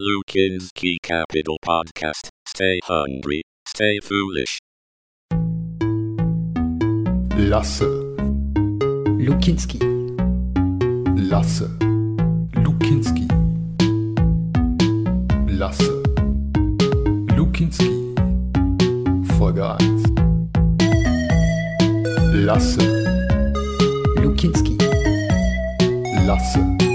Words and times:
Lukinski 0.00 0.96
Capital 1.02 1.58
Podcast. 1.62 2.30
Stay 2.48 2.80
hungry, 2.84 3.42
stay 3.68 3.98
foolish. 4.02 4.58
Lasse, 7.36 7.84
Lukinski. 9.18 9.78
Lasse, 11.30 11.68
Lukinski. 12.54 13.28
Lasse, 15.58 15.92
Lukinski. 17.36 17.90
Folge 19.36 19.60
1. 19.60 19.76
Lasse, 22.46 22.78
Lukinski. 24.16 24.78
Lasse, 26.26 26.89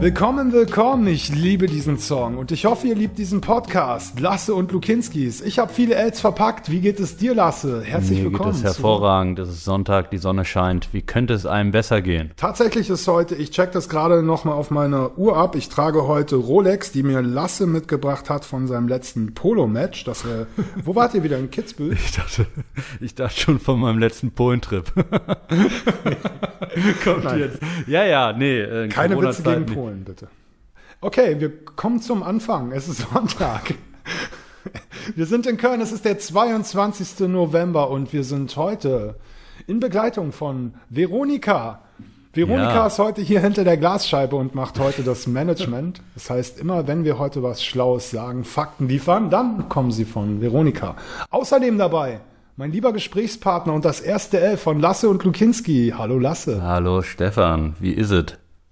Willkommen, 0.00 0.52
willkommen. 0.52 1.08
Ich 1.08 1.28
liebe 1.34 1.66
diesen 1.66 1.98
Song 1.98 2.36
und 2.38 2.52
ich 2.52 2.66
hoffe, 2.66 2.86
ihr 2.86 2.94
liebt 2.94 3.18
diesen 3.18 3.40
Podcast. 3.40 4.20
Lasse 4.20 4.54
und 4.54 4.70
Lukinskis. 4.70 5.40
Ich 5.40 5.58
habe 5.58 5.72
viele 5.72 5.96
Els 5.96 6.20
verpackt. 6.20 6.70
Wie 6.70 6.78
geht 6.78 7.00
es 7.00 7.16
dir, 7.16 7.34
Lasse? 7.34 7.82
Herzlich 7.82 8.20
Mir 8.20 8.26
willkommen. 8.26 8.52
geht 8.52 8.58
es 8.60 8.64
hervorragend. 8.64 9.40
Es 9.40 9.48
ist 9.48 9.64
Sonntag, 9.64 10.12
die 10.12 10.18
Sonne 10.18 10.44
scheint. 10.44 10.90
Wie 10.92 11.02
könnte 11.02 11.34
es 11.34 11.46
einem 11.46 11.72
besser 11.72 12.00
gehen? 12.00 12.30
Tatsächlich 12.36 12.88
ist 12.90 13.08
heute, 13.08 13.34
ich 13.34 13.50
check 13.50 13.72
das 13.72 13.88
gerade 13.88 14.22
nochmal 14.22 14.54
auf 14.54 14.70
meiner 14.70 15.18
Uhr 15.18 15.36
ab. 15.36 15.56
Ich 15.56 15.68
trage 15.68 16.06
heute 16.06 16.36
Rolex, 16.36 16.92
die 16.92 17.02
mir 17.02 17.20
Lasse 17.20 17.66
mitgebracht 17.66 18.30
hat 18.30 18.44
von 18.44 18.68
seinem 18.68 18.86
letzten 18.86 19.34
Polo-Match. 19.34 20.04
Das, 20.04 20.24
äh, 20.24 20.46
wo 20.84 20.94
wart 20.94 21.14
ihr 21.14 21.24
wieder? 21.24 21.38
In 21.38 21.50
Kitzbühel? 21.50 21.94
Ich 21.94 22.12
dachte, 22.12 22.46
ich 23.00 23.16
dachte 23.16 23.40
schon 23.40 23.58
von 23.58 23.80
meinem 23.80 23.98
letzten 23.98 24.30
Polentrip. 24.30 24.92
Kommt 27.04 27.36
jetzt. 27.36 27.58
Ja, 27.86 28.04
ja, 28.04 28.32
nee. 28.32 28.60
äh, 28.60 28.84
in 28.84 28.90
Keine 28.90 29.20
Witze 29.20 29.42
gegen 29.42 29.66
Polen, 29.66 29.87
bitte. 29.96 30.28
Okay, 31.00 31.40
wir 31.40 31.64
kommen 31.64 32.00
zum 32.00 32.22
Anfang. 32.22 32.72
Es 32.72 32.88
ist 32.88 33.06
Sonntag. 33.12 33.74
Wir 35.14 35.26
sind 35.26 35.46
in 35.46 35.56
Köln, 35.56 35.80
es 35.80 35.92
ist 35.92 36.04
der 36.04 36.18
22. 36.18 37.20
November 37.28 37.90
und 37.90 38.12
wir 38.12 38.24
sind 38.24 38.56
heute 38.56 39.14
in 39.66 39.80
Begleitung 39.80 40.32
von 40.32 40.74
Veronika. 40.90 41.80
Veronika 42.34 42.74
Ja. 42.74 42.86
ist 42.86 42.98
heute 42.98 43.22
hier 43.22 43.40
hinter 43.40 43.64
der 43.64 43.76
Glasscheibe 43.78 44.36
und 44.36 44.54
macht 44.54 44.78
heute 44.78 45.02
das 45.02 45.26
Management. 45.26 46.02
Das 46.14 46.28
heißt, 46.30 46.58
immer 46.60 46.86
wenn 46.86 47.04
wir 47.04 47.18
heute 47.18 47.42
was 47.42 47.64
Schlaues 47.64 48.10
sagen, 48.10 48.44
Fakten 48.44 48.88
liefern, 48.88 49.30
dann 49.30 49.68
kommen 49.68 49.90
sie 49.90 50.04
von 50.04 50.40
Veronika. 50.40 50.96
Außerdem 51.30 51.78
dabei 51.78 52.20
mein 52.56 52.70
lieber 52.72 52.92
Gesprächspartner 52.92 53.72
und 53.72 53.84
das 53.84 54.00
erste 54.00 54.40
L 54.40 54.56
von 54.56 54.80
Lasse 54.80 55.08
und 55.08 55.24
Lukinski. 55.24 55.94
Hallo 55.96 56.18
Lasse. 56.18 56.62
Hallo 56.62 57.02
Stefan, 57.02 57.74
wie 57.80 57.92
ist 57.92 58.10
es? 58.10 58.26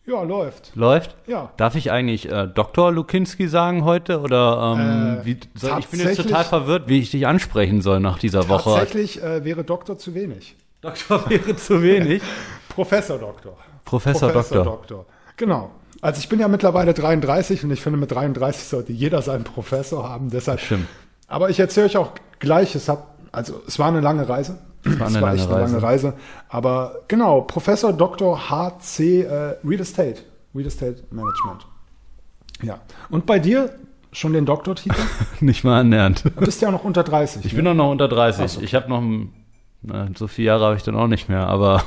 Ja, 0.06 0.22
läuft. 0.22 0.70
Läuft? 0.76 1.16
Ja. 1.26 1.50
Darf 1.56 1.74
ich 1.74 1.90
eigentlich 1.90 2.30
äh, 2.30 2.46
Dr. 2.46 2.92
Lukinski 2.92 3.48
sagen 3.48 3.84
heute? 3.84 4.20
Oder 4.20 4.76
ähm, 4.78 5.18
Äh, 5.20 5.24
wie, 5.24 5.40
soll, 5.54 5.78
ich 5.80 5.88
bin 5.88 6.00
jetzt 6.00 6.16
total 6.16 6.44
verwirrt, 6.44 6.84
wie 6.86 7.00
ich 7.00 7.10
dich 7.10 7.26
ansprechen 7.26 7.82
soll 7.82 7.98
nach 7.98 8.18
dieser 8.18 8.48
Woche. 8.48 8.70
Tatsächlich 8.70 9.20
äh, 9.22 9.44
wäre 9.44 9.64
Doktor 9.64 9.98
zu 9.98 10.14
wenig. 10.14 10.54
Doktor 10.80 11.28
wäre 11.28 11.56
zu 11.56 11.82
wenig. 11.82 12.22
Professor 12.68 13.18
Doktor. 13.18 13.56
Professor, 13.84 14.32
Doktor. 14.32 14.64
Doktor. 14.64 15.06
Genau. 15.36 15.70
Also 16.00 16.20
ich 16.20 16.28
bin 16.28 16.38
ja 16.38 16.46
mittlerweile 16.46 16.94
33 16.94 17.64
und 17.64 17.70
ich 17.72 17.80
finde, 17.80 17.98
mit 17.98 18.12
33 18.12 18.64
sollte 18.64 18.92
jeder 18.92 19.22
seinen 19.22 19.44
Professor 19.44 20.08
haben. 20.08 20.30
Deshalb. 20.30 20.60
Stimmt. 20.60 20.86
Aber 21.26 21.50
ich 21.50 21.58
erzähle 21.58 21.86
euch 21.86 21.96
auch 21.96 22.12
gleich, 22.38 22.74
es 22.76 22.88
hat, 22.88 23.02
also 23.32 23.60
es 23.66 23.78
war 23.78 23.88
eine 23.88 24.00
lange 24.00 24.28
Reise. 24.28 24.58
Es 24.86 25.00
war 25.00 25.08
eine 25.08 25.20
lange 25.20 25.34
echt 25.36 25.50
eine 25.50 25.60
lange 25.60 25.82
Reise. 25.82 26.14
Aber 26.48 27.02
genau, 27.08 27.42
Professor 27.42 27.92
Dr. 27.92 28.50
HC 28.50 29.22
äh, 29.22 29.56
Real 29.64 29.80
Estate. 29.80 30.22
Real 30.54 30.66
Estate 30.66 31.02
Management. 31.10 31.66
Ja. 32.62 32.80
Und 33.10 33.26
bei 33.26 33.38
dir 33.38 33.70
schon 34.12 34.32
den 34.32 34.46
Doktortitel? 34.46 35.00
Nicht 35.40 35.64
mal 35.64 35.80
annähernd. 35.80 36.24
Du 36.24 36.30
bist 36.44 36.62
ja 36.62 36.70
noch 36.70 36.84
unter 36.84 37.04
30. 37.04 37.44
Ich 37.44 37.52
ne? 37.52 37.56
bin 37.56 37.64
doch 37.66 37.74
noch 37.74 37.90
unter 37.90 38.08
30. 38.08 38.44
Ach 38.44 38.48
so. 38.48 38.60
Ich 38.62 38.74
habe 38.74 38.88
noch 38.88 39.00
ein- 39.00 39.32
na, 39.82 40.08
so 40.16 40.26
viele 40.26 40.46
Jahre 40.46 40.64
habe 40.64 40.76
ich 40.76 40.82
dann 40.82 40.96
auch 40.96 41.06
nicht 41.06 41.28
mehr, 41.28 41.46
aber 41.46 41.84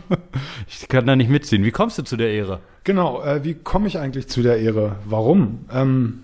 ich 0.68 0.88
kann 0.88 1.06
da 1.06 1.16
nicht 1.16 1.28
mitziehen. 1.28 1.64
Wie 1.64 1.72
kommst 1.72 1.98
du 1.98 2.02
zu 2.02 2.16
der 2.16 2.30
Ehre? 2.30 2.60
Genau, 2.84 3.22
äh, 3.22 3.44
wie 3.44 3.54
komme 3.54 3.86
ich 3.86 3.98
eigentlich 3.98 4.28
zu 4.28 4.42
der 4.42 4.58
Ehre? 4.58 4.96
Warum? 5.04 5.66
Ähm, 5.70 6.22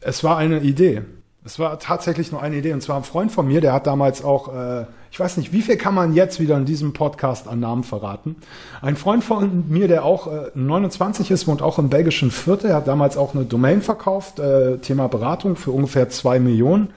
es 0.00 0.24
war 0.24 0.36
eine 0.36 0.60
Idee. 0.60 1.02
Es 1.44 1.58
war 1.58 1.78
tatsächlich 1.80 2.30
nur 2.30 2.40
eine 2.40 2.56
Idee. 2.56 2.72
Und 2.72 2.82
zwar 2.82 2.96
ein 2.96 3.02
Freund 3.02 3.32
von 3.32 3.46
mir, 3.48 3.60
der 3.60 3.72
hat 3.72 3.86
damals 3.86 4.22
auch, 4.22 4.54
äh, 4.54 4.86
ich 5.10 5.18
weiß 5.18 5.38
nicht, 5.38 5.52
wie 5.52 5.62
viel 5.62 5.76
kann 5.76 5.94
man 5.94 6.14
jetzt 6.14 6.38
wieder 6.38 6.56
in 6.56 6.66
diesem 6.66 6.92
Podcast 6.92 7.48
an 7.48 7.58
Namen 7.58 7.82
verraten? 7.82 8.36
Ein 8.80 8.94
Freund 8.94 9.24
von 9.24 9.68
mir, 9.68 9.88
der 9.88 10.04
auch 10.04 10.28
äh, 10.28 10.50
29 10.54 11.32
ist, 11.32 11.48
wohnt 11.48 11.60
auch 11.60 11.80
im 11.80 11.88
belgischen 11.88 12.30
Viertel, 12.30 12.70
er 12.70 12.76
hat 12.76 12.86
damals 12.86 13.16
auch 13.16 13.34
eine 13.34 13.44
Domain 13.44 13.82
verkauft, 13.82 14.38
äh, 14.38 14.78
Thema 14.78 15.08
Beratung 15.08 15.56
für 15.56 15.72
ungefähr 15.72 16.08
zwei 16.10 16.38
Millionen, 16.38 16.90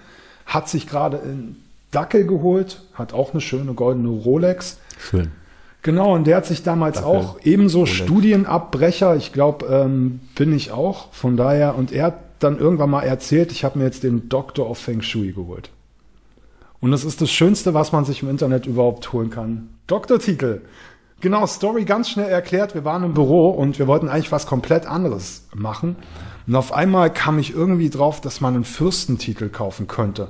hat 0.46 0.70
sich 0.70 0.88
gerade 0.88 1.18
in 1.18 1.56
Dackel 1.90 2.28
geholt, 2.28 2.84
hat 2.94 3.14
auch 3.14 3.32
eine 3.32 3.42
schöne 3.42 3.74
goldene 3.74 4.10
Rolex. 4.10 4.78
Schön. 5.00 5.32
Genau, 5.82 6.14
und 6.14 6.28
der 6.28 6.38
hat 6.38 6.46
sich 6.46 6.62
damals 6.62 6.98
Dackel, 6.98 7.10
auch 7.10 7.40
ebenso 7.44 7.88
Studienabbrecher, 7.88 9.16
ich 9.16 9.34
glaube, 9.34 9.66
ähm, 9.68 10.20
bin 10.36 10.54
ich 10.54 10.72
auch, 10.72 11.12
von 11.14 11.36
daher, 11.36 11.76
und 11.76 11.92
er 11.92 12.06
hat 12.06 12.25
dann 12.40 12.60
irgendwann 12.60 12.90
mal 12.90 13.04
erzählt, 13.04 13.52
ich 13.52 13.64
habe 13.64 13.80
mir 13.80 13.86
jetzt 13.86 14.04
den 14.04 14.30
Doctor 14.30 14.70
of 14.70 14.78
Feng 14.78 15.02
Shui 15.02 15.32
geholt. 15.32 15.70
Und 16.80 16.92
das 16.92 17.04
ist 17.04 17.22
das 17.22 17.32
Schönste, 17.32 17.74
was 17.74 17.92
man 17.92 18.06
sich 18.06 18.22
im 18.22 18.30
Internet 18.30 18.66
überhaupt 18.66 19.12
holen 19.14 19.30
kann. 19.30 19.70
Doktortitel. 19.88 20.62
Genau, 21.22 21.48
Story 21.48 21.86
ganz 21.86 22.10
schnell 22.10 22.30
erklärt. 22.30 22.76
Wir 22.76 22.86
waren 22.86 23.04
im 23.04 23.14
Büro 23.14 23.50
und 23.50 23.80
wir 23.80 23.88
wollten 23.88 24.10
eigentlich 24.10 24.32
was 24.32 24.46
komplett 24.46 24.86
anderes 24.86 25.48
machen. 25.56 25.96
Und 26.46 26.56
auf 26.56 26.74
einmal 26.74 27.12
kam 27.12 27.40
ich 27.40 27.56
irgendwie 27.56 27.90
drauf, 27.90 28.22
dass 28.22 28.42
man 28.42 28.54
einen 28.54 28.66
Fürstentitel 28.66 29.50
kaufen 29.50 29.88
könnte. 29.88 30.30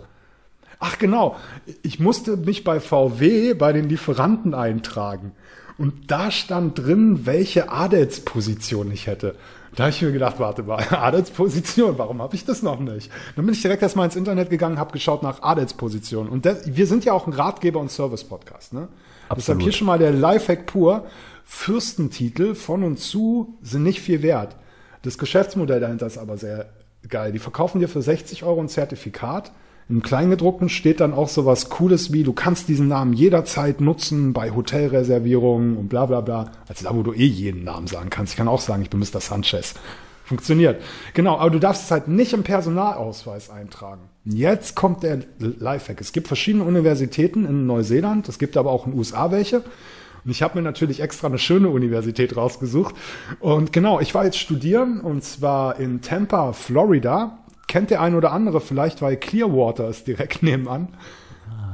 Ach 0.79 0.97
genau, 0.97 1.35
ich 1.81 1.99
musste 1.99 2.37
mich 2.37 2.63
bei 2.63 2.79
VW 2.79 3.53
bei 3.53 3.73
den 3.73 3.89
Lieferanten 3.89 4.53
eintragen. 4.53 5.31
Und 5.77 6.09
da 6.11 6.31
stand 6.31 6.79
drin, 6.79 7.25
welche 7.25 7.69
Adelsposition 7.69 8.91
ich 8.91 9.07
hätte. 9.07 9.35
Da 9.75 9.83
habe 9.83 9.91
ich 9.91 10.01
mir 10.01 10.11
gedacht, 10.11 10.39
warte 10.39 10.63
mal, 10.63 10.83
Adelsposition, 10.89 11.97
warum 11.97 12.21
habe 12.21 12.35
ich 12.35 12.45
das 12.45 12.63
noch 12.63 12.79
nicht? 12.79 13.11
Dann 13.35 13.45
bin 13.45 13.53
ich 13.53 13.61
direkt 13.61 13.81
erstmal 13.81 14.05
ins 14.05 14.15
Internet 14.15 14.49
gegangen, 14.49 14.79
habe 14.79 14.93
geschaut 14.93 15.21
nach 15.21 15.41
Adelspositionen. 15.41 16.31
Und 16.31 16.45
das, 16.45 16.75
wir 16.75 16.87
sind 16.87 17.03
ja 17.03 17.13
auch 17.13 17.27
ein 17.27 17.33
Ratgeber- 17.33 17.79
und 17.79 17.91
Service-Podcast. 17.91 18.73
Ne? 18.73 18.87
Deshalb 19.23 19.31
Absolut. 19.39 19.63
hier 19.63 19.71
schon 19.73 19.87
mal 19.87 19.99
der 19.99 20.11
Lifehack 20.11 20.65
pur. 20.65 21.05
Fürstentitel 21.43 22.55
von 22.55 22.83
und 22.83 22.97
zu 22.97 23.57
sind 23.61 23.83
nicht 23.83 24.01
viel 24.01 24.23
wert. 24.23 24.55
Das 25.03 25.17
Geschäftsmodell 25.17 25.79
dahinter 25.79 26.07
ist 26.07 26.17
aber 26.17 26.37
sehr 26.37 26.69
geil. 27.07 27.31
Die 27.31 27.39
verkaufen 27.39 27.79
dir 27.79 27.87
für 27.87 28.01
60 28.01 28.43
Euro 28.43 28.61
ein 28.61 28.69
Zertifikat. 28.69 29.51
Im 29.87 30.01
Kleingedruckten 30.01 30.67
steht 30.67 30.99
dann 30.99 31.13
auch 31.13 31.29
sowas 31.29 31.69
Cooles 31.69 32.11
wie, 32.11 32.23
du 32.23 32.33
kannst 32.33 32.67
diesen 32.67 32.87
Namen 32.87 33.13
jederzeit 33.13 33.81
nutzen 33.81 34.33
bei 34.33 34.49
Hotelreservierungen 34.49 35.77
und 35.77 35.89
bla 35.89 36.07
bla 36.07 36.21
bla. 36.21 36.51
Also 36.67 36.85
da, 36.85 36.95
wo 36.95 37.03
du 37.03 37.13
eh 37.13 37.25
jeden 37.25 37.63
Namen 37.63 37.85
sagen 37.85 38.09
kannst. 38.09 38.33
Ich 38.33 38.37
kann 38.37 38.47
auch 38.47 38.61
sagen, 38.61 38.81
ich 38.81 38.89
bin 38.89 38.99
Mr. 38.99 39.21
Sanchez. 39.21 39.75
Funktioniert. 40.23 40.81
Genau, 41.13 41.37
aber 41.37 41.51
du 41.51 41.59
darfst 41.59 41.83
es 41.83 41.91
halt 41.91 42.07
nicht 42.07 42.33
im 42.33 42.41
Personalausweis 42.41 43.51
eintragen. 43.51 44.01
Jetzt 44.23 44.75
kommt 44.75 45.03
der 45.03 45.19
Lifehack. 45.37 46.01
Es 46.01 46.13
gibt 46.13 46.27
verschiedene 46.27 46.63
Universitäten 46.63 47.45
in 47.45 47.67
Neuseeland, 47.67 48.27
es 48.27 48.39
gibt 48.39 48.57
aber 48.57 48.71
auch 48.71 48.87
in 48.87 48.93
den 48.93 48.97
USA 48.97 49.29
welche. 49.29 49.57
Und 49.57 50.31
ich 50.31 50.41
habe 50.41 50.57
mir 50.57 50.63
natürlich 50.63 50.99
extra 50.99 51.27
eine 51.27 51.37
schöne 51.37 51.69
Universität 51.69 52.35
rausgesucht. 52.35 52.95
Und 53.39 53.71
genau, 53.71 53.99
ich 53.99 54.15
war 54.15 54.25
jetzt 54.25 54.39
studieren 54.39 54.99
und 55.01 55.23
zwar 55.23 55.79
in 55.79 56.01
Tampa, 56.01 56.53
Florida. 56.53 57.37
Kennt 57.67 57.89
der 57.89 58.01
ein 58.01 58.15
oder 58.15 58.31
andere 58.31 58.61
vielleicht, 58.61 59.01
weil 59.01 59.17
Clearwater 59.17 59.87
ist 59.89 60.07
direkt 60.07 60.43
nebenan. 60.43 60.89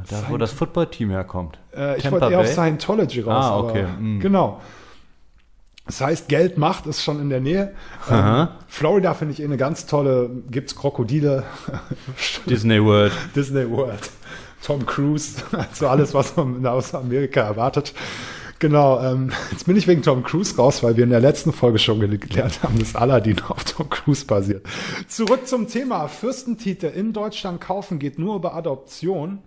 Da, 0.10 0.24
wo 0.30 0.38
das 0.38 0.52
Footballteam 0.52 1.12
herkommt. 1.12 1.60
Äh, 1.76 1.98
ich 2.00 2.12
wollte 2.12 2.30
eher 2.32 2.40
auf? 2.40 2.48
Scientology 2.48 3.22
raus. 3.22 3.46
Ah, 3.46 3.50
aber- 3.52 3.70
okay, 3.70 3.86
mm. 4.00 4.20
Genau. 4.20 4.60
Das 5.86 6.00
heißt, 6.02 6.28
Geld 6.30 6.58
macht 6.58 6.86
ist 6.86 7.04
schon 7.04 7.20
in 7.20 7.30
der 7.30 7.40
Nähe. 7.42 7.74
Ähm, 8.10 8.48
Florida 8.68 9.14
finde 9.14 9.34
ich 9.34 9.42
eh 9.42 9.46
eine 9.46 9.58
ganz 9.58 9.86
tolle, 9.88 10.30
gibt's 10.50 10.76
Krokodile, 10.76 11.44
Disney 12.46 12.82
World. 12.84 13.12
Disney 13.36 13.70
World, 13.70 14.10
Tom 14.64 14.86
Cruise, 14.86 15.42
also 15.52 15.88
alles, 15.88 16.14
was 16.14 16.36
man 16.36 16.66
aus 16.66 16.94
Amerika 16.96 17.42
erwartet. 17.42 17.94
Genau, 18.62 19.02
ähm, 19.02 19.32
jetzt 19.52 19.66
bin 19.66 19.76
ich 19.76 19.88
wegen 19.88 20.04
Tom 20.04 20.22
Cruise 20.24 20.56
raus, 20.56 20.84
weil 20.84 20.96
wir 20.96 21.04
in 21.04 21.10
der 21.10 21.20
letzten 21.20 21.52
Folge 21.52 21.80
schon 21.80 22.00
gel- 22.00 22.20
gelernt 22.20 22.62
haben, 22.62 22.78
dass 22.78 22.96
Aladdin 22.96 23.42
auf 23.50 23.64
Tom 23.66 23.90
Cruise 23.90 24.24
basiert. 24.24 24.66
Zurück 25.08 25.48
zum 25.48 25.68
Thema. 25.68 26.08
Fürstentitel 26.08 26.86
in 26.86 27.12
Deutschland 27.12 27.60
kaufen 27.60 27.98
geht 27.98 28.20
nur 28.20 28.36
über 28.36 28.54
Adoption. 28.54 29.40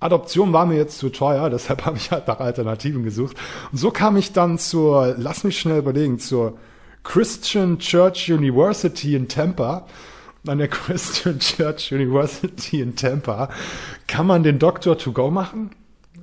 Adoption 0.00 0.54
war 0.54 0.64
mir 0.64 0.76
jetzt 0.76 0.96
zu 0.98 1.10
teuer, 1.10 1.50
deshalb 1.50 1.84
habe 1.84 1.98
ich 1.98 2.10
halt 2.10 2.26
nach 2.28 2.40
Alternativen 2.40 3.02
gesucht. 3.04 3.36
Und 3.70 3.76
so 3.78 3.90
kam 3.90 4.16
ich 4.16 4.32
dann 4.32 4.58
zur, 4.58 5.14
lass 5.18 5.44
mich 5.44 5.60
schnell 5.60 5.78
überlegen, 5.78 6.18
zur 6.18 6.56
Christian 7.04 7.78
Church 7.78 8.32
University 8.32 9.14
in 9.14 9.28
Tampa. 9.28 9.86
An 10.46 10.56
der 10.56 10.68
Christian 10.68 11.38
Church 11.38 11.92
University 11.92 12.80
in 12.80 12.96
Tampa 12.96 13.50
kann 14.06 14.26
man 14.26 14.42
den 14.42 14.58
Doctor 14.58 14.96
to 14.96 15.12
go 15.12 15.30
machen. 15.30 15.72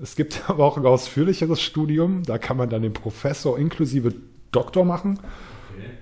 Es 0.01 0.15
gibt 0.15 0.43
aber 0.49 0.65
auch 0.65 0.77
ein 0.77 0.85
ausführlicheres 0.85 1.61
Studium. 1.61 2.23
Da 2.23 2.37
kann 2.37 2.57
man 2.57 2.69
dann 2.69 2.81
den 2.81 2.93
Professor 2.93 3.57
inklusive 3.57 4.13
Doktor 4.51 4.85
machen. 4.85 5.19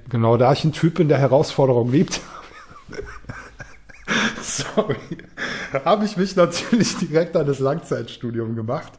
Genau, 0.10 0.38
da 0.38 0.54
ich 0.54 0.64
ein 0.64 0.72
Typ 0.72 0.96
bin, 0.96 1.10
der 1.10 1.18
Herausforderung 1.18 1.92
liebt. 1.92 2.22
Sorry. 4.42 4.98
Habe 5.84 6.06
ich 6.06 6.16
mich 6.16 6.36
natürlich 6.36 6.96
direkt 7.00 7.36
an 7.36 7.48
das 7.48 7.60
Langzeitstudium 7.60 8.56
gemacht 8.56 8.94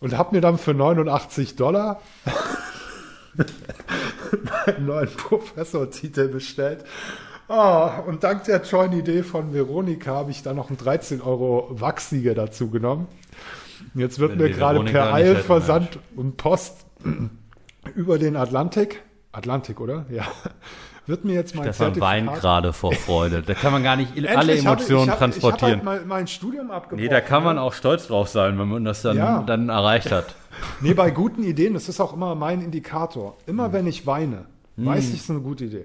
und 0.00 0.16
habe 0.16 0.34
mir 0.34 0.40
dann 0.40 0.58
für 0.58 0.74
89 0.74 1.56
Dollar 1.56 2.00
meinen 4.66 4.86
neuen 4.86 5.10
Professortitel 5.10 6.28
bestellt. 6.28 6.84
Ah, 7.48 8.00
und 8.00 8.24
dank 8.24 8.44
der 8.44 8.62
treuen 8.62 8.92
Idee 8.92 9.22
von 9.22 9.52
Veronika 9.52 10.12
habe 10.12 10.30
ich 10.32 10.42
dann 10.42 10.56
noch 10.56 10.68
einen 10.68 10.78
13 10.78 11.20
Euro 11.20 11.68
Wachsiege 11.70 12.34
dazu 12.34 12.70
genommen. 12.70 13.06
Jetzt 13.96 14.18
wird 14.18 14.36
mir 14.36 14.50
gerade 14.50 14.80
per 14.84 15.12
Eilversand 15.12 15.98
und 16.14 16.36
Post 16.36 16.86
über 17.94 18.18
den 18.18 18.36
Atlantik, 18.36 19.02
Atlantik, 19.32 19.80
oder? 19.80 20.06
Ja. 20.10 20.24
Wird 21.06 21.24
mir 21.24 21.34
jetzt 21.34 21.54
mein 21.54 21.64
Stefan 21.64 21.94
Zertifikat 21.94 22.26
weint 22.26 22.34
gerade 22.40 22.72
vor 22.72 22.92
Freude. 22.92 23.40
Da 23.42 23.54
kann 23.54 23.72
man 23.72 23.84
gar 23.84 23.94
nicht 23.94 24.16
Endlich 24.16 24.36
alle 24.36 24.58
Emotionen 24.58 25.04
ich 25.04 25.10
hab, 25.10 25.18
transportieren. 25.18 25.72
Ich 25.74 25.78
habe 25.86 25.90
halt 25.90 26.06
mein 26.06 26.26
Studium 26.26 26.72
abgebrochen. 26.72 27.04
nee, 27.04 27.08
da 27.08 27.20
kann 27.20 27.44
man 27.44 27.56
ne? 27.56 27.62
auch 27.62 27.74
stolz 27.74 28.08
drauf 28.08 28.28
sein, 28.28 28.58
wenn 28.58 28.68
man 28.68 28.84
das 28.84 29.02
dann, 29.02 29.16
Ja. 29.16 29.42
dann 29.42 29.68
erreicht 29.68 30.10
hat. 30.10 30.34
Nee, 30.80 30.94
bei 30.94 31.10
guten 31.10 31.42
Ideen, 31.44 31.74
das 31.74 31.86
ist 31.90 32.00
auch 32.00 32.14
immer 32.14 32.34
mein 32.34 32.62
Indikator. 32.62 33.36
Immer 33.46 33.74
wenn 33.74 33.86
ich 33.86 34.06
weine, 34.06 34.46
Hm. 34.76 34.86
weiß 34.86 35.08
ich, 35.10 35.16
es 35.16 35.20
ist 35.24 35.30
eine 35.30 35.40
gute 35.40 35.66
Idee. 35.66 35.84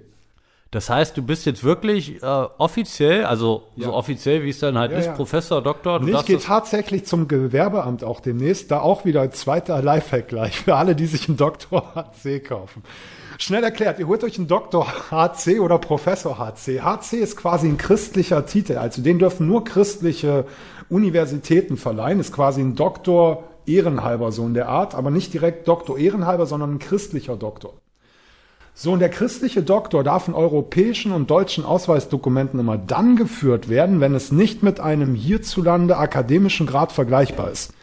Das 0.71 0.89
heißt, 0.89 1.17
du 1.17 1.21
bist 1.21 1.45
jetzt 1.45 1.65
wirklich 1.65 2.23
äh, 2.23 2.25
offiziell, 2.25 3.25
also 3.25 3.63
Ja. 3.75 3.87
so 3.87 3.93
offiziell, 3.93 4.43
wie 4.43 4.49
es 4.49 4.59
dann 4.59 4.77
halt 4.77 4.93
Ja, 4.93 4.99
ist, 4.99 5.05
ja. 5.07 5.11
Professor, 5.11 5.61
Doktor. 5.61 5.99
Du 5.99 6.07
ich 6.07 6.25
gehe 6.25 6.39
tatsächlich 6.39 7.05
zum 7.05 7.27
Gewerbeamt 7.27 8.05
auch 8.05 8.21
demnächst. 8.21 8.71
Da 8.71 8.79
auch 8.79 9.03
wieder 9.03 9.21
ein 9.21 9.33
zweiter 9.33 9.81
Lifehack 9.81 10.29
gleich 10.29 10.57
für 10.61 10.75
alle, 10.77 10.95
die 10.95 11.07
sich 11.07 11.27
einen 11.27 11.35
Doktor 11.35 11.93
HC 12.23 12.39
kaufen. 12.39 12.83
Schnell 13.37 13.63
erklärt, 13.65 13.99
ihr 13.99 14.07
holt 14.07 14.23
euch 14.23 14.37
einen 14.37 14.47
Doktor 14.47 14.87
HC 15.11 15.59
oder 15.59 15.77
Professor 15.77 16.37
HC. 16.39 16.79
HC 16.81 17.17
ist 17.17 17.35
quasi 17.35 17.67
ein 17.67 17.77
christlicher 17.77 18.45
Titel. 18.45 18.77
Also 18.77 19.01
den 19.01 19.19
dürfen 19.19 19.47
nur 19.47 19.65
christliche 19.65 20.45
Universitäten 20.89 21.75
verleihen. 21.75 22.21
Ist 22.21 22.33
quasi 22.33 22.61
ein 22.61 22.75
Doktor 22.75 23.43
ehrenhalber 23.65 24.31
so 24.31 24.45
in 24.45 24.53
der 24.53 24.69
Art, 24.69 24.95
aber 24.95 25.11
nicht 25.11 25.33
direkt 25.33 25.67
Doktor 25.67 25.97
ehrenhalber, 25.97 26.45
sondern 26.45 26.75
ein 26.75 26.79
christlicher 26.79 27.35
Doktor. 27.35 27.73
So, 28.73 28.93
und 28.93 28.99
der 28.99 29.09
christliche 29.09 29.63
Doktor 29.63 30.03
darf 30.03 30.27
in 30.27 30.33
europäischen 30.33 31.11
und 31.11 31.29
deutschen 31.29 31.65
Ausweisdokumenten 31.65 32.59
immer 32.59 32.77
dann 32.77 33.15
geführt 33.15 33.69
werden, 33.69 33.99
wenn 33.99 34.15
es 34.15 34.31
nicht 34.31 34.63
mit 34.63 34.79
einem 34.79 35.13
hierzulande 35.13 35.97
akademischen 35.97 36.67
Grad 36.67 36.91
vergleichbar 36.91 37.51
ist. 37.51 37.73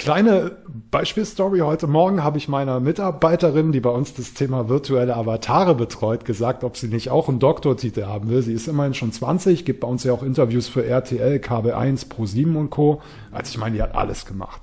Kleine 0.00 0.52
Beispielstory. 0.90 1.58
Heute 1.58 1.86
Morgen 1.86 2.24
habe 2.24 2.38
ich 2.38 2.48
meiner 2.48 2.80
Mitarbeiterin, 2.80 3.70
die 3.70 3.80
bei 3.80 3.90
uns 3.90 4.14
das 4.14 4.32
Thema 4.32 4.70
virtuelle 4.70 5.14
Avatare 5.14 5.74
betreut, 5.74 6.24
gesagt, 6.24 6.64
ob 6.64 6.78
sie 6.78 6.88
nicht 6.88 7.10
auch 7.10 7.28
einen 7.28 7.38
Doktortitel 7.38 8.04
haben 8.06 8.30
will. 8.30 8.40
Sie 8.40 8.54
ist 8.54 8.66
immerhin 8.66 8.94
schon 8.94 9.12
20, 9.12 9.66
gibt 9.66 9.80
bei 9.80 9.88
uns 9.88 10.04
ja 10.04 10.14
auch 10.14 10.22
Interviews 10.22 10.68
für 10.68 10.86
RTL, 10.86 11.36
KB1, 11.36 12.06
Pro7 12.08 12.56
und 12.56 12.70
Co. 12.70 13.02
Also 13.30 13.50
ich 13.50 13.58
meine, 13.58 13.76
die 13.76 13.82
hat 13.82 13.94
alles 13.94 14.24
gemacht. 14.24 14.62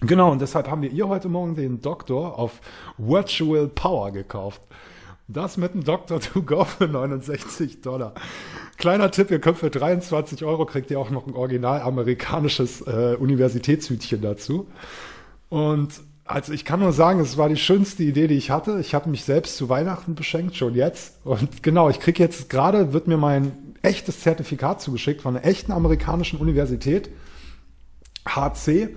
Genau, 0.00 0.30
und 0.30 0.40
deshalb 0.40 0.68
haben 0.68 0.82
wir 0.82 0.92
ihr 0.92 1.08
heute 1.08 1.28
Morgen 1.28 1.56
den 1.56 1.80
Doktor 1.80 2.38
auf 2.38 2.60
Virtual 2.98 3.66
Power 3.66 4.12
gekauft. 4.12 4.60
Das 5.28 5.56
mit 5.56 5.72
einem 5.72 5.84
Doktor 5.84 6.20
to 6.32 6.42
go 6.42 6.64
für 6.64 6.86
69 6.86 7.80
Dollar. 7.80 8.12
Kleiner 8.76 9.10
Tipp, 9.10 9.30
ihr 9.30 9.40
könnt 9.40 9.58
für 9.58 9.70
23 9.70 10.44
Euro 10.44 10.66
kriegt 10.66 10.90
ihr 10.90 11.00
auch 11.00 11.10
noch 11.10 11.26
ein 11.26 11.34
original 11.34 11.80
amerikanisches 11.80 12.82
äh, 12.82 13.16
Universitätshütchen 13.18 14.20
dazu. 14.20 14.68
Und 15.48 15.94
also 16.26 16.52
ich 16.52 16.64
kann 16.64 16.80
nur 16.80 16.92
sagen, 16.92 17.20
es 17.20 17.38
war 17.38 17.48
die 17.48 17.56
schönste 17.56 18.02
Idee, 18.02 18.26
die 18.26 18.34
ich 18.34 18.50
hatte. 18.50 18.78
Ich 18.80 18.94
habe 18.94 19.08
mich 19.08 19.24
selbst 19.24 19.56
zu 19.56 19.68
Weihnachten 19.68 20.14
beschenkt, 20.14 20.56
schon 20.56 20.74
jetzt. 20.74 21.24
Und 21.24 21.62
genau, 21.62 21.88
ich 21.88 22.00
kriege 22.00 22.22
jetzt 22.22 22.50
gerade, 22.50 22.92
wird 22.92 23.06
mir 23.06 23.16
mein 23.16 23.52
echtes 23.82 24.20
Zertifikat 24.20 24.82
zugeschickt 24.82 25.22
von 25.22 25.36
einer 25.36 25.46
echten 25.46 25.72
amerikanischen 25.72 26.38
Universität. 26.38 27.08
HC. 28.28 28.96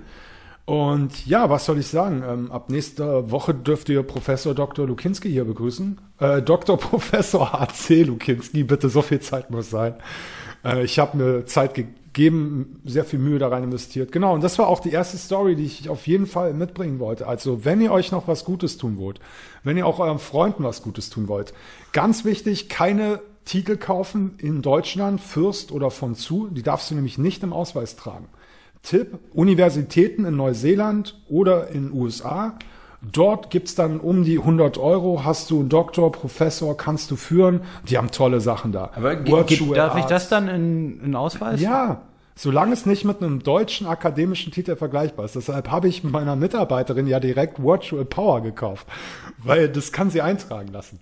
Und 0.64 1.26
ja, 1.26 1.50
was 1.50 1.64
soll 1.64 1.78
ich 1.78 1.88
sagen? 1.88 2.22
Ähm, 2.26 2.52
ab 2.52 2.70
nächster 2.70 3.30
Woche 3.30 3.54
dürft 3.54 3.88
ihr 3.88 4.02
Professor 4.02 4.54
Dr. 4.54 4.86
Lukinski 4.86 5.30
hier 5.30 5.44
begrüßen. 5.44 6.00
Äh, 6.18 6.42
Dr. 6.42 6.76
Professor 6.78 7.52
HC 7.52 8.04
Lukinski, 8.04 8.64
bitte, 8.64 8.88
so 8.88 9.02
viel 9.02 9.20
Zeit 9.20 9.50
muss 9.50 9.70
sein. 9.70 9.94
Äh, 10.64 10.84
ich 10.84 10.98
habe 10.98 11.16
mir 11.16 11.46
Zeit 11.46 11.74
gegeben, 11.74 12.80
sehr 12.84 13.04
viel 13.04 13.18
Mühe 13.18 13.38
da 13.38 13.48
rein 13.48 13.64
investiert. 13.64 14.12
Genau, 14.12 14.34
und 14.34 14.44
das 14.44 14.58
war 14.58 14.68
auch 14.68 14.80
die 14.80 14.90
erste 14.90 15.16
Story, 15.16 15.56
die 15.56 15.64
ich 15.64 15.88
auf 15.88 16.06
jeden 16.06 16.26
Fall 16.26 16.54
mitbringen 16.54 16.98
wollte. 16.98 17.26
Also, 17.26 17.64
wenn 17.64 17.80
ihr 17.80 17.92
euch 17.92 18.12
noch 18.12 18.28
was 18.28 18.44
Gutes 18.44 18.76
tun 18.76 18.98
wollt, 18.98 19.20
wenn 19.64 19.76
ihr 19.76 19.86
auch 19.86 19.98
euren 19.98 20.18
Freunden 20.18 20.62
was 20.62 20.82
Gutes 20.82 21.10
tun 21.10 21.28
wollt, 21.28 21.52
ganz 21.92 22.24
wichtig, 22.24 22.68
keine 22.68 23.20
Titel 23.44 23.76
kaufen 23.76 24.34
in 24.38 24.62
Deutschland, 24.62 25.20
Fürst 25.20 25.72
oder 25.72 25.90
von 25.90 26.14
zu, 26.14 26.48
die 26.48 26.62
darfst 26.62 26.90
du 26.90 26.94
nämlich 26.94 27.18
nicht 27.18 27.42
im 27.42 27.52
Ausweis 27.52 27.96
tragen. 27.96 28.28
Tipp, 28.82 29.18
Universitäten 29.34 30.24
in 30.24 30.36
Neuseeland 30.36 31.18
oder 31.28 31.68
in 31.68 31.92
USA. 31.92 32.54
Dort 33.02 33.50
gibt's 33.50 33.74
dann 33.74 33.98
um 34.00 34.24
die 34.24 34.38
100 34.38 34.76
Euro, 34.78 35.24
hast 35.24 35.50
du 35.50 35.60
einen 35.60 35.68
Doktor, 35.70 36.12
Professor, 36.12 36.76
kannst 36.76 37.10
du 37.10 37.16
führen. 37.16 37.60
Die 37.88 37.96
haben 37.96 38.10
tolle 38.10 38.40
Sachen 38.40 38.72
da. 38.72 38.90
Aber 38.94 39.16
ge- 39.16 39.32
darf 39.74 39.94
ich 39.96 40.02
Arts. 40.02 40.08
das 40.08 40.28
dann 40.28 40.48
in, 40.48 41.00
in 41.02 41.14
Ausweis? 41.16 41.60
Ja, 41.62 42.02
solange 42.34 42.72
es 42.74 42.84
nicht 42.84 43.04
mit 43.06 43.22
einem 43.22 43.42
deutschen 43.42 43.86
akademischen 43.86 44.52
Titel 44.52 44.76
vergleichbar 44.76 45.24
ist. 45.24 45.34
Deshalb 45.36 45.70
habe 45.70 45.88
ich 45.88 46.04
meiner 46.04 46.36
Mitarbeiterin 46.36 47.06
ja 47.06 47.20
direkt 47.20 47.62
Virtual 47.62 48.04
Power 48.04 48.42
gekauft, 48.42 48.86
weil 49.38 49.68
das 49.70 49.92
kann 49.92 50.10
sie 50.10 50.20
eintragen 50.20 50.68
lassen. 50.68 51.00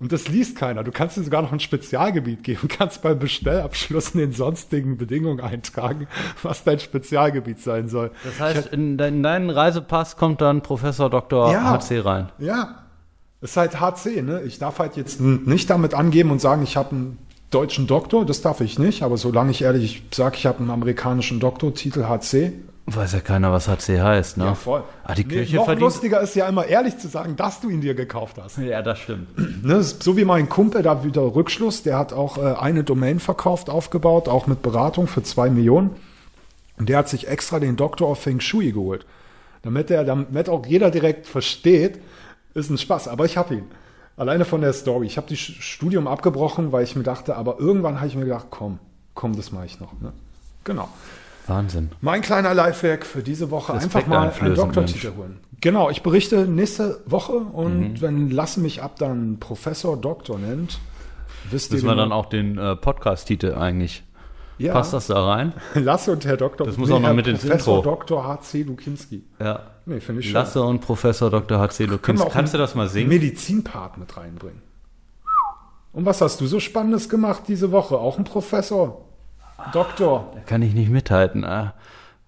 Und 0.00 0.12
das 0.12 0.28
liest 0.28 0.56
keiner. 0.56 0.82
Du 0.82 0.92
kannst 0.92 1.18
dir 1.18 1.22
sogar 1.22 1.42
noch 1.42 1.52
ein 1.52 1.60
Spezialgebiet 1.60 2.42
geben, 2.42 2.68
kannst 2.78 3.02
beim 3.02 3.18
Bestellabschluss 3.18 4.10
in 4.10 4.20
den 4.20 4.32
sonstigen 4.32 4.96
Bedingungen 4.96 5.40
eintragen, 5.40 6.08
was 6.42 6.64
dein 6.64 6.80
Spezialgebiet 6.80 7.60
sein 7.60 7.88
soll. 7.88 8.10
Das 8.24 8.40
heißt, 8.40 8.66
in, 8.68 8.96
de 8.96 9.08
in 9.08 9.22
deinen 9.22 9.50
Reisepass 9.50 10.16
kommt 10.16 10.40
dann 10.40 10.62
Professor 10.62 11.10
Dr. 11.10 11.52
Ja. 11.52 11.78
HC 11.78 12.00
rein. 12.00 12.30
Ja, 12.38 12.86
ist 13.42 13.56
halt 13.56 13.78
HC, 13.78 14.22
ne? 14.22 14.42
Ich 14.42 14.58
darf 14.58 14.78
halt 14.78 14.96
jetzt 14.96 15.20
nicht 15.20 15.68
damit 15.68 15.94
angeben 15.94 16.30
und 16.30 16.40
sagen, 16.40 16.62
ich 16.62 16.76
habe 16.76 16.90
einen 16.90 17.18
deutschen 17.50 17.86
Doktor, 17.86 18.24
das 18.24 18.42
darf 18.42 18.60
ich 18.60 18.78
nicht, 18.78 19.02
aber 19.02 19.16
solange 19.16 19.50
ich 19.50 19.62
ehrlich 19.62 20.02
sage, 20.14 20.36
ich 20.36 20.46
habe 20.46 20.60
einen 20.60 20.70
amerikanischen 20.70 21.40
Doktortitel 21.40 22.04
HC, 22.04 22.52
Weiß 22.92 23.12
ja 23.12 23.20
keiner, 23.20 23.52
was 23.52 23.68
HC 23.68 24.00
heißt, 24.00 24.36
ne? 24.36 24.56
Ah, 25.04 25.14
die 25.14 25.24
Kirche 25.24 25.56
noch 25.56 25.66
verdient. 25.66 25.82
lustiger 25.82 26.20
ist 26.20 26.34
ja 26.34 26.48
immer 26.48 26.66
ehrlich 26.66 26.98
zu 26.98 27.06
sagen, 27.08 27.36
dass 27.36 27.60
du 27.60 27.70
ihn 27.70 27.80
dir 27.80 27.94
gekauft 27.94 28.36
hast. 28.42 28.58
Ja, 28.58 28.82
das 28.82 28.98
stimmt. 28.98 29.28
Ne? 29.62 29.82
So 29.82 30.16
wie 30.16 30.24
mein 30.24 30.48
Kumpel, 30.48 30.82
da 30.82 31.04
wieder 31.04 31.20
Rückschluss, 31.20 31.82
der 31.82 31.98
hat 31.98 32.14
auch 32.14 32.38
äh, 32.38 32.54
eine 32.54 32.82
Domain 32.82 33.20
verkauft, 33.20 33.68
aufgebaut, 33.68 34.26
auch 34.26 34.46
mit 34.46 34.62
Beratung 34.62 35.06
für 35.06 35.22
zwei 35.22 35.50
Millionen. 35.50 35.90
Und 36.78 36.88
der 36.88 36.96
hat 36.98 37.10
sich 37.10 37.28
extra 37.28 37.60
den 37.60 37.76
Doktor 37.76 38.08
of 38.08 38.20
Feng 38.20 38.40
Shui 38.40 38.72
geholt. 38.72 39.04
Damit 39.62 39.90
er, 39.90 40.04
damit 40.04 40.48
auch 40.48 40.64
jeder 40.64 40.90
direkt 40.90 41.26
versteht, 41.26 42.00
ist 42.54 42.70
ein 42.70 42.78
Spaß. 42.78 43.08
Aber 43.08 43.26
ich 43.26 43.36
habe 43.36 43.56
ihn. 43.56 43.64
Alleine 44.16 44.44
von 44.44 44.62
der 44.62 44.72
Story. 44.72 45.06
Ich 45.06 45.16
habe 45.16 45.28
das 45.28 45.38
Studium 45.38 46.06
abgebrochen, 46.06 46.72
weil 46.72 46.84
ich 46.84 46.96
mir 46.96 47.02
dachte, 47.02 47.36
aber 47.36 47.58
irgendwann 47.58 47.96
habe 47.96 48.08
ich 48.08 48.16
mir 48.16 48.24
gedacht, 48.24 48.46
komm, 48.50 48.78
komm, 49.14 49.36
das 49.36 49.52
mache 49.52 49.66
ich 49.66 49.78
noch. 49.78 49.92
Ne? 50.00 50.12
Genau. 50.64 50.88
Wahnsinn. 51.50 51.90
Mein 52.00 52.22
kleiner 52.22 52.54
Lifehack 52.54 53.04
für 53.04 53.22
diese 53.22 53.50
Woche. 53.50 53.74
Respekt 53.74 53.94
einfach 53.96 54.08
mal 54.08 54.32
einen 54.40 54.54
Doktortitel 54.54 55.12
holen. 55.18 55.40
Genau, 55.60 55.90
ich 55.90 56.02
berichte 56.02 56.46
nächste 56.46 57.02
Woche 57.04 57.32
und 57.34 57.80
Mhm. 57.80 58.00
wenn 58.00 58.30
Lasse 58.30 58.60
mich 58.60 58.82
ab 58.82 58.96
dann 58.98 59.38
Professor 59.40 59.98
Doktor 59.98 60.38
nennt, 60.38 60.78
wisst 61.50 61.70
ihr 61.70 61.74
Müssen 61.74 61.86
wir 61.86 61.90
genau- 61.92 62.02
dann 62.04 62.12
auch 62.12 62.26
den 62.26 62.56
äh, 62.56 62.76
Podcast-Titel 62.76 63.54
eigentlich. 63.54 64.02
ja, 64.56 64.72
Passt 64.72 64.94
das 64.94 65.08
da 65.08 65.22
rein? 65.26 65.52
Lasse 65.74 66.12
und 66.12 66.24
Herr 66.24 66.38
Doktor. 66.38 66.66
Das 66.66 66.78
muss 66.78 66.90
auch 66.90 66.98
noch 67.00 67.08
Herr 67.08 67.14
mit 67.14 67.26
ins 67.26 67.40
Professor 67.42 67.76
Intro. 67.78 67.90
Dr. 67.90 68.26
H.C. 68.26 68.62
Lukinski. 68.62 69.24
Ja. 69.38 69.60
Nee, 69.86 70.00
finde 70.00 70.20
ich 70.20 70.26
schön. 70.28 70.34
Lasse 70.34 70.62
und 70.62 70.80
Professor 70.80 71.28
Dr. 71.30 71.58
HC 71.58 71.76
Können 71.78 71.90
wir 71.90 71.96
Lukins. 71.96 72.20
auch 72.22 72.30
Kannst 72.32 72.54
du 72.54 72.58
das 72.58 72.74
mal 72.74 72.88
singen? 72.88 73.08
Medizinpart 73.08 73.98
mit 73.98 74.16
reinbringen. 74.16 74.62
Und 75.92 76.04
was 76.06 76.20
hast 76.20 76.40
du 76.40 76.46
so 76.46 76.60
Spannendes 76.60 77.08
gemacht 77.08 77.42
diese 77.48 77.72
Woche? 77.72 77.98
Auch 77.98 78.16
ein 78.18 78.24
Professor? 78.24 79.04
Doktor? 79.72 80.32
Kann 80.46 80.62
ich 80.62 80.74
nicht 80.74 80.90
mithalten. 80.90 81.44
Ah, 81.44 81.74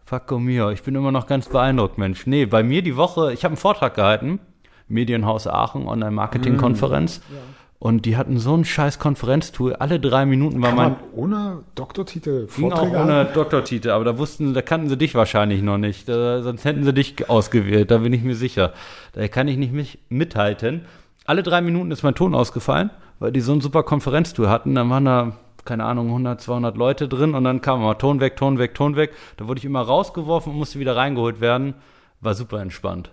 Facco 0.04 0.38
mio. 0.38 0.70
Ich 0.70 0.82
bin 0.82 0.94
immer 0.94 1.12
noch 1.12 1.26
ganz 1.26 1.48
beeindruckt, 1.48 1.98
Mensch. 1.98 2.26
Nee, 2.26 2.46
bei 2.46 2.62
mir 2.62 2.82
die 2.82 2.96
Woche, 2.96 3.32
ich 3.32 3.44
habe 3.44 3.52
einen 3.52 3.56
Vortrag 3.56 3.94
gehalten. 3.94 4.40
Medienhaus 4.88 5.46
Aachen, 5.46 5.86
Online-Marketing-Konferenz. 5.88 7.20
Mm, 7.30 7.34
Und 7.78 8.04
die 8.04 8.16
hatten 8.16 8.38
so 8.38 8.54
ein 8.54 8.64
scheiß 8.64 8.98
Konferenztool. 8.98 9.74
Alle 9.74 9.98
drei 10.00 10.26
Minuten 10.26 10.60
war 10.60 10.68
Kann 10.70 10.76
mein. 10.76 10.92
man 10.92 11.00
ohne 11.14 11.58
Doktortitel 11.74 12.46
Ging 12.54 12.70
auch 12.72 12.78
Vorträge 12.78 13.02
ohne? 13.02 13.24
Doktortitel, 13.26 13.90
aber 13.90 14.04
da 14.04 14.18
wussten, 14.18 14.52
da 14.54 14.60
kannten 14.62 14.88
sie 14.88 14.96
dich 14.98 15.14
wahrscheinlich 15.14 15.62
noch 15.62 15.78
nicht. 15.78 16.08
Da, 16.08 16.42
sonst 16.42 16.64
hätten 16.64 16.84
sie 16.84 16.92
dich 16.92 17.28
ausgewählt, 17.30 17.90
da 17.90 17.98
bin 17.98 18.12
ich 18.12 18.22
mir 18.22 18.34
sicher. 18.36 18.72
Da 19.14 19.26
kann 19.28 19.48
ich 19.48 19.56
nicht 19.56 19.72
mich 19.72 19.98
mithalten. 20.10 20.82
Alle 21.24 21.42
drei 21.42 21.60
Minuten 21.62 21.90
ist 21.90 22.02
mein 22.02 22.14
Ton 22.14 22.34
ausgefallen, 22.34 22.90
weil 23.18 23.32
die 23.32 23.40
so 23.40 23.52
ein 23.52 23.60
super 23.60 23.82
Konferenztour 23.84 24.50
hatten. 24.50 24.74
Dann 24.74 24.90
waren 24.90 25.04
da, 25.04 25.32
keine 25.64 25.84
Ahnung, 25.84 26.08
100, 26.08 26.40
200 26.40 26.76
Leute 26.76 27.08
drin 27.08 27.34
und 27.34 27.44
dann 27.44 27.60
kam 27.60 27.80
immer 27.80 27.96
Ton 27.98 28.20
weg, 28.20 28.36
Ton 28.36 28.58
weg, 28.58 28.74
Ton 28.74 28.96
weg. 28.96 29.12
Da 29.36 29.46
wurde 29.48 29.58
ich 29.58 29.64
immer 29.64 29.82
rausgeworfen 29.82 30.52
und 30.52 30.58
musste 30.58 30.78
wieder 30.78 30.96
reingeholt 30.96 31.40
werden. 31.40 31.74
War 32.20 32.34
super 32.34 32.60
entspannt. 32.60 33.10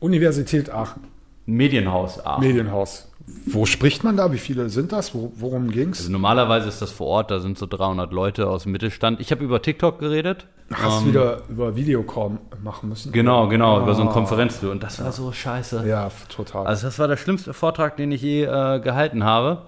Universität 0.00 0.70
Aachen. 0.70 1.04
Medienhaus 1.46 2.24
Aachen. 2.24 2.44
Medienhaus. 2.44 3.10
Wo 3.46 3.66
spricht 3.66 4.04
man 4.04 4.16
da? 4.16 4.32
Wie 4.32 4.38
viele 4.38 4.68
sind 4.68 4.92
das? 4.92 5.12
Wo, 5.14 5.32
worum 5.36 5.70
ging's? 5.70 5.98
Also 6.00 6.12
normalerweise 6.12 6.68
ist 6.68 6.80
das 6.80 6.92
vor 6.92 7.08
Ort, 7.08 7.30
da 7.32 7.40
sind 7.40 7.58
so 7.58 7.66
300 7.66 8.12
Leute 8.12 8.48
aus 8.48 8.64
dem 8.64 8.72
Mittelstand. 8.72 9.20
Ich 9.20 9.32
habe 9.32 9.42
über 9.44 9.60
TikTok 9.62 9.98
geredet. 9.98 10.46
Hast 10.72 11.02
du 11.02 11.08
wieder 11.08 11.42
über 11.48 11.74
Videocall 11.76 12.38
machen 12.62 12.88
müssen? 12.88 13.10
Genau, 13.12 13.48
genau, 13.48 13.80
über 13.82 13.94
so 13.94 14.02
ein 14.02 14.08
Ah. 14.08 14.12
Konferenztour. 14.12 14.70
Und 14.72 14.82
das 14.82 15.02
war 15.02 15.10
so 15.12 15.32
scheiße. 15.32 15.86
Ja, 15.88 16.08
total. 16.28 16.66
Also 16.66 16.86
das 16.86 16.98
war 16.98 17.08
der 17.08 17.16
schlimmste 17.16 17.52
Vortrag, 17.52 17.96
den 17.96 18.12
ich 18.12 18.22
je 18.22 18.44
äh, 18.44 18.80
gehalten 18.80 19.24
habe. 19.24 19.62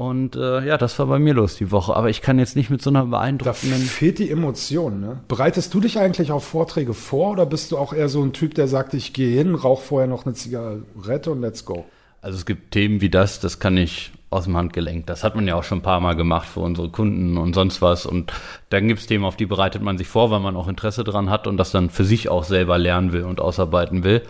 Und 0.00 0.34
äh, 0.34 0.64
ja, 0.66 0.78
das 0.78 0.98
war 0.98 1.04
bei 1.04 1.18
mir 1.18 1.34
los 1.34 1.56
die 1.56 1.70
Woche. 1.70 1.94
Aber 1.94 2.08
ich 2.08 2.22
kann 2.22 2.38
jetzt 2.38 2.56
nicht 2.56 2.70
mit 2.70 2.80
so 2.80 2.88
einer 2.88 3.00
da 3.00 3.10
beeindruckenden... 3.10 3.82
fehlt 3.82 4.18
die 4.18 4.30
Emotion. 4.30 4.98
Ne? 4.98 5.20
Bereitest 5.28 5.74
du 5.74 5.80
dich 5.80 5.98
eigentlich 5.98 6.32
auf 6.32 6.42
Vorträge 6.42 6.94
vor 6.94 7.32
oder 7.32 7.44
bist 7.44 7.70
du 7.70 7.76
auch 7.76 7.92
eher 7.92 8.08
so 8.08 8.22
ein 8.22 8.32
Typ, 8.32 8.54
der 8.54 8.66
sagt, 8.66 8.94
ich 8.94 9.12
gehe 9.12 9.36
hin, 9.36 9.54
rauch 9.54 9.82
vorher 9.82 10.08
noch 10.08 10.24
eine 10.24 10.32
Zigarette 10.32 11.30
und 11.30 11.42
let's 11.42 11.66
go? 11.66 11.84
Also 12.22 12.38
es 12.38 12.46
gibt 12.46 12.70
Themen 12.70 13.02
wie 13.02 13.10
das, 13.10 13.40
das 13.40 13.58
kann 13.58 13.76
ich 13.76 14.10
aus 14.30 14.44
dem 14.44 14.56
Handgelenk. 14.56 15.06
Das 15.06 15.22
hat 15.22 15.36
man 15.36 15.46
ja 15.46 15.54
auch 15.54 15.64
schon 15.64 15.80
ein 15.80 15.82
paar 15.82 16.00
Mal 16.00 16.16
gemacht 16.16 16.48
für 16.48 16.60
unsere 16.60 16.88
Kunden 16.88 17.36
und 17.36 17.54
sonst 17.54 17.82
was. 17.82 18.06
Und 18.06 18.32
dann 18.70 18.88
gibt 18.88 19.00
es 19.00 19.06
Themen, 19.06 19.26
auf 19.26 19.36
die 19.36 19.44
bereitet 19.44 19.82
man 19.82 19.98
sich 19.98 20.08
vor, 20.08 20.30
weil 20.30 20.40
man 20.40 20.56
auch 20.56 20.68
Interesse 20.68 21.04
dran 21.04 21.28
hat 21.28 21.46
und 21.46 21.58
das 21.58 21.72
dann 21.72 21.90
für 21.90 22.04
sich 22.04 22.30
auch 22.30 22.44
selber 22.44 22.78
lernen 22.78 23.12
will 23.12 23.24
und 23.24 23.38
ausarbeiten 23.38 24.02
will. 24.02 24.22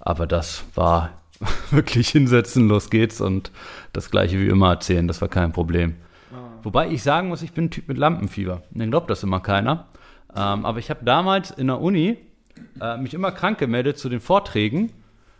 Aber 0.00 0.26
das 0.26 0.64
war 0.74 1.10
wirklich 1.70 2.08
hinsetzen, 2.08 2.68
los 2.68 2.90
geht's 2.90 3.20
und 3.20 3.50
das 3.92 4.10
gleiche 4.10 4.38
wie 4.40 4.48
immer 4.48 4.70
erzählen, 4.70 5.06
das 5.08 5.20
war 5.20 5.28
kein 5.28 5.52
Problem. 5.52 5.94
Wobei 6.66 6.90
ich 6.90 7.04
sagen 7.04 7.28
muss, 7.28 7.42
ich 7.42 7.52
bin 7.52 7.66
ein 7.66 7.70
Typ 7.70 7.86
mit 7.86 7.96
Lampenfieber. 7.96 8.62
Dann 8.72 8.90
glaubt 8.90 9.08
das 9.08 9.22
immer 9.22 9.38
keiner. 9.38 9.86
Ähm, 10.34 10.66
aber 10.66 10.80
ich 10.80 10.90
habe 10.90 11.04
damals 11.04 11.52
in 11.52 11.68
der 11.68 11.80
Uni 11.80 12.18
äh, 12.80 12.96
mich 12.96 13.14
immer 13.14 13.30
krank 13.30 13.58
gemeldet 13.58 13.98
zu 13.98 14.08
den 14.08 14.18
Vorträgen, 14.18 14.90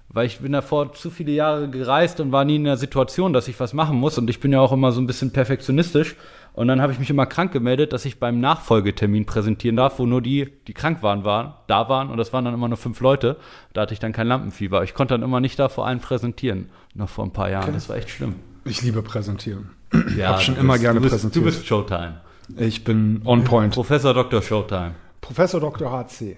weil 0.09 0.27
ich 0.27 0.39
bin 0.39 0.53
davor 0.53 0.93
zu 0.93 1.11
viele 1.11 1.33
Jahre 1.33 1.69
gereist 1.69 2.21
und 2.21 2.33
war 2.33 2.45
nie 2.45 2.57
in 2.57 2.65
der 2.65 2.77
Situation, 2.77 3.33
dass 3.33 3.49
ich 3.49 3.59
was 3.61 3.73
machen 3.75 3.99
muss. 3.99 4.17
Und 4.19 4.31
ich 4.31 4.41
bin 4.41 4.53
ja 4.53 4.61
auch 4.61 4.73
immer 4.73 4.93
so 4.93 5.01
ein 5.01 5.07
bisschen 5.07 5.33
perfektionistisch. 5.33 6.17
Und 6.55 6.69
dann 6.69 6.81
habe 6.81 6.91
ich 6.93 6.99
mich 6.99 7.11
immer 7.11 7.27
krank 7.27 7.53
gemeldet, 7.53 7.93
dass 7.93 8.07
ich 8.07 8.19
beim 8.19 8.41
Nachfolgetermin 8.41 9.27
präsentieren 9.27 9.77
darf, 9.77 9.99
wo 9.99 10.07
nur 10.07 10.23
die, 10.23 10.51
die 10.67 10.73
krank 10.73 11.03
waren, 11.03 11.25
waren, 11.25 11.53
da 11.67 11.89
waren. 11.91 12.09
Und 12.09 12.17
das 12.17 12.33
waren 12.33 12.47
dann 12.47 12.55
immer 12.55 12.69
nur 12.69 12.79
fünf 12.79 13.01
Leute. 13.01 13.37
Da 13.75 13.83
hatte 13.83 13.93
ich 13.93 14.01
dann 14.01 14.13
kein 14.13 14.27
Lampenfieber. 14.27 14.83
Ich 14.83 14.95
konnte 14.95 15.13
dann 15.13 15.23
immer 15.23 15.41
nicht 15.41 15.59
da 15.59 15.69
vor 15.69 15.87
allen 15.87 16.01
präsentieren. 16.01 16.71
Noch 16.95 17.11
vor 17.11 17.25
ein 17.27 17.33
paar 17.33 17.51
Jahren. 17.51 17.75
Das 17.75 17.89
war 17.91 17.97
echt 17.97 18.09
schlimm. 18.09 18.37
Ich 18.65 18.81
liebe 18.83 19.03
präsentieren. 19.03 19.71
Ja, 20.17 20.31
hab 20.31 20.43
schon 20.43 20.55
du 20.55 20.61
immer 20.63 20.73
bist- 20.75 20.83
gerne 20.83 20.99
du 20.99 21.03
bist, 21.03 21.13
präsentiert. 21.15 21.45
Du 21.45 21.47
bist 21.47 21.67
Showtime. 21.67 22.21
Ich 22.57 22.85
bin 22.85 23.21
on 23.25 23.45
point. 23.45 23.75
Professor 23.75 24.15
Dr. 24.15 24.41
Showtime. 24.41 24.93
Professor 25.21 25.61
Dr. 25.61 25.91
HC. 25.91 26.37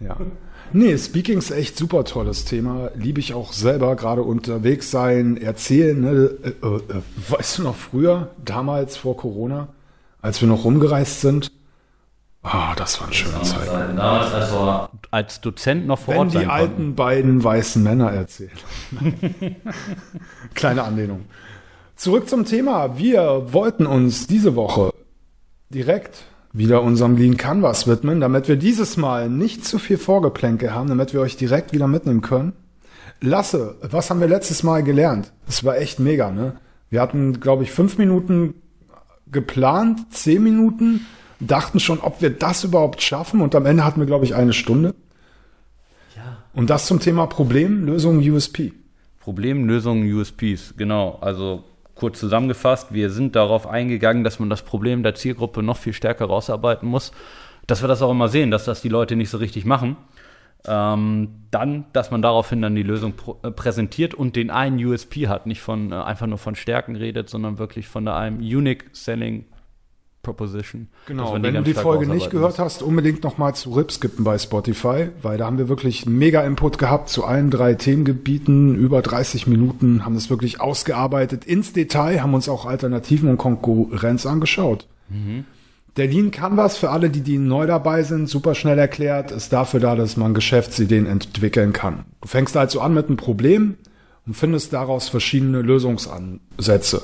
Ja. 0.00 0.16
Nee, 0.72 0.96
Speaking 0.96 1.38
ist 1.38 1.50
echt 1.50 1.76
super 1.76 2.04
tolles 2.04 2.44
Thema. 2.44 2.90
Liebe 2.94 3.18
ich 3.18 3.34
auch 3.34 3.52
selber, 3.52 3.96
gerade 3.96 4.22
unterwegs 4.22 4.90
sein, 4.90 5.36
erzählen. 5.36 6.00
Ne? 6.00 6.30
Äh, 6.42 6.48
äh, 6.48 6.76
äh, 6.76 7.02
weißt 7.28 7.58
du 7.58 7.62
noch 7.64 7.74
früher, 7.74 8.30
damals 8.44 8.96
vor 8.96 9.16
Corona, 9.16 9.68
als 10.22 10.40
wir 10.40 10.48
noch 10.48 10.64
rumgereist 10.64 11.20
sind? 11.20 11.50
Ah, 12.42 12.74
das 12.76 13.00
waren 13.00 13.12
schöne 13.12 13.42
Zeiten. 13.42 13.96
Damals 13.96 14.32
als, 14.32 14.52
wir 14.52 14.90
als 15.10 15.40
Dozent 15.40 15.86
noch 15.86 15.98
vor 15.98 16.14
Wenn 16.14 16.20
Ort 16.20 16.32
die 16.32 16.36
sein 16.38 16.50
alten 16.50 16.74
konnten. 16.74 16.94
beiden 16.94 17.44
weißen 17.44 17.82
Männer 17.82 18.12
erzählen. 18.12 18.50
Kleine 20.54 20.84
Anlehnung. 20.84 21.26
Zurück 21.96 22.30
zum 22.30 22.46
Thema. 22.46 22.96
Wir 22.96 23.52
wollten 23.52 23.86
uns 23.86 24.26
diese 24.26 24.56
Woche 24.56 24.94
direkt 25.68 26.24
wieder 26.52 26.82
unserem 26.82 27.16
Lean 27.16 27.36
Canvas 27.36 27.86
widmen, 27.86 28.20
damit 28.20 28.48
wir 28.48 28.56
dieses 28.56 28.96
Mal 28.96 29.28
nicht 29.28 29.64
zu 29.64 29.78
viel 29.78 29.98
Vorgeplänke 29.98 30.74
haben, 30.74 30.88
damit 30.88 31.12
wir 31.12 31.20
euch 31.20 31.36
direkt 31.36 31.72
wieder 31.72 31.86
mitnehmen 31.86 32.22
können. 32.22 32.52
Lasse, 33.20 33.76
was 33.82 34.10
haben 34.10 34.20
wir 34.20 34.28
letztes 34.28 34.62
Mal 34.62 34.82
gelernt? 34.82 35.32
Das 35.46 35.62
war 35.64 35.76
echt 35.76 36.00
mega, 36.00 36.30
ne? 36.30 36.56
Wir 36.88 37.00
hatten, 37.00 37.38
glaube 37.38 37.62
ich, 37.62 37.70
fünf 37.70 37.98
Minuten 37.98 38.54
geplant, 39.30 40.12
zehn 40.12 40.42
Minuten, 40.42 41.06
dachten 41.38 41.78
schon, 41.78 42.00
ob 42.00 42.20
wir 42.20 42.30
das 42.30 42.64
überhaupt 42.64 43.00
schaffen 43.00 43.40
und 43.40 43.54
am 43.54 43.66
Ende 43.66 43.84
hatten 43.84 44.00
wir, 44.00 44.06
glaube 44.06 44.24
ich, 44.24 44.34
eine 44.34 44.52
Stunde. 44.52 44.94
Ja. 46.16 46.38
Und 46.52 46.70
das 46.70 46.86
zum 46.86 46.98
Thema 46.98 47.26
Problem, 47.26 47.84
Lösung, 47.84 48.18
USP. 48.18 48.72
Problem, 49.20 49.66
Lösungen, 49.66 50.12
USPs. 50.12 50.74
Genau. 50.76 51.18
Also 51.20 51.62
kurz 52.00 52.18
zusammengefasst, 52.18 52.92
wir 52.92 53.10
sind 53.10 53.36
darauf 53.36 53.66
eingegangen, 53.66 54.24
dass 54.24 54.40
man 54.40 54.48
das 54.48 54.62
Problem 54.62 55.02
der 55.02 55.14
Zielgruppe 55.14 55.62
noch 55.62 55.76
viel 55.76 55.92
stärker 55.92 56.24
rausarbeiten 56.24 56.88
muss. 56.88 57.12
Dass 57.66 57.82
wir 57.82 57.88
das 57.88 58.02
auch 58.02 58.10
immer 58.10 58.28
sehen, 58.28 58.50
dass 58.50 58.64
das 58.64 58.80
die 58.80 58.88
Leute 58.88 59.14
nicht 59.16 59.30
so 59.30 59.38
richtig 59.38 59.66
machen. 59.66 59.96
Ähm, 60.66 61.28
dann, 61.50 61.84
dass 61.92 62.10
man 62.10 62.22
daraufhin 62.22 62.62
dann 62.62 62.74
die 62.74 62.82
Lösung 62.82 63.12
pro, 63.12 63.38
äh, 63.42 63.50
präsentiert 63.50 64.14
und 64.14 64.34
den 64.34 64.50
einen 64.50 64.82
USP 64.84 65.28
hat, 65.28 65.46
nicht 65.46 65.60
von 65.60 65.92
äh, 65.92 65.94
einfach 65.94 66.26
nur 66.26 66.38
von 66.38 66.54
Stärken 66.54 66.96
redet, 66.96 67.28
sondern 67.28 67.58
wirklich 67.58 67.86
von 67.86 68.08
einem 68.08 68.38
Unique 68.38 68.90
Selling 68.92 69.44
Proposition. 70.22 70.88
Genau, 71.06 71.40
wenn 71.40 71.54
du 71.54 71.62
die 71.62 71.74
Folge 71.74 72.06
nicht 72.06 72.30
gehört 72.30 72.52
muss. 72.52 72.58
hast, 72.58 72.82
unbedingt 72.82 73.24
nochmal 73.24 73.54
zu 73.54 73.72
RIP 73.72 73.90
skippen 73.90 74.24
bei 74.24 74.36
Spotify, 74.38 75.08
weil 75.22 75.38
da 75.38 75.46
haben 75.46 75.56
wir 75.56 75.68
wirklich 75.68 76.04
mega 76.04 76.42
Input 76.42 76.76
gehabt 76.78 77.08
zu 77.08 77.24
allen 77.24 77.50
drei 77.50 77.74
Themengebieten, 77.74 78.74
über 78.74 79.00
30 79.00 79.46
Minuten, 79.46 80.04
haben 80.04 80.14
das 80.14 80.28
wirklich 80.28 80.60
ausgearbeitet 80.60 81.44
ins 81.44 81.72
Detail, 81.72 82.22
haben 82.22 82.34
uns 82.34 82.48
auch 82.48 82.66
Alternativen 82.66 83.30
und 83.30 83.38
Konkurrenz 83.38 84.26
angeschaut. 84.26 84.86
Der 85.96 86.06
Lean 86.06 86.30
Canvas 86.30 86.76
für 86.76 86.90
alle, 86.90 87.10
die, 87.10 87.20
die 87.20 87.38
neu 87.38 87.66
dabei 87.66 88.02
sind, 88.02 88.28
super 88.28 88.54
schnell 88.54 88.78
erklärt, 88.78 89.32
ist 89.32 89.52
dafür 89.52 89.80
da, 89.80 89.96
dass 89.96 90.16
man 90.16 90.34
Geschäftsideen 90.34 91.06
entwickeln 91.06 91.72
kann. 91.72 92.04
Du 92.20 92.28
fängst 92.28 92.56
also 92.56 92.80
an 92.80 92.94
mit 92.94 93.08
einem 93.08 93.16
Problem 93.16 93.76
und 94.26 94.34
findest 94.34 94.72
daraus 94.72 95.08
verschiedene 95.08 95.62
Lösungsansätze. 95.62 97.02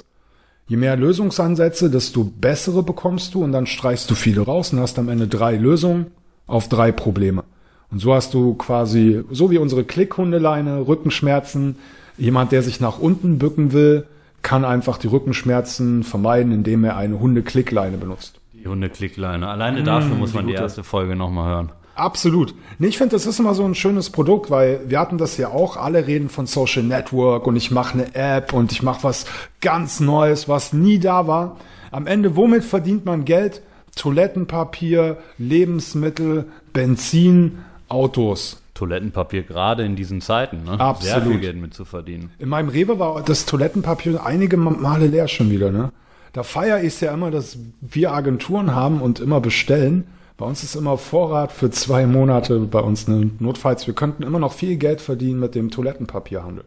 Je 0.68 0.76
mehr 0.76 0.96
Lösungsansätze, 0.96 1.90
desto 1.90 2.24
bessere 2.24 2.82
bekommst 2.82 3.34
du 3.34 3.44
und 3.44 3.52
dann 3.52 3.66
streichst 3.66 4.10
du 4.10 4.16
viele 4.16 4.40
raus 4.40 4.72
und 4.72 4.80
hast 4.80 4.98
am 4.98 5.08
Ende 5.08 5.28
drei 5.28 5.54
Lösungen 5.56 6.06
auf 6.48 6.68
drei 6.68 6.90
Probleme. 6.90 7.44
Und 7.92 8.00
so 8.00 8.12
hast 8.12 8.34
du 8.34 8.54
quasi, 8.54 9.22
so 9.30 9.50
wie 9.52 9.58
unsere 9.58 9.84
Klickhundeleine, 9.84 10.88
Rückenschmerzen. 10.88 11.76
Jemand, 12.18 12.50
der 12.50 12.62
sich 12.62 12.80
nach 12.80 12.98
unten 12.98 13.38
bücken 13.38 13.72
will, 13.72 14.06
kann 14.42 14.64
einfach 14.64 14.98
die 14.98 15.06
Rückenschmerzen 15.06 16.02
vermeiden, 16.02 16.50
indem 16.50 16.82
er 16.82 16.96
eine 16.96 17.20
Hunde-Klickleine 17.20 17.96
benutzt. 17.96 18.40
Die 18.52 18.66
Hunde-Klickleine. 18.66 19.46
Alleine 19.48 19.84
dafür 19.84 20.16
muss 20.16 20.30
die 20.30 20.36
man 20.36 20.46
die 20.46 20.52
gute. 20.52 20.62
erste 20.62 20.82
Folge 20.82 21.14
nochmal 21.14 21.48
hören. 21.48 21.72
Absolut. 21.96 22.54
Nee, 22.78 22.88
ich 22.88 22.98
finde, 22.98 23.16
das 23.16 23.24
ist 23.24 23.40
immer 23.40 23.54
so 23.54 23.64
ein 23.64 23.74
schönes 23.74 24.10
Produkt, 24.10 24.50
weil 24.50 24.80
wir 24.86 25.00
hatten 25.00 25.16
das 25.16 25.38
ja 25.38 25.48
auch. 25.48 25.78
Alle 25.78 26.06
reden 26.06 26.28
von 26.28 26.46
Social 26.46 26.82
Network 26.82 27.46
und 27.46 27.56
ich 27.56 27.70
mache 27.70 27.94
eine 27.94 28.14
App 28.14 28.52
und 28.52 28.70
ich 28.70 28.82
mache 28.82 29.02
was 29.02 29.24
ganz 29.62 29.98
Neues, 29.98 30.46
was 30.46 30.74
nie 30.74 30.98
da 30.98 31.26
war. 31.26 31.56
Am 31.90 32.06
Ende, 32.06 32.36
womit 32.36 32.64
verdient 32.64 33.06
man 33.06 33.24
Geld? 33.24 33.62
Toilettenpapier, 33.96 35.16
Lebensmittel, 35.38 36.44
Benzin, 36.74 37.58
Autos. 37.88 38.60
Toilettenpapier 38.74 39.42
gerade 39.42 39.84
in 39.84 39.96
diesen 39.96 40.20
Zeiten, 40.20 40.64
ne? 40.64 40.72
Sehr 40.72 40.80
Absolut. 40.80 41.28
viel 41.28 41.40
Geld 41.40 41.56
mit 41.56 41.72
zu 41.72 41.86
verdienen. 41.86 42.30
In 42.38 42.50
meinem 42.50 42.68
Rewe 42.68 42.98
war 42.98 43.22
das 43.22 43.46
Toilettenpapier 43.46 44.24
einige 44.24 44.58
Male 44.58 45.06
leer 45.06 45.28
schon 45.28 45.50
wieder, 45.50 45.70
ne? 45.70 45.92
Da 46.34 46.42
feiere 46.42 46.80
ich 46.80 46.88
es 46.88 47.00
ja 47.00 47.14
immer, 47.14 47.30
dass 47.30 47.58
wir 47.80 48.12
Agenturen 48.12 48.74
haben 48.74 49.00
und 49.00 49.20
immer 49.20 49.40
bestellen. 49.40 50.04
Bei 50.36 50.44
uns 50.44 50.62
ist 50.62 50.76
immer 50.76 50.98
Vorrat 50.98 51.50
für 51.50 51.70
zwei 51.70 52.06
Monate 52.06 52.58
bei 52.60 52.80
uns, 52.80 53.08
ne? 53.08 53.30
Notfalls, 53.38 53.86
wir 53.86 53.94
könnten 53.94 54.22
immer 54.22 54.38
noch 54.38 54.52
viel 54.52 54.76
Geld 54.76 55.00
verdienen 55.00 55.40
mit 55.40 55.54
dem 55.54 55.70
Toilettenpapierhandel. 55.70 56.64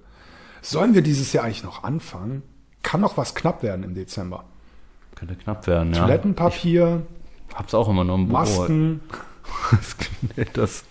Sollen 0.62 0.96
wir 0.96 1.04
dieses 1.04 1.34
Jahr 1.34 1.46
eigentlich 1.46 1.64
noch 1.64 1.84
anfangen? 1.84 2.42
Kann 2.82 3.02
noch 3.02 3.16
was 3.18 3.36
knapp 3.36 3.62
werden 3.62 3.84
im 3.84 3.94
Dezember. 3.94 4.44
Könnte 5.16 5.36
knapp 5.36 5.68
werden, 5.68 5.94
ja. 5.94 6.02
Toilettenpapier, 6.02 7.04
Ich 7.50 7.56
hab's 7.56 7.74
auch 7.74 7.88
immer 7.90 8.04
nur 8.04 8.16
im 8.16 8.28
Büro. 8.28 8.40
Masken. 8.40 9.02
Das. 10.54 10.84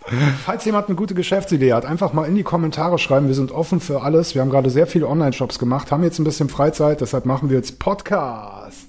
Falls 0.44 0.64
jemand 0.64 0.88
eine 0.88 0.96
gute 0.96 1.14
Geschäftsidee 1.14 1.72
hat, 1.72 1.84
einfach 1.84 2.12
mal 2.12 2.24
in 2.24 2.34
die 2.34 2.42
Kommentare 2.42 2.98
schreiben. 2.98 3.28
Wir 3.28 3.34
sind 3.34 3.52
offen 3.52 3.78
für 3.78 4.02
alles. 4.02 4.34
Wir 4.34 4.42
haben 4.42 4.50
gerade 4.50 4.68
sehr 4.70 4.88
viele 4.88 5.06
Online-Shops 5.06 5.60
gemacht, 5.60 5.92
haben 5.92 6.02
jetzt 6.02 6.18
ein 6.18 6.24
bisschen 6.24 6.48
Freizeit, 6.48 7.00
deshalb 7.00 7.24
machen 7.24 7.50
wir 7.50 7.56
jetzt 7.56 7.78
Podcast. 7.78 8.87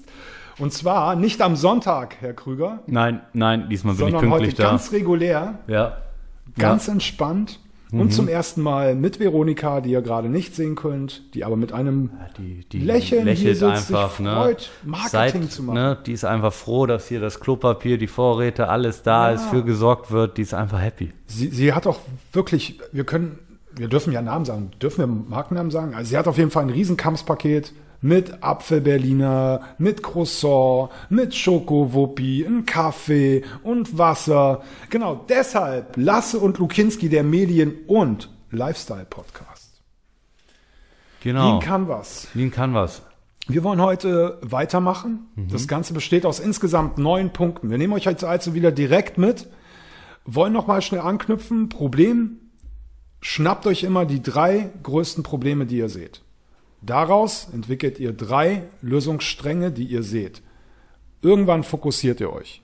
Und 0.60 0.72
zwar 0.72 1.16
nicht 1.16 1.40
am 1.42 1.56
Sonntag, 1.56 2.16
Herr 2.20 2.34
Krüger, 2.34 2.80
Nein, 2.86 3.20
nein, 3.32 3.68
diesmal 3.70 3.94
bin 3.94 4.06
ich 4.06 4.12
sondern 4.12 4.30
heute 4.30 4.42
pünktlich 4.44 4.54
da. 4.56 4.70
ganz 4.70 4.92
regulär, 4.92 5.58
ja. 5.66 5.96
ganz 6.58 6.86
entspannt 6.88 7.58
Mhm. 7.92 8.00
und 8.02 8.12
zum 8.12 8.28
ersten 8.28 8.62
Mal 8.62 8.94
mit 8.94 9.18
Veronika, 9.18 9.80
die 9.80 9.90
ihr 9.90 10.00
gerade 10.02 10.28
nicht 10.28 10.54
sehen 10.54 10.76
könnt, 10.76 11.34
die 11.34 11.44
aber 11.44 11.56
mit 11.56 11.72
einem 11.72 12.10
Die, 12.38 12.64
die 12.70 12.78
Lächeln 12.78 13.22
hier 13.22 13.32
lächelt 13.32 13.56
sich 13.58 13.66
einfach, 13.66 14.20
ne? 14.20 14.32
freut, 14.32 14.70
Marketing 14.84 15.42
Seit, 15.42 15.50
zu 15.52 15.62
machen. 15.64 15.74
Ne, 15.74 15.98
die 16.06 16.12
ist 16.12 16.24
einfach 16.24 16.52
froh, 16.52 16.86
dass 16.86 17.08
hier 17.08 17.18
das 17.20 17.40
Klopapier, 17.40 17.98
die 17.98 18.06
Vorräte, 18.06 18.68
alles 18.68 19.02
da 19.02 19.30
Ja. 19.30 19.34
ist, 19.34 19.46
für 19.46 19.64
gesorgt 19.64 20.12
wird. 20.12 20.36
Die 20.36 20.42
ist 20.42 20.54
einfach 20.54 20.80
happy. 20.80 21.10
Sie, 21.26 21.48
sie 21.48 21.72
hat 21.72 21.88
auch 21.88 21.98
wirklich, 22.32 22.78
wir 22.92 23.02
können, 23.02 23.40
wir 23.74 23.88
dürfen 23.88 24.12
ja 24.12 24.22
Namen 24.22 24.44
sagen, 24.44 24.70
dürfen 24.80 24.98
wir 25.00 25.06
Markennamen 25.08 25.72
sagen? 25.72 25.94
Also 25.94 26.10
sie 26.10 26.16
hat 26.16 26.28
auf 26.28 26.38
jeden 26.38 26.52
Fall 26.52 26.62
ein 26.64 26.70
Riesenkampfpaket 26.70 27.72
mit 28.00 28.42
Apfelberliner, 28.42 29.60
mit 29.78 30.02
Croissant, 30.02 30.90
mit 31.08 31.34
Schokowuppi, 31.34 32.44
ein 32.44 32.64
Kaffee 32.66 33.44
und 33.62 33.98
Wasser. 33.98 34.62
Genau 34.88 35.24
deshalb 35.28 35.96
Lasse 35.96 36.38
und 36.38 36.58
Lukinski, 36.58 37.08
der 37.08 37.24
Medien- 37.24 37.84
und 37.86 38.30
Lifestyle-Podcast. 38.50 39.82
Genau. 41.22 41.50
Lean 41.50 41.60
Canvas. 41.60 42.28
Lean 42.34 42.50
Canvas. 42.50 43.02
Wir 43.46 43.64
wollen 43.64 43.80
heute 43.80 44.38
weitermachen. 44.42 45.26
Das 45.50 45.66
Ganze 45.66 45.92
besteht 45.92 46.24
aus 46.24 46.38
insgesamt 46.40 46.98
neun 46.98 47.32
Punkten. 47.32 47.68
Wir 47.68 47.78
nehmen 47.78 47.92
euch 47.92 48.04
jetzt 48.04 48.22
also 48.22 48.54
wieder 48.54 48.70
direkt 48.70 49.18
mit, 49.18 49.48
wollen 50.24 50.52
nochmal 50.52 50.82
schnell 50.82 51.00
anknüpfen. 51.00 51.68
Problem, 51.68 52.38
schnappt 53.20 53.66
euch 53.66 53.82
immer 53.82 54.06
die 54.06 54.22
drei 54.22 54.70
größten 54.82 55.24
Probleme, 55.24 55.66
die 55.66 55.78
ihr 55.78 55.88
seht. 55.88 56.22
Daraus 56.82 57.48
entwickelt 57.52 57.98
ihr 57.98 58.12
drei 58.12 58.62
Lösungsstränge, 58.80 59.70
die 59.70 59.84
ihr 59.84 60.02
seht. 60.02 60.42
Irgendwann 61.22 61.62
fokussiert 61.62 62.20
ihr 62.20 62.32
euch. 62.32 62.62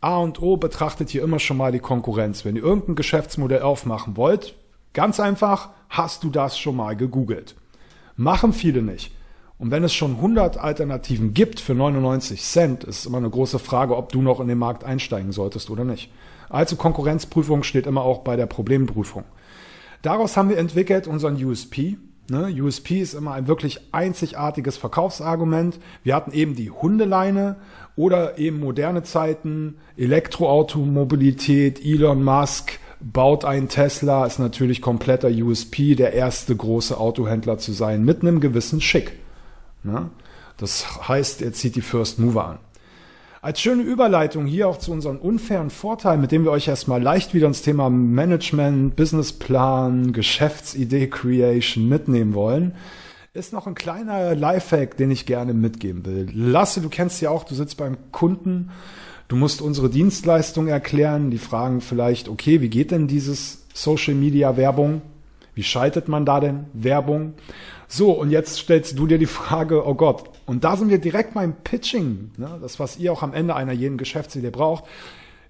A 0.00 0.16
und 0.18 0.40
O 0.40 0.56
betrachtet 0.56 1.14
ihr 1.14 1.22
immer 1.22 1.38
schon 1.38 1.56
mal 1.56 1.72
die 1.72 1.80
Konkurrenz. 1.80 2.44
Wenn 2.44 2.56
ihr 2.56 2.62
irgendein 2.62 2.94
Geschäftsmodell 2.94 3.62
aufmachen 3.62 4.16
wollt, 4.16 4.54
ganz 4.92 5.20
einfach, 5.20 5.70
hast 5.88 6.24
du 6.24 6.30
das 6.30 6.58
schon 6.58 6.76
mal 6.76 6.96
gegoogelt. 6.96 7.56
Machen 8.16 8.52
viele 8.52 8.82
nicht. 8.82 9.12
Und 9.58 9.72
wenn 9.72 9.82
es 9.82 9.92
schon 9.92 10.16
100 10.16 10.56
Alternativen 10.56 11.34
gibt 11.34 11.58
für 11.58 11.74
99 11.74 12.42
Cent, 12.42 12.84
ist 12.84 13.06
immer 13.06 13.18
eine 13.18 13.28
große 13.28 13.58
Frage, 13.58 13.96
ob 13.96 14.12
du 14.12 14.22
noch 14.22 14.38
in 14.38 14.46
den 14.46 14.58
Markt 14.58 14.84
einsteigen 14.84 15.32
solltest 15.32 15.68
oder 15.68 15.84
nicht. 15.84 16.10
Also 16.48 16.76
Konkurrenzprüfung 16.76 17.64
steht 17.64 17.86
immer 17.86 18.02
auch 18.02 18.20
bei 18.20 18.36
der 18.36 18.46
Problemprüfung. 18.46 19.24
Daraus 20.02 20.36
haben 20.36 20.48
wir 20.48 20.58
entwickelt 20.58 21.08
unseren 21.08 21.42
USP. 21.44 21.98
Ne? 22.30 22.54
USP 22.62 23.00
ist 23.00 23.14
immer 23.14 23.32
ein 23.32 23.48
wirklich 23.48 23.80
einzigartiges 23.92 24.76
Verkaufsargument. 24.76 25.78
Wir 26.04 26.14
hatten 26.14 26.32
eben 26.32 26.54
die 26.54 26.70
Hundeleine 26.70 27.56
oder 27.96 28.38
eben 28.38 28.60
moderne 28.60 29.02
Zeiten, 29.02 29.76
Elektroautomobilität, 29.96 31.84
Elon 31.84 32.22
Musk 32.22 32.78
baut 33.00 33.44
einen 33.44 33.68
Tesla, 33.68 34.26
ist 34.26 34.38
natürlich 34.38 34.82
kompletter 34.82 35.28
USP, 35.28 35.94
der 35.94 36.12
erste 36.12 36.54
große 36.54 36.98
Autohändler 36.98 37.58
zu 37.58 37.72
sein, 37.72 38.04
mit 38.04 38.22
einem 38.22 38.40
gewissen 38.40 38.80
Schick. 38.80 39.12
Ne? 39.84 40.10
Das 40.56 41.08
heißt, 41.08 41.42
er 41.42 41.52
zieht 41.52 41.76
die 41.76 41.80
First 41.80 42.18
Mover 42.18 42.46
an. 42.46 42.58
Als 43.40 43.60
schöne 43.60 43.82
Überleitung 43.82 44.46
hier 44.46 44.66
auch 44.66 44.78
zu 44.78 44.90
unserem 44.90 45.18
unfairen 45.18 45.70
Vorteil, 45.70 46.18
mit 46.18 46.32
dem 46.32 46.42
wir 46.42 46.50
euch 46.50 46.66
erstmal 46.66 47.00
leicht 47.00 47.34
wieder 47.34 47.46
ins 47.46 47.62
Thema 47.62 47.88
Management, 47.88 48.96
Businessplan, 48.96 50.12
Geschäftsidee 50.12 51.06
Creation 51.06 51.88
mitnehmen 51.88 52.34
wollen, 52.34 52.74
ist 53.34 53.52
noch 53.52 53.68
ein 53.68 53.76
kleiner 53.76 54.34
Lifehack, 54.34 54.96
den 54.96 55.12
ich 55.12 55.24
gerne 55.24 55.54
mitgeben 55.54 56.04
will. 56.04 56.28
Lasse, 56.34 56.80
du 56.80 56.88
kennst 56.88 57.20
ja 57.20 57.30
auch, 57.30 57.44
du 57.44 57.54
sitzt 57.54 57.76
beim 57.76 57.96
Kunden, 58.10 58.70
du 59.28 59.36
musst 59.36 59.62
unsere 59.62 59.88
Dienstleistung 59.88 60.66
erklären, 60.66 61.30
die 61.30 61.38
fragen 61.38 61.80
vielleicht, 61.80 62.28
okay, 62.28 62.60
wie 62.60 62.70
geht 62.70 62.90
denn 62.90 63.06
dieses 63.06 63.66
Social 63.72 64.14
Media 64.14 64.56
Werbung? 64.56 65.00
Wie 65.54 65.62
schaltet 65.62 66.08
man 66.08 66.26
da 66.26 66.40
denn 66.40 66.66
Werbung? 66.72 67.34
So, 67.90 68.12
und 68.12 68.30
jetzt 68.30 68.58
stellst 68.58 68.98
du 68.98 69.06
dir 69.06 69.18
die 69.18 69.24
Frage, 69.26 69.86
oh 69.86 69.94
Gott, 69.94 70.24
und 70.44 70.62
da 70.62 70.76
sind 70.76 70.90
wir 70.90 70.98
direkt 70.98 71.32
beim 71.32 71.54
Pitching, 71.64 72.32
ne? 72.36 72.58
das, 72.60 72.78
was 72.78 72.98
ihr 72.98 73.12
auch 73.12 73.22
am 73.22 73.32
Ende 73.32 73.56
einer 73.56 73.72
jeden 73.72 73.96
Geschäftsidee 73.96 74.50
braucht. 74.50 74.84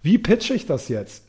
Wie 0.03 0.19
pitche 0.19 0.55
ich 0.55 0.65
das 0.65 0.89
jetzt? 0.89 1.25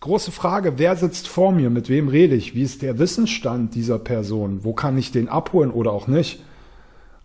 Große 0.00 0.32
Frage, 0.32 0.78
wer 0.78 0.96
sitzt 0.96 1.28
vor 1.28 1.52
mir, 1.52 1.70
mit 1.70 1.88
wem 1.88 2.08
rede 2.08 2.34
ich, 2.34 2.56
wie 2.56 2.62
ist 2.62 2.82
der 2.82 2.98
Wissensstand 2.98 3.76
dieser 3.76 4.00
Person, 4.00 4.64
wo 4.64 4.72
kann 4.72 4.98
ich 4.98 5.12
den 5.12 5.28
abholen 5.28 5.70
oder 5.70 5.92
auch 5.92 6.08
nicht? 6.08 6.42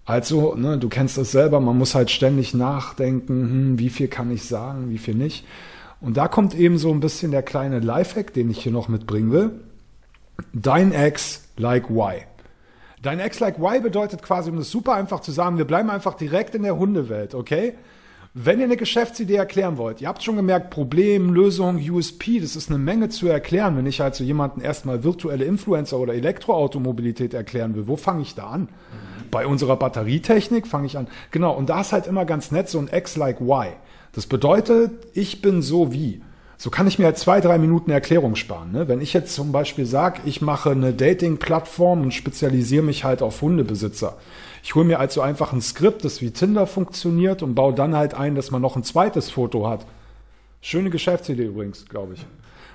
Also, 0.06 0.54
ne, 0.54 0.78
du 0.78 0.88
kennst 0.88 1.18
das 1.18 1.32
selber, 1.32 1.60
man 1.60 1.80
muss 1.80 1.96
halt 1.96 2.12
ständig 2.12 2.54
nachdenken, 2.54 3.42
hm, 3.42 3.80
wie 3.80 3.90
viel 3.90 4.08
kann 4.08 4.30
ich 4.30 4.44
sagen, 4.44 4.92
wie 4.92 5.00
viel 5.00 5.16
nicht. 5.16 5.46
Und 6.00 6.18
da 6.18 6.28
kommt 6.28 6.54
eben 6.54 6.78
so 6.78 6.92
ein 6.92 7.00
bisschen 7.00 7.32
der 7.32 7.42
kleine 7.42 7.80
Lifehack, 7.80 8.34
den 8.34 8.52
ich 8.52 8.62
hier 8.62 8.72
noch 8.72 8.88
mitbringen 8.88 9.32
will. 9.32 9.52
Dein 10.54 10.92
Ex 10.92 11.48
like 11.58 11.90
Y. 11.90 12.22
Dein 13.06 13.20
Ex 13.20 13.40
like 13.40 13.60
Y 13.60 13.84
bedeutet 13.84 14.24
quasi, 14.24 14.50
um 14.50 14.58
das 14.58 14.72
super 14.72 14.96
einfach 14.96 15.20
zu 15.20 15.32
sagen, 15.32 15.60
wir 15.60 15.66
bleiben 15.66 15.92
einfach 15.92 16.16
direkt 16.16 16.56
in 16.56 16.64
der 16.64 16.76
Hundewelt, 16.76 17.36
okay? 17.36 17.76
Wenn 18.34 18.58
ihr 18.58 18.66
eine 18.66 18.78
Geschäftsidee 18.78 19.36
erklären 19.36 19.78
wollt, 19.78 20.02
ihr 20.02 20.08
habt 20.08 20.24
schon 20.24 20.36
gemerkt, 20.36 20.72
Problem, 20.72 21.32
Lösung, 21.32 21.78
USP, 21.78 22.40
das 22.40 22.56
ist 22.56 22.70
eine 22.70 22.80
Menge 22.80 23.10
zu 23.10 23.28
erklären, 23.28 23.78
wenn 23.78 23.86
ich 23.86 24.02
halt 24.02 24.16
so 24.16 24.24
jemanden 24.24 24.60
erstmal 24.60 25.04
virtuelle 25.04 25.46
Influencer 25.46 26.00
oder 26.00 26.16
Elektroautomobilität 26.16 27.36
erklären 27.36 27.76
will. 27.76 27.88
Wo 27.88 27.96
fange 27.96 28.24
ich 28.24 28.34
da 28.34 28.48
an? 28.48 28.70
Bei 29.30 29.46
unserer 29.46 29.76
Batterietechnik 29.76 30.66
fange 30.66 30.88
ich 30.88 30.98
an. 30.98 31.08
Genau, 31.30 31.54
und 31.56 31.70
da 31.70 31.82
ist 31.82 31.94
halt 31.94 32.08
immer 32.08 32.26
ganz 32.26 32.52
nett 32.52 32.70
so 32.70 32.80
ein 32.80 32.90
X 32.92 33.18
like 33.18 33.40
Y. 33.40 33.68
Das 34.14 34.26
bedeutet, 34.26 34.92
ich 35.14 35.44
bin 35.44 35.62
so 35.62 35.94
wie. 35.94 36.22
So 36.58 36.70
kann 36.70 36.88
ich 36.88 37.00
mir 37.00 37.06
halt 37.06 37.18
zwei, 37.18 37.42
drei 37.42 37.58
Minuten 37.58 37.92
Erklärung 37.92 38.36
sparen. 38.36 38.72
Ne? 38.72 38.88
Wenn 38.88 39.02
ich 39.02 39.14
jetzt 39.14 39.36
zum 39.36 39.52
Beispiel 39.52 39.86
sage, 39.86 40.22
ich 40.26 40.42
mache 40.42 40.72
eine 40.72 40.94
Dating-Plattform 40.94 42.02
und 42.02 42.14
spezialisiere 42.14 42.84
mich 42.84 43.04
halt 43.04 43.22
auf 43.22 43.42
Hundebesitzer. 43.42 44.18
Ich 44.64 44.74
hole 44.74 44.86
mir 44.86 45.00
also 45.00 45.22
einfach 45.22 45.54
ein 45.54 45.62
Skript, 45.62 46.06
das 46.06 46.22
wie 46.22 46.32
Tinder 46.32 46.66
funktioniert 46.66 47.44
und 47.44 47.56
baue 47.56 47.74
dann 47.74 47.96
halt 47.96 48.14
ein, 48.14 48.36
dass 48.36 48.52
man 48.52 48.62
noch 48.62 48.76
ein 48.76 48.84
zweites 48.84 49.30
Foto 49.30 49.68
hat. 49.68 49.86
Schöne 50.62 50.90
Geschäftsidee 50.90 51.46
übrigens, 51.46 51.86
glaube 51.88 52.14
ich. 52.14 52.26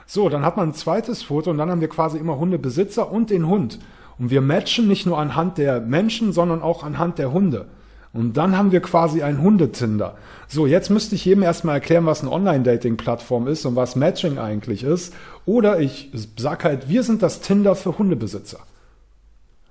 So, 0.06 0.28
dann 0.28 0.44
hat 0.44 0.56
man 0.56 0.70
ein 0.70 0.74
zweites 0.74 1.22
Foto 1.22 1.50
und 1.50 1.58
dann 1.58 1.70
haben 1.70 1.80
wir 1.80 1.88
quasi 1.88 2.18
immer 2.18 2.38
Hundebesitzer 2.38 3.10
und 3.10 3.30
den 3.30 3.48
Hund. 3.48 3.78
Und 4.18 4.30
wir 4.30 4.42
matchen 4.42 4.86
nicht 4.86 5.06
nur 5.06 5.18
anhand 5.18 5.56
der 5.56 5.80
Menschen, 5.80 6.32
sondern 6.32 6.62
auch 6.62 6.84
anhand 6.84 7.18
der 7.18 7.32
Hunde. 7.32 7.68
Und 8.12 8.36
dann 8.36 8.56
haben 8.56 8.72
wir 8.72 8.80
quasi 8.80 9.22
ein 9.22 9.40
Hundetinder. 9.40 10.16
So, 10.48 10.66
jetzt 10.66 10.90
müsste 10.90 11.14
ich 11.14 11.24
jedem 11.24 11.44
erstmal 11.44 11.76
erklären, 11.76 12.06
was 12.06 12.22
eine 12.22 12.32
Online-Dating-Plattform 12.32 13.46
ist 13.46 13.64
und 13.66 13.76
was 13.76 13.94
Matching 13.94 14.38
eigentlich 14.38 14.82
ist. 14.82 15.14
Oder 15.46 15.78
ich 15.78 16.10
sag 16.36 16.64
halt, 16.64 16.88
wir 16.88 17.04
sind 17.04 17.22
das 17.22 17.40
Tinder 17.40 17.76
für 17.76 17.98
Hundebesitzer. 17.98 18.58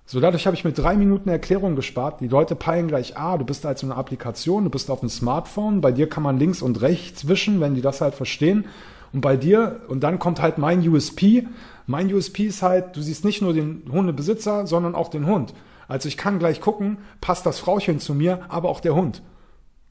So, 0.06 0.19
dadurch 0.21 0.47
habe 0.47 0.56
ich 0.56 0.63
mit 0.63 0.78
drei 0.78 0.95
Minuten 0.95 1.30
Erklärung 1.30 1.75
gespart. 1.75 2.21
Die 2.21 2.30
Leute 2.30 2.56
peilen 2.56 2.88
gleich, 2.88 3.17
ah, 3.17 3.38
du 3.38 3.45
bist 3.45 3.65
halt 3.65 3.78
so 3.78 3.86
eine 3.86 3.95
Applikation, 3.95 4.63
du 4.63 4.69
bist 4.69 4.89
auf 4.89 5.02
dem 5.02 5.10
Smartphone, 5.10 5.82
bei 5.82 5.91
dir 5.91 6.10
kann 6.10 6.23
man 6.23 6.39
links 6.39 6.62
und 6.62 6.82
rechts 6.82 7.28
wischen, 7.28 7.60
wenn 7.60 7.75
die 7.75 7.82
das 7.82 8.02
halt 8.02 8.15
verstehen. 8.15 8.65
Und 9.12 9.21
bei 9.21 9.36
dir, 9.38 9.82
und 9.88 10.02
dann 10.02 10.17
kommt 10.17 10.41
halt 10.41 10.58
mein 10.58 10.88
USP. 10.88 11.45
Mein 11.88 12.12
USP 12.13 12.45
ist 12.45 12.63
halt, 12.63 12.95
du 12.95 13.02
siehst 13.02 13.25
nicht 13.25 13.41
nur 13.41 13.54
den 13.54 13.84
Hundebesitzer, 13.91 14.65
sondern 14.65 14.95
auch 14.95 15.10
den 15.10 15.25
Hund. 15.25 15.54
Also 15.89 16.08
ich 16.08 16.15
kann 16.15 16.39
gleich 16.39 16.62
gucken, 16.62 16.99
passt 17.19 17.45
das 17.45 17.60
Frauchen 17.60 17.99
zu 17.99 18.13
mir, 18.13 18.45
aber 18.47 18.69
auch 18.69 18.80
der 18.80 18.95
Hund. 18.95 19.21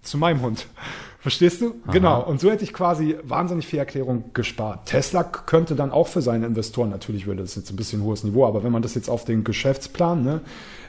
Zu 0.00 0.16
meinem 0.16 0.40
Hund. 0.40 0.66
Verstehst 1.20 1.60
du? 1.60 1.74
Aha. 1.84 1.92
Genau. 1.92 2.22
Und 2.22 2.40
so 2.40 2.50
hätte 2.50 2.62
ich 2.62 2.72
quasi 2.72 3.16
wahnsinnig 3.24 3.66
viel 3.66 3.80
Erklärung 3.80 4.30
gespart. 4.32 4.86
Tesla 4.86 5.24
könnte 5.24 5.74
dann 5.74 5.90
auch 5.90 6.06
für 6.06 6.22
seine 6.22 6.46
Investoren, 6.46 6.90
natürlich 6.90 7.26
würde 7.26 7.42
das 7.42 7.56
jetzt 7.56 7.70
ein 7.70 7.76
bisschen 7.76 8.04
hohes 8.04 8.22
Niveau, 8.22 8.46
aber 8.46 8.62
wenn 8.62 8.70
man 8.70 8.82
das 8.82 8.94
jetzt 8.94 9.10
auf 9.10 9.24
den 9.24 9.42
Geschäftsplan, 9.42 10.22
ne, 10.22 10.40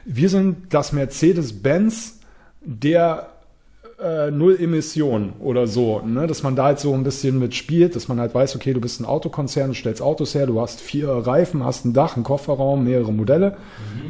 wir 0.04 0.28
sind 0.28 0.72
das 0.72 0.92
Mercedes-Benz 0.92 2.20
der 2.60 3.30
äh, 4.00 4.30
Null 4.30 4.56
Emission 4.60 5.34
oder 5.40 5.66
so, 5.66 6.00
ne? 6.00 6.26
dass 6.26 6.42
man 6.42 6.56
da 6.56 6.64
halt 6.66 6.78
so 6.78 6.94
ein 6.94 7.02
bisschen 7.02 7.38
mit 7.38 7.54
spielt, 7.54 7.96
dass 7.96 8.08
man 8.08 8.20
halt 8.20 8.34
weiß, 8.34 8.56
okay, 8.56 8.72
du 8.72 8.80
bist 8.80 9.00
ein 9.00 9.04
Autokonzern, 9.04 9.70
du 9.70 9.74
stellst 9.74 10.00
Autos 10.00 10.34
her, 10.34 10.46
du 10.46 10.60
hast 10.60 10.80
vier 10.80 11.08
Reifen, 11.08 11.64
hast 11.64 11.84
ein 11.84 11.92
Dach, 11.92 12.14
einen 12.14 12.24
Kofferraum, 12.24 12.84
mehrere 12.84 13.12
Modelle. 13.12 13.56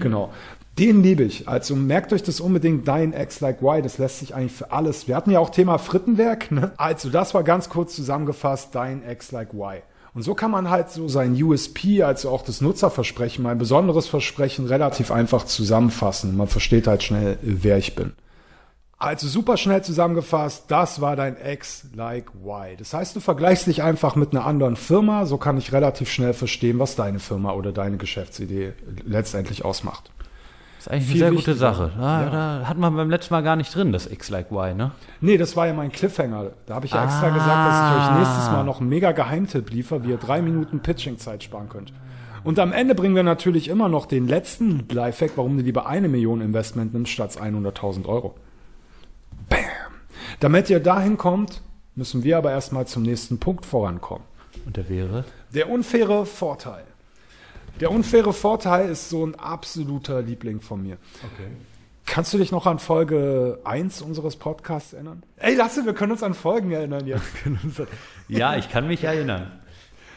Genau. 0.01 0.31
Den 0.81 1.03
liebe 1.03 1.25
ich. 1.25 1.47
Also 1.47 1.77
merkt 1.77 2.11
euch 2.15 2.23
das 2.23 2.41
unbedingt, 2.41 2.89
dein 2.89 3.13
X 3.13 3.41
like 3.41 3.61
Y, 3.61 3.83
das 3.83 3.99
lässt 3.99 4.21
sich 4.21 4.35
eigentlich 4.35 4.53
für 4.53 4.73
alles. 4.73 5.07
Wir 5.07 5.15
hatten 5.15 5.31
ja 5.31 5.39
auch 5.39 5.51
Thema 5.51 5.77
Frittenwerk. 5.77 6.51
Ne? 6.51 6.73
Also 6.79 7.11
das 7.11 7.35
war 7.35 7.45
ganz 7.45 7.69
kurz 7.69 7.95
zusammengefasst, 7.95 8.75
dein 8.75 9.07
X 9.07 9.31
like 9.31 9.53
Y. 9.53 9.83
Und 10.15 10.23
so 10.23 10.35
kann 10.35 10.51
man 10.51 10.71
halt 10.71 10.89
so 10.89 11.07
sein 11.07 11.41
USP, 11.41 12.03
also 12.03 12.31
auch 12.31 12.41
das 12.43 12.63
Nutzerversprechen, 12.63 13.45
mein 13.45 13.59
besonderes 13.59 14.09
Versprechen 14.09 14.65
relativ 14.67 15.11
einfach 15.11 15.45
zusammenfassen. 15.45 16.35
Man 16.35 16.49
versteht 16.49 16.87
halt 16.87 17.03
schnell, 17.03 17.37
wer 17.43 17.77
ich 17.77 17.95
bin. 17.95 18.15
Also 18.97 19.29
super 19.29 19.59
schnell 19.59 19.85
zusammengefasst, 19.85 20.65
das 20.69 21.03
war 21.03 21.15
dein 21.15 21.37
X 21.37 21.89
like 21.95 22.31
Y. 22.43 22.77
Das 22.79 22.95
heißt, 22.95 23.15
du 23.15 23.21
vergleichst 23.21 23.67
dich 23.67 23.83
einfach 23.83 24.17
mit 24.17 24.33
einer 24.33 24.47
anderen 24.47 24.77
Firma, 24.77 25.27
so 25.27 25.37
kann 25.37 25.59
ich 25.59 25.73
relativ 25.73 26.11
schnell 26.11 26.33
verstehen, 26.33 26.79
was 26.79 26.97
deine 26.97 27.19
Firma 27.19 27.53
oder 27.53 27.73
deine 27.73 27.99
Geschäftsidee 27.99 28.73
letztendlich 29.05 29.65
ausmacht. 29.65 30.11
Das 30.81 30.87
ist 30.87 30.93
eigentlich 30.93 31.11
eine 31.11 31.19
sehr 31.19 31.29
gute 31.31 31.47
wichtiger. 31.49 31.57
Sache. 31.75 31.93
Da, 31.99 32.23
Ja. 32.23 32.31
da 32.61 32.67
hat 32.69 32.79
man 32.79 32.97
beim 32.97 33.11
letzten 33.11 33.35
Mal 33.35 33.43
gar 33.43 33.55
nicht 33.57 33.75
drin, 33.75 33.93
das 33.93 34.07
X 34.11 34.31
like 34.31 34.51
Y, 34.51 34.75
ne? 34.75 34.93
Nee, 35.21 35.37
das 35.37 35.55
war 35.55 35.67
ja 35.67 35.75
mein 35.75 35.93
Cliffhanger. 35.93 36.53
Da 36.65 36.75
habe 36.75 36.87
ich 36.87 36.93
ja 36.93 37.05
extra 37.05 37.27
Ah. 37.27 37.31
gesagt, 37.31 37.49
dass 37.69 38.07
ich 38.07 38.11
euch 38.13 38.19
nächstes 38.19 38.51
Mal 38.51 38.65
noch 38.65 38.81
einen 38.81 38.89
mega 38.89 39.13
Geheimtipp 39.13 39.71
liefere, 39.71 40.03
wie 40.05 40.09
ihr 40.11 40.17
drei 40.17 40.41
Minuten 40.41 40.81
Pitching-Zeit 40.81 41.43
sparen 41.43 41.69
könnt. 41.69 41.93
Und 42.45 42.59
am 42.59 42.73
Ende 42.73 42.95
bringen 42.95 43.15
wir 43.15 43.23
natürlich 43.23 43.69
immer 43.69 43.91
noch 43.91 44.07
den 44.07 44.27
letzten 44.27 44.89
Lifehack, 44.91 45.33
warum 45.37 45.59
du 45.59 45.63
lieber 45.63 45.85
eine 45.87 46.09
Million 46.09 46.41
Investment 46.41 46.95
nimmst 46.95 47.13
statt 47.13 47.37
100.000 47.39 48.07
Euro. 48.07 48.35
Bam! 49.51 49.59
Damit 50.41 50.71
ihr 50.71 50.81
dahin 50.81 51.19
kommt, 51.19 51.61
müssen 51.95 52.25
wir 52.25 52.39
aber 52.39 52.53
erstmal 52.53 52.87
zum 52.87 53.03
nächsten 53.03 53.39
Punkt 53.39 53.67
vorankommen. 53.67 54.25
Und 54.65 54.79
der 54.79 54.89
wäre? 54.89 55.25
Der 55.55 55.69
unfaire 55.69 56.25
Vorteil. 56.25 56.85
Der 57.81 57.91
unfaire 57.91 58.33
Vorteil 58.33 58.91
ist 58.91 59.09
so 59.09 59.27
ein 59.27 59.35
absoluter 59.35 60.21
Liebling 60.21 60.61
von 60.61 60.83
mir. 60.83 60.99
Okay. 61.17 61.49
Kannst 62.05 62.35
du 62.35 62.39
dich 62.39 62.53
noch 62.53 62.67
an 62.67 62.79
Folge 62.79 63.61
1 63.65 64.03
unseres 64.03 64.37
Podcasts 64.37 64.93
erinnern? 64.93 65.23
Ey, 65.37 65.55
Lasse, 65.55 65.87
wir 65.87 65.95
können 65.95 66.13
uns 66.13 66.23
an 66.23 66.35
Folgen 66.35 66.73
erinnern 66.73 67.07
jetzt. 67.07 67.23
Ja, 68.29 68.57
ich 68.57 68.69
kann 68.69 68.87
mich 68.87 69.05
erinnern. 69.05 69.53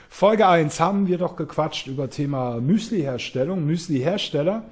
Folge 0.09 0.47
1 0.47 0.79
haben 0.79 1.07
wir 1.07 1.17
doch 1.17 1.35
gequatscht 1.35 1.87
über 1.87 2.09
Thema 2.09 2.59
Müsli-Herstellung, 2.59 3.65
Müsli-Hersteller. 3.65 4.63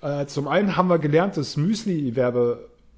Äh, 0.00 0.26
zum 0.26 0.48
einen 0.48 0.76
haben 0.76 0.88
wir 0.88 0.98
gelernt, 0.98 1.36
dass 1.36 1.56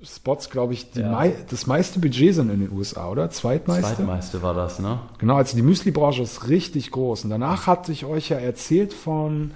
Müsli-Werbespots, 0.05 0.51
glaube 0.51 0.75
ich, 0.75 0.87
Ja. 0.95 1.09
mei 1.11 1.35
das 1.51 1.67
meiste 1.67 1.99
Budget 1.99 2.35
sind 2.35 2.51
in 2.51 2.61
den 2.61 2.73
USA, 2.73 3.09
oder? 3.09 3.31
Zweitmeiste? 3.31 3.97
Zweitmeiste 3.97 4.43
war 4.43 4.55
das, 4.55 4.79
ne? 4.79 4.99
Genau, 5.19 5.37
also 5.37 5.57
die 5.57 5.62
Müsli-Branche 5.62 6.23
ist 6.23 6.49
richtig 6.49 6.90
groß. 6.90 7.25
Und 7.25 7.31
danach 7.31 7.67
hatte 7.67 7.93
ich 7.93 8.05
euch 8.05 8.29
ja 8.29 8.37
erzählt 8.38 8.93
von 8.93 9.53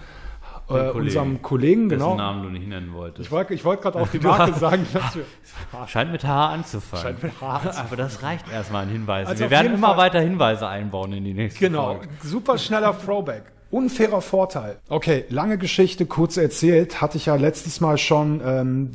äh, 0.68 0.72
Kollegen. 0.72 0.98
unserem 1.00 1.42
Kollegen, 1.42 1.88
Dessen 1.88 2.00
genau. 2.00 2.16
Namen 2.16 2.42
du 2.44 2.50
nicht 2.50 2.68
nennen 2.68 2.92
wolltest. 2.92 3.26
Ich 3.26 3.30
wollte 3.30 3.54
ich 3.54 3.64
wollt 3.64 3.80
gerade 3.82 3.98
auch 4.00 4.08
die 4.08 4.18
Marke 4.22 4.52
sagen. 4.58 4.86
Dass 4.92 5.14
wir, 5.16 5.24
Scheint 5.86 6.12
mit 6.12 6.24
H 6.24 6.48
anzufangen. 6.48 7.02
Scheint 7.02 7.22
mit 7.22 7.40
H 7.40 7.52
anzufangen. 7.56 7.86
Aber 7.86 7.96
das 7.96 8.22
reicht 8.22 8.50
erstmal 8.52 8.84
an 8.84 8.90
Hinweisen. 8.90 9.28
Also 9.30 9.40
Wir 9.44 9.50
werden 9.50 9.74
immer 9.74 9.88
Fall- 9.88 9.96
weiter 9.98 10.20
Hinweise 10.20 10.66
einbauen 10.68 11.12
in 11.12 11.24
die 11.24 11.34
nächste 11.34 11.60
Genau, 11.60 11.94
Folge. 11.96 12.08
super 12.22 12.58
schneller 12.58 12.94
Throwback. 12.98 13.44
Unfairer 13.70 14.22
Vorteil. 14.22 14.78
Okay, 14.88 15.26
lange 15.28 15.58
Geschichte, 15.58 16.06
kurz 16.06 16.38
erzählt, 16.38 17.02
hatte 17.02 17.18
ich 17.18 17.26
ja 17.26 17.34
letztes 17.36 17.82
Mal 17.82 17.98
schon. 17.98 18.40
Ähm, 18.42 18.90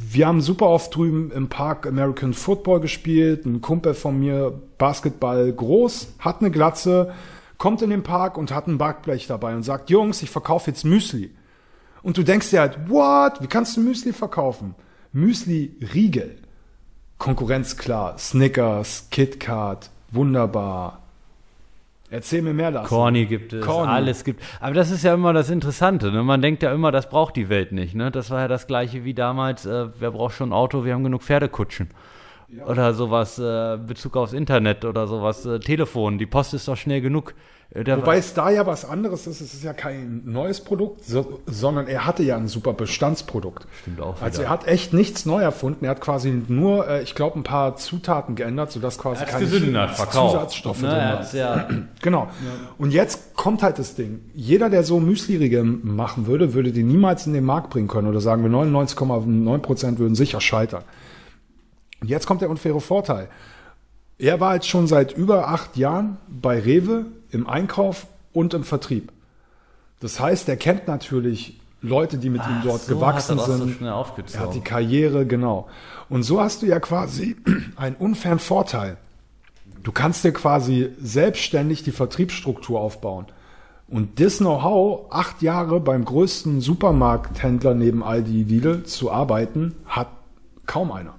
wir 0.00 0.28
haben 0.28 0.40
super 0.40 0.66
oft 0.66 0.94
drüben 0.94 1.32
im 1.32 1.48
Park 1.48 1.86
American 1.86 2.32
Football 2.32 2.80
gespielt. 2.80 3.44
Ein 3.44 3.60
Kumpel 3.60 3.94
von 3.94 4.18
mir, 4.18 4.52
Basketball 4.78 5.52
groß, 5.52 6.14
hat 6.20 6.40
eine 6.40 6.52
Glatze, 6.52 7.12
kommt 7.58 7.82
in 7.82 7.90
den 7.90 8.04
Park 8.04 8.38
und 8.38 8.52
hat 8.52 8.68
ein 8.68 8.78
Backblech 8.78 9.26
dabei 9.26 9.56
und 9.56 9.64
sagt, 9.64 9.90
Jungs, 9.90 10.22
ich 10.22 10.30
verkaufe 10.30 10.70
jetzt 10.70 10.84
Müsli. 10.84 11.34
Und 12.02 12.16
du 12.16 12.22
denkst 12.22 12.50
dir 12.50 12.60
halt, 12.60 12.88
what? 12.88 13.42
Wie 13.42 13.48
kannst 13.48 13.76
du 13.76 13.80
Müsli 13.80 14.12
verkaufen? 14.12 14.76
Müsli 15.12 15.76
Riegel. 15.92 16.36
Konkurrenz 17.18 17.76
klar. 17.76 18.16
Snickers, 18.18 19.08
KitKat, 19.10 19.90
wunderbar. 20.12 21.07
Erzähl 22.10 22.42
mir 22.42 22.54
mehr 22.54 22.70
dazu. 22.70 22.88
Corny 22.88 23.26
gibt 23.26 23.52
es, 23.52 23.64
Corny. 23.64 23.92
alles 23.92 24.24
gibt. 24.24 24.42
Aber 24.60 24.74
das 24.74 24.90
ist 24.90 25.04
ja 25.04 25.12
immer 25.12 25.32
das 25.32 25.50
Interessante. 25.50 26.10
Ne? 26.10 26.22
Man 26.22 26.40
denkt 26.40 26.62
ja 26.62 26.72
immer, 26.72 26.90
das 26.90 27.08
braucht 27.08 27.36
die 27.36 27.48
Welt 27.48 27.72
nicht. 27.72 27.94
Ne? 27.94 28.10
Das 28.10 28.30
war 28.30 28.40
ja 28.40 28.48
das 28.48 28.66
gleiche 28.66 29.04
wie 29.04 29.14
damals, 29.14 29.66
äh, 29.66 29.88
wer 29.98 30.10
braucht 30.12 30.34
schon 30.34 30.50
ein 30.50 30.52
Auto, 30.54 30.84
wir 30.84 30.94
haben 30.94 31.04
genug 31.04 31.22
Pferdekutschen. 31.22 31.88
Oder 32.66 32.94
sowas, 32.94 33.38
äh, 33.38 33.76
Bezug 33.76 34.16
aufs 34.16 34.32
Internet 34.32 34.86
oder 34.86 35.06
sowas, 35.06 35.44
äh, 35.44 35.60
Telefon, 35.60 36.16
die 36.16 36.24
Post 36.24 36.54
ist 36.54 36.66
doch 36.66 36.78
schnell 36.78 37.02
genug. 37.02 37.34
Äh, 37.70 37.84
der- 37.84 37.98
Wobei 37.98 38.16
es 38.16 38.32
da 38.32 38.48
ja 38.50 38.64
was 38.66 38.86
anderes 38.86 39.26
ist. 39.26 39.42
Es 39.42 39.52
ist 39.52 39.62
ja 39.62 39.74
kein 39.74 40.22
neues 40.24 40.62
Produkt, 40.62 41.04
so, 41.04 41.40
sondern 41.44 41.86
er 41.86 42.06
hatte 42.06 42.22
ja 42.22 42.36
ein 42.38 42.48
super 42.48 42.72
Bestandsprodukt. 42.72 43.66
Stimmt 43.82 44.00
auch 44.00 44.22
Also 44.22 44.38
wieder. 44.38 44.48
er 44.48 44.50
hat 44.50 44.66
echt 44.66 44.94
nichts 44.94 45.26
neu 45.26 45.42
erfunden. 45.42 45.84
Er 45.84 45.90
hat 45.90 46.00
quasi 46.00 46.42
nur, 46.48 46.88
äh, 46.88 47.02
ich 47.02 47.14
glaube, 47.14 47.38
ein 47.38 47.42
paar 47.42 47.76
Zutaten 47.76 48.36
geändert, 48.36 48.72
sodass 48.72 48.96
quasi 48.98 49.24
keine. 49.26 49.46
Zusatzstoffe 50.30 50.80
ne? 50.82 50.88
drin 50.88 50.98
waren. 50.98 51.26
ja, 51.34 51.68
Genau. 52.00 52.28
Und 52.78 52.92
jetzt 52.92 53.34
kommt 53.34 53.62
halt 53.62 53.78
das 53.78 53.94
Ding. 53.94 54.20
Jeder, 54.32 54.70
der 54.70 54.82
so 54.82 54.98
Müsli-Riegel 54.98 55.62
machen 55.62 56.26
würde, 56.26 56.54
würde 56.54 56.72
die 56.72 56.82
niemals 56.84 57.26
in 57.26 57.34
den 57.34 57.44
Markt 57.44 57.68
bringen 57.68 57.88
können. 57.88 58.08
Oder 58.08 58.22
sagen 58.22 58.42
wir 58.42 58.50
99,9 58.50 59.58
Prozent 59.58 59.98
würden 59.98 60.14
sicher 60.14 60.40
scheitern. 60.40 60.84
Und 62.00 62.08
jetzt 62.08 62.26
kommt 62.26 62.40
der 62.40 62.48
unfaire 62.48 62.80
Vorteil. 62.80 63.28
Er 64.18 64.40
war 64.40 64.54
jetzt 64.54 64.68
schon 64.68 64.86
seit 64.86 65.12
über 65.12 65.48
acht 65.48 65.76
Jahren 65.76 66.16
bei 66.28 66.58
Rewe 66.58 67.06
im 67.30 67.46
Einkauf 67.46 68.06
und 68.32 68.54
im 68.54 68.64
Vertrieb. 68.64 69.12
Das 70.00 70.20
heißt, 70.20 70.48
er 70.48 70.56
kennt 70.56 70.86
natürlich 70.86 71.58
Leute, 71.80 72.18
die 72.18 72.30
mit 72.30 72.42
ihm 72.42 72.60
dort 72.64 72.82
so 72.82 72.94
gewachsen 72.94 73.36
das 73.36 73.46
so 73.46 73.56
sind. 73.56 73.76
schnell 73.76 73.92
er 74.32 74.40
hat 74.40 74.54
die 74.54 74.60
Karriere, 74.60 75.26
genau. 75.26 75.68
Und 76.08 76.22
so 76.24 76.40
hast 76.40 76.62
du 76.62 76.66
ja 76.66 76.80
quasi 76.80 77.36
einen 77.76 77.96
unfairen 77.96 78.38
Vorteil. 78.38 78.96
Du 79.82 79.92
kannst 79.92 80.24
dir 80.24 80.32
quasi 80.32 80.90
selbstständig 81.00 81.82
die 81.84 81.92
Vertriebsstruktur 81.92 82.80
aufbauen. 82.80 83.26
Und 83.88 84.20
das 84.20 84.38
Know-how, 84.38 85.06
acht 85.10 85.40
Jahre 85.40 85.80
beim 85.80 86.04
größten 86.04 86.60
Supermarkthändler 86.60 87.74
neben 87.74 88.02
Aldi 88.02 88.42
Lidl 88.42 88.82
zu 88.84 89.10
arbeiten, 89.10 89.74
hat 89.86 90.08
kaum 90.66 90.92
einer. 90.92 91.14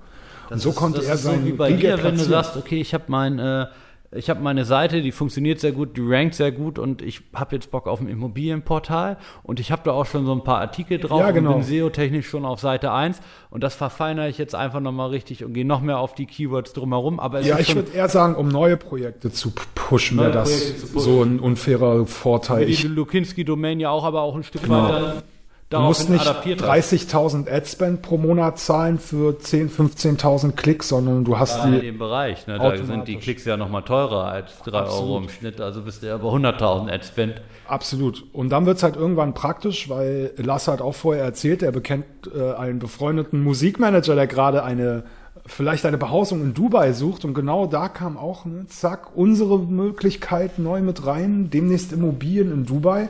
Und 0.49 0.59
so 0.59 0.69
ist- 0.69 0.75
konnte 0.75 0.99
das 0.99 1.07
er 1.07 1.13
ist 1.15 1.23
so 1.23 1.29
sein 1.29 1.45
wie 1.45 1.51
bei 1.53 1.71
dir, 1.73 2.03
wenn 2.03 2.17
du 2.17 2.23
sagst, 2.23 2.57
okay, 2.57 2.79
ich 2.81 2.93
habe 2.93 3.05
mein, 3.07 3.39
äh, 3.39 3.65
ich 4.11 4.29
habe 4.29 4.41
meine 4.41 4.65
Seite, 4.65 5.01
die 5.03 5.11
funktioniert 5.11 5.59
sehr 5.59 5.71
gut, 5.71 5.95
die 5.95 6.01
rankt 6.03 6.33
sehr 6.35 6.51
gut 6.51 6.79
und 6.79 7.01
ich 7.03 7.21
habe 7.35 7.55
jetzt 7.55 7.69
Bock 7.69 7.87
auf 7.87 8.01
ein 8.01 8.07
Immobilienportal 8.07 9.17
und 9.43 9.59
ich 9.59 9.71
habe 9.71 9.83
da 9.85 9.91
auch 9.91 10.05
schon 10.05 10.25
so 10.25 10.31
ein 10.31 10.43
paar 10.43 10.59
Artikel 10.59 10.97
drauf 10.97 11.19
Ja, 11.21 11.31
genau. 11.31 11.51
und 11.53 11.59
bin 11.59 11.65
SEO-technisch 11.67 12.27
schon 12.27 12.43
auf 12.45 12.59
Seite 12.59 12.91
1 12.91 13.21
und 13.51 13.63
das 13.63 13.75
verfeinere 13.75 14.27
ich 14.29 14.37
jetzt 14.39 14.55
einfach 14.55 14.79
nochmal 14.79 15.09
richtig 15.09 15.43
und 15.45 15.53
gehe 15.53 15.65
noch 15.65 15.81
mehr 15.81 15.99
auf 15.99 16.15
die 16.15 16.25
Keywords 16.25 16.73
drumherum, 16.73 17.19
aber 17.19 17.39
es 17.41 17.47
Ja, 17.47 17.59
ich 17.59 17.75
würde 17.75 17.91
eher 17.91 18.09
sagen, 18.09 18.35
um 18.35 18.47
neue 18.47 18.77
Projekte 18.77 19.31
zu 19.31 19.51
pushen, 19.75 20.17
wäre 20.17 20.31
das 20.31 20.71
pushen. 20.91 20.99
so 20.99 21.21
ein 21.23 21.39
unfairer 21.39 22.05
Vorteil. 22.07 22.65
die 22.65 22.87
Lukinski-Domain 22.87 23.79
ja 23.79 23.91
auch, 23.91 24.03
aber 24.05 24.21
auch 24.21 24.35
ein 24.35 24.43
Stück 24.43 24.63
Genau. 24.63 24.83
weit 24.83 24.91
dann 25.03 25.23
du 25.69 25.79
musst 25.79 26.09
nicht 26.09 26.21
adaptiert 26.21 26.61
hast. 26.61 26.93
30.000 26.93 27.51
Adspend 27.51 28.01
pro 28.01 28.17
Monat 28.17 28.59
zahlen 28.59 28.99
für 28.99 29.33
10.000, 29.33 30.17
15.000 30.19 30.51
Klicks, 30.53 30.89
sondern 30.89 31.23
du 31.23 31.37
hast 31.37 31.63
in 31.65 31.73
die 31.73 31.81
dem 31.81 31.97
Bereich. 31.97 32.47
Ne? 32.47 32.57
Da 32.57 32.75
sind 32.77 33.07
die. 33.07 33.17
Klicks 33.17 33.45
ja 33.45 33.57
nochmal 33.57 33.83
teurer 33.83 34.25
als 34.25 34.59
3 34.63 34.79
Euro 34.79 35.17
im 35.17 35.29
Schnitt, 35.29 35.61
also 35.61 35.81
bist 35.81 36.03
du 36.03 36.07
ja 36.07 36.15
über 36.15 36.29
100.000 36.29 36.91
Adspend. 36.91 37.41
Absolut. 37.67 38.23
Und 38.33 38.49
dann 38.49 38.65
wird's 38.65 38.83
halt 38.83 38.95
irgendwann 38.95 39.33
praktisch, 39.33 39.89
weil 39.89 40.33
Lasse 40.37 40.71
hat 40.71 40.81
auch 40.81 40.95
vorher 40.95 41.23
erzählt, 41.23 41.61
er 41.61 41.71
bekennt 41.71 42.05
äh, 42.35 42.53
einen 42.53 42.79
befreundeten 42.79 43.43
Musikmanager, 43.43 44.15
der 44.15 44.27
gerade 44.27 44.63
eine 44.63 45.03
vielleicht 45.45 45.85
eine 45.85 45.97
Behausung 45.97 46.41
in 46.41 46.53
Dubai 46.53 46.93
sucht. 46.93 47.25
Und 47.25 47.33
genau 47.33 47.65
da 47.65 47.89
kam 47.89 48.17
auch, 48.17 48.45
ne, 48.45 48.65
zack, 48.67 49.15
unsere 49.15 49.59
Möglichkeit 49.59 50.59
neu 50.59 50.81
mit 50.81 51.05
rein, 51.05 51.49
demnächst 51.49 51.91
Immobilien 51.91 52.51
in 52.51 52.65
Dubai. 52.65 53.09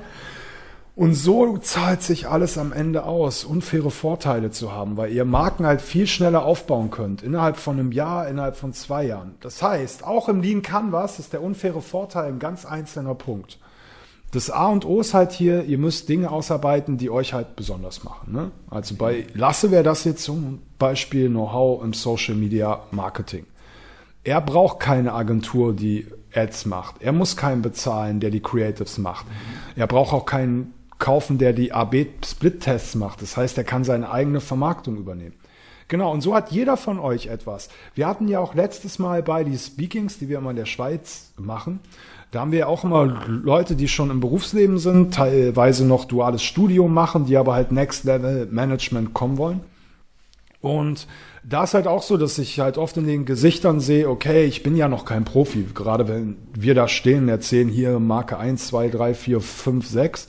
Und 1.00 1.14
so 1.14 1.58
zahlt 1.60 2.02
sich 2.02 2.28
alles 2.28 2.58
am 2.58 2.74
Ende 2.74 3.06
aus, 3.06 3.46
unfaire 3.46 3.90
Vorteile 3.90 4.52
zu 4.52 4.74
haben, 4.74 4.98
weil 4.98 5.14
ihr 5.14 5.24
Marken 5.24 5.66
halt 5.66 5.80
viel 5.80 6.08
schneller 6.08 6.44
aufbauen 6.44 6.92
könnt, 6.92 7.24
innerhalb 7.24 7.56
von 7.56 7.80
einem 7.80 7.94
Jahr, 7.94 8.28
innerhalb 8.28 8.58
von 8.58 8.74
zwei 8.74 9.06
Jahren. 9.06 9.36
Das 9.40 9.64
heißt, 9.64 10.04
auch 10.04 10.28
im 10.28 10.42
Lean 10.42 10.62
Canvas 10.62 11.18
ist 11.18 11.32
der 11.32 11.42
unfaire 11.42 11.82
Vorteil 11.82 12.26
ein 12.26 12.40
ganz 12.40 12.66
einzelner 12.66 13.16
Punkt. 13.16 13.60
Das 14.32 14.50
A 14.50 14.68
und 14.68 14.84
O 14.84 15.00
ist 15.00 15.14
halt 15.14 15.32
hier, 15.32 15.64
ihr 15.64 15.78
müsst 15.78 16.10
Dinge 16.10 16.30
ausarbeiten, 16.32 16.98
die 16.98 17.10
euch 17.10 17.32
halt 17.32 17.56
besonders 17.56 18.04
machen. 18.04 18.34
Ne? 18.34 18.52
Also 18.70 18.96
bei 18.96 19.26
Lasse 19.34 19.72
wäre 19.72 19.84
das 19.84 20.04
jetzt 20.04 20.26
zum 20.26 20.64
Beispiel 20.80 21.30
Know-how 21.30 21.82
im 21.82 21.94
Social 21.94 22.36
Media 22.36 22.82
Marketing. 22.92 23.46
Er 24.26 24.42
braucht 24.42 24.82
keine 24.82 25.14
Agentur, 25.14 25.74
die 25.74 26.08
Ads 26.36 26.66
macht. 26.66 26.96
Er 27.00 27.14
muss 27.14 27.38
keinen 27.38 27.62
bezahlen, 27.62 28.20
der 28.20 28.32
die 28.32 28.42
Creatives 28.42 28.98
macht. 28.98 29.26
Er 29.78 29.88
braucht 29.88 30.12
auch 30.12 30.26
keinen 30.26 30.74
kaufen, 31.00 31.38
der 31.38 31.54
die 31.54 31.72
AB-Split-Tests 31.72 32.96
macht. 32.96 33.22
Das 33.22 33.38
heißt, 33.38 33.58
er 33.58 33.64
kann 33.64 33.84
seine 33.84 34.12
eigene 34.12 34.42
Vermarktung 34.42 34.98
übernehmen. 34.98 35.36
Genau, 35.88 36.12
und 36.12 36.22
so 36.22 36.36
hat 36.36 36.52
jeder 36.52 36.78
von 36.78 37.00
euch 37.00 37.28
etwas. 37.28 37.70
Wir 37.96 38.06
hatten 38.06 38.28
ja 38.28 38.40
auch 38.40 38.54
letztes 38.54 39.00
Mal 39.00 39.24
bei 39.24 39.44
die 39.44 39.58
Speakings, 39.58 40.20
die 40.20 40.30
wir 40.30 40.38
immer 40.38 40.52
in 40.52 40.56
der 40.56 40.66
Schweiz 40.66 41.32
machen, 41.38 41.80
da 42.32 42.42
haben 42.42 42.52
wir 42.52 42.70
auch 42.70 42.84
immer 42.84 43.06
Leute, 43.28 43.76
die 43.76 43.88
schon 43.88 44.12
im 44.12 44.20
Berufsleben 44.20 44.78
sind, 44.78 45.16
teilweise 45.16 45.84
noch 45.84 46.06
duales 46.06 46.44
Studium 46.44 46.94
machen, 46.94 47.26
die 47.26 47.38
aber 47.38 47.56
halt 47.56 47.72
Next 47.72 48.04
Level 48.04 48.48
Management 48.52 49.16
kommen 49.16 49.38
wollen. 49.38 49.62
Und 50.62 51.08
da 51.44 51.64
ist 51.64 51.74
halt 51.74 51.88
auch 51.88 52.04
so, 52.04 52.18
dass 52.18 52.38
ich 52.38 52.60
halt 52.60 52.78
oft 52.78 52.98
in 52.98 53.08
den 53.08 53.26
Gesichtern 53.26 53.80
sehe, 53.80 54.08
okay, 54.08 54.46
ich 54.46 54.62
bin 54.62 54.76
ja 54.76 54.88
noch 54.88 55.06
kein 55.06 55.26
Profi. 55.26 55.66
Gerade 55.74 56.08
wenn 56.08 56.36
wir 56.54 56.76
da 56.76 56.88
stehen 56.88 57.24
und 57.24 57.30
erzählen 57.30 57.70
hier 57.70 57.98
Marke 58.00 58.38
1, 58.38 58.68
2, 58.68 58.90
3, 58.90 59.14
4, 59.16 59.42
5, 59.42 59.88
6, 59.88 60.28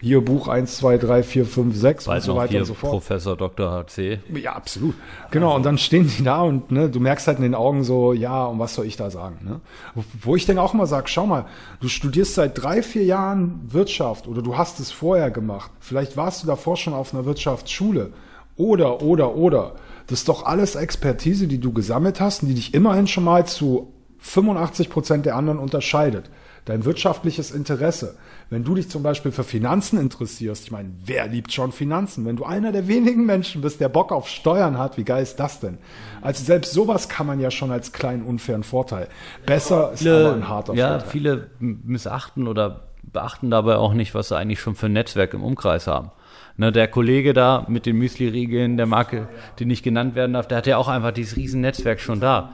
hier 0.00 0.20
Buch 0.24 0.48
1, 0.48 0.76
2, 0.78 0.96
3, 0.98 1.22
4, 1.22 1.44
5, 1.44 1.76
6 1.76 2.06
und 2.06 2.12
Weil 2.14 2.20
so 2.22 2.34
weiter 2.36 2.58
und 2.58 2.64
so 2.64 2.74
fort. 2.74 2.92
Professor 2.92 3.36
Dr. 3.36 3.70
HC. 3.70 4.18
Ja, 4.34 4.54
absolut. 4.54 4.94
Genau, 5.30 5.54
und 5.56 5.64
dann 5.66 5.76
stehen 5.78 6.08
die 6.08 6.24
da 6.24 6.40
und 6.42 6.70
ne, 6.70 6.88
du 6.88 7.00
merkst 7.00 7.26
halt 7.26 7.36
in 7.38 7.42
den 7.42 7.54
Augen 7.54 7.84
so, 7.84 8.12
ja, 8.12 8.46
und 8.46 8.58
was 8.58 8.74
soll 8.74 8.86
ich 8.86 8.96
da 8.96 9.10
sagen? 9.10 9.38
Ne? 9.44 9.60
Wo- 9.94 10.04
Wo 10.22 10.36
ich 10.36 10.46
dann 10.46 10.58
auch 10.58 10.72
mal 10.72 10.86
sage, 10.86 11.08
schau 11.08 11.26
mal, 11.26 11.44
du 11.80 11.88
studierst 11.88 12.34
seit 12.34 12.60
drei, 12.62 12.82
vier 12.82 13.04
Jahren 13.04 13.60
Wirtschaft 13.68 14.26
oder 14.26 14.40
du 14.42 14.56
hast 14.56 14.80
es 14.80 14.90
vorher 14.90 15.30
gemacht. 15.30 15.70
Vielleicht 15.80 16.16
warst 16.16 16.42
du 16.42 16.46
davor 16.46 16.76
schon 16.76 16.94
auf 16.94 17.12
einer 17.14 17.24
Wirtschaftsschule. 17.26 18.12
Oder, 18.56 19.02
oder, 19.02 19.36
oder. 19.36 19.74
Das 20.06 20.20
ist 20.20 20.28
doch 20.28 20.44
alles 20.44 20.74
Expertise, 20.74 21.46
die 21.46 21.58
du 21.60 21.72
gesammelt 21.72 22.20
hast 22.20 22.42
und 22.42 22.48
die 22.48 22.54
dich 22.54 22.74
immerhin 22.74 23.06
schon 23.06 23.24
mal 23.24 23.46
zu 23.46 23.92
85 24.18 24.90
Prozent 24.90 25.26
der 25.26 25.36
anderen 25.36 25.58
unterscheidet. 25.58 26.30
Dein 26.66 26.84
wirtschaftliches 26.84 27.50
Interesse. 27.52 28.16
Wenn 28.50 28.64
du 28.64 28.74
dich 28.74 28.90
zum 28.90 29.04
Beispiel 29.04 29.30
für 29.30 29.44
Finanzen 29.44 29.96
interessierst, 30.00 30.64
ich 30.64 30.70
meine, 30.72 30.90
wer 31.06 31.28
liebt 31.28 31.52
schon 31.52 31.70
Finanzen? 31.70 32.26
Wenn 32.26 32.34
du 32.34 32.44
einer 32.44 32.72
der 32.72 32.88
wenigen 32.88 33.24
Menschen 33.24 33.62
bist, 33.62 33.80
der 33.80 33.88
Bock 33.88 34.10
auf 34.10 34.28
Steuern 34.28 34.76
hat, 34.76 34.98
wie 34.98 35.04
geil 35.04 35.22
ist 35.22 35.38
das 35.38 35.60
denn? 35.60 35.78
Also 36.20 36.44
selbst 36.44 36.72
sowas 36.72 37.08
kann 37.08 37.28
man 37.28 37.38
ja 37.38 37.52
schon 37.52 37.70
als 37.70 37.92
kleinen 37.92 38.24
unfairen 38.24 38.64
Vorteil. 38.64 39.06
Besser 39.46 39.92
ist 39.92 40.04
aber 40.04 40.34
ein 40.34 40.48
harter 40.48 40.74
ja, 40.74 40.98
Vorteil. 40.98 41.08
viele 41.10 41.50
missachten 41.60 42.48
oder 42.48 42.88
beachten 43.04 43.50
dabei 43.50 43.76
auch 43.76 43.94
nicht, 43.94 44.16
was 44.16 44.28
sie 44.28 44.36
eigentlich 44.36 44.60
schon 44.60 44.74
für 44.74 44.86
ein 44.86 44.94
Netzwerk 44.94 45.32
im 45.32 45.44
Umkreis 45.44 45.86
haben. 45.86 46.10
Ne, 46.56 46.72
der 46.72 46.88
Kollege 46.88 47.32
da 47.32 47.64
mit 47.68 47.86
den 47.86 47.96
Müsli-Riegeln, 47.96 48.76
der 48.76 48.86
Marke, 48.86 49.28
die 49.60 49.64
nicht 49.64 49.84
genannt 49.84 50.16
werden 50.16 50.32
darf, 50.32 50.48
der 50.48 50.58
hat 50.58 50.66
ja 50.66 50.76
auch 50.76 50.88
einfach 50.88 51.12
dieses 51.12 51.36
riesen 51.36 51.60
Netzwerk 51.60 52.00
schon 52.00 52.18
da. 52.18 52.52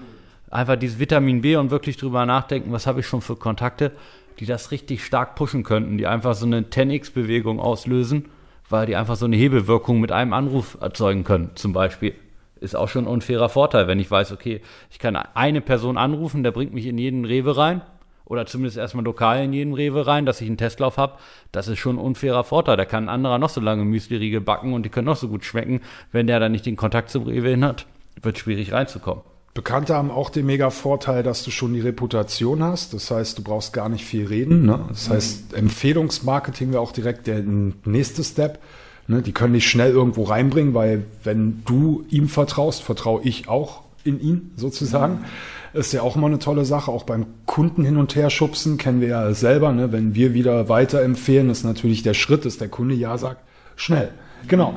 Einfach 0.50 0.76
dieses 0.76 0.98
Vitamin 0.98 1.40
B 1.40 1.56
und 1.56 1.70
wirklich 1.70 1.96
drüber 1.96 2.26
nachdenken, 2.26 2.70
was 2.70 2.86
habe 2.86 3.00
ich 3.00 3.06
schon 3.06 3.22
für 3.22 3.34
Kontakte, 3.34 3.92
die 4.38 4.46
das 4.46 4.70
richtig 4.70 5.04
stark 5.04 5.34
pushen 5.34 5.62
könnten, 5.62 5.98
die 5.98 6.06
einfach 6.06 6.34
so 6.34 6.46
eine 6.46 6.62
10x-Bewegung 6.62 7.60
auslösen, 7.60 8.26
weil 8.68 8.86
die 8.86 8.96
einfach 8.96 9.16
so 9.16 9.26
eine 9.26 9.36
Hebelwirkung 9.36 10.00
mit 10.00 10.12
einem 10.12 10.32
Anruf 10.32 10.78
erzeugen 10.80 11.24
können, 11.24 11.50
zum 11.54 11.72
Beispiel. 11.72 12.14
Ist 12.60 12.74
auch 12.74 12.88
schon 12.88 13.04
ein 13.04 13.08
unfairer 13.08 13.48
Vorteil, 13.48 13.86
wenn 13.86 14.00
ich 14.00 14.10
weiß, 14.10 14.32
okay, 14.32 14.60
ich 14.90 14.98
kann 14.98 15.16
eine 15.16 15.60
Person 15.60 15.98
anrufen, 15.98 16.42
der 16.42 16.52
bringt 16.52 16.72
mich 16.72 16.86
in 16.86 16.98
jeden 16.98 17.24
Rewe 17.24 17.56
rein 17.56 17.82
oder 18.24 18.44
zumindest 18.44 18.76
erstmal 18.76 19.04
lokal 19.04 19.44
in 19.44 19.52
jeden 19.52 19.72
Rewe 19.72 20.06
rein, 20.06 20.26
dass 20.26 20.40
ich 20.40 20.48
einen 20.48 20.56
Testlauf 20.56 20.96
habe. 20.96 21.18
Das 21.52 21.68
ist 21.68 21.78
schon 21.78 21.96
ein 21.96 22.00
unfairer 22.00 22.44
Vorteil. 22.44 22.76
Da 22.76 22.84
kann 22.84 23.04
ein 23.04 23.08
anderer 23.08 23.38
noch 23.38 23.50
so 23.50 23.60
lange 23.60 23.84
Müsli-Riegel 23.84 24.40
backen 24.40 24.72
und 24.72 24.84
die 24.84 24.88
können 24.88 25.06
noch 25.06 25.16
so 25.16 25.28
gut 25.28 25.44
schmecken. 25.44 25.80
Wenn 26.12 26.26
der 26.26 26.40
dann 26.40 26.52
nicht 26.52 26.66
den 26.66 26.76
Kontakt 26.76 27.10
zum 27.10 27.22
Rewe 27.24 27.50
hin 27.50 27.64
hat, 27.64 27.86
wird 28.20 28.38
schwierig 28.38 28.72
reinzukommen. 28.72 29.22
Bekannte 29.56 29.94
haben 29.94 30.10
auch 30.10 30.30
den 30.30 30.46
mega 30.46 30.70
Vorteil, 30.70 31.22
dass 31.22 31.42
du 31.42 31.50
schon 31.50 31.72
die 31.72 31.80
Reputation 31.80 32.62
hast. 32.62 32.94
Das 32.94 33.10
heißt, 33.10 33.38
du 33.38 33.42
brauchst 33.42 33.72
gar 33.72 33.88
nicht 33.88 34.04
viel 34.04 34.26
reden. 34.26 34.66
Ne? 34.66 34.84
Das 34.88 35.10
heißt, 35.10 35.54
Empfehlungsmarketing 35.54 36.70
wäre 36.72 36.80
auch 36.80 36.92
direkt 36.92 37.26
der 37.26 37.42
nächste 37.42 38.22
Step. 38.22 38.60
Ne? 39.08 39.22
Die 39.22 39.32
können 39.32 39.54
dich 39.54 39.68
schnell 39.68 39.90
irgendwo 39.90 40.24
reinbringen, 40.24 40.74
weil 40.74 41.04
wenn 41.24 41.62
du 41.64 42.04
ihm 42.10 42.28
vertraust, 42.28 42.82
vertraue 42.82 43.22
ich 43.24 43.48
auch 43.48 43.82
in 44.04 44.20
ihn 44.20 44.52
sozusagen. 44.56 45.24
Ist 45.72 45.92
ja 45.92 46.02
auch 46.02 46.16
immer 46.16 46.26
eine 46.26 46.38
tolle 46.38 46.64
Sache. 46.64 46.92
Auch 46.92 47.04
beim 47.04 47.26
Kunden 47.46 47.82
hin 47.82 47.96
und 47.96 48.14
her 48.14 48.30
schubsen 48.30 48.76
kennen 48.76 49.00
wir 49.00 49.08
ja 49.08 49.32
selber. 49.32 49.72
Ne? 49.72 49.90
Wenn 49.90 50.14
wir 50.14 50.34
wieder 50.34 50.68
weiterempfehlen, 50.68 51.48
ist 51.50 51.64
natürlich 51.64 52.02
der 52.02 52.14
Schritt, 52.14 52.44
dass 52.44 52.58
der 52.58 52.68
Kunde 52.68 52.94
ja 52.94 53.16
sagt, 53.16 53.40
schnell. 53.74 54.10
Genau. 54.48 54.76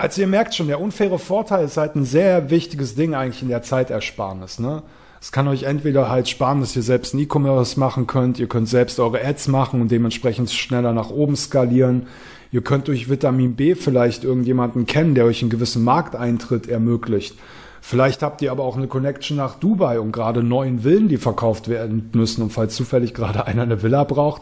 Also 0.00 0.22
ihr 0.22 0.28
merkt 0.28 0.54
schon, 0.54 0.68
der 0.68 0.80
unfaire 0.80 1.18
Vorteil 1.18 1.66
ist 1.66 1.76
halt 1.76 1.94
ein 1.94 2.06
sehr 2.06 2.48
wichtiges 2.48 2.94
Ding 2.94 3.14
eigentlich 3.14 3.42
in 3.42 3.50
der 3.50 3.60
Zeitersparnis. 3.62 4.58
Ne? 4.58 4.82
Es 5.20 5.30
kann 5.30 5.46
euch 5.46 5.64
entweder 5.64 6.08
halt 6.08 6.26
sparen, 6.26 6.60
dass 6.60 6.74
ihr 6.74 6.80
selbst 6.80 7.12
ein 7.12 7.18
E-Commerce 7.18 7.78
machen 7.78 8.06
könnt, 8.06 8.38
ihr 8.38 8.46
könnt 8.46 8.66
selbst 8.66 8.98
eure 8.98 9.22
Ads 9.22 9.48
machen 9.48 9.82
und 9.82 9.90
dementsprechend 9.90 10.50
schneller 10.50 10.94
nach 10.94 11.10
oben 11.10 11.36
skalieren. 11.36 12.06
Ihr 12.50 12.62
könnt 12.62 12.88
durch 12.88 13.10
Vitamin 13.10 13.56
B 13.56 13.74
vielleicht 13.74 14.24
irgendjemanden 14.24 14.86
kennen, 14.86 15.14
der 15.14 15.26
euch 15.26 15.42
einen 15.42 15.50
gewissen 15.50 15.84
Markteintritt 15.84 16.66
ermöglicht. 16.66 17.36
Vielleicht 17.82 18.22
habt 18.22 18.40
ihr 18.40 18.52
aber 18.52 18.64
auch 18.64 18.78
eine 18.78 18.88
Connection 18.88 19.36
nach 19.36 19.56
Dubai 19.56 20.00
und 20.00 20.12
gerade 20.12 20.42
neuen 20.42 20.80
Villen, 20.80 21.08
die 21.08 21.18
verkauft 21.18 21.68
werden 21.68 22.08
müssen. 22.14 22.40
Und 22.40 22.54
falls 22.54 22.74
zufällig 22.74 23.12
gerade 23.12 23.46
einer 23.46 23.64
eine 23.64 23.82
Villa 23.82 24.04
braucht, 24.04 24.40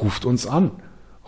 ruft 0.00 0.24
uns 0.24 0.46
an. 0.46 0.70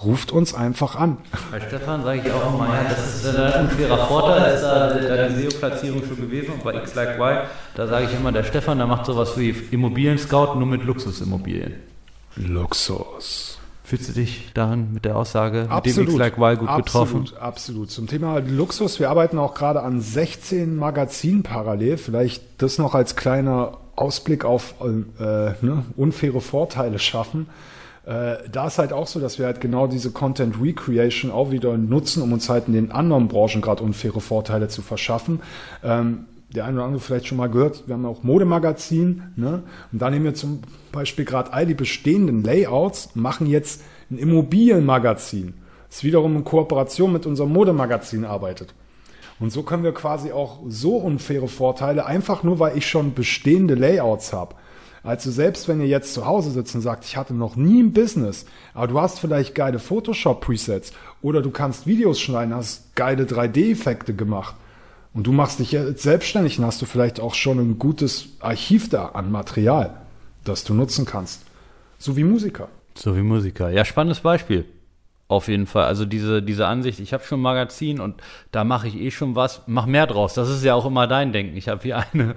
Ruft 0.05 0.33
uns 0.33 0.55
einfach 0.55 0.97
an. 0.97 1.19
Bei 1.51 1.61
Stefan 1.61 2.03
sage 2.03 2.23
ich 2.25 2.33
auch 2.33 2.55
immer, 2.55 2.67
ja, 2.69 2.85
das 2.89 3.25
ist 3.25 3.37
ein 3.37 3.67
unfairer 3.67 4.07
Vorteil, 4.07 4.55
ist 4.55 4.63
da, 4.63 4.89
da 4.95 5.29
die 5.29 5.43
SEO-Platzierung 5.43 6.03
schon 6.07 6.17
gewesen 6.17 6.55
und 6.55 6.65
bei 6.65 6.75
X 6.75 6.95
like 6.95 7.19
Y, 7.19 7.43
da 7.75 7.87
sage 7.87 8.07
ich 8.07 8.15
immer, 8.15 8.33
der 8.33 8.45
Stefan, 8.45 8.79
der 8.79 8.87
macht 8.87 9.07
sowas 9.07 9.39
wie 9.39 9.51
Immobilien-Scout, 9.71 10.55
nur 10.57 10.67
mit 10.67 10.85
Luxusimmobilien. 10.85 11.75
Luxus. 12.37 13.59
Fühlst 13.85 14.09
du 14.09 14.13
dich 14.13 14.51
darin 14.55 14.93
mit 14.95 15.05
der 15.05 15.17
Aussage, 15.17 15.67
Absolut. 15.69 15.85
mit 15.85 15.97
dem 15.97 16.11
X 16.13 16.19
like 16.19 16.39
Y 16.39 16.59
gut 16.59 16.69
absolut, 16.69 16.85
getroffen? 16.87 17.39
Absolut. 17.39 17.91
Zum 17.91 18.07
Thema 18.07 18.39
Luxus, 18.39 18.99
wir 19.01 19.11
arbeiten 19.11 19.39
auch 19.39 19.55
gerade 19.55 19.83
an 19.83 20.01
16 20.01 20.77
Magazinen 20.77 21.43
parallel. 21.43 21.99
Vielleicht 21.99 22.43
das 22.59 22.79
noch 22.79 22.95
als 22.95 23.17
kleiner 23.17 23.79
Ausblick 23.97 24.45
auf 24.45 24.75
äh, 24.81 24.85
ne, 25.65 25.85
unfaire 25.97 26.41
Vorteile 26.41 26.99
schaffen. 26.99 27.49
Äh, 28.05 28.49
da 28.51 28.67
ist 28.67 28.79
halt 28.79 28.93
auch 28.93 29.07
so, 29.07 29.21
dass 29.21 29.39
wir 29.39 29.47
halt 29.47 29.61
genau 29.61 29.87
diese 29.87 30.11
Content 30.11 30.57
Recreation 30.61 31.31
auch 31.31 31.51
wieder 31.51 31.77
nutzen, 31.77 32.23
um 32.23 32.33
uns 32.33 32.49
halt 32.49 32.67
in 32.67 32.73
den 32.73 32.91
anderen 32.91 33.29
Branchen 33.29 33.61
gerade 33.61 33.83
unfaire 33.83 34.21
Vorteile 34.21 34.69
zu 34.69 34.83
verschaffen. 34.83 35.41
Ähm, 35.85 36.27
der 36.55 36.67
eine 36.67 36.79
oder 36.79 36.87
andere 36.87 37.01
vielleicht 37.01 37.27
schon 37.27 37.39
mal 37.39 37.49
gehört, 37.49 37.85
wir 37.87 37.95
haben 37.95 38.05
auch 38.05 38.23
Modemagazin, 38.23 39.23
ne? 39.37 39.63
Und 39.91 40.03
da 40.03 40.11
nehmen 40.11 40.25
wir 40.25 40.35
zum 40.35 40.61
Beispiel 40.91 41.25
gerade 41.25 41.53
all 41.53 41.65
die 41.65 41.75
bestehenden 41.75 42.43
Layouts, 42.43 43.11
machen 43.15 43.47
jetzt 43.47 43.83
ein 44.11 44.19
Immobilienmagazin, 44.19 45.55
das 45.89 46.05
wiederum 46.05 46.37
in 46.37 46.45
Kooperation 46.45 47.13
mit 47.13 47.25
unserem 47.25 47.53
Modemagazin 47.53 48.25
arbeitet. 48.25 48.75
Und 49.41 49.51
so 49.51 49.63
können 49.63 49.83
wir 49.83 49.95
quasi 49.95 50.31
auch 50.31 50.61
so 50.69 50.97
unfaire 50.97 51.49
Vorteile, 51.49 52.05
einfach 52.07 52.43
nur 52.43 52.59
weil 52.59 52.77
ich 52.77 52.87
schon 52.87 53.15
bestehende 53.15 53.75
Layouts 53.75 54.33
habe. 54.33 54.55
Also 55.05 55.31
selbst 55.31 55.67
wenn 55.67 55.81
ihr 55.81 55.89
jetzt 55.89 56.15
zu 56.15 56.27
Hause 56.27 56.51
sitzt 56.51 56.75
und 56.75 56.81
sagt, 56.81 57.05
ich 57.05 57.17
hatte 57.17 57.35
noch 57.35 57.57
nie 57.57 57.83
ein 57.83 57.93
Business, 57.93 58.47
aber 58.73 58.87
du 58.87 59.01
hast 59.01 59.19
vielleicht 59.19 59.55
geile 59.55 59.79
Photoshop-Presets 59.79 60.93
oder 61.23 61.43
du 61.43 61.51
kannst 61.51 61.87
Videos 61.87 62.21
schneiden, 62.21 62.55
hast 62.55 62.95
geile 62.95 63.25
3D-Effekte 63.25 64.15
gemacht 64.15 64.55
und 65.13 65.27
du 65.27 65.33
machst 65.33 65.59
dich 65.59 65.73
jetzt 65.73 66.03
selbstständig, 66.03 66.57
dann 66.57 66.67
hast 66.67 66.81
du 66.81 66.87
vielleicht 66.87 67.19
auch 67.19 67.35
schon 67.35 67.59
ein 67.59 67.79
gutes 67.79 68.29
Archiv 68.39 68.89
da 68.89 69.07
an 69.07 69.33
Material, 69.33 70.03
das 70.45 70.63
du 70.63 70.73
nutzen 70.75 71.05
kannst. 71.05 71.43
So 71.99 72.17
wie 72.17 72.25
Musiker. 72.25 72.69
So 72.95 73.17
wie 73.17 73.23
Musiker. 73.23 73.71
Ja, 73.71 73.85
spannendes 73.85 74.21
Beispiel. 74.21 74.67
Auf 75.33 75.49
jeden 75.49 75.65
Fall. 75.65 75.87
Also 75.87 76.05
diese, 76.05 76.43
diese 76.43 76.67
Ansicht, 76.67 77.01
ich 77.01 77.15
habe 77.15 77.25
schon 77.25 77.39
ein 77.39 77.43
Magazin 77.43 78.01
und 78.01 78.17
da 78.51 78.65
mache 78.65 78.87
ich 78.87 79.01
eh 79.01 79.11
schon 79.11 79.35
was, 79.35 79.63
mach 79.67 79.87
mehr 79.87 80.07
draus. 80.07 80.35
Das 80.35 80.51
ist 80.51 80.63
ja 80.63 80.75
auch 80.75 80.85
immer 80.85 81.07
dein 81.07 81.33
Denken. 81.33 81.57
Ich 81.57 81.69
habe 81.69 81.81
hier 81.83 82.05
eine, 82.13 82.35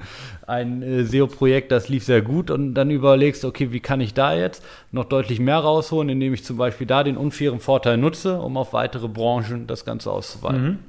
ein 0.48 0.82
äh, 0.82 1.04
SEO-Projekt, 1.04 1.74
das 1.74 1.90
lief 1.90 2.06
sehr 2.06 2.22
gut 2.22 2.50
und 2.50 2.74
dann 2.74 2.92
überlegst, 2.92 3.44
okay, 3.44 3.74
wie 3.74 3.82
kann 3.82 4.00
ich 4.00 4.14
da 4.14 4.34
jetzt 4.34 4.64
noch 4.94 5.04
deutlich 5.04 5.42
mehr 5.42 5.58
rausholen, 5.58 6.08
indem 6.08 6.34
ich 6.34 6.46
zum 6.46 6.56
Beispiel 6.56 6.88
da 6.88 7.04
den 7.04 7.18
unfairen 7.18 7.60
Vorteil 7.60 7.98
nutze, 7.98 8.40
um 8.40 8.56
auf 8.56 8.72
weitere 8.72 9.10
Branchen 9.10 9.68
das 9.68 9.84
Ganze 9.84 10.10
auszuweiten. 10.10 10.80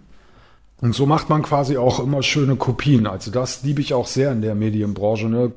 Und 0.81 0.95
so 0.95 1.07
macht 1.07 1.29
man 1.29 1.43
quasi 1.43 1.77
auch 1.77 1.99
immer 1.99 2.23
schöne 2.23 2.55
Kopien. 2.55 3.09
Also 3.09 3.33
das 3.33 3.65
liebe 3.65 3.81
ich 3.81 3.95
auch 3.95 4.07
sehr 4.07 4.31
in 4.31 4.43
der 4.43 4.55
Medienbranche, 4.55 5.29
ne? 5.29 5.51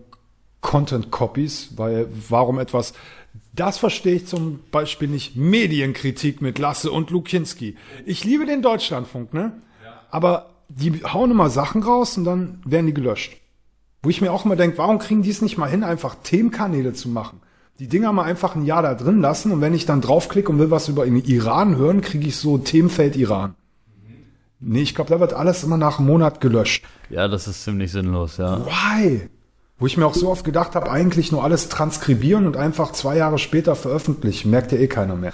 Content 0.61 1.11
Copies, 1.11 1.73
weil 1.77 2.07
warum 2.29 2.59
etwas, 2.59 2.93
das 3.53 3.77
verstehe 3.77 4.15
ich 4.15 4.27
zum 4.27 4.59
Beispiel 4.71 5.07
nicht, 5.07 5.35
Medienkritik 5.35 6.41
mit 6.41 6.59
Lasse 6.59 6.91
und 6.91 7.09
Lukinski. 7.09 7.75
Ich 8.05 8.23
liebe 8.23 8.45
den 8.45 8.61
Deutschlandfunk, 8.61 9.33
ne? 9.33 9.53
Aber 10.11 10.49
die 10.69 11.03
hauen 11.03 11.31
immer 11.31 11.49
Sachen 11.49 11.83
raus 11.83 12.17
und 12.17 12.25
dann 12.25 12.61
werden 12.65 12.87
die 12.87 12.93
gelöscht. 12.93 13.37
Wo 14.01 14.09
ich 14.09 14.21
mir 14.21 14.31
auch 14.31 14.45
immer 14.45 14.55
denke, 14.55 14.77
warum 14.77 14.99
kriegen 14.99 15.23
die 15.23 15.29
es 15.29 15.41
nicht 15.41 15.57
mal 15.57 15.69
hin, 15.69 15.83
einfach 15.83 16.15
Themenkanäle 16.23 16.93
zu 16.93 17.09
machen? 17.09 17.41
Die 17.79 17.87
Dinger 17.87 18.11
mal 18.11 18.23
einfach 18.23 18.55
ein 18.55 18.65
Jahr 18.65 18.81
da 18.81 18.93
drin 18.93 19.21
lassen 19.21 19.51
und 19.51 19.61
wenn 19.61 19.73
ich 19.73 19.85
dann 19.85 20.01
draufklicke 20.01 20.51
und 20.51 20.59
will 20.59 20.71
was 20.71 20.89
über 20.89 21.05
den 21.05 21.17
Iran 21.17 21.77
hören, 21.77 22.01
kriege 22.01 22.27
ich 22.27 22.35
so 22.35 22.57
Themenfeld 22.57 23.15
Iran. 23.15 23.55
Nee, 24.59 24.81
ich 24.81 24.95
glaube, 24.95 25.09
da 25.09 25.19
wird 25.19 25.33
alles 25.33 25.63
immer 25.63 25.77
nach 25.77 25.99
einem 25.99 26.07
Monat 26.07 26.41
gelöscht. 26.41 26.85
Ja, 27.09 27.27
das 27.29 27.47
ist 27.47 27.63
ziemlich 27.63 27.91
sinnlos, 27.91 28.37
ja. 28.37 28.65
Why? 28.65 29.29
Wo 29.79 29.87
ich 29.87 29.95
mir 29.97 30.05
auch 30.05 30.13
so 30.13 30.29
oft 30.29 30.43
gedacht 30.43 30.75
habe, 30.75 30.91
eigentlich 30.91 31.31
nur 31.31 31.43
alles 31.43 31.69
transkribieren 31.69 32.45
und 32.45 32.57
einfach 32.57 32.91
zwei 32.91 33.15
Jahre 33.15 33.37
später 33.37 33.75
veröffentlichen. 33.75 34.49
Merkt 34.51 34.71
ja 34.73 34.77
eh 34.77 34.87
keiner 34.87 35.15
mehr. 35.15 35.33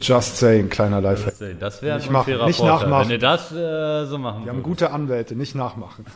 Just 0.00 0.36
saying, 0.38 0.68
kleiner 0.68 1.00
Lifehack. 1.00 1.34
Das 1.58 1.82
wäre 1.82 2.00
ein 2.00 2.14
unfairer 2.14 2.46
nicht 2.46 2.58
Vorteil, 2.58 2.74
nachmachen. 2.78 3.08
wenn 3.08 3.12
ihr 3.12 3.18
das 3.18 3.52
äh, 3.52 4.06
so 4.06 4.18
machen 4.18 4.44
Wir 4.44 4.52
haben 4.52 4.62
gute 4.62 4.92
Anwälte, 4.92 5.34
nicht 5.34 5.54
nachmachen. 5.54 6.06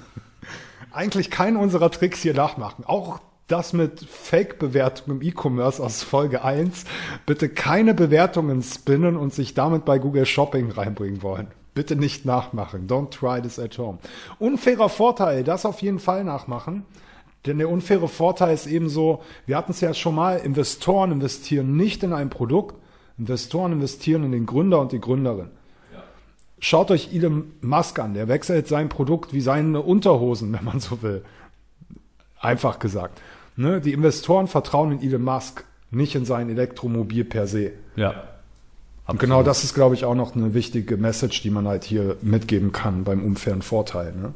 Eigentlich 0.92 1.30
keinen 1.30 1.56
unserer 1.56 1.90
Tricks 1.90 2.20
hier 2.20 2.34
nachmachen. 2.34 2.84
Auch 2.86 3.20
das 3.48 3.72
mit 3.72 4.00
Fake-Bewertung 4.00 5.16
im 5.16 5.22
E-Commerce 5.22 5.82
aus 5.82 6.02
Folge 6.02 6.42
1. 6.44 6.84
Bitte 7.26 7.48
keine 7.48 7.94
Bewertungen 7.94 8.62
spinnen 8.62 9.16
und 9.16 9.34
sich 9.34 9.54
damit 9.54 9.84
bei 9.84 9.98
Google 9.98 10.26
Shopping 10.26 10.70
reinbringen 10.70 11.22
wollen. 11.22 11.48
Bitte 11.74 11.96
nicht 11.96 12.24
nachmachen. 12.24 12.86
Don't 12.88 13.10
try 13.10 13.42
this 13.42 13.58
at 13.58 13.76
home. 13.76 13.98
Unfairer 14.38 14.88
Vorteil, 14.88 15.44
das 15.44 15.66
auf 15.66 15.82
jeden 15.82 15.98
Fall 15.98 16.24
nachmachen. 16.24 16.84
Denn 17.46 17.58
der 17.58 17.70
unfaire 17.70 18.08
Vorteil 18.08 18.54
ist 18.54 18.66
eben 18.66 18.88
so, 18.88 19.22
wir 19.46 19.56
hatten 19.56 19.72
es 19.72 19.80
ja 19.80 19.94
schon 19.94 20.14
mal, 20.14 20.38
Investoren 20.38 21.12
investieren 21.12 21.76
nicht 21.76 22.02
in 22.02 22.12
ein 22.12 22.30
Produkt, 22.30 22.76
Investoren 23.18 23.72
investieren 23.72 24.24
in 24.24 24.32
den 24.32 24.46
Gründer 24.46 24.80
und 24.80 24.92
die 24.92 25.00
Gründerin. 25.00 25.48
Schaut 26.58 26.90
euch 26.90 27.14
Elon 27.14 27.52
Musk 27.60 27.98
an, 27.98 28.14
der 28.14 28.28
wechselt 28.28 28.66
sein 28.66 28.88
Produkt 28.88 29.34
wie 29.34 29.40
seine 29.40 29.82
Unterhosen, 29.82 30.52
wenn 30.52 30.64
man 30.64 30.80
so 30.80 31.02
will. 31.02 31.22
Einfach 32.40 32.78
gesagt. 32.78 33.20
Ne? 33.56 33.80
Die 33.80 33.92
Investoren 33.92 34.48
vertrauen 34.48 34.92
in 34.92 35.02
Elon 35.02 35.22
Musk, 35.22 35.64
nicht 35.90 36.14
in 36.14 36.24
sein 36.24 36.48
Elektromobil 36.48 37.24
per 37.24 37.46
se. 37.46 37.72
Ja. 37.94 38.24
Und 39.06 39.20
genau 39.20 39.42
das 39.42 39.64
ist, 39.64 39.74
glaube 39.74 39.94
ich, 39.94 40.04
auch 40.04 40.14
noch 40.14 40.34
eine 40.34 40.52
wichtige 40.52 40.96
Message, 40.96 41.42
die 41.42 41.50
man 41.50 41.68
halt 41.68 41.84
hier 41.84 42.16
mitgeben 42.22 42.72
kann 42.72 43.04
beim 43.04 43.22
unfairen 43.22 43.62
Vorteil. 43.62 44.12
Ne? 44.12 44.34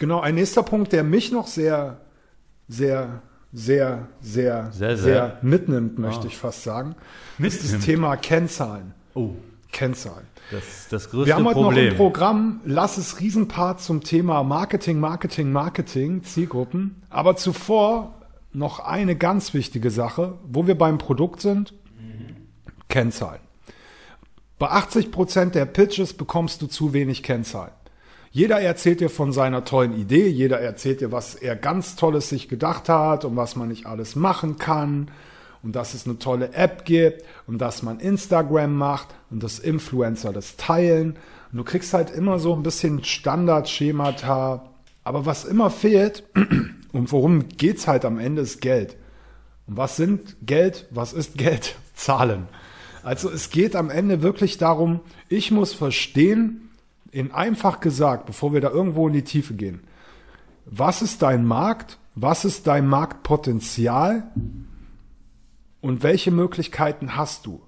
Genau, 0.00 0.20
ein 0.20 0.34
nächster 0.34 0.62
Punkt, 0.62 0.92
der 0.92 1.04
mich 1.04 1.30
noch 1.30 1.46
sehr, 1.46 2.00
sehr, 2.68 3.20
sehr, 3.52 4.08
sehr, 4.22 4.70
Sehr, 4.72 4.96
sehr, 4.96 4.96
sehr. 4.96 5.38
mitnimmt, 5.42 5.98
möchte 5.98 6.26
ich 6.26 6.38
fast 6.38 6.62
sagen, 6.62 6.96
ist 7.38 7.58
das 7.58 7.62
Mitnimmt. 7.64 7.84
Thema 7.84 8.16
Kennzahlen. 8.16 8.94
Oh, 9.14 9.30
Kennzahlen. 9.72 10.26
das 10.50 10.88
das 10.88 11.10
größte 11.10 11.26
Wir 11.26 11.34
haben 11.34 11.44
heute 11.44 11.58
noch 11.60 11.66
Problem. 11.66 11.90
im 11.92 11.96
Programm, 11.98 12.60
lass 12.64 12.96
es 12.96 13.20
Riesenpart 13.20 13.82
zum 13.82 14.02
Thema 14.02 14.42
Marketing, 14.42 14.98
Marketing, 15.00 15.52
Marketing, 15.52 16.24
Zielgruppen. 16.24 17.02
Aber 17.10 17.36
zuvor 17.36 18.14
noch 18.54 18.80
eine 18.80 19.16
ganz 19.16 19.52
wichtige 19.52 19.90
Sache, 19.90 20.38
wo 20.48 20.66
wir 20.66 20.78
beim 20.78 20.96
Produkt 20.96 21.42
sind, 21.42 21.74
Kennzahlen. 22.88 23.40
Bei 24.58 24.70
80 24.70 25.12
Prozent 25.12 25.54
der 25.54 25.66
Pitches 25.66 26.14
bekommst 26.14 26.62
du 26.62 26.66
zu 26.68 26.94
wenig 26.94 27.22
Kennzahlen. 27.22 27.72
Jeder 28.32 28.60
erzählt 28.60 29.00
dir 29.00 29.10
von 29.10 29.32
seiner 29.32 29.64
tollen 29.64 29.92
Idee, 29.98 30.28
jeder 30.28 30.60
erzählt 30.60 31.00
dir, 31.00 31.10
was 31.10 31.34
er 31.34 31.56
ganz 31.56 31.96
Tolles 31.96 32.28
sich 32.28 32.48
gedacht 32.48 32.88
hat 32.88 33.24
und 33.24 33.34
was 33.34 33.56
man 33.56 33.68
nicht 33.68 33.86
alles 33.86 34.14
machen 34.14 34.56
kann. 34.56 35.10
und 35.62 35.76
dass 35.76 35.92
es 35.92 36.06
eine 36.06 36.18
tolle 36.18 36.54
App 36.54 36.86
gibt 36.86 37.22
und 37.46 37.58
dass 37.58 37.82
man 37.82 38.00
Instagram 38.00 38.74
macht 38.74 39.08
und 39.30 39.42
dass 39.42 39.58
Influencer 39.58 40.32
das 40.32 40.56
teilen. 40.56 41.18
Und 41.52 41.58
du 41.58 41.64
kriegst 41.64 41.92
halt 41.92 42.10
immer 42.10 42.38
so 42.38 42.54
ein 42.54 42.62
bisschen 42.62 43.04
Standardschemata. 43.04 44.70
Aber 45.04 45.26
was 45.26 45.44
immer 45.44 45.68
fehlt 45.68 46.22
und 46.92 47.12
worum 47.12 47.48
geht's 47.48 47.86
halt 47.86 48.06
am 48.06 48.18
Ende 48.18 48.40
ist 48.40 48.62
Geld. 48.62 48.96
Und 49.66 49.76
was 49.76 49.96
sind 49.96 50.36
Geld? 50.40 50.86
Was 50.90 51.12
ist 51.12 51.36
Geld? 51.36 51.76
Zahlen. 51.94 52.48
Also 53.02 53.28
es 53.28 53.50
geht 53.50 53.76
am 53.76 53.90
Ende 53.90 54.22
wirklich 54.22 54.56
darum, 54.56 55.00
ich 55.28 55.50
muss 55.50 55.74
verstehen, 55.74 56.69
in 57.12 57.32
einfach 57.32 57.80
gesagt, 57.80 58.26
bevor 58.26 58.52
wir 58.52 58.60
da 58.60 58.70
irgendwo 58.70 59.06
in 59.08 59.14
die 59.14 59.24
Tiefe 59.24 59.54
gehen, 59.54 59.82
was 60.66 61.02
ist 61.02 61.22
dein 61.22 61.44
Markt? 61.44 61.98
Was 62.14 62.44
ist 62.44 62.66
dein 62.66 62.86
Marktpotenzial? 62.86 64.30
Und 65.80 66.02
welche 66.02 66.30
Möglichkeiten 66.30 67.16
hast 67.16 67.46
du? 67.46 67.62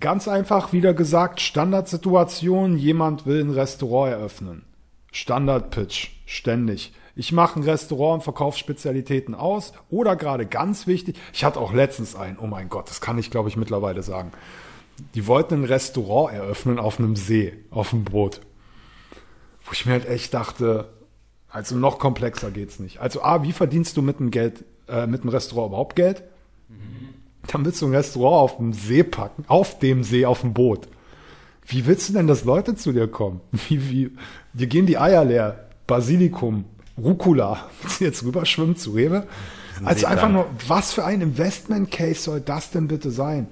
Ganz 0.00 0.28
einfach 0.28 0.72
wieder 0.72 0.94
gesagt, 0.94 1.40
Standardsituation, 1.40 2.76
jemand 2.76 3.26
will 3.26 3.42
ein 3.42 3.50
Restaurant 3.50 4.12
eröffnen. 4.12 4.64
Standardpitch, 5.10 6.20
ständig. 6.26 6.92
Ich 7.16 7.32
mache 7.32 7.58
ein 7.58 7.64
Restaurant 7.64 8.16
und 8.20 8.22
verkaufe 8.22 8.58
Spezialitäten 8.58 9.34
aus. 9.34 9.72
Oder 9.90 10.14
gerade 10.14 10.46
ganz 10.46 10.86
wichtig, 10.86 11.16
ich 11.32 11.44
hatte 11.44 11.58
auch 11.58 11.72
letztens 11.72 12.14
einen, 12.14 12.38
oh 12.38 12.46
mein 12.46 12.68
Gott, 12.68 12.88
das 12.90 13.00
kann 13.00 13.18
ich 13.18 13.30
glaube 13.30 13.48
ich 13.48 13.56
mittlerweile 13.56 14.02
sagen. 14.04 14.30
Die 15.14 15.26
wollten 15.26 15.62
ein 15.62 15.64
Restaurant 15.64 16.32
eröffnen 16.32 16.78
auf 16.78 17.00
einem 17.00 17.16
See, 17.16 17.54
auf 17.70 17.90
dem 17.90 18.04
Boot. 18.04 18.40
Wo 19.68 19.72
ich 19.72 19.84
mir 19.84 19.92
halt 19.92 20.08
echt 20.08 20.32
dachte, 20.32 20.88
also 21.50 21.76
noch 21.76 21.98
komplexer 21.98 22.50
geht's 22.50 22.78
nicht. 22.78 23.00
Also 23.00 23.22
A, 23.22 23.42
wie 23.42 23.52
verdienst 23.52 23.98
du 23.98 24.02
mit 24.02 24.18
dem 24.18 24.30
Geld, 24.30 24.64
äh, 24.88 25.06
mit 25.06 25.24
dem 25.24 25.28
Restaurant 25.28 25.68
überhaupt 25.68 25.94
Geld? 25.94 26.22
Dann 27.48 27.64
willst 27.64 27.82
du 27.82 27.86
ein 27.86 27.94
Restaurant 27.94 28.44
auf 28.44 28.56
dem 28.56 28.72
See 28.72 29.02
packen, 29.02 29.44
auf 29.46 29.78
dem 29.78 30.04
See, 30.04 30.24
auf 30.24 30.40
dem 30.40 30.54
Boot. 30.54 30.88
Wie 31.66 31.84
willst 31.86 32.08
du 32.08 32.14
denn, 32.14 32.26
dass 32.26 32.44
Leute 32.44 32.76
zu 32.76 32.92
dir 32.92 33.08
kommen? 33.08 33.42
Wie, 33.68 33.90
wie, 33.90 34.10
dir 34.54 34.66
gehen 34.68 34.86
die 34.86 34.98
Eier 34.98 35.24
leer. 35.24 35.68
Basilikum, 35.86 36.64
Rucola. 36.96 37.68
Willst 37.82 38.00
du 38.00 38.04
jetzt 38.04 38.24
rüberschwimmen 38.24 38.76
zu 38.76 38.92
Rewe? 38.92 39.26
Also 39.84 40.06
einfach 40.06 40.30
nur, 40.30 40.46
was 40.66 40.92
für 40.92 41.04
ein 41.04 41.20
Investment 41.20 41.90
Case 41.90 42.20
soll 42.22 42.40
das 42.40 42.70
denn 42.70 42.88
bitte 42.88 43.10
sein? 43.10 43.46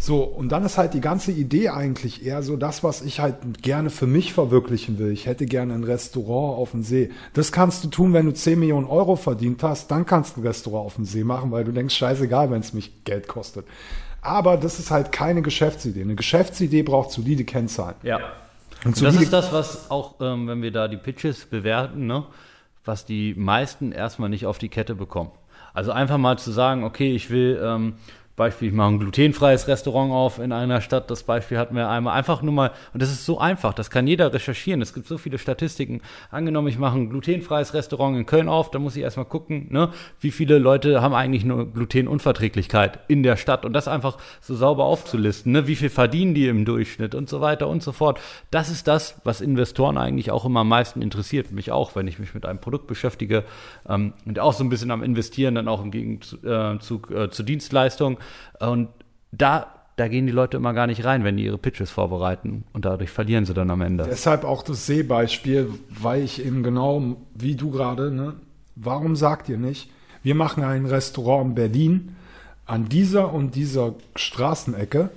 So, 0.00 0.22
und 0.22 0.50
dann 0.50 0.64
ist 0.64 0.78
halt 0.78 0.94
die 0.94 1.00
ganze 1.00 1.32
Idee 1.32 1.70
eigentlich 1.70 2.24
eher 2.24 2.42
so 2.44 2.56
das, 2.56 2.84
was 2.84 3.02
ich 3.02 3.18
halt 3.18 3.62
gerne 3.62 3.90
für 3.90 4.06
mich 4.06 4.32
verwirklichen 4.32 4.98
will. 4.98 5.10
Ich 5.10 5.26
hätte 5.26 5.44
gerne 5.44 5.74
ein 5.74 5.82
Restaurant 5.82 6.56
auf 6.56 6.70
dem 6.70 6.84
See. 6.84 7.10
Das 7.34 7.50
kannst 7.50 7.82
du 7.82 7.88
tun, 7.88 8.12
wenn 8.12 8.24
du 8.24 8.32
10 8.32 8.60
Millionen 8.60 8.86
Euro 8.86 9.16
verdient 9.16 9.60
hast, 9.64 9.90
dann 9.90 10.06
kannst 10.06 10.36
du 10.36 10.40
ein 10.40 10.46
Restaurant 10.46 10.86
auf 10.86 10.94
dem 10.94 11.04
See 11.04 11.24
machen, 11.24 11.50
weil 11.50 11.64
du 11.64 11.72
denkst, 11.72 11.96
scheißegal, 11.96 12.48
wenn 12.52 12.60
es 12.60 12.72
mich 12.72 13.02
Geld 13.02 13.26
kostet. 13.26 13.66
Aber 14.22 14.56
das 14.56 14.78
ist 14.78 14.92
halt 14.92 15.10
keine 15.10 15.42
Geschäftsidee. 15.42 16.02
Eine 16.02 16.14
Geschäftsidee 16.14 16.84
braucht 16.84 17.10
solide 17.10 17.44
Kennzahlen. 17.44 17.96
Ja. 18.04 18.18
Und 18.84 18.96
Und 18.96 19.02
das 19.02 19.16
ist 19.16 19.32
das, 19.32 19.52
was 19.52 19.90
auch, 19.90 20.14
ähm, 20.20 20.46
wenn 20.46 20.62
wir 20.62 20.70
da 20.70 20.86
die 20.86 20.96
Pitches 20.96 21.44
bewerten, 21.46 22.06
ne, 22.06 22.24
was 22.84 23.04
die 23.04 23.34
meisten 23.34 23.90
erstmal 23.90 24.28
nicht 24.28 24.46
auf 24.46 24.58
die 24.58 24.68
Kette 24.68 24.94
bekommen. 24.94 25.30
Also 25.74 25.90
einfach 25.92 26.18
mal 26.18 26.38
zu 26.38 26.52
sagen, 26.52 26.84
okay, 26.84 27.14
ich 27.14 27.30
will, 27.30 27.60
ähm, 27.62 27.94
Beispiel, 28.38 28.68
ich 28.68 28.74
mache 28.74 28.92
ein 28.92 28.98
glutenfreies 28.98 29.68
Restaurant 29.68 30.12
auf 30.12 30.38
in 30.38 30.52
einer 30.52 30.80
Stadt. 30.80 31.10
Das 31.10 31.24
Beispiel 31.24 31.58
hatten 31.58 31.76
wir 31.76 31.90
einmal. 31.90 32.16
Einfach 32.16 32.40
nur 32.40 32.54
mal, 32.54 32.70
und 32.94 33.02
das 33.02 33.10
ist 33.10 33.26
so 33.26 33.38
einfach, 33.38 33.74
das 33.74 33.90
kann 33.90 34.06
jeder 34.06 34.32
recherchieren. 34.32 34.80
Es 34.80 34.94
gibt 34.94 35.06
so 35.06 35.18
viele 35.18 35.36
Statistiken. 35.36 36.00
Angenommen, 36.30 36.68
ich 36.68 36.78
mache 36.78 36.96
ein 36.96 37.10
glutenfreies 37.10 37.74
Restaurant 37.74 38.16
in 38.16 38.24
Köln 38.24 38.48
auf, 38.48 38.70
da 38.70 38.78
muss 38.78 38.96
ich 38.96 39.02
erstmal 39.02 39.26
gucken, 39.26 39.66
ne, 39.70 39.90
wie 40.20 40.30
viele 40.30 40.58
Leute 40.58 41.02
haben 41.02 41.12
eigentlich 41.12 41.44
nur 41.44 41.70
Glutenunverträglichkeit 41.70 43.00
in 43.08 43.22
der 43.22 43.36
Stadt 43.36 43.66
und 43.66 43.74
das 43.74 43.88
einfach 43.88 44.16
so 44.40 44.54
sauber 44.54 44.84
aufzulisten, 44.84 45.52
ne, 45.52 45.66
wie 45.66 45.76
viel 45.76 45.90
verdienen 45.90 46.32
die 46.32 46.46
im 46.46 46.64
Durchschnitt 46.64 47.14
und 47.14 47.28
so 47.28 47.40
weiter 47.40 47.68
und 47.68 47.82
so 47.82 47.92
fort. 47.92 48.20
Das 48.50 48.70
ist 48.70 48.86
das, 48.86 49.20
was 49.24 49.40
Investoren 49.40 49.98
eigentlich 49.98 50.30
auch 50.30 50.44
immer 50.44 50.60
am 50.60 50.68
meisten 50.68 51.02
interessiert. 51.02 51.50
Mich 51.50 51.72
auch, 51.72 51.96
wenn 51.96 52.06
ich 52.06 52.18
mich 52.18 52.34
mit 52.34 52.46
einem 52.46 52.60
Produkt 52.60 52.86
beschäftige 52.86 53.44
ähm, 53.88 54.12
und 54.24 54.38
auch 54.38 54.52
so 54.52 54.62
ein 54.62 54.68
bisschen 54.68 54.92
am 54.92 55.02
Investieren, 55.02 55.56
dann 55.56 55.66
auch 55.66 55.82
im 55.82 55.90
Gegenzug 55.90 57.10
äh, 57.10 57.30
zur 57.30 57.44
Dienstleistung. 57.44 58.18
Und 58.60 58.88
da, 59.32 59.66
da 59.96 60.08
gehen 60.08 60.26
die 60.26 60.32
Leute 60.32 60.56
immer 60.56 60.74
gar 60.74 60.86
nicht 60.86 61.04
rein, 61.04 61.24
wenn 61.24 61.36
die 61.36 61.44
ihre 61.44 61.58
Pitches 61.58 61.90
vorbereiten. 61.90 62.64
Und 62.72 62.84
dadurch 62.84 63.10
verlieren 63.10 63.44
sie 63.44 63.54
dann 63.54 63.70
am 63.70 63.80
Ende. 63.80 64.04
Deshalb 64.04 64.44
auch 64.44 64.62
das 64.62 64.86
Seebeispiel, 64.86 65.70
weil 65.88 66.22
ich 66.22 66.44
eben 66.44 66.62
genau 66.62 67.16
wie 67.34 67.56
du 67.56 67.70
gerade, 67.70 68.10
ne, 68.10 68.34
warum 68.74 69.16
sagt 69.16 69.48
ihr 69.48 69.58
nicht, 69.58 69.90
wir 70.22 70.34
machen 70.34 70.64
ein 70.64 70.86
Restaurant 70.86 71.50
in 71.50 71.54
Berlin 71.54 72.16
an 72.66 72.88
dieser 72.88 73.32
und 73.32 73.54
dieser 73.54 73.94
Straßenecke. 74.14 75.10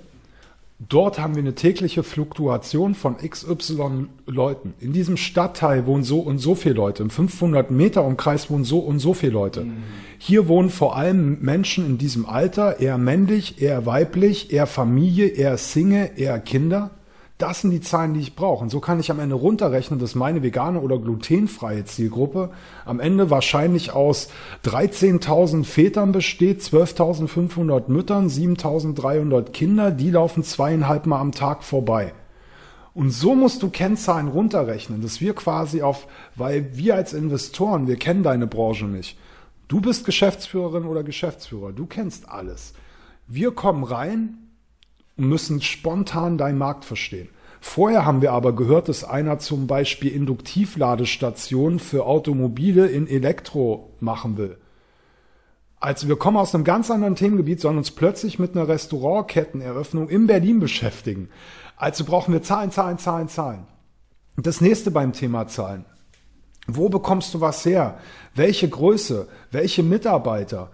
Dort 0.90 1.20
haben 1.20 1.36
wir 1.36 1.44
eine 1.44 1.54
tägliche 1.54 2.02
Fluktuation 2.02 2.96
von 2.96 3.18
XY 3.18 4.08
Leuten. 4.26 4.74
In 4.80 4.94
diesem 4.94 5.16
Stadtteil 5.16 5.86
wohnen 5.86 6.04
so 6.04 6.20
und 6.20 6.40
so 6.40 6.56
viele 6.56 6.74
Leute. 6.74 7.04
Im 7.04 7.12
500 7.12 7.70
Meter 7.70 8.04
Umkreis 8.04 8.50
wohnen 8.50 8.64
so 8.64 8.80
und 8.80 8.98
so 8.98 9.14
viele 9.14 9.34
Leute. 9.34 9.68
Hier 10.18 10.48
wohnen 10.48 10.72
vor 10.72 10.96
allem 10.96 11.38
Menschen 11.42 11.86
in 11.86 11.98
diesem 12.00 12.26
Alter, 12.26 12.80
eher 12.80 12.98
männlich, 12.98 13.62
eher 13.62 13.86
weiblich, 13.86 14.52
eher 14.52 14.66
Familie, 14.66 15.28
eher 15.28 15.58
Single, 15.58 16.12
eher 16.16 16.40
Kinder. 16.40 16.90
Das 17.42 17.62
sind 17.62 17.72
die 17.72 17.82
Zahlen, 17.82 18.14
die 18.14 18.20
ich 18.20 18.36
brauche. 18.36 18.62
Und 18.62 18.70
so 18.70 18.80
kann 18.80 19.00
ich 19.00 19.10
am 19.10 19.20
Ende 19.20 19.34
runterrechnen, 19.34 20.00
dass 20.00 20.14
meine 20.14 20.44
vegane 20.44 20.80
oder 20.80 21.00
glutenfreie 21.00 21.86
Zielgruppe 21.86 22.52
am 22.86 23.00
Ende 23.00 23.32
wahrscheinlich 23.32 23.94
aus 23.94 24.30
13.000 24.66 25.64
Vätern 25.64 26.12
besteht, 26.12 26.62
12.500 26.62 27.90
Müttern, 27.90 28.28
7.300 28.28 29.50
Kinder, 29.54 29.90
die 29.90 30.12
laufen 30.12 30.44
zweieinhalb 30.44 31.08
Mal 31.08 31.20
am 31.20 31.32
Tag 31.32 31.64
vorbei. 31.64 32.14
Und 32.94 33.10
so 33.10 33.34
musst 33.34 33.64
du 33.64 33.72
Kennzahlen 33.72 34.28
runterrechnen, 34.28 35.02
dass 35.02 35.20
wir 35.20 35.34
quasi 35.34 35.82
auf, 35.82 36.06
weil 36.36 36.78
wir 36.78 36.94
als 36.94 37.14
Investoren, 37.14 37.88
wir 37.88 37.96
kennen 37.96 38.22
deine 38.22 38.46
Branche 38.46 38.86
nicht. 38.86 39.18
Du 39.68 39.82
bist 39.82 40.06
Geschäftsführerin 40.06 40.86
oder 40.86 41.02
Geschäftsführer, 41.02 41.72
du 41.72 41.88
kennst 41.88 42.30
alles. 42.30 42.74
Wir 43.28 43.50
kommen 43.52 43.84
rein, 43.84 44.41
müssen 45.16 45.62
spontan 45.62 46.38
deinen 46.38 46.58
Markt 46.58 46.86
verstehen. 46.86 47.30
Vorher 47.60 48.06
haben 48.06 48.22
wir 48.22 48.32
aber 48.32 48.56
gehört, 48.56 48.90
dass 48.90 49.04
einer 49.04 49.38
zum 49.38 49.68
Beispiel 49.68 50.12
Induktivladestationen 50.12 51.80
für 51.80 52.06
Automobile 52.06 52.88
in 52.88 53.08
Elektro 53.08 53.92
machen 54.00 54.38
will. 54.38 54.58
Also 55.80 56.08
wir 56.08 56.16
kommen 56.16 56.38
aus 56.38 56.54
einem 56.54 56.64
ganz 56.64 56.92
anderen 56.92 57.16
Themengebiet, 57.16 57.62
sollen 57.62 57.78
uns 57.78 57.92
plötzlich 57.92 58.40
mit 58.40 58.56
einer 58.56 58.68
Restaurantketteneröffnung 58.68 60.10
in 60.10 60.28
Berlin 60.28 60.60
beschäftigen. 60.60 61.30
Also 61.76 62.04
brauchen 62.04 62.34
wir 62.34 62.44
Zahlen, 62.44 62.72
Zahlen, 62.72 62.98
Zahlen, 62.98 63.28
Zahlen. 63.28 63.68
Das 64.38 64.62
nächste 64.62 64.92
beim 64.92 65.14
Thema 65.14 65.48
Zahlen. 65.48 65.86
Wo 66.68 66.90
bekommst 66.90 67.34
du 67.34 67.42
was 67.42 67.66
her? 67.66 67.98
Welche 68.36 68.70
Größe? 68.70 69.28
Welche 69.52 69.84
Mitarbeiter? 69.84 70.72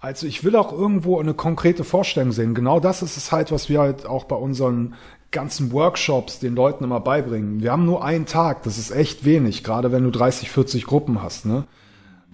Also 0.00 0.26
ich 0.26 0.44
will 0.44 0.56
auch 0.56 0.72
irgendwo 0.72 1.20
eine 1.20 1.34
konkrete 1.34 1.84
Vorstellung 1.84 2.32
sehen. 2.32 2.54
Genau 2.54 2.80
das 2.80 3.02
ist 3.02 3.16
es 3.18 3.32
halt, 3.32 3.52
was 3.52 3.68
wir 3.68 3.80
halt 3.80 4.06
auch 4.06 4.24
bei 4.24 4.36
unseren 4.36 4.94
ganzen 5.30 5.72
Workshops 5.72 6.40
den 6.40 6.56
Leuten 6.56 6.84
immer 6.84 7.00
beibringen. 7.00 7.60
Wir 7.60 7.70
haben 7.72 7.84
nur 7.84 8.04
einen 8.04 8.26
Tag, 8.26 8.62
das 8.62 8.78
ist 8.78 8.90
echt 8.90 9.24
wenig, 9.24 9.62
gerade 9.62 9.92
wenn 9.92 10.02
du 10.02 10.10
30, 10.10 10.50
40 10.50 10.86
Gruppen 10.86 11.22
hast. 11.22 11.46
Ne? 11.46 11.64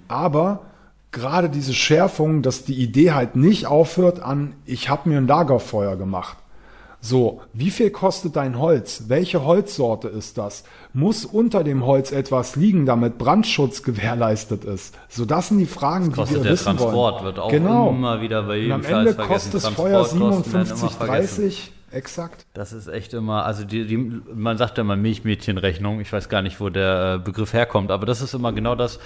Aber 0.09 0.63
gerade 1.11 1.51
diese 1.51 1.75
Schärfung, 1.75 2.43
dass 2.43 2.65
die 2.65 2.81
Idee 2.81 3.13
halt 3.13 3.37
nicht 3.37 3.67
aufhört 3.67 4.21
an, 4.21 4.55
ich 4.65 4.89
habe 4.89 5.09
mir 5.09 5.19
ein 5.19 5.27
Lagerfeuer 5.27 5.97
gemacht. 5.97 6.39
So, 7.07 7.41
wie 7.53 7.71
viel 7.71 7.91
kostet 7.91 8.35
dein 8.35 8.59
Holz? 8.59 9.05
Welche 9.07 9.45
Holzsorte 9.45 10.09
ist 10.09 10.39
das? 10.39 10.65
Muss 10.93 11.25
unter 11.25 11.63
dem 11.63 11.87
Holz 11.87 12.11
etwas 12.11 12.57
liegen, 12.57 12.85
damit 12.85 13.17
Brandschutz 13.17 13.85
gewährleistet 13.85 14.65
ist? 14.65 14.99
So, 15.09 15.25
das 15.25 15.49
sind 15.49 15.59
die 15.59 15.67
Fragen, 15.67 16.07
die 16.07 16.17
Kostet 16.17 16.43
wir 16.43 16.51
wissen 16.51 16.65
Transport, 16.65 17.15
wollen. 17.15 17.25
wird 17.27 17.39
auch 17.39 17.49
genau. 17.49 17.91
immer 17.91 18.21
wieder 18.23 18.43
bei 18.43 18.57
Und 18.57 18.61
jedem 18.61 18.73
am 18.73 18.83
Scheiß 18.83 18.93
Ende 18.93 19.15
kostet 19.15 19.55
das 19.55 19.69
Feuer 19.69 20.05
Transportkosten 20.05 20.53
werden 20.53 20.67
immer 20.67 20.89
57, 20.89 20.99
vergessen. 20.99 21.43
30, 21.43 21.73
exakt. 21.93 22.47
Das 22.55 22.73
ist 22.73 22.89
echt 22.89 23.15
immer, 23.15 23.45
also 23.45 23.63
die, 23.65 23.87
die, 23.87 23.99
man 24.35 24.59
sagt 24.59 24.77
ja 24.77 24.83
mal 24.83 24.97
Milchmädchenrechnung, 24.97 26.01
ich 26.01 26.13
weiß 26.13 26.29
gar 26.29 26.43
nicht, 26.43 26.61
wo 26.61 26.71
der 26.71 27.21
äh, 27.21 27.25
Begriff 27.25 27.53
herkommt, 27.53 27.93
aber 27.93 28.07
das 28.07 28.21
ist 28.21 28.35
immer 28.35 28.53
genau 28.53 28.75
das. 28.75 28.99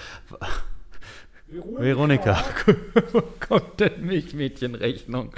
Veronika, 1.53 2.45
wo 3.13 3.23
kommt 3.41 3.81
denn 3.81 4.07
Milchmädchenrechnung? 4.07 5.31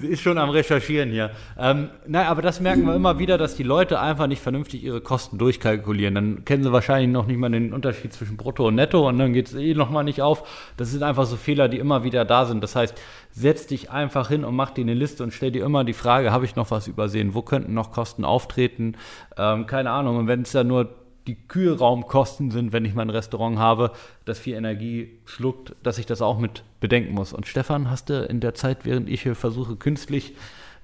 Sie 0.00 0.08
ist 0.08 0.20
schon 0.20 0.36
am 0.36 0.50
Recherchieren 0.50 1.10
hier. 1.10 1.30
Ähm, 1.58 1.88
nein, 2.06 2.26
aber 2.26 2.42
das 2.42 2.60
merken 2.60 2.84
wir 2.84 2.94
immer 2.94 3.18
wieder, 3.18 3.38
dass 3.38 3.56
die 3.56 3.62
Leute 3.62 3.98
einfach 3.98 4.26
nicht 4.26 4.42
vernünftig 4.42 4.84
ihre 4.84 5.00
Kosten 5.00 5.38
durchkalkulieren. 5.38 6.14
Dann 6.14 6.44
kennen 6.44 6.62
sie 6.62 6.72
wahrscheinlich 6.72 7.10
noch 7.10 7.26
nicht 7.26 7.38
mal 7.38 7.50
den 7.50 7.72
Unterschied 7.72 8.12
zwischen 8.12 8.36
Brutto 8.36 8.68
und 8.68 8.74
Netto 8.74 9.08
und 9.08 9.18
dann 9.18 9.32
geht 9.32 9.48
es 9.48 9.54
eh 9.54 9.72
nochmal 9.72 10.04
nicht 10.04 10.20
auf. 10.20 10.46
Das 10.76 10.90
sind 10.90 11.02
einfach 11.02 11.24
so 11.24 11.36
Fehler, 11.36 11.68
die 11.68 11.78
immer 11.78 12.04
wieder 12.04 12.26
da 12.26 12.44
sind. 12.44 12.62
Das 12.62 12.76
heißt, 12.76 13.00
setz 13.30 13.66
dich 13.66 13.90
einfach 13.90 14.28
hin 14.28 14.44
und 14.44 14.54
mach 14.54 14.72
dir 14.72 14.82
eine 14.82 14.94
Liste 14.94 15.22
und 15.22 15.32
stell 15.32 15.52
dir 15.52 15.64
immer 15.64 15.84
die 15.84 15.94
Frage, 15.94 16.32
habe 16.32 16.44
ich 16.44 16.56
noch 16.56 16.70
was 16.70 16.86
übersehen? 16.86 17.32
Wo 17.32 17.40
könnten 17.40 17.72
noch 17.72 17.92
Kosten 17.92 18.26
auftreten? 18.26 18.96
Ähm, 19.38 19.66
keine 19.66 19.90
Ahnung. 19.90 20.18
Und 20.18 20.26
wenn 20.26 20.42
es 20.42 20.52
ja 20.52 20.64
nur 20.64 21.05
die 21.26 21.34
Kühlraumkosten 21.34 22.50
sind, 22.50 22.72
wenn 22.72 22.84
ich 22.84 22.94
mein 22.94 23.10
Restaurant 23.10 23.58
habe, 23.58 23.90
das 24.24 24.38
viel 24.38 24.54
Energie 24.54 25.10
schluckt, 25.24 25.74
dass 25.82 25.98
ich 25.98 26.06
das 26.06 26.22
auch 26.22 26.38
mit 26.38 26.62
bedenken 26.80 27.14
muss. 27.14 27.32
Und 27.32 27.46
Stefan, 27.46 27.90
hast 27.90 28.10
du 28.10 28.24
in 28.24 28.40
der 28.40 28.54
Zeit, 28.54 28.84
während 28.84 29.08
ich 29.08 29.22
hier 29.22 29.34
versuche, 29.34 29.76
künstlich 29.76 30.34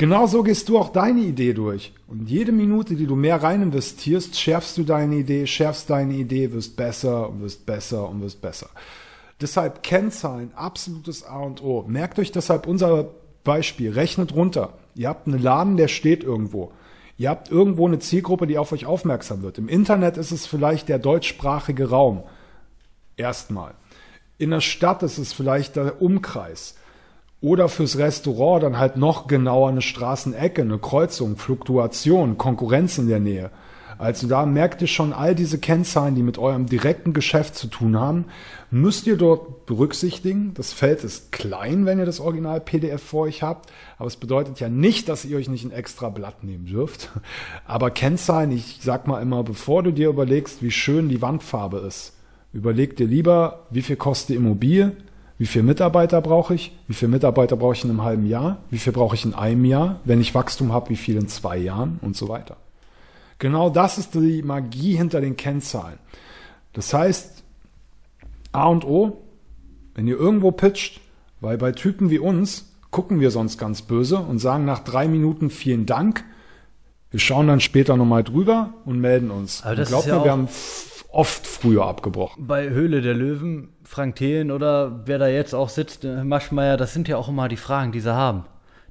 Genau 0.00 0.26
so 0.26 0.42
gehst 0.42 0.70
du 0.70 0.78
auch 0.78 0.88
deine 0.88 1.20
Idee 1.20 1.52
durch. 1.52 1.92
Und 2.06 2.30
jede 2.30 2.52
Minute, 2.52 2.94
die 2.94 3.06
du 3.06 3.16
mehr 3.16 3.42
rein 3.42 3.60
investierst, 3.60 4.40
schärfst 4.40 4.78
du 4.78 4.82
deine 4.82 5.16
Idee, 5.16 5.46
schärfst 5.46 5.90
deine 5.90 6.14
Idee, 6.14 6.54
wirst 6.54 6.74
besser 6.74 7.28
und 7.28 7.42
wirst 7.42 7.66
besser 7.66 8.08
und 8.08 8.22
wirst 8.22 8.40
besser. 8.40 8.70
Deshalb 9.42 9.82
Kennzahlen, 9.82 10.52
absolutes 10.54 11.22
A 11.22 11.40
und 11.40 11.62
O. 11.62 11.84
Merkt 11.86 12.18
euch 12.18 12.32
deshalb 12.32 12.66
unser 12.66 13.10
Beispiel, 13.44 13.90
rechnet 13.90 14.34
runter. 14.34 14.72
Ihr 14.94 15.06
habt 15.06 15.26
einen 15.26 15.38
Laden, 15.38 15.76
der 15.76 15.88
steht 15.88 16.24
irgendwo. 16.24 16.72
Ihr 17.18 17.28
habt 17.28 17.50
irgendwo 17.50 17.86
eine 17.86 17.98
Zielgruppe, 17.98 18.46
die 18.46 18.56
auf 18.56 18.72
euch 18.72 18.86
aufmerksam 18.86 19.42
wird. 19.42 19.58
Im 19.58 19.68
Internet 19.68 20.16
ist 20.16 20.30
es 20.30 20.46
vielleicht 20.46 20.88
der 20.88 20.98
deutschsprachige 20.98 21.90
Raum. 21.90 22.22
Erstmal. 23.18 23.74
In 24.38 24.48
der 24.48 24.62
Stadt 24.62 25.02
ist 25.02 25.18
es 25.18 25.34
vielleicht 25.34 25.76
der 25.76 26.00
Umkreis. 26.00 26.76
Oder 27.40 27.68
fürs 27.68 27.96
Restaurant 27.96 28.62
dann 28.62 28.78
halt 28.78 28.96
noch 28.96 29.26
genauer 29.26 29.70
eine 29.70 29.82
Straßenecke, 29.82 30.62
eine 30.62 30.78
Kreuzung, 30.78 31.36
Fluktuation, 31.36 32.36
Konkurrenz 32.36 32.98
in 32.98 33.08
der 33.08 33.20
Nähe. 33.20 33.50
Also 34.00 34.26
da 34.28 34.46
merkt 34.46 34.80
ihr 34.80 34.88
schon 34.88 35.12
all 35.12 35.34
diese 35.34 35.58
Kennzahlen, 35.58 36.14
die 36.14 36.22
mit 36.22 36.38
eurem 36.38 36.64
direkten 36.64 37.12
Geschäft 37.12 37.54
zu 37.54 37.66
tun 37.66 38.00
haben, 38.00 38.24
müsst 38.70 39.06
ihr 39.06 39.18
dort 39.18 39.66
berücksichtigen. 39.66 40.54
Das 40.54 40.72
Feld 40.72 41.04
ist 41.04 41.32
klein, 41.32 41.84
wenn 41.84 41.98
ihr 41.98 42.06
das 42.06 42.18
Original 42.18 42.62
PDF 42.62 43.02
vor 43.02 43.24
euch 43.24 43.42
habt, 43.42 43.70
aber 43.98 44.06
es 44.06 44.16
bedeutet 44.16 44.58
ja 44.58 44.70
nicht, 44.70 45.10
dass 45.10 45.26
ihr 45.26 45.36
euch 45.36 45.50
nicht 45.50 45.66
ein 45.66 45.70
extra 45.70 46.08
Blatt 46.08 46.44
nehmen 46.44 46.64
dürft. 46.64 47.10
Aber 47.66 47.90
Kennzahlen, 47.90 48.52
ich 48.52 48.78
sag 48.80 49.06
mal 49.06 49.20
immer, 49.20 49.44
bevor 49.44 49.82
du 49.82 49.90
dir 49.90 50.08
überlegst, 50.08 50.62
wie 50.62 50.70
schön 50.70 51.10
die 51.10 51.20
Wandfarbe 51.20 51.78
ist, 51.78 52.14
überleg 52.54 52.96
dir 52.96 53.06
lieber, 53.06 53.66
wie 53.68 53.82
viel 53.82 53.96
kostet 53.96 54.30
die 54.30 54.36
Immobilie, 54.36 54.92
wie 55.40 55.46
viele 55.46 55.62
Mitarbeiter 55.62 56.20
brauche 56.20 56.54
ich? 56.54 56.70
Wie 56.86 56.92
viele 56.92 57.12
Mitarbeiter 57.12 57.56
brauche 57.56 57.72
ich 57.72 57.82
in 57.82 57.88
einem 57.88 58.02
halben 58.02 58.26
Jahr? 58.26 58.58
Wie 58.68 58.76
viel 58.76 58.92
brauche 58.92 59.14
ich 59.14 59.24
in 59.24 59.32
einem 59.32 59.64
Jahr? 59.64 60.00
Wenn 60.04 60.20
ich 60.20 60.34
Wachstum 60.34 60.70
habe, 60.70 60.90
wie 60.90 60.96
viel 60.96 61.16
in 61.16 61.28
zwei 61.28 61.56
Jahren 61.56 61.98
und 62.02 62.14
so 62.14 62.28
weiter. 62.28 62.58
Genau 63.38 63.70
das 63.70 63.96
ist 63.96 64.12
die 64.12 64.42
Magie 64.42 64.96
hinter 64.96 65.22
den 65.22 65.38
Kennzahlen. 65.38 65.98
Das 66.74 66.92
heißt, 66.92 67.42
A 68.52 68.66
und 68.66 68.84
O, 68.84 69.22
wenn 69.94 70.06
ihr 70.06 70.18
irgendwo 70.18 70.52
pitcht, 70.52 71.00
weil 71.40 71.56
bei 71.56 71.72
Typen 71.72 72.10
wie 72.10 72.18
uns 72.18 72.76
gucken 72.90 73.18
wir 73.20 73.30
sonst 73.30 73.56
ganz 73.56 73.80
böse 73.80 74.18
und 74.18 74.40
sagen 74.40 74.66
nach 74.66 74.80
drei 74.80 75.08
Minuten 75.08 75.48
vielen 75.48 75.86
Dank. 75.86 76.22
Wir 77.10 77.18
schauen 77.18 77.46
dann 77.46 77.60
später 77.60 77.96
nochmal 77.96 78.24
drüber 78.24 78.74
und 78.84 79.00
melden 79.00 79.30
uns. 79.30 79.62
Aber 79.62 79.74
das 79.74 79.88
und 79.88 79.92
glaubt 79.92 80.04
ist 80.04 80.10
ja 80.10 80.18
mir, 80.18 80.24
wir 80.24 80.32
haben 80.32 80.48
oft 81.12 81.46
früher 81.46 81.86
abgebrochen. 81.86 82.46
Bei 82.46 82.68
Höhle 82.68 83.00
der 83.00 83.14
Löwen, 83.14 83.70
Frank 83.90 84.14
Thelen 84.14 84.52
oder 84.52 85.00
wer 85.06 85.18
da 85.18 85.26
jetzt 85.26 85.52
auch 85.52 85.68
sitzt, 85.68 86.04
äh, 86.04 86.22
Maschmeyer, 86.22 86.76
das 86.76 86.94
sind 86.94 87.08
ja 87.08 87.16
auch 87.16 87.28
immer 87.28 87.48
die 87.48 87.56
Fragen, 87.56 87.90
die 87.90 87.98
sie 87.98 88.14
haben. 88.14 88.44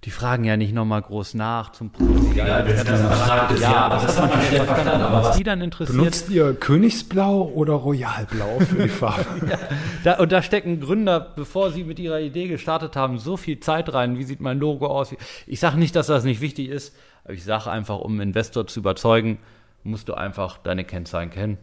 Die 0.04 0.12
fragen 0.12 0.44
ja 0.44 0.58
nicht 0.58 0.74
nochmal 0.74 1.02
groß 1.02 1.36
nach 1.36 1.72
zum 1.72 1.90
Produkt. 1.90 2.36
Ja, 2.36 2.58
aber 2.58 2.68
das 2.68 4.20
hat 4.20 4.30
man 4.30 4.42
schnell 4.42 4.66
verstanden. 4.66 5.02
Aber 5.02 5.24
was 5.24 5.38
die 5.38 5.44
dann 5.46 5.62
interessiert, 5.62 5.98
Benutzt 5.98 6.30
ihr 6.30 6.54
Königsblau 6.54 7.44
oder 7.44 7.76
Royalblau 7.76 8.60
für 8.60 8.84
die 8.84 8.90
Farbe? 8.90 9.26
da, 10.04 10.20
und 10.20 10.34
da 10.34 10.42
stecken 10.42 10.82
Gründer, 10.82 11.22
bevor 11.34 11.72
sie 11.72 11.86
mit 11.86 11.98
ihrer 11.98 12.20
Idee 12.20 12.50
gestartet 12.50 12.98
haben, 12.98 13.20
so 13.20 13.38
viel 13.38 13.62
Zeit 13.62 13.94
rein. 13.94 14.18
Wie 14.18 14.24
sieht 14.26 14.42
mein 14.42 14.60
Logo 14.60 14.88
aus? 14.88 15.16
Ich 15.48 15.62
sage 15.62 15.78
nicht, 15.78 15.96
dass 15.96 16.08
das 16.08 16.26
nicht 16.26 16.42
wichtig 16.42 16.68
ist, 16.68 16.94
aber 17.24 17.36
ich 17.36 17.46
sage 17.46 17.72
einfach, 17.72 18.00
um 18.00 18.12
einen 18.16 18.30
Investor 18.30 18.68
zu 18.68 18.82
überzeugen, 18.82 19.38
musst 19.84 20.10
du 20.10 20.14
einfach 20.14 20.58
deine 20.58 20.84
Kennzahlen 20.84 21.30
kennen. 21.30 21.58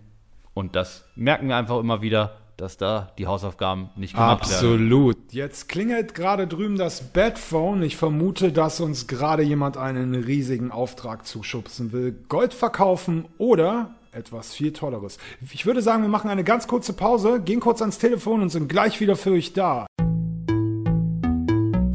Und 0.55 0.75
das 0.75 1.05
merken 1.17 1.49
wir 1.49 1.57
einfach 1.57 1.79
immer 1.79 2.01
wieder, 2.01 2.33
dass 2.57 2.77
da 2.77 3.13
die 3.19 3.27
Hausaufgaben 3.27 3.91
nicht 3.97 4.15
gemacht 4.15 4.49
werden. 4.49 4.55
Absolut. 4.55 5.17
Jetzt 5.31 5.69
klingelt 5.69 6.15
gerade 6.15 6.47
drüben 6.47 6.77
das 6.77 7.03
Bedphone. 7.03 7.83
Ich 7.83 7.97
vermute, 7.97 8.53
dass 8.53 8.81
uns 8.81 9.07
gerade 9.07 9.43
jemand 9.43 9.77
einen 9.77 10.15
riesigen 10.15 10.71
Auftrag 10.71 11.27
zuschubsen 11.27 11.93
will. 11.93 12.17
Gold 12.29 12.55
verkaufen 12.55 13.27
oder 13.39 13.95
etwas 14.13 14.55
viel 14.55 14.73
Tolleres. 14.73 15.19
Ich 15.53 15.67
würde 15.67 15.83
sagen, 15.83 16.03
wir 16.03 16.09
machen 16.09 16.31
eine 16.31 16.45
ganz 16.45 16.67
kurze 16.67 16.95
Pause, 16.95 17.41
gehen 17.41 17.61
kurz 17.61 17.83
ans 17.83 17.99
Telefon 17.99 18.41
und 18.41 18.49
sind 18.49 18.69
gleich 18.69 19.01
wieder 19.01 19.17
für 19.17 19.33
euch 19.33 19.53
da. 19.53 19.87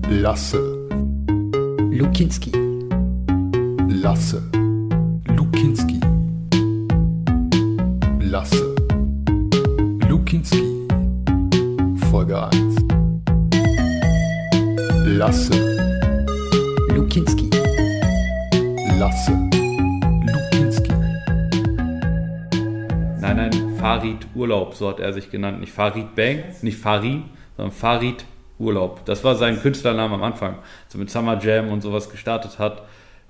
Lasse, 0.08 0.88
Lukinski. 1.90 2.52
Lasse, 3.88 4.44
Lukinski. 5.26 6.00
Lasse, 8.20 8.71
Lukinski. 10.22 10.88
Folge 12.12 12.38
1. 12.40 12.76
Lasse, 15.18 15.52
Lukinski. 16.94 17.50
Lasse, 19.00 19.32
Lukinski. 20.32 20.94
Nein, 23.20 23.36
nein, 23.36 23.52
Farid 23.80 24.28
Urlaub, 24.36 24.76
so 24.76 24.90
hat 24.90 25.00
er 25.00 25.12
sich 25.12 25.32
genannt. 25.32 25.60
Nicht 25.60 25.74
Farid 25.74 26.14
Bang, 26.16 26.44
nicht 26.62 26.78
Farid, 26.78 27.24
sondern 27.58 27.74
Farid 27.74 28.24
Urlaub. 28.60 29.04
Das 29.06 29.24
war 29.24 29.34
sein 29.34 29.60
Künstlername 29.60 30.14
am 30.14 30.24
Anfang. 30.24 30.60
So 30.88 31.00
mit 31.00 31.10
Summer 31.10 31.40
Jam 31.44 31.70
und 31.70 31.82
sowas 31.82 32.12
gestartet 32.12 32.60
hat. 32.60 32.84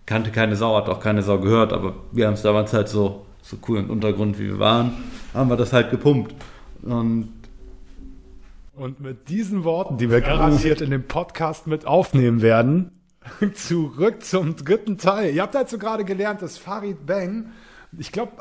Kannte 0.05 0.29
keine 0.29 0.57
Sau, 0.57 0.75
hat 0.75 0.89
auch 0.89 0.99
keine 0.99 1.23
Sau 1.23 1.39
gehört, 1.39 1.71
aber 1.71 1.93
wir 2.11 2.27
haben 2.27 2.33
es 2.33 2.41
damals 2.41 2.73
halt 2.73 2.89
so, 2.89 3.25
so 3.41 3.55
cool 3.69 3.79
im 3.79 3.89
Untergrund 3.89 4.37
wie 4.37 4.47
wir 4.47 4.59
waren, 4.59 4.91
haben 5.33 5.49
wir 5.49 5.55
das 5.55 5.71
halt 5.71 5.89
gepumpt. 5.89 6.35
Und 6.83 7.33
Und 8.75 8.99
mit 8.99 9.29
diesen 9.29 9.63
Worten, 9.63 9.97
die 9.97 10.09
wir 10.09 10.21
garantiert 10.21 10.81
in 10.81 10.91
dem 10.91 11.07
Podcast 11.07 11.67
mit 11.67 11.85
aufnehmen 11.85 12.41
werden, 12.41 12.91
zurück 13.53 14.23
zum 14.23 14.55
dritten 14.55 14.97
Teil. 14.97 15.33
Ihr 15.33 15.41
habt 15.43 15.55
dazu 15.55 15.77
gerade 15.77 16.05
gelernt, 16.05 16.41
dass 16.41 16.57
Farid 16.57 17.05
Bang, 17.05 17.51
ich 17.97 18.11
glaube, 18.11 18.31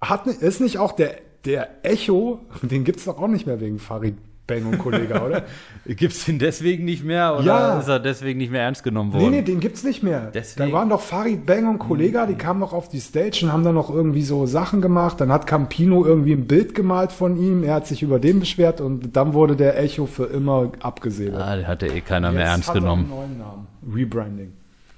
hat 0.00 0.26
ist 0.26 0.60
nicht 0.60 0.78
auch 0.78 0.92
der 0.92 1.16
der 1.44 1.84
Echo, 1.84 2.40
den 2.62 2.84
gibt's 2.84 3.04
doch 3.04 3.18
auch 3.18 3.28
nicht 3.28 3.46
mehr 3.46 3.60
wegen 3.60 3.78
Farid 3.78 4.16
Bang 4.48 4.64
und 4.66 4.78
Kollege, 4.78 5.20
oder? 5.22 5.44
Gibt's 5.86 6.26
ihn 6.26 6.40
deswegen 6.40 6.84
nicht 6.84 7.04
mehr 7.04 7.34
oder 7.36 7.44
Ja. 7.44 7.78
ist 7.78 7.86
er 7.86 8.00
deswegen 8.00 8.38
nicht 8.38 8.50
mehr 8.50 8.62
ernst 8.62 8.82
genommen 8.82 9.10
Nee, 9.14 9.20
worden? 9.20 9.30
nee, 9.30 9.42
den 9.42 9.60
gibt's 9.60 9.84
nicht 9.84 10.02
mehr. 10.02 10.30
Deswegen- 10.34 10.70
Da 10.70 10.76
waren 10.76 10.88
doch 10.88 11.00
Farid 11.02 11.46
Bang 11.46 11.68
und 11.68 11.78
Kollega, 11.78 12.26
die 12.26 12.34
kamen 12.34 12.58
noch 12.58 12.72
auf 12.72 12.88
die 12.88 12.98
Stage 12.98 13.40
und 13.44 13.52
haben 13.52 13.62
dann 13.62 13.74
noch 13.76 13.90
irgendwie 13.94 14.22
so 14.22 14.46
Sachen 14.46 14.80
gemacht. 14.80 15.20
Dann 15.20 15.30
hat 15.30 15.46
Campino 15.46 16.04
irgendwie 16.04 16.32
ein 16.32 16.46
Bild 16.46 16.74
gemalt 16.74 17.12
von 17.12 17.36
ihm, 17.36 17.62
er 17.62 17.74
hat 17.74 17.86
sich 17.86 18.02
über 18.02 18.18
den 18.18 18.40
beschwert 18.40 18.80
und 18.80 19.14
dann 19.16 19.34
wurde 19.34 19.54
der 19.54 19.78
Echo 19.80 20.06
für 20.06 20.24
immer 20.24 20.72
abgesäbelt. 20.80 21.40
Ah, 21.40 21.54
den 21.54 21.68
hatte 21.68 21.86
eh 21.86 22.00
keiner 22.00 22.32
mehr 22.32 22.40
Jetzt 22.40 22.50
ernst 22.50 22.68
hat 22.70 22.74
er 22.76 22.80
genommen. 22.80 23.02
einen 23.04 23.10
neuen 23.10 23.38
Namen. 23.38 23.66
Rebranding. 23.94 24.52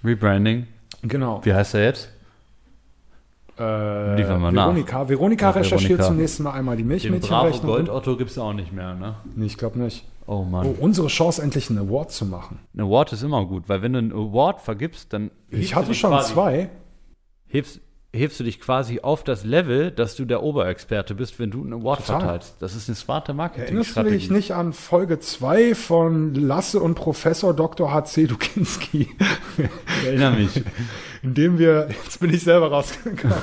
Rebranding. 0.04 0.66
Genau. 1.02 1.40
Wie 1.44 1.52
heißt 1.52 1.74
er 1.74 1.84
jetzt? 1.84 2.08
Äh, 3.60 4.16
Liefern 4.16 4.40
wir 4.40 4.52
nach. 4.52 4.64
Veronika. 4.66 5.08
Veronika 5.08 5.44
Ja, 5.46 5.50
recherchiert 5.50 5.90
Veronika. 5.90 6.06
zum 6.08 6.16
nächsten 6.16 6.42
Mal 6.44 6.52
einmal 6.52 6.76
die 6.76 6.84
Milchmädchenrechnung. 6.84 7.66
Gold 7.66 7.88
Otto 7.90 8.16
gibt's 8.16 8.38
auch 8.38 8.52
nicht 8.54 8.72
mehr, 8.72 8.94
ne? 8.94 9.16
Nee, 9.36 9.46
ich 9.46 9.58
glaube 9.58 9.78
nicht. 9.78 10.06
Oh 10.26 10.42
Mann. 10.44 10.66
Oh, 10.66 10.74
unsere 10.80 11.08
Chance, 11.08 11.42
endlich 11.42 11.68
einen 11.70 11.78
Award 11.80 12.10
zu 12.12 12.24
machen. 12.24 12.60
Ein 12.74 12.80
Award 12.80 13.12
ist 13.12 13.22
immer 13.22 13.44
gut, 13.44 13.68
weil 13.68 13.82
wenn 13.82 13.92
du 13.92 13.98
einen 13.98 14.12
Award 14.12 14.60
vergibst, 14.60 15.12
dann 15.12 15.30
Ich 15.48 15.74
hatte 15.74 15.92
schon 15.94 16.18
zwei. 16.22 16.70
Hebst, 17.48 17.80
hebst 18.12 18.40
du 18.40 18.44
dich 18.44 18.60
quasi 18.60 19.00
auf 19.00 19.22
das 19.22 19.44
Level, 19.44 19.90
dass 19.90 20.16
du 20.16 20.24
der 20.24 20.42
Oberexperte 20.42 21.14
bist, 21.14 21.38
wenn 21.38 21.50
du 21.50 21.62
einen 21.62 21.74
Award 21.74 22.00
Total. 22.00 22.20
verteilst. 22.20 22.56
Das 22.60 22.74
ist 22.74 22.88
eine 22.88 22.96
smarte 22.96 23.30
Erinnerst 23.32 23.56
du 23.58 23.64
Marketingstrategie. 23.66 24.16
dich 24.16 24.30
nicht 24.30 24.52
an 24.52 24.72
Folge 24.72 25.20
2 25.20 25.74
von 25.74 26.34
Lasse 26.34 26.80
und 26.80 26.96
Professor 26.96 27.54
Dr. 27.54 27.92
H.C. 27.92 28.26
Dukinski? 28.26 29.08
Ich 30.00 30.06
erinnere 30.06 30.32
mich. 30.32 30.62
indem 31.22 31.58
wir, 31.58 31.88
jetzt 32.04 32.18
bin 32.20 32.32
ich 32.32 32.42
selber 32.42 32.70
rausgekommen, 32.70 33.36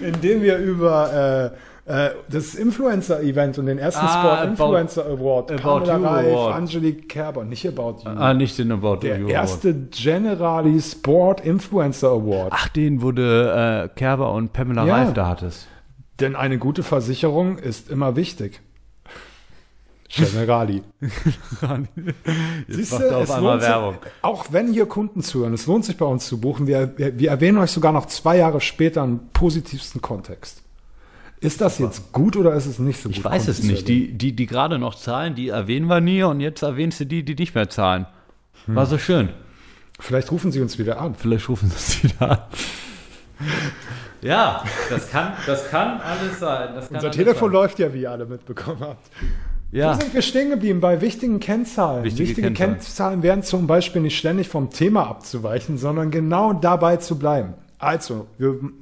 indem 0.00 0.42
wir 0.42 0.58
über 0.58 1.52
äh, 1.54 1.71
äh, 1.84 2.10
das 2.28 2.54
Influencer-Event 2.54 3.58
und 3.58 3.66
den 3.66 3.78
ersten 3.78 4.04
Ah, 4.06 4.20
Sport 4.20 4.48
Influencer 4.50 5.06
Award, 5.06 5.50
About 5.50 5.62
Pamela 5.62 5.98
You 5.98 6.04
Reif, 6.06 6.26
Award. 6.36 6.54
Angelique 6.54 7.08
Kerber, 7.08 7.44
nicht 7.44 7.66
About 7.66 8.02
You, 8.04 8.10
ah, 8.10 8.34
nicht 8.34 8.58
den 8.58 8.70
About 8.72 8.96
der 9.02 9.18
You 9.18 9.28
erste 9.28 9.74
Generali 9.90 10.80
Sport 10.80 11.40
Influencer 11.44 12.10
Award. 12.10 12.52
Ach, 12.54 12.68
den, 12.68 13.00
du 13.00 13.10
äh, 13.20 13.88
Kerber 13.96 14.32
und 14.32 14.52
Pamela 14.52 14.86
Ja. 14.86 14.96
Reif 14.96 15.12
da 15.14 15.26
hattest. 15.28 15.66
Denn 16.20 16.36
eine 16.36 16.58
gute 16.58 16.82
Versicherung 16.84 17.58
ist 17.58 17.90
immer 17.90 18.14
wichtig. 18.16 18.60
Generali. 20.14 20.82
Siehst 22.68 22.92
macht 22.92 23.02
du, 23.02 23.06
er 23.06 23.16
auf 23.16 23.30
einmal 23.30 23.52
lohnt 23.52 23.62
sich, 23.62 23.70
Werbung. 23.70 23.94
auch 24.20 24.46
wenn 24.50 24.70
hier 24.72 24.84
Kunden 24.86 25.22
zuhören, 25.22 25.54
es 25.54 25.66
lohnt 25.66 25.84
sich 25.86 25.96
bei 25.96 26.04
uns 26.04 26.26
zu 26.28 26.38
buchen. 26.38 26.66
Wir, 26.66 26.92
wir, 26.98 27.18
wir 27.18 27.30
erwähnen 27.30 27.56
euch 27.58 27.70
sogar 27.70 27.92
noch 27.92 28.06
zwei 28.06 28.36
Jahre 28.36 28.60
später 28.60 29.02
im 29.02 29.20
positivsten 29.32 30.02
Kontext. 30.02 30.62
Ist 31.42 31.60
das 31.60 31.78
jetzt 31.78 32.12
gut 32.12 32.36
oder 32.36 32.54
ist 32.54 32.66
es 32.66 32.78
nicht 32.78 33.02
so 33.02 33.08
gut? 33.08 33.18
Ich 33.18 33.24
weiß 33.24 33.48
es 33.48 33.62
nicht. 33.64 33.88
Die, 33.88 34.12
die, 34.12 34.32
die 34.32 34.46
gerade 34.46 34.78
noch 34.78 34.94
zahlen, 34.94 35.34
die 35.34 35.48
erwähnen 35.48 35.86
wir 35.88 36.00
nie 36.00 36.22
und 36.22 36.40
jetzt 36.40 36.62
erwähnst 36.62 37.00
du 37.00 37.04
die, 37.06 37.24
die 37.24 37.34
nicht 37.34 37.54
mehr 37.54 37.68
zahlen. 37.68 38.06
Hm. 38.66 38.76
War 38.76 38.86
so 38.86 38.96
schön. 38.96 39.28
Vielleicht 39.98 40.30
rufen 40.30 40.52
sie 40.52 40.60
uns 40.60 40.78
wieder 40.78 41.00
an. 41.00 41.16
Vielleicht 41.16 41.48
rufen 41.48 41.68
sie 41.68 41.76
es 41.76 42.04
wieder 42.04 42.30
an. 42.30 42.38
Ja, 44.20 44.62
das 44.88 45.10
kann, 45.10 45.32
das 45.46 45.68
kann 45.68 46.00
alles 46.00 46.38
sein. 46.38 46.68
Kann 46.74 46.82
Unser 46.90 46.98
alles 47.00 47.16
Telefon 47.16 47.50
sein. 47.50 47.60
läuft 47.60 47.78
ja, 47.80 47.92
wie 47.92 48.02
ihr 48.02 48.10
alle 48.12 48.24
mitbekommen 48.26 48.80
habt. 48.80 49.10
Ja, 49.72 49.96
Wo 49.96 50.00
sind 50.00 50.14
wir 50.14 50.22
stehen 50.22 50.50
geblieben? 50.50 50.80
Bei 50.80 51.00
wichtigen 51.00 51.40
Kennzahlen. 51.40 52.04
Wichtige 52.04 52.28
Wichtige 52.28 52.52
Kennzahlen. 52.52 52.74
Kennzahlen 52.78 53.22
werden 53.24 53.42
zum 53.42 53.66
Beispiel 53.66 54.02
nicht 54.02 54.16
ständig 54.18 54.48
vom 54.48 54.70
Thema 54.70 55.08
abzuweichen, 55.08 55.76
sondern 55.76 56.10
genau 56.12 56.52
dabei 56.52 56.98
zu 56.98 57.18
bleiben. 57.18 57.54
Also, 57.78 58.28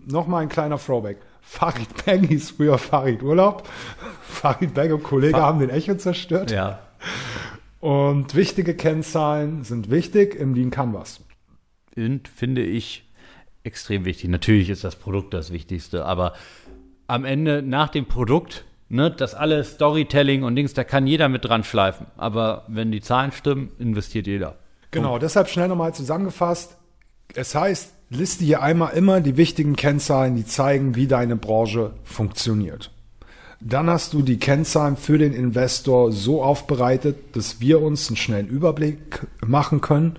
nochmal 0.07 0.43
ein 0.43 0.49
kleiner 0.51 0.79
Throwback. 0.79 1.19
Farid 1.43 1.89
Bang 2.05 2.25
hieß 2.27 2.53
früher 2.53 2.79
Farid 2.79 3.23
Urlaub. 3.23 3.69
Farid 4.23 4.75
Bang 4.75 4.93
und 4.93 5.03
Kollege 5.03 5.33
Fa- 5.37 5.43
haben 5.43 5.59
den 5.61 5.71
Echo 5.71 5.95
zerstört. 5.97 6.51
ja. 6.51 6.81
Und 7.81 8.35
wichtige 8.35 8.75
Kennzahlen 8.77 9.65
sind 9.65 9.91
wichtig 9.91 10.35
im 10.35 10.55
Lean 10.55 10.71
Canvas. 10.71 11.21
Und 11.97 12.29
finde 12.29 12.63
ich 12.63 13.09
extrem 13.65 14.05
wichtig. 14.05 14.29
Natürlich 14.29 14.69
ist 14.69 14.85
das 14.85 14.97
Produkt 14.97 15.33
das 15.33 15.51
Wichtigste, 15.51 16.05
aber 16.05 16.35
am 17.07 17.25
Ende 17.25 17.63
nach 17.63 17.89
dem 17.89 18.05
Produkt, 18.07 18.65
ne, 18.91 19.11
das 19.11 19.35
alle 19.35 19.65
Storytelling 19.65 20.43
und 20.43 20.57
Dings, 20.57 20.75
da 20.75 20.85
kann 20.85 21.07
jeder 21.07 21.29
mit 21.31 21.47
dran 21.47 21.65
schleifen. 21.65 22.07
Aber 22.19 22.65
wenn 22.69 22.93
die 22.93 23.01
Zahlen 23.01 23.33
stimmen, 23.33 23.73
investiert 23.79 24.27
jeder. 24.27 24.57
Genau, 24.91 25.19
deshalb 25.19 25.49
schnell 25.49 25.69
nochmal 25.69 25.95
zusammengefasst. 25.95 26.77
Es 27.35 27.55
heißt, 27.55 27.95
liste 28.11 28.45
hier 28.45 28.63
einmal 28.63 28.93
immer 28.95 29.21
die 29.21 29.37
wichtigen 29.37 29.77
Kennzahlen, 29.77 30.37
die 30.37 30.45
zeigen, 30.45 30.97
wie 30.97 31.07
deine 31.07 31.37
Branche 31.37 31.93
funktioniert. 32.05 32.91
Dann 33.61 33.89
hast 33.89 34.13
du 34.13 34.23
die 34.23 34.39
Kennzahlen 34.39 34.97
für 34.97 35.19
den 35.19 35.33
Investor 35.33 36.13
so 36.13 36.43
aufbereitet, 36.43 37.37
dass 37.37 37.61
wir 37.61 37.83
uns 37.83 38.09
einen 38.09 38.17
schnellen 38.17 38.49
Überblick 38.49 39.27
machen 39.47 39.81
können, 39.81 40.17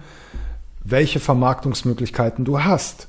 welche 0.83 1.19
Vermarktungsmöglichkeiten 1.19 2.45
du 2.45 2.63
hast. 2.63 3.07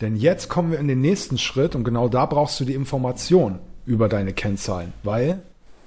Denn 0.00 0.16
jetzt 0.16 0.48
kommen 0.48 0.72
wir 0.72 0.78
in 0.78 0.88
den 0.88 1.00
nächsten 1.00 1.38
Schritt 1.38 1.74
und 1.74 1.84
genau 1.84 2.08
da 2.08 2.26
brauchst 2.26 2.60
du 2.60 2.64
die 2.64 2.74
Information 2.74 3.58
über 3.86 4.08
deine 4.08 4.32
Kennzahlen, 4.32 4.92
weil 5.02 5.42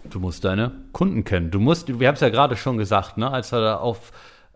Du 0.10 0.20
musst 0.20 0.44
deine 0.44 0.72
Kunden 0.94 1.24
kennen. 1.24 1.52
Du 1.52 1.60
musst, 1.60 2.00
wir 2.00 2.08
haben 2.08 2.16
es 2.16 2.22
ja 2.22 2.30
gerade 2.30 2.58
schon 2.58 2.78
gesagt, 2.78 3.18
ne, 3.18 3.30
als 3.30 3.52
wir 3.52 3.62
da 3.62 3.78
auf 3.78 4.12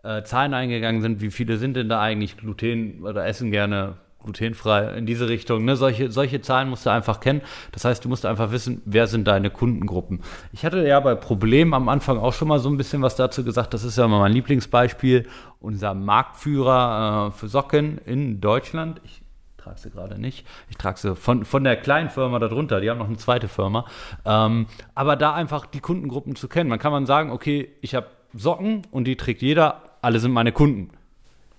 äh, 0.06 0.22
Zahlen 0.24 0.54
eingegangen 0.54 1.02
sind, 1.02 1.20
wie 1.20 1.30
viele 1.30 1.56
sind 1.56 1.74
denn 1.76 1.88
da 1.88 2.00
eigentlich 2.00 2.36
Gluten 2.36 3.02
oder 3.02 3.26
essen 3.26 3.50
gerne 3.50 3.96
glutenfrei 4.26 4.96
in 4.96 5.06
diese 5.06 5.28
Richtung. 5.28 5.64
Ne? 5.64 5.76
Solche, 5.76 6.10
solche 6.10 6.40
Zahlen 6.40 6.68
musst 6.68 6.84
du 6.84 6.90
einfach 6.90 7.20
kennen. 7.20 7.40
Das 7.72 7.84
heißt, 7.84 8.04
du 8.04 8.08
musst 8.08 8.26
einfach 8.26 8.50
wissen, 8.50 8.82
wer 8.84 9.06
sind 9.06 9.26
deine 9.26 9.50
Kundengruppen. 9.50 10.20
Ich 10.52 10.64
hatte 10.64 10.86
ja 10.86 11.00
bei 11.00 11.14
Problemen 11.14 11.72
am 11.72 11.88
Anfang 11.88 12.18
auch 12.18 12.32
schon 12.32 12.48
mal 12.48 12.58
so 12.58 12.68
ein 12.68 12.76
bisschen 12.76 13.02
was 13.02 13.16
dazu 13.16 13.44
gesagt. 13.44 13.72
Das 13.72 13.84
ist 13.84 13.96
ja 13.96 14.06
mal 14.08 14.18
mein 14.18 14.32
Lieblingsbeispiel. 14.32 15.28
Unser 15.60 15.94
Marktführer 15.94 17.28
äh, 17.28 17.30
für 17.30 17.48
Socken 17.48 17.98
in 18.04 18.40
Deutschland. 18.40 19.00
Ich 19.04 19.22
trage 19.56 19.78
sie 19.78 19.90
gerade 19.90 20.20
nicht. 20.20 20.46
Ich 20.68 20.76
trage 20.76 20.98
sie 20.98 21.16
von, 21.16 21.44
von 21.44 21.64
der 21.64 21.76
kleinen 21.76 22.10
Firma 22.10 22.38
darunter. 22.38 22.80
Die 22.80 22.90
haben 22.90 22.98
noch 22.98 23.08
eine 23.08 23.16
zweite 23.16 23.48
Firma. 23.48 23.86
Ähm, 24.24 24.66
aber 24.94 25.16
da 25.16 25.34
einfach 25.34 25.66
die 25.66 25.80
Kundengruppen 25.80 26.36
zu 26.36 26.48
kennen. 26.48 26.68
Man 26.68 26.78
kann 26.78 26.92
man 26.92 27.06
sagen, 27.06 27.30
okay, 27.30 27.70
ich 27.80 27.94
habe 27.94 28.08
Socken 28.34 28.82
und 28.90 29.04
die 29.04 29.16
trägt 29.16 29.42
jeder. 29.42 29.82
Alle 30.06 30.20
sind 30.20 30.30
meine 30.30 30.52
Kunden. 30.52 30.90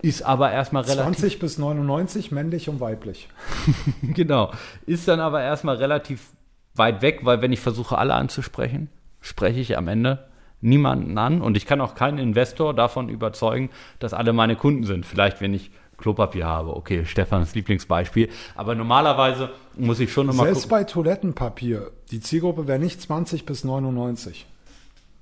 Ist 0.00 0.22
aber 0.22 0.50
erstmal 0.50 0.82
relativ 0.84 1.18
20 1.18 1.38
bis 1.38 1.58
99 1.58 2.32
männlich 2.32 2.70
und 2.70 2.80
weiblich. 2.80 3.28
Genau. 4.02 4.52
Ist 4.86 5.06
dann 5.06 5.20
aber 5.20 5.42
erstmal 5.42 5.76
relativ 5.76 6.30
weit 6.74 7.02
weg, 7.02 7.20
weil 7.24 7.42
wenn 7.42 7.52
ich 7.52 7.60
versuche, 7.60 7.98
alle 7.98 8.14
anzusprechen, 8.14 8.88
spreche 9.20 9.60
ich 9.60 9.76
am 9.76 9.86
Ende 9.86 10.28
niemanden 10.62 11.18
an 11.18 11.42
und 11.42 11.58
ich 11.58 11.66
kann 11.66 11.82
auch 11.82 11.94
keinen 11.94 12.16
Investor 12.16 12.72
davon 12.72 13.10
überzeugen, 13.10 13.68
dass 13.98 14.14
alle 14.14 14.32
meine 14.32 14.56
Kunden 14.56 14.84
sind. 14.84 15.04
Vielleicht, 15.04 15.42
wenn 15.42 15.52
ich 15.52 15.70
Klopapier 15.98 16.46
habe. 16.46 16.74
Okay, 16.74 17.04
Stefans 17.04 17.54
Lieblingsbeispiel. 17.54 18.30
Aber 18.54 18.74
normalerweise 18.74 19.50
muss 19.76 20.00
ich 20.00 20.10
schon 20.10 20.26
nochmal 20.26 20.46
Selbst 20.46 20.62
gucken. 20.62 20.78
bei 20.78 20.84
Toilettenpapier, 20.84 21.90
die 22.10 22.20
Zielgruppe 22.20 22.66
wäre 22.66 22.78
nicht 22.78 23.02
20 23.02 23.44
bis 23.44 23.62
99. 23.64 24.46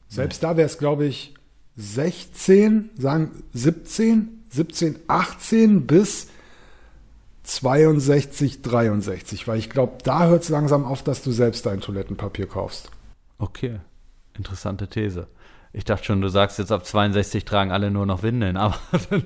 Selbst 0.08 0.44
da 0.44 0.56
wäre 0.56 0.66
es, 0.66 0.78
glaube 0.78 1.06
ich, 1.06 1.34
16, 1.76 2.90
sagen 2.96 3.42
17, 3.52 4.44
17, 4.50 4.98
18 5.08 5.86
bis 5.86 6.28
62, 7.42 8.62
63. 8.62 9.46
Weil 9.46 9.58
ich 9.58 9.70
glaube, 9.70 9.98
da 10.02 10.26
hört 10.26 10.42
es 10.42 10.48
langsam 10.48 10.84
auf, 10.84 11.02
dass 11.02 11.22
du 11.22 11.32
selbst 11.32 11.66
dein 11.66 11.80
Toilettenpapier 11.80 12.46
kaufst. 12.46 12.90
Okay, 13.38 13.80
interessante 14.36 14.88
These. 14.88 15.26
Ich 15.78 15.84
dachte 15.84 16.04
schon, 16.06 16.22
du 16.22 16.28
sagst 16.28 16.58
jetzt 16.58 16.72
ab 16.72 16.86
62 16.86 17.44
tragen 17.44 17.70
alle 17.70 17.90
nur 17.90 18.06
noch 18.06 18.22
Windeln, 18.22 18.56
aber 18.56 18.76
dann 19.10 19.24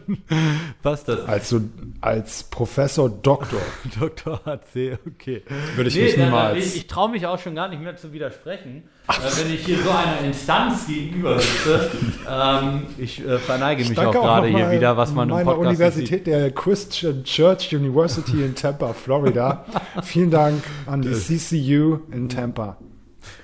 passt 0.82 1.06
das. 1.06 1.24
Also 1.28 1.60
als 2.00 2.42
Professor 2.42 3.08
Doktor 3.08 3.60
Dr. 4.00 4.40
HC, 4.44 4.98
okay. 5.06 5.44
würde 5.76 5.88
ich 5.90 5.94
mich 5.96 6.14
da- 6.14 6.18
da- 6.18 6.24
niemals. 6.24 6.58
Ich, 6.66 6.76
ich 6.76 6.86
traue 6.88 7.08
mich 7.12 7.24
auch 7.24 7.38
schon 7.38 7.54
gar 7.54 7.68
nicht 7.68 7.80
mehr 7.80 7.96
zu 7.96 8.12
widersprechen, 8.12 8.82
äh, 9.08 9.12
wenn 9.44 9.54
ich 9.54 9.64
hier 9.64 9.78
so 9.78 9.90
einer 9.90 10.26
Instanz 10.26 10.88
gegenüber 10.88 11.38
sitze. 11.38 11.88
ähm, 12.28 12.82
ich 12.98 13.24
äh, 13.24 13.38
verneige 13.38 13.88
mich 13.88 13.96
auch 13.96 14.10
gerade 14.10 14.48
hier 14.48 14.72
wieder, 14.72 14.96
was 14.96 15.12
man 15.12 15.28
im 15.28 15.34
meiner 15.36 15.44
Podcast 15.52 15.70
nicht 15.70 15.78
Universität 15.80 16.26
der 16.26 16.50
Christian 16.50 17.22
Church 17.22 17.72
University 17.72 18.42
in 18.42 18.56
Tampa, 18.56 18.92
Florida. 18.92 19.64
Vielen 20.02 20.32
Dank 20.32 20.64
an 20.86 21.02
die 21.02 21.12
CCU 21.12 22.00
in 22.10 22.28
Tampa. 22.28 22.76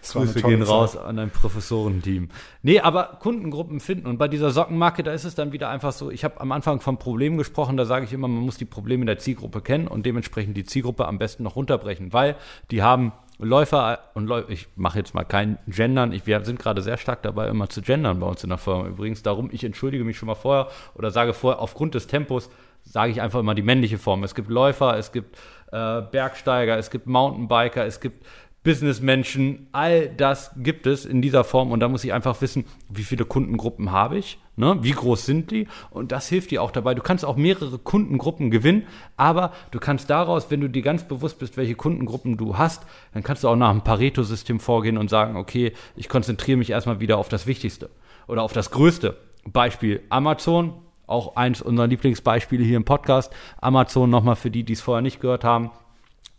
Grüße 0.02 0.42
gehen 0.42 0.60
Zeit. 0.60 0.68
raus 0.68 0.96
an 0.96 1.18
ein 1.18 1.30
Professorenteam. 1.30 2.28
Nee, 2.62 2.80
aber 2.80 3.18
Kundengruppen 3.20 3.80
finden. 3.80 4.06
Und 4.06 4.18
bei 4.18 4.28
dieser 4.28 4.50
Sockenmarke, 4.50 5.02
da 5.02 5.12
ist 5.12 5.24
es 5.24 5.34
dann 5.34 5.52
wieder 5.52 5.68
einfach 5.68 5.92
so, 5.92 6.10
ich 6.10 6.24
habe 6.24 6.40
am 6.40 6.52
Anfang 6.52 6.80
von 6.80 6.98
Problemen 6.98 7.38
gesprochen, 7.38 7.76
da 7.76 7.84
sage 7.84 8.04
ich 8.04 8.12
immer, 8.12 8.28
man 8.28 8.42
muss 8.42 8.56
die 8.56 8.64
Probleme 8.64 9.06
der 9.06 9.18
Zielgruppe 9.18 9.60
kennen 9.60 9.88
und 9.88 10.06
dementsprechend 10.06 10.56
die 10.56 10.64
Zielgruppe 10.64 11.06
am 11.06 11.18
besten 11.18 11.42
noch 11.42 11.56
runterbrechen, 11.56 12.12
weil 12.12 12.36
die 12.70 12.82
haben 12.82 13.12
Läufer 13.38 13.98
und 14.14 14.26
Läufer, 14.26 14.48
ich 14.48 14.66
mache 14.76 14.98
jetzt 14.98 15.14
mal 15.14 15.24
kein 15.24 15.58
Gendern, 15.66 16.12
ich, 16.12 16.26
wir 16.26 16.42
sind 16.44 16.58
gerade 16.58 16.80
sehr 16.80 16.96
stark 16.96 17.22
dabei, 17.22 17.48
immer 17.48 17.68
zu 17.68 17.82
gendern 17.82 18.18
bei 18.18 18.26
uns 18.26 18.42
in 18.42 18.48
der 18.48 18.58
Firma 18.58 18.86
übrigens. 18.86 19.22
Darum, 19.22 19.50
ich 19.52 19.62
entschuldige 19.62 20.04
mich 20.04 20.16
schon 20.16 20.26
mal 20.26 20.34
vorher 20.34 20.68
oder 20.94 21.10
sage 21.10 21.34
vorher, 21.34 21.60
aufgrund 21.60 21.94
des 21.94 22.06
Tempos 22.06 22.48
sage 22.82 23.12
ich 23.12 23.20
einfach 23.20 23.40
immer 23.40 23.54
die 23.54 23.62
männliche 23.62 23.98
Form. 23.98 24.24
Es 24.24 24.34
gibt 24.34 24.48
Läufer, 24.48 24.96
es 24.96 25.12
gibt 25.12 25.36
äh, 25.70 26.00
Bergsteiger, 26.00 26.78
es 26.78 26.90
gibt 26.90 27.06
Mountainbiker, 27.06 27.84
es 27.84 28.00
gibt 28.00 28.24
Businessmenschen, 28.66 29.68
all 29.70 30.08
das 30.08 30.50
gibt 30.56 30.88
es 30.88 31.06
in 31.06 31.22
dieser 31.22 31.44
Form 31.44 31.70
und 31.70 31.78
da 31.78 31.88
muss 31.88 32.02
ich 32.02 32.12
einfach 32.12 32.40
wissen, 32.40 32.64
wie 32.88 33.04
viele 33.04 33.24
Kundengruppen 33.24 33.92
habe 33.92 34.18
ich, 34.18 34.40
ne? 34.56 34.78
wie 34.80 34.90
groß 34.90 35.24
sind 35.24 35.52
die 35.52 35.68
und 35.90 36.10
das 36.10 36.28
hilft 36.28 36.50
dir 36.50 36.64
auch 36.64 36.72
dabei. 36.72 36.96
Du 36.96 37.00
kannst 37.00 37.24
auch 37.24 37.36
mehrere 37.36 37.78
Kundengruppen 37.78 38.50
gewinnen, 38.50 38.82
aber 39.16 39.52
du 39.70 39.78
kannst 39.78 40.10
daraus, 40.10 40.50
wenn 40.50 40.60
du 40.60 40.68
dir 40.68 40.82
ganz 40.82 41.06
bewusst 41.06 41.38
bist, 41.38 41.56
welche 41.56 41.76
Kundengruppen 41.76 42.38
du 42.38 42.58
hast, 42.58 42.82
dann 43.14 43.22
kannst 43.22 43.44
du 43.44 43.48
auch 43.48 43.54
nach 43.54 43.70
einem 43.70 43.82
Pareto-System 43.82 44.58
vorgehen 44.58 44.98
und 44.98 45.10
sagen, 45.10 45.36
okay, 45.36 45.72
ich 45.94 46.08
konzentriere 46.08 46.58
mich 46.58 46.70
erstmal 46.70 46.98
wieder 46.98 47.18
auf 47.18 47.28
das 47.28 47.46
Wichtigste 47.46 47.88
oder 48.26 48.42
auf 48.42 48.52
das 48.52 48.72
Größte. 48.72 49.16
Beispiel 49.44 50.02
Amazon, 50.08 50.74
auch 51.06 51.36
eins 51.36 51.62
unserer 51.62 51.86
Lieblingsbeispiele 51.86 52.64
hier 52.64 52.78
im 52.78 52.84
Podcast. 52.84 53.32
Amazon 53.60 54.10
nochmal 54.10 54.34
für 54.34 54.50
die, 54.50 54.64
die 54.64 54.72
es 54.72 54.80
vorher 54.80 55.02
nicht 55.02 55.20
gehört 55.20 55.44
haben. 55.44 55.70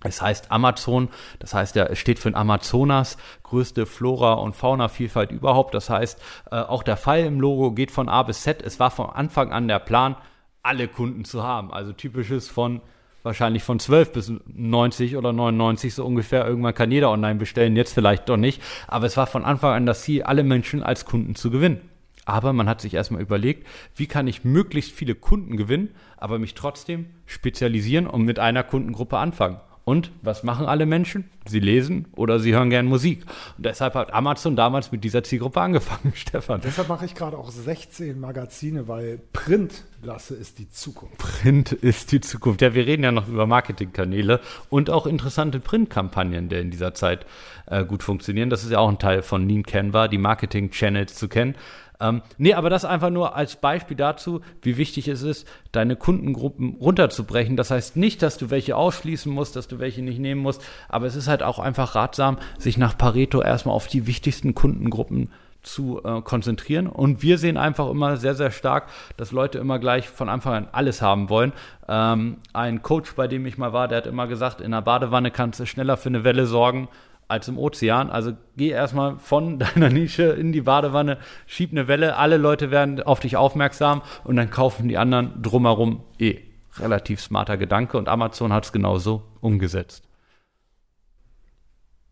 Es 0.03 0.21
heißt 0.21 0.51
Amazon, 0.51 1.09
das 1.39 1.55
heißt, 1.55 1.75
er 1.75 1.95
steht 1.95 2.19
für 2.19 2.29
ein 2.29 2.35
Amazonas, 2.35 3.17
größte 3.43 3.87
Flora- 3.87 4.33
und 4.33 4.55
Fauna-Vielfalt 4.55 5.31
überhaupt. 5.31 5.73
Das 5.73 5.89
heißt, 5.89 6.21
äh, 6.51 6.55
auch 6.57 6.83
der 6.83 6.97
Pfeil 6.97 7.25
im 7.25 7.41
Logo 7.41 7.71
geht 7.71 7.89
von 7.89 8.07
A 8.07 8.21
bis 8.23 8.43
Z. 8.43 8.61
Es 8.61 8.79
war 8.79 8.91
von 8.91 9.09
Anfang 9.09 9.51
an 9.51 9.67
der 9.67 9.79
Plan, 9.79 10.15
alle 10.61 10.87
Kunden 10.87 11.25
zu 11.25 11.43
haben. 11.43 11.73
Also 11.73 11.93
typisches 11.93 12.47
von 12.47 12.81
wahrscheinlich 13.23 13.63
von 13.63 13.79
12 13.79 14.11
bis 14.13 14.31
90 14.45 15.17
oder 15.17 15.33
99 15.33 15.95
so 15.95 16.05
ungefähr. 16.05 16.45
Irgendwann 16.45 16.75
kann 16.75 16.91
jeder 16.91 17.09
online 17.09 17.39
bestellen, 17.39 17.75
jetzt 17.75 17.93
vielleicht 17.93 18.29
doch 18.29 18.37
nicht. 18.37 18.61
Aber 18.87 19.07
es 19.07 19.17
war 19.17 19.25
von 19.25 19.45
Anfang 19.45 19.73
an 19.73 19.85
das 19.87 20.03
Ziel, 20.03 20.23
alle 20.23 20.43
Menschen 20.43 20.83
als 20.83 21.05
Kunden 21.05 21.35
zu 21.35 21.49
gewinnen. 21.49 21.81
Aber 22.25 22.53
man 22.53 22.67
hat 22.67 22.81
sich 22.81 22.93
erstmal 22.93 23.21
überlegt, 23.21 23.65
wie 23.95 24.05
kann 24.05 24.27
ich 24.27 24.43
möglichst 24.43 24.91
viele 24.91 25.15
Kunden 25.15 25.55
gewinnen, 25.55 25.95
aber 26.17 26.39
mich 26.39 26.55
trotzdem 26.55 27.07
spezialisieren 27.25 28.05
und 28.05 28.23
mit 28.23 28.37
einer 28.37 28.63
Kundengruppe 28.63 29.17
anfangen. 29.17 29.61
Und 29.87 30.11
was 30.21 30.43
machen 30.43 30.65
alle 30.65 30.85
Menschen? 30.85 31.29
Sie 31.45 31.61
lesen 31.61 32.07
oder 32.13 32.41
sie 32.41 32.53
hören 32.53 32.69
gern 32.69 32.87
Musik. 32.87 33.23
Und 33.55 33.65
deshalb 33.65 33.93
hat 33.93 34.13
Amazon 34.13 34.57
damals 34.57 34.91
mit 34.91 35.05
dieser 35.05 35.23
Zielgruppe 35.23 35.61
angefangen, 35.61 36.11
Stefan. 36.13 36.59
Deshalb 36.59 36.89
mache 36.89 37.05
ich 37.05 37.15
gerade 37.15 37.37
auch 37.37 37.49
16 37.49 38.19
Magazine, 38.19 38.89
weil 38.89 39.17
Print, 39.31 39.85
Lasse, 40.03 40.35
ist 40.35 40.59
die 40.59 40.69
Zukunft. 40.69 41.17
Print 41.19 41.71
ist 41.71 42.11
die 42.11 42.19
Zukunft. 42.19 42.61
Ja, 42.61 42.73
wir 42.73 42.85
reden 42.85 43.05
ja 43.05 43.13
noch 43.13 43.29
über 43.29 43.47
Marketingkanäle 43.47 44.41
und 44.69 44.89
auch 44.89 45.07
interessante 45.07 45.61
Printkampagnen, 45.61 46.49
die 46.49 46.57
in 46.57 46.69
dieser 46.69 46.93
Zeit 46.93 47.25
äh, 47.67 47.85
gut 47.85 48.03
funktionieren. 48.03 48.49
Das 48.49 48.65
ist 48.65 48.71
ja 48.71 48.79
auch 48.79 48.89
ein 48.89 48.99
Teil 48.99 49.21
von 49.21 49.47
Lean 49.47 49.63
Canva, 49.63 50.09
die 50.09 50.17
Marketing-Channels 50.17 51.15
zu 51.15 51.29
kennen. 51.29 51.55
Ähm, 51.99 52.21
nee, 52.37 52.53
aber 52.53 52.69
das 52.69 52.85
einfach 52.85 53.09
nur 53.09 53.35
als 53.35 53.55
Beispiel 53.55 53.97
dazu, 53.97 54.41
wie 54.61 54.77
wichtig 54.77 55.07
es 55.07 55.23
ist, 55.23 55.47
deine 55.71 55.95
Kundengruppen 55.95 56.75
runterzubrechen. 56.79 57.57
Das 57.57 57.71
heißt 57.71 57.97
nicht, 57.97 58.21
dass 58.21 58.37
du 58.37 58.49
welche 58.49 58.75
ausschließen 58.75 59.31
musst, 59.31 59.55
dass 59.55 59.67
du 59.67 59.79
welche 59.79 60.01
nicht 60.01 60.19
nehmen 60.19 60.41
musst, 60.41 60.63
aber 60.89 61.07
es 61.07 61.15
ist 61.15 61.27
halt 61.27 61.43
auch 61.43 61.59
einfach 61.59 61.95
ratsam, 61.95 62.37
sich 62.59 62.77
nach 62.77 62.97
Pareto 62.97 63.41
erstmal 63.41 63.75
auf 63.75 63.87
die 63.87 64.07
wichtigsten 64.07 64.53
Kundengruppen 64.53 65.29
zu 65.63 66.01
äh, 66.03 66.21
konzentrieren. 66.21 66.87
Und 66.87 67.21
wir 67.21 67.37
sehen 67.37 67.57
einfach 67.57 67.89
immer 67.89 68.17
sehr, 68.17 68.35
sehr 68.35 68.51
stark, 68.51 68.87
dass 69.17 69.31
Leute 69.31 69.57
immer 69.57 69.79
gleich 69.79 70.07
von 70.07 70.29
Anfang 70.29 70.53
an 70.53 70.67
alles 70.71 71.01
haben 71.01 71.29
wollen. 71.29 71.51
Ähm, 71.89 72.37
ein 72.53 72.81
Coach, 72.83 73.13
bei 73.15 73.27
dem 73.27 73.45
ich 73.45 73.57
mal 73.57 73.73
war, 73.73 73.87
der 73.87 73.97
hat 73.97 74.07
immer 74.07 74.27
gesagt, 74.27 74.61
in 74.61 74.71
der 74.71 74.81
Badewanne 74.81 75.31
kannst 75.31 75.59
du 75.59 75.65
schneller 75.65 75.97
für 75.97 76.09
eine 76.09 76.23
Welle 76.23 76.45
sorgen 76.45 76.87
als 77.27 77.47
im 77.47 77.57
Ozean. 77.57 78.09
Also 78.09 78.33
geh 78.55 78.69
erstmal 78.69 79.19
von 79.19 79.59
deiner 79.75 79.89
Nische 79.89 80.23
in 80.23 80.51
die 80.51 80.61
Badewanne, 80.61 81.17
schieb 81.45 81.71
eine 81.71 81.87
Welle, 81.87 82.17
alle 82.17 82.37
Leute 82.37 82.71
werden 82.71 83.01
auf 83.01 83.19
dich 83.19 83.37
aufmerksam 83.37 84.01
und 84.23 84.35
dann 84.35 84.49
kaufen 84.49 84.87
die 84.87 84.97
anderen 84.97 85.41
drumherum 85.41 86.03
eh. 86.19 86.39
Relativ 86.79 87.21
smarter 87.21 87.57
Gedanke 87.57 87.97
und 87.97 88.07
Amazon 88.07 88.53
hat 88.53 88.65
es 88.65 88.71
genauso 88.71 89.23
umgesetzt. 89.41 90.03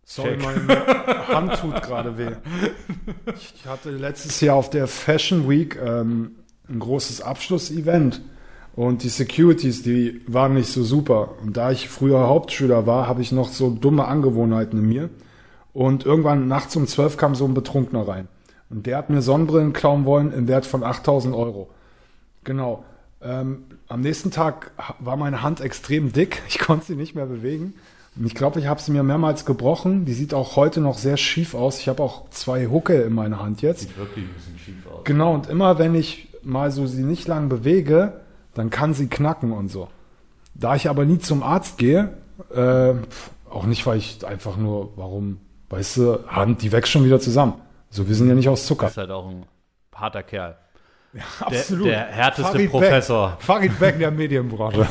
Sorry, 0.04 0.38
Check. 0.38 0.44
meine 0.44 1.28
Hand 1.28 1.60
tut 1.60 1.82
gerade 1.84 2.18
weh. 2.18 2.32
Ich 3.36 3.66
hatte 3.68 3.92
letztes 3.92 4.42
Jahr 4.42 4.56
auf 4.56 4.70
der 4.70 4.88
Fashion 4.88 5.50
Week 5.50 5.78
ähm, 5.84 6.36
ein 6.70 6.80
großes 6.80 7.22
Abschlussevent 7.22 8.22
und 8.76 9.04
die 9.04 9.10
Securities, 9.10 9.84
die 9.84 10.22
waren 10.28 10.54
nicht 10.54 10.70
so 10.70 10.84
super. 10.84 11.36
Und 11.42 11.56
da 11.56 11.72
ich 11.72 11.88
früher 11.88 12.28
Hauptschüler 12.28 12.86
war, 12.86 13.08
habe 13.08 13.22
ich 13.22 13.32
noch 13.32 13.48
so 13.48 13.70
dumme 13.70 14.06
Angewohnheiten 14.06 14.80
in 14.80 14.90
mir. 14.90 15.10
Und 15.74 16.06
irgendwann 16.06 16.48
nachts 16.48 16.76
um 16.76 16.86
12 16.86 17.16
kam 17.16 17.36
so 17.36 17.46
ein 17.46 17.54
Betrunkener 17.54 18.08
rein. 18.08 18.28
Und 18.70 18.86
der 18.86 18.98
hat 18.98 19.10
mir 19.10 19.22
Sonnenbrillen 19.22 19.72
klauen 19.72 20.06
wollen 20.06 20.34
im 20.34 20.48
Wert 20.48 20.66
von 20.66 20.84
8000 20.84 21.34
Euro. 21.34 21.70
Genau. 22.44 22.84
Ähm, 23.22 23.64
am 23.88 24.02
nächsten 24.02 24.32
Tag 24.32 24.72
war 25.00 25.16
meine 25.16 25.42
Hand 25.42 25.62
extrem 25.62 26.12
dick. 26.12 26.42
Ich 26.50 26.60
konnte 26.60 26.86
sie 26.86 26.96
nicht 26.96 27.16
mehr 27.16 27.28
bewegen. 27.28 27.76
Und 28.18 28.26
ich 28.26 28.36
glaube, 28.36 28.60
ich 28.60 28.68
habe 28.68 28.82
sie 28.82 28.92
mir 28.92 29.04
mehrmals 29.04 29.46
gebrochen. 29.46 30.04
Die 30.04 30.14
sieht 30.14 30.34
auch 30.34 30.58
heute 30.58 30.82
noch 30.82 30.98
sehr 30.98 31.16
schief 31.16 31.54
aus. 31.54 31.80
Ich 31.80 31.88
habe 31.88 32.04
auch 32.04 32.30
zwei 32.30 32.68
Hucke 32.68 33.02
in 33.02 33.14
meiner 33.14 33.42
Hand 33.42 33.62
jetzt. 33.62 33.98
wirklich 33.98 34.26
ein 34.26 34.34
bisschen 34.34 34.60
schief 34.60 34.88
aus. 34.88 35.04
Genau, 35.06 35.34
und 35.34 35.48
immer 35.48 35.80
wenn 35.80 35.96
ich 35.96 36.30
mal 36.44 36.72
so 36.72 36.88
sie 36.88 37.04
nicht 37.04 37.28
lang 37.28 37.50
bewege, 37.50 38.22
dann 38.56 38.72
kann 38.72 38.94
sie 38.94 39.08
knacken 39.08 39.52
und 39.52 39.68
so. 39.68 39.90
Da 40.56 40.76
ich 40.76 40.90
aber 40.90 41.06
nie 41.06 41.20
zum 41.20 41.44
Arzt 41.44 41.78
gehe, 41.78 42.18
äh, 42.54 42.94
auch 43.50 43.66
nicht, 43.66 43.86
weil 43.86 43.98
ich 43.98 44.26
einfach 44.26 44.58
nur, 44.58 44.94
warum, 44.96 45.40
weißt 45.70 45.98
du, 45.98 46.28
Hand, 46.28 46.62
die 46.64 46.72
wächst 46.72 46.92
schon 46.92 47.06
wieder 47.06 47.20
zusammen. 47.20 47.54
So, 47.90 48.08
wir 48.08 48.16
sind 48.16 48.28
ja 48.28 48.36
nicht 48.36 48.50
aus 48.50 48.66
Zucker. 48.66 48.88
Das 48.88 48.94
ist 48.94 48.98
halt 48.98 49.12
auch 49.12 49.30
ein 49.30 49.46
harter 49.94 50.24
Kerl. 50.24 50.58
Absolut. 51.40 51.88
der 51.88 52.08
härteste 52.08 52.52
Farid 52.52 52.72
Professor. 52.72 53.30
Beck. 53.30 53.42
Farid 53.42 53.80
Beck 53.80 54.00
der 54.00 54.12
Medienbranche. 54.12 54.86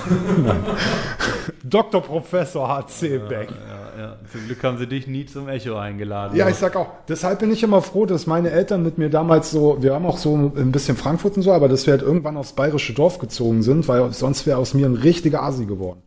Dr. 1.63 2.03
Professor 2.03 2.69
HC 2.69 3.19
Beck. 3.29 3.51
Ja, 3.51 3.57
ja. 3.57 3.84
Zum 4.31 4.47
Glück 4.47 4.63
haben 4.63 4.79
sie 4.79 4.87
dich 4.87 5.07
nie 5.07 5.27
zum 5.27 5.49
Echo 5.49 5.77
eingeladen. 5.77 6.37
Ja, 6.37 6.49
ich 6.49 6.57
sag 6.57 6.77
auch, 6.77 6.89
deshalb 7.09 7.41
bin 7.41 7.53
ich 7.53 7.63
immer 7.63 7.83
froh, 7.83 8.07
dass 8.07 8.27
meine 8.27 8.51
Eltern 8.51 8.83
mit 8.83 8.99
mir 8.99 9.11
damals 9.11 9.51
so, 9.51 9.83
wir 9.83 9.95
haben 9.95 10.07
auch 10.07 10.19
so 10.19 10.35
ein 10.35 10.73
bisschen 10.73 10.97
Frankfurt 10.97 11.37
und 11.37 11.43
so, 11.43 11.53
aber 11.53 11.69
dass 11.69 11.87
wir 11.87 11.93
halt 11.93 12.03
irgendwann 12.03 12.37
aufs 12.37 12.53
bayerische 12.53 12.95
Dorf 12.95 13.19
gezogen 13.19 13.63
sind, 13.63 13.89
weil 13.89 14.13
sonst 14.13 14.47
wäre 14.47 14.59
aus 14.59 14.75
mir 14.75 14.87
ein 14.87 14.95
richtiger 14.95 15.43
Asi 15.43 15.67
geworden. 15.67 16.03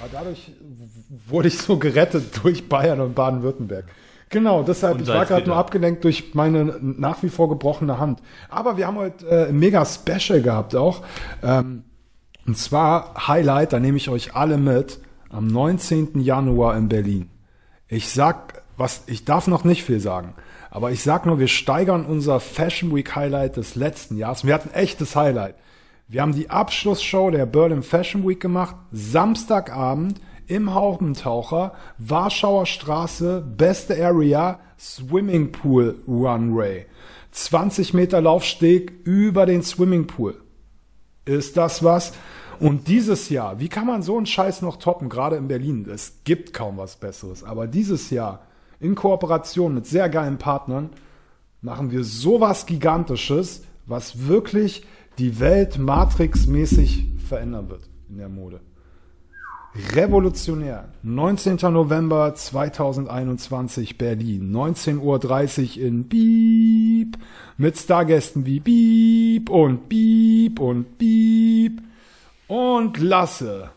Aber 0.00 0.10
dadurch 0.12 0.52
wurde 1.28 1.48
ich 1.48 1.58
so 1.58 1.78
gerettet 1.78 2.24
durch 2.42 2.68
Bayern 2.68 3.00
und 3.00 3.14
Baden-Württemberg. 3.14 3.84
Genau, 4.30 4.62
deshalb, 4.62 5.00
ich 5.00 5.08
war 5.08 5.24
gerade 5.24 5.46
nur 5.46 5.56
abgelenkt 5.56 6.04
durch 6.04 6.34
meine 6.34 6.76
nach 6.80 7.22
wie 7.22 7.30
vor 7.30 7.48
gebrochene 7.48 7.98
Hand. 7.98 8.20
Aber 8.50 8.76
wir 8.76 8.86
haben 8.86 8.96
heute 8.96 9.26
äh, 9.26 9.48
ein 9.48 9.58
mega 9.58 9.84
Special 9.86 10.42
gehabt 10.42 10.76
auch. 10.76 11.02
Ähm, 11.42 11.84
und 12.46 12.56
zwar 12.58 13.26
Highlight, 13.28 13.72
da 13.72 13.80
nehme 13.80 13.96
ich 13.96 14.08
euch 14.08 14.34
alle 14.34 14.58
mit, 14.58 15.00
am 15.30 15.46
19. 15.46 16.20
Januar 16.20 16.76
in 16.76 16.88
Berlin. 16.88 17.30
Ich 17.88 18.10
sag, 18.10 18.62
was, 18.76 19.02
ich 19.06 19.24
darf 19.24 19.46
noch 19.46 19.64
nicht 19.64 19.82
viel 19.82 20.00
sagen, 20.00 20.34
aber 20.70 20.92
ich 20.92 21.02
sag 21.02 21.24
nur, 21.24 21.38
wir 21.38 21.48
steigern 21.48 22.04
unser 22.04 22.38
Fashion 22.38 22.94
Week 22.94 23.16
Highlight 23.16 23.56
des 23.56 23.74
letzten 23.74 24.16
Jahres. 24.18 24.44
Wir 24.44 24.54
hatten 24.54 24.74
echtes 24.74 25.16
Highlight. 25.16 25.54
Wir 26.06 26.22
haben 26.22 26.34
die 26.34 26.50
Abschlussshow 26.50 27.30
der 27.30 27.46
Berlin 27.46 27.82
Fashion 27.82 28.28
Week 28.28 28.40
gemacht, 28.40 28.76
Samstagabend 28.92 30.20
im 30.46 30.74
Haubentaucher, 30.74 31.72
Warschauer 31.98 32.66
Straße, 32.66 33.42
beste 33.56 34.02
Area, 34.02 34.60
Swimmingpool 34.78 36.02
Runway. 36.06 36.86
20 37.32 37.94
Meter 37.94 38.20
Laufsteg 38.20 38.92
über 39.04 39.46
den 39.46 39.62
Swimmingpool. 39.62 40.40
Ist 41.24 41.56
das 41.56 41.82
was? 41.82 42.12
Und 42.60 42.88
dieses 42.88 43.28
Jahr, 43.28 43.60
wie 43.60 43.68
kann 43.68 43.86
man 43.86 44.02
so 44.02 44.16
einen 44.16 44.26
Scheiß 44.26 44.62
noch 44.62 44.76
toppen, 44.76 45.08
gerade 45.08 45.36
in 45.36 45.48
Berlin? 45.48 45.86
Es 45.88 46.20
gibt 46.24 46.52
kaum 46.52 46.76
was 46.76 46.96
Besseres. 46.96 47.44
Aber 47.44 47.66
dieses 47.66 48.10
Jahr, 48.10 48.40
in 48.80 48.94
Kooperation 48.94 49.74
mit 49.74 49.86
sehr 49.86 50.08
geilen 50.08 50.38
Partnern, 50.38 50.90
machen 51.60 51.90
wir 51.90 52.04
sowas 52.04 52.66
Gigantisches, 52.66 53.62
was 53.86 54.26
wirklich 54.26 54.86
die 55.18 55.40
Welt 55.40 55.78
Matrix-mäßig 55.78 57.06
verändern 57.26 57.68
wird 57.68 57.88
in 58.08 58.18
der 58.18 58.28
Mode. 58.28 58.60
Revolutionär. 59.94 60.88
19. 61.02 61.56
November 61.72 62.34
2021 62.34 63.98
Berlin. 63.98 64.52
19.30 64.52 65.78
Uhr 65.78 65.86
in 65.86 66.08
Beep. 66.08 67.18
Mit 67.56 67.76
Stargästen 67.76 68.46
wie 68.46 68.60
Beep 68.60 69.50
und 69.50 69.88
Beep 69.88 70.58
und 70.58 70.98
Beep 70.98 71.82
und 72.48 72.98
Lasse. 72.98 73.70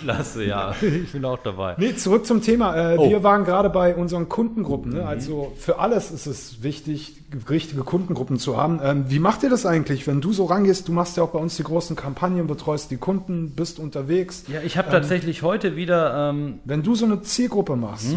Klasse, 0.00 0.44
ja. 0.44 0.74
Ich 0.82 1.12
bin 1.12 1.24
auch 1.24 1.38
dabei. 1.42 1.74
Nee, 1.78 1.94
zurück 1.96 2.26
zum 2.26 2.42
Thema. 2.42 2.92
Äh, 2.92 2.98
Oh. 2.98 3.08
Wir 3.08 3.22
waren 3.22 3.44
gerade 3.44 3.70
bei 3.70 3.94
unseren 3.94 4.28
Kundengruppen. 4.28 4.92
Ne? 4.92 5.06
Also 5.06 5.52
für 5.56 5.78
alles 5.78 6.10
ist 6.10 6.26
es 6.26 6.62
wichtig, 6.62 7.16
richtige 7.48 7.82
Kundengruppen 7.82 8.38
zu 8.38 8.56
haben. 8.58 8.78
Ähm, 8.84 9.06
wie 9.08 9.18
macht 9.18 9.42
ihr 9.42 9.48
das 9.50 9.64
eigentlich, 9.66 10.06
wenn 10.06 10.20
du 10.20 10.32
so 10.34 10.44
rangehst? 10.44 10.86
Du 10.86 10.92
machst 10.92 11.16
ja 11.16 11.22
auch 11.22 11.30
bei 11.30 11.38
uns 11.38 11.56
die 11.56 11.62
großen 11.64 11.96
Kampagnen, 11.96 12.46
betreust 12.46 12.90
die 12.90 12.98
Kunden, 12.98 13.52
bist 13.56 13.78
unterwegs. 13.78 14.44
Ja, 14.52 14.60
ich 14.60 14.76
habe 14.76 14.90
tatsächlich 14.90 15.42
heute 15.42 15.76
wieder 15.76 16.30
ähm, 16.30 16.60
Wenn 16.64 16.82
du 16.82 16.94
so 16.94 17.06
eine 17.06 17.22
Zielgruppe 17.22 17.74
machst, 17.76 18.10
so, 18.10 18.16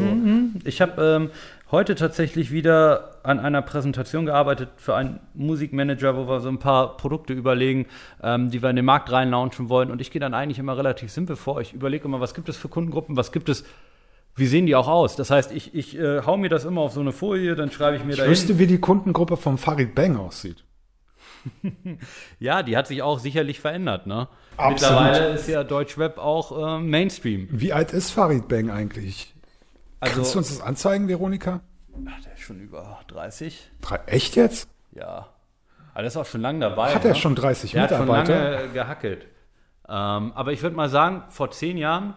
Ich 0.65 0.81
habe 0.81 1.01
ähm, 1.01 1.29
heute 1.72 1.95
tatsächlich 1.95 2.51
wieder 2.51 3.20
an 3.24 3.39
einer 3.39 3.61
Präsentation 3.61 4.26
gearbeitet 4.26 4.70
für 4.78 4.95
einen 4.95 5.20
Musikmanager, 5.34 6.15
wo 6.15 6.28
wir 6.28 6.39
so 6.39 6.49
ein 6.49 6.59
paar 6.59 6.97
Produkte 6.97 7.34
überlegen, 7.34 7.88
ähm, 8.24 8.51
die 8.51 8.61
wir 8.61 8.70
in 8.70 8.76
den 8.76 8.86
Markt 8.86 9.11
reinlaunchen 9.11 9.70
wollen. 9.70 9.91
Und 9.91 10.01
ich 10.01 10.11
gehe 10.11 10.20
dann 10.20 10.34
eigentlich 10.34 10.59
immer 10.59 10.78
relativ 10.78 11.11
simpel 11.11 11.36
vor. 11.36 11.59
Ich 11.61 11.74
überlege 11.74 12.05
immer, 12.05 12.20
was 12.20 12.34
gibt 12.34 12.49
es 12.49 12.57
für 12.57 12.70
Kundengruppen, 12.70 13.18
was 13.18 13.32
gibt 13.32 13.49
es, 13.49 13.65
wie 14.36 14.45
sehen 14.45 14.65
die 14.65 14.76
auch 14.76 14.88
aus? 14.88 15.15
Das 15.15 15.30
heißt, 15.30 15.51
ich, 15.51 15.74
ich 15.76 15.97
äh, 15.97 16.22
hau 16.22 16.38
mir 16.38 16.49
das 16.49 16.63
immer 16.63 16.82
auf 16.82 16.93
so 16.93 17.01
eine 17.01 17.11
Folie, 17.11 17.55
dann 17.55 17.72
schreibe 17.72 17.97
ich 17.97 18.03
mir 18.03 18.13
ich 18.13 18.20
da 18.20 18.28
wüsste, 18.28 18.59
wie 18.59 18.68
die 18.68 18.80
Kundengruppe 18.80 19.36
vom 19.36 19.57
Farid 19.57 19.95
Bang 19.95 20.18
aussieht. 20.18 20.63
Ja, 22.39 22.61
die 22.61 22.76
hat 22.76 22.88
sich 22.88 23.01
auch 23.01 23.20
sicherlich 23.20 23.59
verändert. 23.61 24.05
Ne? 24.05 24.28
Absolut. 24.57 25.01
Mittlerweile 25.01 25.34
ist 25.34 25.47
ja 25.47 25.63
Deutschrap 25.63 26.18
auch 26.18 26.78
äh, 26.78 26.80
Mainstream. 26.82 27.47
Wie 27.51 27.72
alt 27.72 27.93
ist 27.93 28.11
Farid 28.11 28.47
Bang 28.47 28.70
eigentlich? 28.70 29.34
Kannst 29.99 30.15
du 30.17 30.21
Also, 30.21 30.37
uns 30.39 30.49
das 30.49 30.61
anzeigen, 30.61 31.07
Veronika? 31.07 31.61
ach, 32.07 32.21
der 32.23 32.33
ist 32.33 32.41
schon 32.41 32.59
über 32.59 32.99
30. 33.07 33.71
Drei, 33.81 33.99
echt 34.05 34.35
jetzt? 34.35 34.69
Ja. 34.91 35.27
Aber 35.93 36.01
der 36.03 36.07
ist 36.07 36.17
auch 36.17 36.25
schon 36.25 36.41
lange 36.41 36.59
dabei. 36.59 36.93
Hat 36.93 37.03
er 37.05 37.11
ne? 37.11 37.15
schon 37.15 37.33
30 37.35 37.71
Der 37.71 37.83
hat 37.83 37.89
schon 37.89 38.01
Mitarbeiter? 38.01 38.51
lange 38.51 38.69
gehackelt. 38.73 39.25
Ähm, 39.89 40.31
aber 40.35 40.51
ich 40.51 40.61
würde 40.61 40.75
mal 40.75 40.89
sagen, 40.89 41.23
vor 41.29 41.49
zehn 41.51 41.77
Jahren. 41.77 42.13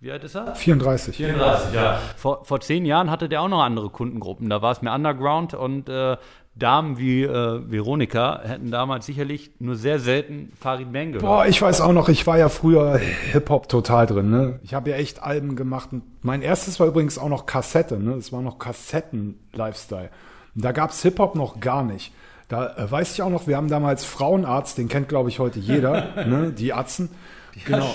Wie 0.00 0.12
alt 0.12 0.22
ist 0.22 0.36
er? 0.36 0.54
34. 0.54 1.16
34, 1.16 1.74
ja. 1.74 1.98
Vor, 2.16 2.44
vor 2.44 2.60
zehn 2.60 2.86
Jahren 2.86 3.10
hatte 3.10 3.28
der 3.28 3.42
auch 3.42 3.48
noch 3.48 3.62
andere 3.62 3.90
Kundengruppen. 3.90 4.48
Da 4.48 4.62
war 4.62 4.70
es 4.70 4.80
mehr 4.80 4.94
Underground 4.94 5.54
und 5.54 5.88
äh, 5.88 6.16
Damen 6.58 6.98
wie 6.98 7.22
äh, 7.22 7.60
Veronika 7.70 8.40
hätten 8.42 8.70
damals 8.70 9.06
sicherlich 9.06 9.52
nur 9.60 9.76
sehr 9.76 10.00
selten 10.00 10.52
Farid 10.58 10.92
Bang 10.92 11.12
gehört. 11.12 11.22
Boah, 11.22 11.46
ich 11.46 11.62
weiß 11.62 11.80
auch 11.80 11.92
noch, 11.92 12.08
ich 12.08 12.26
war 12.26 12.36
ja 12.36 12.48
früher 12.48 12.98
Hip-Hop 12.98 13.68
total 13.68 14.06
drin, 14.06 14.30
ne? 14.30 14.58
Ich 14.64 14.74
habe 14.74 14.90
ja 14.90 14.96
echt 14.96 15.22
Alben 15.22 15.54
gemacht. 15.54 15.90
Mein 16.22 16.42
erstes 16.42 16.80
war 16.80 16.88
übrigens 16.88 17.16
auch 17.16 17.28
noch 17.28 17.46
Kassette, 17.46 17.98
ne? 17.98 18.14
Es 18.14 18.32
war 18.32 18.42
noch 18.42 18.58
Kassetten-Lifestyle. 18.58 20.10
Da 20.54 20.72
gab's 20.72 21.02
Hip-Hop 21.02 21.36
noch 21.36 21.60
gar 21.60 21.84
nicht. 21.84 22.12
Da 22.48 22.74
äh, 22.76 22.90
weiß 22.90 23.12
ich 23.12 23.22
auch 23.22 23.30
noch, 23.30 23.46
wir 23.46 23.56
haben 23.56 23.68
damals 23.68 24.04
Frauenarzt, 24.04 24.78
den 24.78 24.88
kennt, 24.88 25.08
glaube 25.08 25.28
ich, 25.28 25.38
heute 25.38 25.60
jeder, 25.60 26.24
ne? 26.26 26.52
Die 26.52 26.72
Atzen. 26.72 27.10
Genau. 27.66 27.94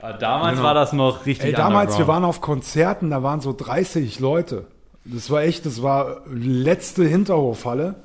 Aber 0.00 0.14
damals 0.14 0.62
war 0.62 0.74
das 0.74 0.92
noch 0.92 1.26
richtig 1.26 1.46
Ey, 1.46 1.52
damals, 1.52 1.96
wir 1.96 2.08
waren 2.08 2.24
auf 2.24 2.40
Konzerten, 2.40 3.10
da 3.10 3.22
waren 3.22 3.40
so 3.40 3.52
30 3.52 4.20
Leute. 4.20 4.66
Das 5.04 5.30
war 5.30 5.42
echt, 5.42 5.66
das 5.66 5.82
war 5.82 6.22
letzte 6.32 7.04
Hinterhofhalle. 7.04 7.96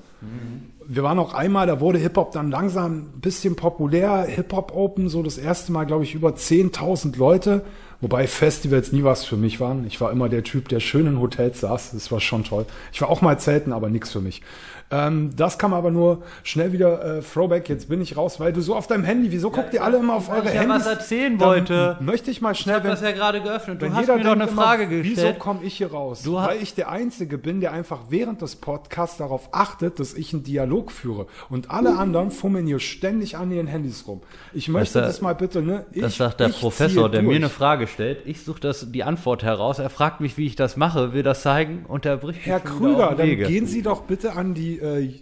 Wir 0.90 1.04
waren 1.04 1.20
auch 1.20 1.34
einmal, 1.34 1.68
da 1.68 1.80
wurde 1.80 2.00
Hip-Hop 2.00 2.32
dann 2.32 2.50
langsam 2.50 2.98
ein 3.16 3.22
bisschen 3.22 3.56
populär. 3.56 4.24
Hip-Hop 4.24 4.76
Open, 4.76 5.10
so 5.10 5.22
das 5.22 5.38
erste 5.38 5.72
Mal, 5.72 5.86
glaube 5.86 6.06
ich, 6.06 6.16
über 6.16 6.30
10.000 6.30 7.18
Leute. 7.18 7.64
Wobei 8.00 8.28
Festivals 8.28 8.92
nie 8.92 9.04
was 9.04 9.26
für 9.26 9.38
mich 9.38 9.60
waren. 9.60 9.86
Ich 9.88 10.00
war 10.00 10.12
immer 10.12 10.30
der 10.30 10.44
Typ, 10.44 10.70
der 10.70 10.80
schön 10.80 11.08
in 11.08 11.20
Hotels 11.20 11.62
saß. 11.62 11.92
Das 11.92 12.12
war 12.12 12.20
schon 12.20 12.44
toll. 12.44 12.66
Ich 12.94 13.02
war 13.02 13.10
auch 13.10 13.22
mal 13.22 13.40
zelten, 13.40 13.74
aber 13.74 13.90
nichts 13.90 14.12
für 14.12 14.22
mich. 14.22 14.42
Ähm, 14.90 15.32
das 15.36 15.58
kam 15.58 15.74
aber 15.74 15.92
nur 15.92 16.24
schnell 16.44 16.72
wieder 16.72 17.18
äh, 17.18 17.22
Throwback. 17.22 17.68
Jetzt 17.68 17.90
bin 17.90 18.00
ich 18.02 18.16
raus, 18.16 18.40
weil 18.40 18.54
du 18.54 18.62
so 18.62 18.74
auf 18.76 18.88
deinem 18.88 19.04
Handy, 19.04 19.32
wieso 19.32 19.52
guckt 19.52 19.74
ihr 19.74 19.84
alle 19.84 19.98
immer 19.98 20.14
auf 20.16 20.30
eure 20.30 20.48
ich 20.48 20.54
ja 20.54 20.62
Handys? 20.62 20.80
was 20.86 20.88
erzählen 20.88 21.38
Dann 21.38 21.48
wollte. 21.48 21.98
Möchte 22.00 22.32
ich 22.32 22.40
mal 22.42 22.54
Ich 22.54 22.60
schnell, 22.60 22.76
habe 22.76 22.88
das 22.88 23.02
ja 23.02 23.12
gerade 23.12 23.42
geöffnet. 23.42 23.82
Du 23.82 23.92
hast 23.92 24.00
jeder 24.02 24.16
mir 24.16 24.24
doch 24.24 24.32
eine 24.32 24.48
Frage 24.48 24.84
immer, 24.84 25.04
Wieso 25.04 25.16
gestellt. 25.16 25.40
komme 25.40 25.60
ich 25.64 25.74
hier 25.76 25.92
raus? 25.92 26.22
Du 26.24 26.36
Weil 26.36 26.62
ich 26.62 26.74
der 26.74 26.90
Einzige 26.90 27.38
bin, 27.38 27.60
der 27.60 27.74
einfach 27.74 28.00
während 28.10 28.42
des 28.42 28.56
Podcasts 28.56 29.18
darauf 29.18 29.50
achtet, 29.52 30.00
dass 30.00 30.14
ich 30.14 30.32
einen 30.34 30.44
Dialog 30.44 30.92
führe. 30.92 31.28
Und 31.50 31.70
alle 31.70 31.98
anderen 31.98 32.32
fummeln 32.32 32.66
hier 32.66 32.80
ständig 32.80 33.36
an 33.36 33.52
ihren 33.52 33.68
Handys 33.68 34.08
rum. 34.08 34.22
Ich 34.54 34.70
möchte 34.70 35.00
Das, 35.02 35.16
das, 35.16 35.22
mal 35.22 35.34
bitte, 35.36 35.62
ne? 35.62 35.86
Ich, 35.92 36.02
Das 36.02 36.16
sagt 36.16 36.40
der 36.40 36.48
ich 36.48 36.60
Professor, 36.60 37.10
der 37.10 37.22
mir 37.24 37.28
durch. 37.28 37.38
eine 37.40 37.50
Frage 37.50 37.88
stellt. 37.88 38.20
Ich 38.26 38.42
suche 38.42 38.62
das 38.62 38.90
die 38.92 39.04
Antwort 39.04 39.44
heraus. 39.44 39.80
Er 39.80 39.90
fragt 39.90 40.22
mich, 40.22 40.38
wie 40.38 40.46
ich 40.46 40.56
das 40.56 40.78
mache, 40.78 41.12
will 41.14 41.24
das 41.24 41.42
zeigen 41.42 41.86
und 41.90 42.06
er 42.06 42.16
bricht 42.18 42.46
Herr 42.46 42.62
Krüger, 42.62 43.10
auf 43.12 43.16
den 43.18 43.38
dann 43.40 43.48
gehen 43.50 43.66
Sie 43.66 43.82
doch 43.82 44.04
bitte 44.04 44.34
an 44.34 44.54
die 44.54 44.77
äh, 44.80 45.14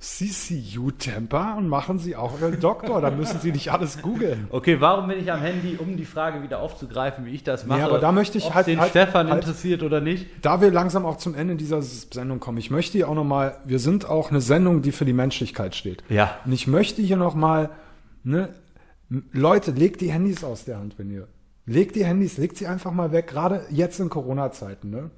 CCU-Temper 0.00 1.56
und 1.58 1.68
machen 1.68 1.98
Sie 1.98 2.16
auch 2.16 2.40
Ihren 2.40 2.58
Doktor. 2.58 3.02
Da 3.02 3.10
müssen 3.10 3.38
Sie 3.40 3.52
nicht 3.52 3.70
alles 3.70 4.00
googeln. 4.00 4.46
Okay, 4.50 4.80
warum 4.80 5.08
bin 5.08 5.18
ich 5.20 5.30
am 5.30 5.40
Handy, 5.42 5.76
um 5.78 5.96
die 5.98 6.06
Frage 6.06 6.42
wieder 6.42 6.60
aufzugreifen, 6.60 7.26
wie 7.26 7.30
ich 7.34 7.44
das 7.44 7.66
mache? 7.66 7.84
aber 7.84 7.98
da 7.98 8.10
möchte 8.10 8.38
ich 8.38 8.46
Ob's 8.46 8.54
halt- 8.54 8.66
den 8.66 8.80
halt- 8.80 8.90
Stefan 8.90 9.28
halt- 9.28 9.42
interessiert 9.44 9.82
oder 9.82 10.00
nicht. 10.00 10.26
Da 10.40 10.62
wir 10.62 10.70
langsam 10.70 11.04
auch 11.04 11.18
zum 11.18 11.34
Ende 11.34 11.56
dieser 11.56 11.82
Sendung 11.82 12.40
kommen, 12.40 12.56
ich 12.56 12.70
möchte 12.70 12.92
hier 12.96 13.08
auch 13.10 13.14
nochmal, 13.14 13.58
wir 13.66 13.78
sind 13.78 14.08
auch 14.08 14.30
eine 14.30 14.40
Sendung, 14.40 14.80
die 14.80 14.92
für 14.92 15.04
die 15.04 15.12
Menschlichkeit 15.12 15.74
steht. 15.74 16.02
Ja. 16.08 16.38
Und 16.46 16.52
ich 16.52 16.66
möchte 16.66 17.02
hier 17.02 17.16
nochmal, 17.18 17.68
ne, 18.24 18.48
Leute, 19.32 19.72
legt 19.72 20.00
die 20.00 20.10
Handys 20.10 20.44
aus 20.44 20.64
der 20.64 20.78
Hand, 20.78 20.94
wenn 20.98 21.10
ihr, 21.10 21.26
legt 21.66 21.94
die 21.96 22.04
Handys, 22.06 22.38
legt 22.38 22.56
sie 22.56 22.66
einfach 22.66 22.92
mal 22.92 23.12
weg, 23.12 23.26
gerade 23.26 23.66
jetzt 23.70 24.00
in 24.00 24.08
Corona-Zeiten, 24.08 24.88
ne. 24.88 25.10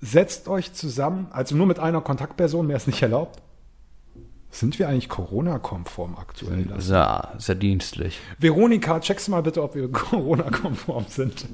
Setzt 0.00 0.48
euch 0.48 0.72
zusammen, 0.74 1.26
also 1.30 1.56
nur 1.56 1.66
mit 1.66 1.78
einer 1.78 2.00
Kontaktperson, 2.00 2.66
mehr 2.66 2.76
ist 2.76 2.86
nicht 2.86 3.02
erlaubt. 3.02 3.42
Sind 4.50 4.78
wir 4.78 4.88
eigentlich 4.88 5.08
Corona-konform 5.08 6.16
aktuell? 6.16 6.66
Ja, 6.78 7.32
sehr 7.36 7.54
dienstlich. 7.54 8.18
Veronika, 8.38 8.98
checkst 9.00 9.28
mal 9.28 9.42
bitte, 9.42 9.62
ob 9.62 9.74
wir 9.74 9.90
Corona-konform 9.92 11.04
sind. 11.08 11.46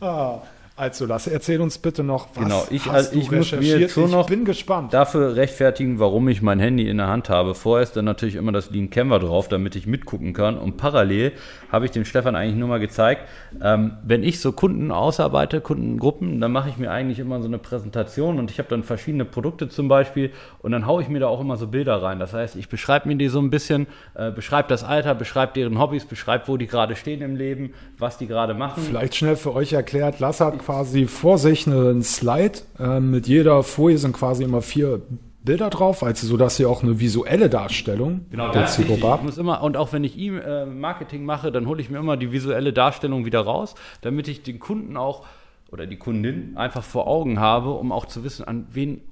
ah, 0.00 0.42
also 0.76 1.06
Lasse, 1.06 1.30
erzähl 1.32 1.60
uns 1.60 1.78
bitte 1.78 2.02
noch, 2.02 2.28
was 2.34 2.42
Genau, 2.44 2.64
ich- 2.70 2.86
hast 2.86 2.94
also 2.94 3.12
du 3.12 3.18
ich 3.18 3.24
muss 3.30 3.52
mir 3.52 3.58
recherchiert? 3.58 3.80
jetzt 3.80 3.92
schon 3.94 4.06
ich 4.06 4.10
noch- 4.12 4.26
bin 4.26 4.44
gespannt. 4.44 4.92
Dafür 4.92 5.36
rechtfertigen, 5.36 6.00
warum 6.00 6.26
ich 6.28 6.42
mein 6.42 6.58
Handy 6.58 6.88
in 6.88 6.96
der 6.96 7.06
Hand 7.06 7.28
habe. 7.28 7.54
Vorher 7.54 7.84
ist 7.84 7.96
dann 7.96 8.04
natürlich 8.06 8.34
immer 8.34 8.50
das 8.50 8.70
Lean 8.70 8.90
Canva 8.90 9.20
drauf, 9.20 9.46
damit 9.48 9.76
ich 9.76 9.86
mitgucken 9.86 10.32
kann. 10.32 10.58
Und 10.58 10.76
parallel 10.76 11.32
habe 11.70 11.84
ich 11.84 11.92
dem 11.92 12.04
Stefan 12.04 12.34
eigentlich 12.34 12.56
nur 12.56 12.66
mal 12.68 12.80
gezeigt, 12.80 13.22
ähm, 13.62 13.92
wenn 14.02 14.24
ich 14.24 14.40
so 14.40 14.50
Kunden 14.50 14.90
ausarbeite, 14.90 15.60
Kundengruppen, 15.60 16.40
dann 16.40 16.50
mache 16.50 16.68
ich 16.70 16.76
mir 16.76 16.90
eigentlich 16.90 17.20
immer 17.20 17.40
so 17.40 17.46
eine 17.46 17.58
Präsentation 17.58 18.40
und 18.40 18.50
ich 18.50 18.58
habe 18.58 18.68
dann 18.68 18.82
verschiedene 18.82 19.24
Produkte 19.24 19.68
zum 19.68 19.86
Beispiel 19.86 20.32
und 20.60 20.72
dann 20.72 20.86
haue 20.86 21.02
ich 21.02 21.08
mir 21.08 21.20
da 21.20 21.28
auch 21.28 21.40
immer 21.40 21.56
so 21.56 21.68
Bilder 21.68 22.02
rein. 22.02 22.18
Das 22.18 22.32
heißt, 22.32 22.56
ich 22.56 22.68
beschreibe 22.68 23.06
mir 23.08 23.14
die 23.16 23.28
so 23.28 23.38
ein 23.38 23.50
bisschen, 23.50 23.86
äh, 24.14 24.32
beschreibe 24.32 24.68
das 24.68 24.82
Alter, 24.82 25.14
beschreibe 25.14 25.52
deren 25.54 25.78
Hobbys, 25.78 26.04
beschreibe, 26.04 26.48
wo 26.48 26.56
die 26.56 26.66
gerade 26.66 26.96
stehen 26.96 27.22
im 27.22 27.36
Leben, 27.36 27.74
was 27.98 28.18
die 28.18 28.26
gerade 28.26 28.54
machen. 28.54 28.82
Vielleicht 28.84 29.14
schnell 29.14 29.36
für 29.36 29.54
euch 29.54 29.72
erklärt, 29.72 30.18
Lasse 30.18 30.44
hat 30.44 30.63
quasi 30.64 31.06
vor 31.06 31.38
sich 31.38 31.66
einen 31.66 32.02
Slide. 32.02 32.60
Ähm, 32.78 33.10
mit 33.10 33.26
jeder 33.26 33.62
Folie 33.62 33.98
sind 33.98 34.12
quasi 34.12 34.44
immer 34.44 34.62
vier 34.62 35.02
Bilder 35.42 35.68
drauf, 35.68 36.02
also 36.02 36.26
so, 36.26 36.38
dass 36.38 36.58
ihr 36.58 36.70
auch 36.70 36.82
eine 36.82 36.98
visuelle 37.00 37.50
Darstellung 37.50 38.24
Genau, 38.30 38.50
der. 38.50 38.66
Zielgruppe 38.66 39.06
habt. 39.06 39.24
muss 39.24 39.36
immer, 39.36 39.62
und 39.62 39.76
auch 39.76 39.92
wenn 39.92 40.02
ich 40.02 40.16
ihm 40.16 40.38
äh, 40.38 40.64
Marketing 40.64 41.26
mache, 41.26 41.52
dann 41.52 41.66
hole 41.66 41.82
ich 41.82 41.90
mir 41.90 41.98
immer 41.98 42.16
die 42.16 42.32
visuelle 42.32 42.72
Darstellung 42.72 43.26
wieder 43.26 43.40
raus, 43.40 43.74
damit 44.00 44.26
ich 44.26 44.42
den 44.42 44.58
Kunden 44.58 44.96
auch 44.96 45.26
oder 45.70 45.86
die 45.86 45.96
Kundin 45.96 46.56
einfach 46.56 46.82
vor 46.82 47.06
Augen 47.06 47.40
habe, 47.40 47.72
um 47.72 47.92
auch 47.92 48.06
zu 48.06 48.24
wissen, 48.24 48.44
an 48.44 48.66
wen, 48.72 49.02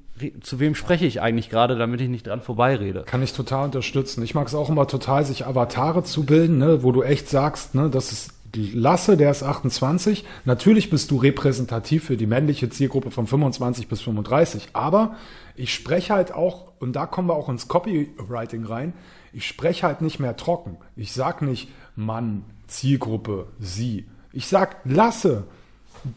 zu 0.41 0.59
wem 0.59 0.75
spreche 0.75 1.05
ich 1.05 1.21
eigentlich 1.21 1.51
gerade, 1.51 1.77
damit 1.77 2.01
ich 2.01 2.09
nicht 2.09 2.27
dran 2.27 2.41
vorbeirede. 2.41 3.03
Kann 3.03 3.23
ich 3.23 3.35
total 3.35 3.67
unterstützen. 3.67 4.23
Ich 4.23 4.35
mag 4.35 4.47
es 4.47 4.55
auch 4.55 4.71
immer 4.71 4.87
total, 4.87 5.25
sich 5.27 5.45
Avatare 5.45 6.03
zu 6.03 6.25
bilden, 6.25 6.57
ne, 6.57 6.83
wo 6.83 6.93
du 6.93 7.03
echt 7.03 7.29
sagst, 7.29 7.75
ne, 7.75 7.91
das 7.91 8.11
ist 8.11 8.31
Lasse, 8.55 9.17
der 9.17 9.31
ist 9.31 9.43
28. 9.43 10.25
Natürlich 10.45 10.91
bist 10.91 11.11
du 11.11 11.17
repräsentativ 11.17 12.05
für 12.05 12.17
die 12.17 12.27
männliche 12.27 12.69
Zielgruppe 12.69 13.11
von 13.11 13.27
25 13.27 13.89
bis 13.89 14.03
35. 14.03 14.71
Aber 14.75 15.17
ich 15.57 15.73
spreche 15.73 16.15
halt 16.15 16.33
auch, 16.33 16.73
und 16.79 16.95
da 16.95 17.07
kommen 17.07 17.29
wir 17.29 17.35
auch 17.35 17.49
ins 17.49 17.69
Copywriting 17.69 18.65
rein, 18.65 18.93
ich 19.33 19.47
spreche 19.47 19.87
halt 19.87 20.03
nicht 20.03 20.19
mehr 20.19 20.37
trocken. 20.37 20.77
Ich 20.97 21.13
sag 21.13 21.41
nicht 21.43 21.71
Mann, 21.97 22.45
Zielgruppe, 22.67 23.49
sie. 23.59 24.07
Ich 24.33 24.47
sag 24.47 24.77
Lasse, 24.85 25.45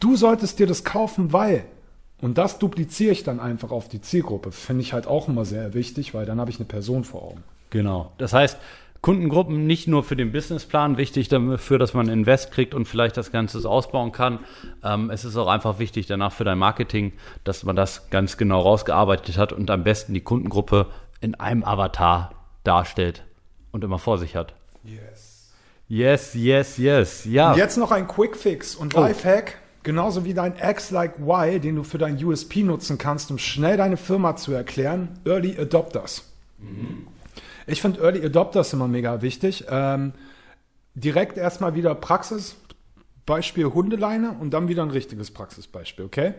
du 0.00 0.16
solltest 0.16 0.58
dir 0.58 0.66
das 0.66 0.84
kaufen, 0.84 1.32
weil. 1.32 1.64
Und 2.20 2.38
das 2.38 2.58
dupliziere 2.58 3.12
ich 3.12 3.24
dann 3.24 3.40
einfach 3.40 3.70
auf 3.70 3.88
die 3.88 4.00
Zielgruppe. 4.00 4.50
Finde 4.50 4.82
ich 4.82 4.92
halt 4.94 5.06
auch 5.06 5.28
immer 5.28 5.44
sehr 5.44 5.74
wichtig, 5.74 6.14
weil 6.14 6.24
dann 6.24 6.40
habe 6.40 6.50
ich 6.50 6.58
eine 6.58 6.64
Person 6.64 7.04
vor 7.04 7.22
Augen. 7.22 7.42
Genau. 7.70 8.12
Das 8.16 8.32
heißt, 8.32 8.58
Kundengruppen 9.06 9.68
nicht 9.68 9.86
nur 9.86 10.02
für 10.02 10.16
den 10.16 10.32
Businessplan 10.32 10.96
wichtig 10.96 11.28
dafür, 11.28 11.78
dass 11.78 11.94
man 11.94 12.08
Invest 12.08 12.50
kriegt 12.50 12.74
und 12.74 12.86
vielleicht 12.86 13.16
das 13.16 13.30
Ganze 13.30 13.58
ausbauen 13.68 14.10
kann. 14.10 14.40
Ähm, 14.82 15.10
es 15.10 15.24
ist 15.24 15.36
auch 15.36 15.46
einfach 15.46 15.78
wichtig 15.78 16.08
danach 16.08 16.32
für 16.32 16.42
dein 16.42 16.58
Marketing, 16.58 17.12
dass 17.44 17.62
man 17.62 17.76
das 17.76 18.10
ganz 18.10 18.36
genau 18.36 18.62
rausgearbeitet 18.62 19.38
hat 19.38 19.52
und 19.52 19.70
am 19.70 19.84
besten 19.84 20.12
die 20.12 20.22
Kundengruppe 20.22 20.86
in 21.20 21.36
einem 21.36 21.62
Avatar 21.62 22.32
darstellt 22.64 23.22
und 23.70 23.84
immer 23.84 24.00
vor 24.00 24.18
sich 24.18 24.34
hat. 24.34 24.54
Yes. 24.82 25.52
Yes, 25.86 26.34
yes, 26.34 26.76
yes. 26.76 27.24
Ja. 27.26 27.52
Und 27.52 27.58
jetzt 27.58 27.76
noch 27.76 27.92
ein 27.92 28.08
Quickfix 28.08 28.74
und 28.74 28.92
Lifehack. 28.94 29.58
Genauso 29.84 30.24
wie 30.24 30.34
dein 30.34 30.54
X 30.60 30.90
like 30.90 31.20
Y, 31.20 31.60
den 31.60 31.76
du 31.76 31.84
für 31.84 31.98
dein 31.98 32.16
USP 32.24 32.64
nutzen 32.64 32.98
kannst, 32.98 33.30
um 33.30 33.38
schnell 33.38 33.76
deine 33.76 33.98
Firma 33.98 34.34
zu 34.34 34.52
erklären. 34.52 35.20
Early 35.24 35.56
Adopters. 35.60 36.24
Ich 37.66 37.82
finde 37.82 38.00
Early 38.00 38.24
Adopters 38.24 38.72
immer 38.72 38.88
mega 38.88 39.22
wichtig. 39.22 39.64
Ähm, 39.68 40.12
direkt 40.94 41.36
erstmal 41.36 41.74
wieder 41.74 41.94
Praxis, 41.94 42.56
Beispiel 43.26 43.66
Hundeleine 43.66 44.36
und 44.40 44.54
dann 44.54 44.68
wieder 44.68 44.84
ein 44.84 44.90
richtiges 44.90 45.32
Praxisbeispiel, 45.32 46.04
okay? 46.04 46.34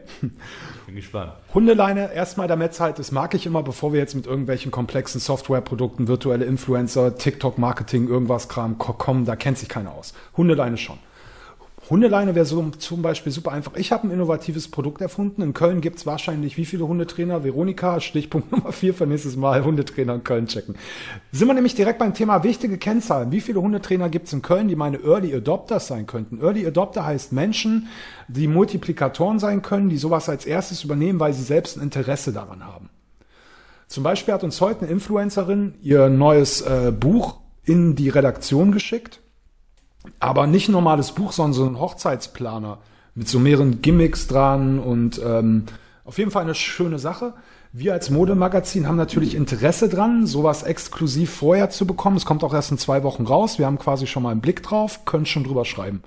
Bin 0.86 0.96
gespannt. 0.96 1.34
Hundeleine, 1.54 2.14
erstmal 2.14 2.48
damit 2.48 2.72
es 2.72 2.80
halt, 2.80 2.98
das 2.98 3.12
mag 3.12 3.34
ich 3.34 3.46
immer, 3.46 3.62
bevor 3.62 3.92
wir 3.92 4.00
jetzt 4.00 4.16
mit 4.16 4.26
irgendwelchen 4.26 4.72
komplexen 4.72 5.20
Softwareprodukten, 5.20 6.08
virtuelle 6.08 6.46
Influencer, 6.46 7.18
TikTok-Marketing, 7.18 8.08
irgendwas 8.08 8.48
Kram 8.48 8.78
ko- 8.78 8.94
kommen, 8.94 9.26
da 9.26 9.36
kennt 9.36 9.58
sich 9.58 9.68
keiner 9.68 9.94
aus. 9.94 10.14
Hundeleine 10.38 10.78
schon. 10.78 10.98
Hundeleine 11.90 12.36
wäre 12.36 12.46
so 12.46 12.62
zum 12.78 13.02
Beispiel 13.02 13.32
super 13.32 13.54
einfach. 13.54 13.76
Ich 13.76 13.94
habe 13.94 14.08
ein 14.08 14.12
innovatives 14.12 14.68
Produkt 14.68 15.00
erfunden. 15.00 15.42
In 15.42 15.54
Köln 15.54 15.80
gibt's 15.80 16.06
wahrscheinlich 16.06 16.58
wie 16.58 16.66
viele 16.66 16.88
Hundetrainer? 16.88 17.46
Veronika, 17.46 18.02
Stichpunkt 18.02 18.52
Nummer 18.52 18.74
vier 18.74 18.94
für 18.94 19.08
nächstes 19.08 19.38
Mal 19.38 19.64
Hundetrainer 19.64 20.16
in 20.16 20.24
Köln 20.24 20.48
checken. 20.48 20.76
Sind 21.32 21.48
wir 21.48 21.54
nämlich 21.54 21.76
direkt 21.76 22.00
beim 22.00 22.14
Thema 22.14 22.44
wichtige 22.44 22.78
Kennzahlen. 22.78 23.32
Wie 23.32 23.40
viele 23.40 23.62
Hundetrainer 23.62 24.10
gibt's 24.10 24.34
in 24.34 24.42
Köln, 24.42 24.68
die 24.68 24.76
meine 24.76 24.98
Early 24.98 25.34
Adopters 25.34 25.88
sein 25.88 26.08
könnten? 26.08 26.42
Early 26.42 26.68
Adopter 26.68 27.06
heißt 27.06 27.32
Menschen, 27.32 27.88
die 28.28 28.48
Multiplikatoren 28.48 29.40
sein 29.40 29.62
können, 29.62 29.88
die 29.88 29.98
sowas 29.98 30.28
als 30.28 30.46
erstes 30.46 30.84
übernehmen, 30.84 31.22
weil 31.22 31.34
sie 31.34 31.44
selbst 31.44 31.78
ein 31.78 31.84
Interesse 31.84 32.34
daran 32.34 32.66
haben. 32.66 32.90
Zum 33.88 34.04
Beispiel 34.04 34.34
hat 34.34 34.44
uns 34.44 34.60
heute 34.60 34.82
eine 34.82 34.92
Influencerin 34.92 35.76
ihr 35.82 36.10
neues 36.10 36.62
äh, 36.62 36.92
Buch 36.92 37.38
in 37.64 37.96
die 37.96 38.10
Redaktion 38.10 38.74
geschickt. 38.74 39.22
Aber 40.20 40.48
nicht 40.48 40.70
ein 40.70 40.74
normales 40.74 41.12
Buch, 41.12 41.32
sondern 41.32 41.54
so 41.54 41.66
ein 41.66 41.80
Hochzeitsplaner 41.80 42.80
mit 43.16 43.28
so 43.28 43.40
mehreren 43.40 43.82
Gimmicks 43.82 44.28
dran 44.28 44.80
und 44.80 45.20
ähm, 45.24 45.64
auf 46.06 46.18
jeden 46.18 46.32
Fall 46.32 46.44
eine 46.44 46.56
schöne 46.56 47.00
Sache. 47.00 47.34
Wir 47.74 47.94
als 47.94 48.10
Modemagazin 48.10 48.88
haben 48.88 48.96
natürlich 48.96 49.36
Interesse 49.36 49.90
dran, 49.90 50.26
sowas 50.26 50.64
exklusiv 50.64 51.32
vorher 51.32 51.70
zu 51.70 51.86
bekommen. 51.86 52.18
Es 52.18 52.26
kommt 52.26 52.44
auch 52.44 52.54
erst 52.54 52.72
in 52.72 52.78
zwei 52.78 53.04
Wochen 53.04 53.26
raus. 53.26 53.60
Wir 53.60 53.66
haben 53.66 53.78
quasi 53.78 54.08
schon 54.08 54.24
mal 54.24 54.32
einen 54.32 54.42
Blick 54.42 54.64
drauf, 54.64 55.06
können 55.06 55.26
schon 55.26 55.44
drüber 55.44 55.66
schreiben. 55.66 56.02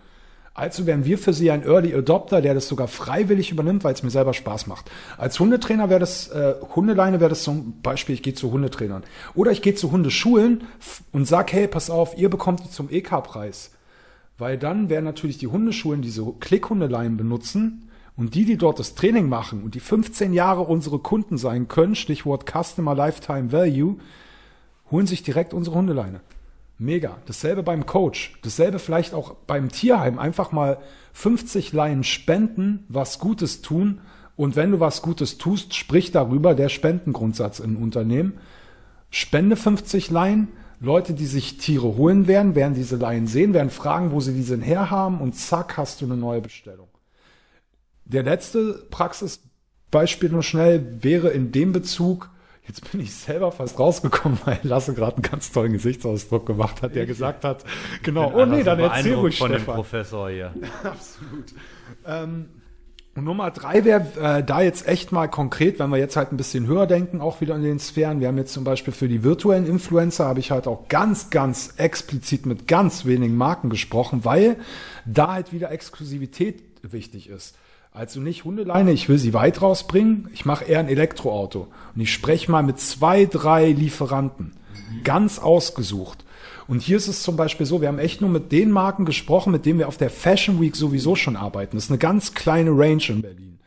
Also 0.53 0.85
wären 0.87 1.05
wir 1.05 1.17
für 1.17 1.33
Sie 1.33 1.51
ein 1.51 1.63
Early 1.65 1.95
Adopter, 1.95 2.43
der 2.43 2.55
das 2.55 2.67
sogar 2.67 2.89
freiwillig 2.89 3.51
übernimmt, 3.51 3.85
weil 3.85 3.95
es 3.95 4.03
mir 4.03 4.11
selber 4.11 4.35
Spaß 4.35 4.67
macht. 4.67 4.91
Als 5.17 5.39
Hundetrainer 5.39 5.91
wäre 5.91 6.01
das, 6.01 6.29
äh, 6.29 6.55
Hundeleine 6.75 7.21
wäre 7.21 7.31
das 7.31 7.45
zum 7.45 7.81
Beispiel, 7.83 8.15
ich 8.15 8.23
gehe 8.23 8.35
zu 8.35 8.51
Hundetrainern. 8.51 9.05
Oder 9.35 9.53
ich 9.53 9.63
gehe 9.63 9.75
zu 9.75 9.93
Hundeschulen 9.93 10.65
und 11.13 11.27
sag, 11.27 11.53
hey, 11.53 11.69
pass 11.69 11.89
auf, 11.89 12.19
ihr 12.19 12.31
bekommt 12.31 12.65
die 12.65 12.71
zum 12.71 12.91
EK-Preis. 12.91 13.71
Weil 14.41 14.57
dann 14.57 14.89
werden 14.89 15.05
natürlich 15.05 15.37
die 15.37 15.49
Hundeschulen 15.49 16.01
diese 16.01 16.25
Klickhundeleien 16.41 17.19
benutzen 17.19 17.91
und 18.17 18.35
die, 18.35 18.47
die 18.47 18.57
dort 18.57 18.79
das 18.79 18.95
Training 18.95 19.29
machen 19.29 19.63
und 19.63 19.75
die 19.75 19.81
15 19.81 20.33
Jahre 20.33 20.63
unsere 20.63 20.99
Kunden 20.99 21.37
sein 21.37 21.69
können, 21.69 21.95
Stichwort 21.95 22.51
Customer 22.51 22.95
Lifetime 22.95 23.53
Value, 23.53 23.97
holen 24.91 25.07
sich 25.07 25.23
direkt 25.23 25.53
unsere 25.53 25.77
Hundeleine. 25.77 26.23
Mega. 26.79 27.19
Dasselbe 27.27 27.63
beim 27.63 27.85
Coach. 27.85 28.39
Dasselbe 28.41 28.79
vielleicht 28.79 29.13
auch 29.13 29.35
beim 29.47 29.69
Tierheim. 29.69 30.19
Einfach 30.19 30.53
mal 30.53 30.79
50 31.13 31.75
Leinen 31.75 32.03
spenden, 32.03 32.87
was 32.89 33.19
Gutes 33.19 33.61
tun. 33.61 34.01
Und 34.37 34.57
wenn 34.57 34.71
du 34.71 34.81
was 34.81 35.03
Gutes 35.03 35.37
tust, 35.37 35.75
sprich 35.75 36.13
darüber, 36.13 36.55
der 36.55 36.71
Spendengrundsatz 36.71 37.61
im 37.61 37.77
Unternehmen. 37.77 38.39
Spende 39.11 39.57
50 39.57 40.11
Laien. 40.11 40.49
Leute, 40.81 41.13
die 41.13 41.27
sich 41.27 41.59
Tiere 41.59 41.97
holen 41.97 42.27
werden, 42.27 42.55
werden 42.55 42.75
diese 42.75 42.97
Laien 42.97 43.27
sehen, 43.27 43.53
werden 43.53 43.69
fragen, 43.69 44.13
wo 44.13 44.21
sie 44.21 44.33
diese 44.33 44.59
herhaben 44.59 45.21
und 45.21 45.35
zack, 45.35 45.77
hast 45.77 46.01
du 46.01 46.07
eine 46.07 46.17
neue 46.17 46.41
Bestellung. 46.41 46.89
Der 48.07 48.23
letzte 48.23 48.87
Praxisbeispiel 48.91 50.31
nur 50.31 50.43
schnell 50.43 51.03
wäre 51.03 51.29
in 51.29 51.53
dem 51.53 51.73
Bezug, 51.73 52.31
jetzt 52.67 52.91
bin 52.91 53.03
ich 53.03 53.15
selber 53.15 53.53
fast 53.53 53.79
rausgekommen, 53.79 54.39
weil 54.47 54.59
Lasse 54.63 54.95
gerade 54.95 55.17
einen 55.17 55.23
ganz 55.23 55.53
tollen 55.53 55.73
Gesichtsausdruck 55.73 56.47
gemacht 56.47 56.81
hat, 56.81 56.95
der 56.95 57.05
gesagt 57.05 57.45
hat, 57.45 57.63
genau, 58.03 58.33
oh 58.35 58.47
nee, 58.47 58.63
dann 58.63 58.81
erzähl 58.81 59.15
ruhig, 59.15 59.37
von 59.37 59.51
dem 59.51 59.59
Stefan. 59.59 59.75
Professor 59.75 60.31
hier. 60.31 60.55
Absolut. 60.83 61.55
Ähm, 62.07 62.49
und 63.17 63.25
Nummer 63.25 63.51
drei 63.51 63.85
wäre 63.85 64.07
äh, 64.21 64.45
da 64.45 64.63
jetzt 64.63 64.87
echt 64.87 65.11
mal 65.11 65.27
konkret, 65.27 65.81
wenn 65.81 65.91
wir 65.91 65.99
jetzt 65.99 66.17
halt 66.17 66.33
ein 66.33 66.37
bisschen 66.37 66.67
höher 66.67 66.87
denken, 66.87 67.21
auch 67.21 67.41
wieder 67.41 67.57
in 67.57 67.63
den 67.63 67.81
Sphären. 67.81 68.21
Wir 68.21 68.29
haben 68.29 68.39
jetzt 68.39 68.53
zum 68.53 68.63
Beispiel 68.63 68.93
für 68.93 69.09
die 69.09 69.25
virtuellen 69.25 69.67
Influencer, 69.67 70.27
habe 70.27 70.39
ich 70.39 70.53
halt 70.53 70.69
auch 70.69 70.89
ganz, 70.89 71.31
ganz 71.31 71.75
explizit 71.77 72.47
mit 72.47 72.69
ganz 72.69 73.05
wenigen 73.07 73.37
Marken 73.37 73.69
gesprochen, 73.69 74.25
weil 74.25 74.57
da 75.07 75.33
halt 75.33 75.53
wieder 75.53 75.73
Exklusivität 75.73 76.63
wichtig 76.83 77.29
ist. 77.29 77.57
Also 77.93 78.21
nicht 78.21 78.45
Hundeleine, 78.45 78.93
ich 78.93 79.09
will 79.09 79.19
sie 79.19 79.35
weit 79.35 79.61
rausbringen, 79.61 80.29
ich 80.33 80.45
mache 80.45 80.65
eher 80.65 80.79
ein 80.79 80.89
Elektroauto. 80.89 81.67
Und 81.95 82.01
ich 82.01 82.13
spreche 82.13 82.51
mal 82.51 82.63
mit 82.63 82.79
zwei, 82.79 83.25
drei 83.25 83.73
Lieferanten. 83.73 84.53
Ganz 85.03 85.41
ausgesucht. 85.41 86.25
Und 86.71 86.83
hier 86.83 86.99
ist 86.99 87.09
es 87.09 87.25
zum 87.25 87.35
Beispiel 87.35 87.67
so, 87.67 87.81
wir 87.81 87.89
haben 87.89 87.99
echt 87.99 88.21
nur 88.21 88.31
mit 88.31 88.53
den 88.53 88.71
Marken 88.71 89.05
gesprochen, 89.05 89.51
mit 89.51 89.67
denen 89.67 89.81
wir 89.81 89.89
auf 89.89 89.97
der 89.97 90.09
Fashion 90.09 90.61
Week 90.61 90.77
sowieso 90.77 91.17
schon 91.17 91.35
arbeiten. 91.35 91.77
Das 91.77 91.87
ist 91.87 91.91
eine 91.91 91.99
ganz 91.99 92.33
kleine 92.33 92.71
Range 92.71 93.03
in 93.09 93.23
Berlin. 93.23 93.59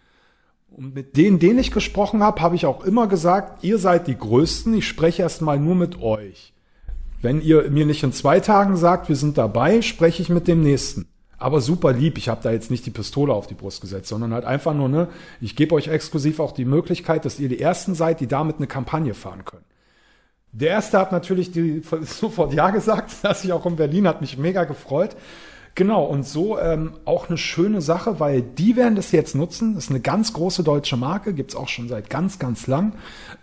Und 0.72 0.96
mit 0.96 1.18
denen, 1.18 1.38
denen 1.38 1.60
ich 1.60 1.72
gesprochen 1.72 2.24
habe, 2.24 2.40
habe 2.40 2.56
ich 2.56 2.66
auch 2.66 2.86
immer 2.86 3.08
gesagt, 3.08 3.62
ihr 3.62 3.78
seid 3.78 4.08
die 4.08 4.18
Größten, 4.18 4.74
ich 4.74 4.88
spreche 4.88 5.22
erstmal 5.22 5.60
nur 5.60 5.76
mit 5.76 6.02
euch. 6.02 6.54
Wenn 7.22 7.42
ihr 7.42 7.70
mir 7.70 7.86
nicht 7.86 8.04
in 8.04 8.14
zwei 8.14 8.40
Tagen 8.40 8.78
sagt, 8.78 9.10
wir 9.10 9.18
sind 9.18 9.38
dabei, 9.38 9.82
spreche 9.82 10.22
ich 10.22 10.30
mit 10.30 10.48
dem 10.48 10.64
nächsten. 10.64 11.06
Aber 11.38 11.60
super 11.60 11.92
lieb, 11.92 12.18
ich 12.18 12.30
habe 12.30 12.40
da 12.42 12.54
jetzt 12.54 12.72
nicht 12.72 12.86
die 12.86 12.92
Pistole 12.92 13.34
auf 13.34 13.48
die 13.48 13.54
Brust 13.54 13.82
gesetzt, 13.82 14.08
sondern 14.08 14.34
halt 14.34 14.46
einfach 14.46 14.74
nur, 14.74 14.88
ne, 14.88 15.10
ich 15.42 15.58
gebe 15.58 15.76
euch 15.76 15.90
exklusiv 15.90 16.40
auch 16.40 16.54
die 16.54 16.64
Möglichkeit, 16.64 17.26
dass 17.26 17.38
ihr 17.38 17.50
die 17.50 17.60
Ersten 17.60 17.96
seid, 17.96 18.22
die 18.22 18.28
damit 18.28 18.60
eine 18.60 18.68
Kampagne 18.68 19.14
fahren 19.14 19.44
können. 19.44 19.66
Der 20.54 20.70
erste 20.70 21.00
hat 21.00 21.12
natürlich 21.12 21.52
die, 21.52 21.82
sofort 22.02 22.54
Ja 22.54 22.70
gesagt, 22.70 23.12
dass 23.24 23.44
ich 23.44 23.52
auch 23.52 23.66
in 23.66 23.76
Berlin, 23.76 24.08
hat 24.08 24.22
mich 24.22 24.38
mega 24.38 24.64
gefreut. 24.64 25.16
Genau, 25.76 26.06
und 26.06 26.24
so 26.24 26.60
ähm, 26.60 26.94
auch 27.04 27.30
eine 27.30 27.38
schöne 27.38 27.82
Sache, 27.82 28.20
weil 28.20 28.44
die 28.44 28.76
werden 28.76 28.96
das 28.96 29.12
jetzt 29.12 29.34
nutzen. 29.34 29.74
Das 29.74 29.86
ist 29.86 29.90
eine 29.90 30.02
ganz 30.02 30.32
große 30.34 30.62
deutsche 30.62 30.98
Marke, 30.98 31.34
gibt's 31.34 31.56
auch 31.56 31.68
schon 31.68 31.90
seit 31.90 32.12
ganz, 32.12 32.38
ganz 32.38 32.68
lang. 32.68 32.94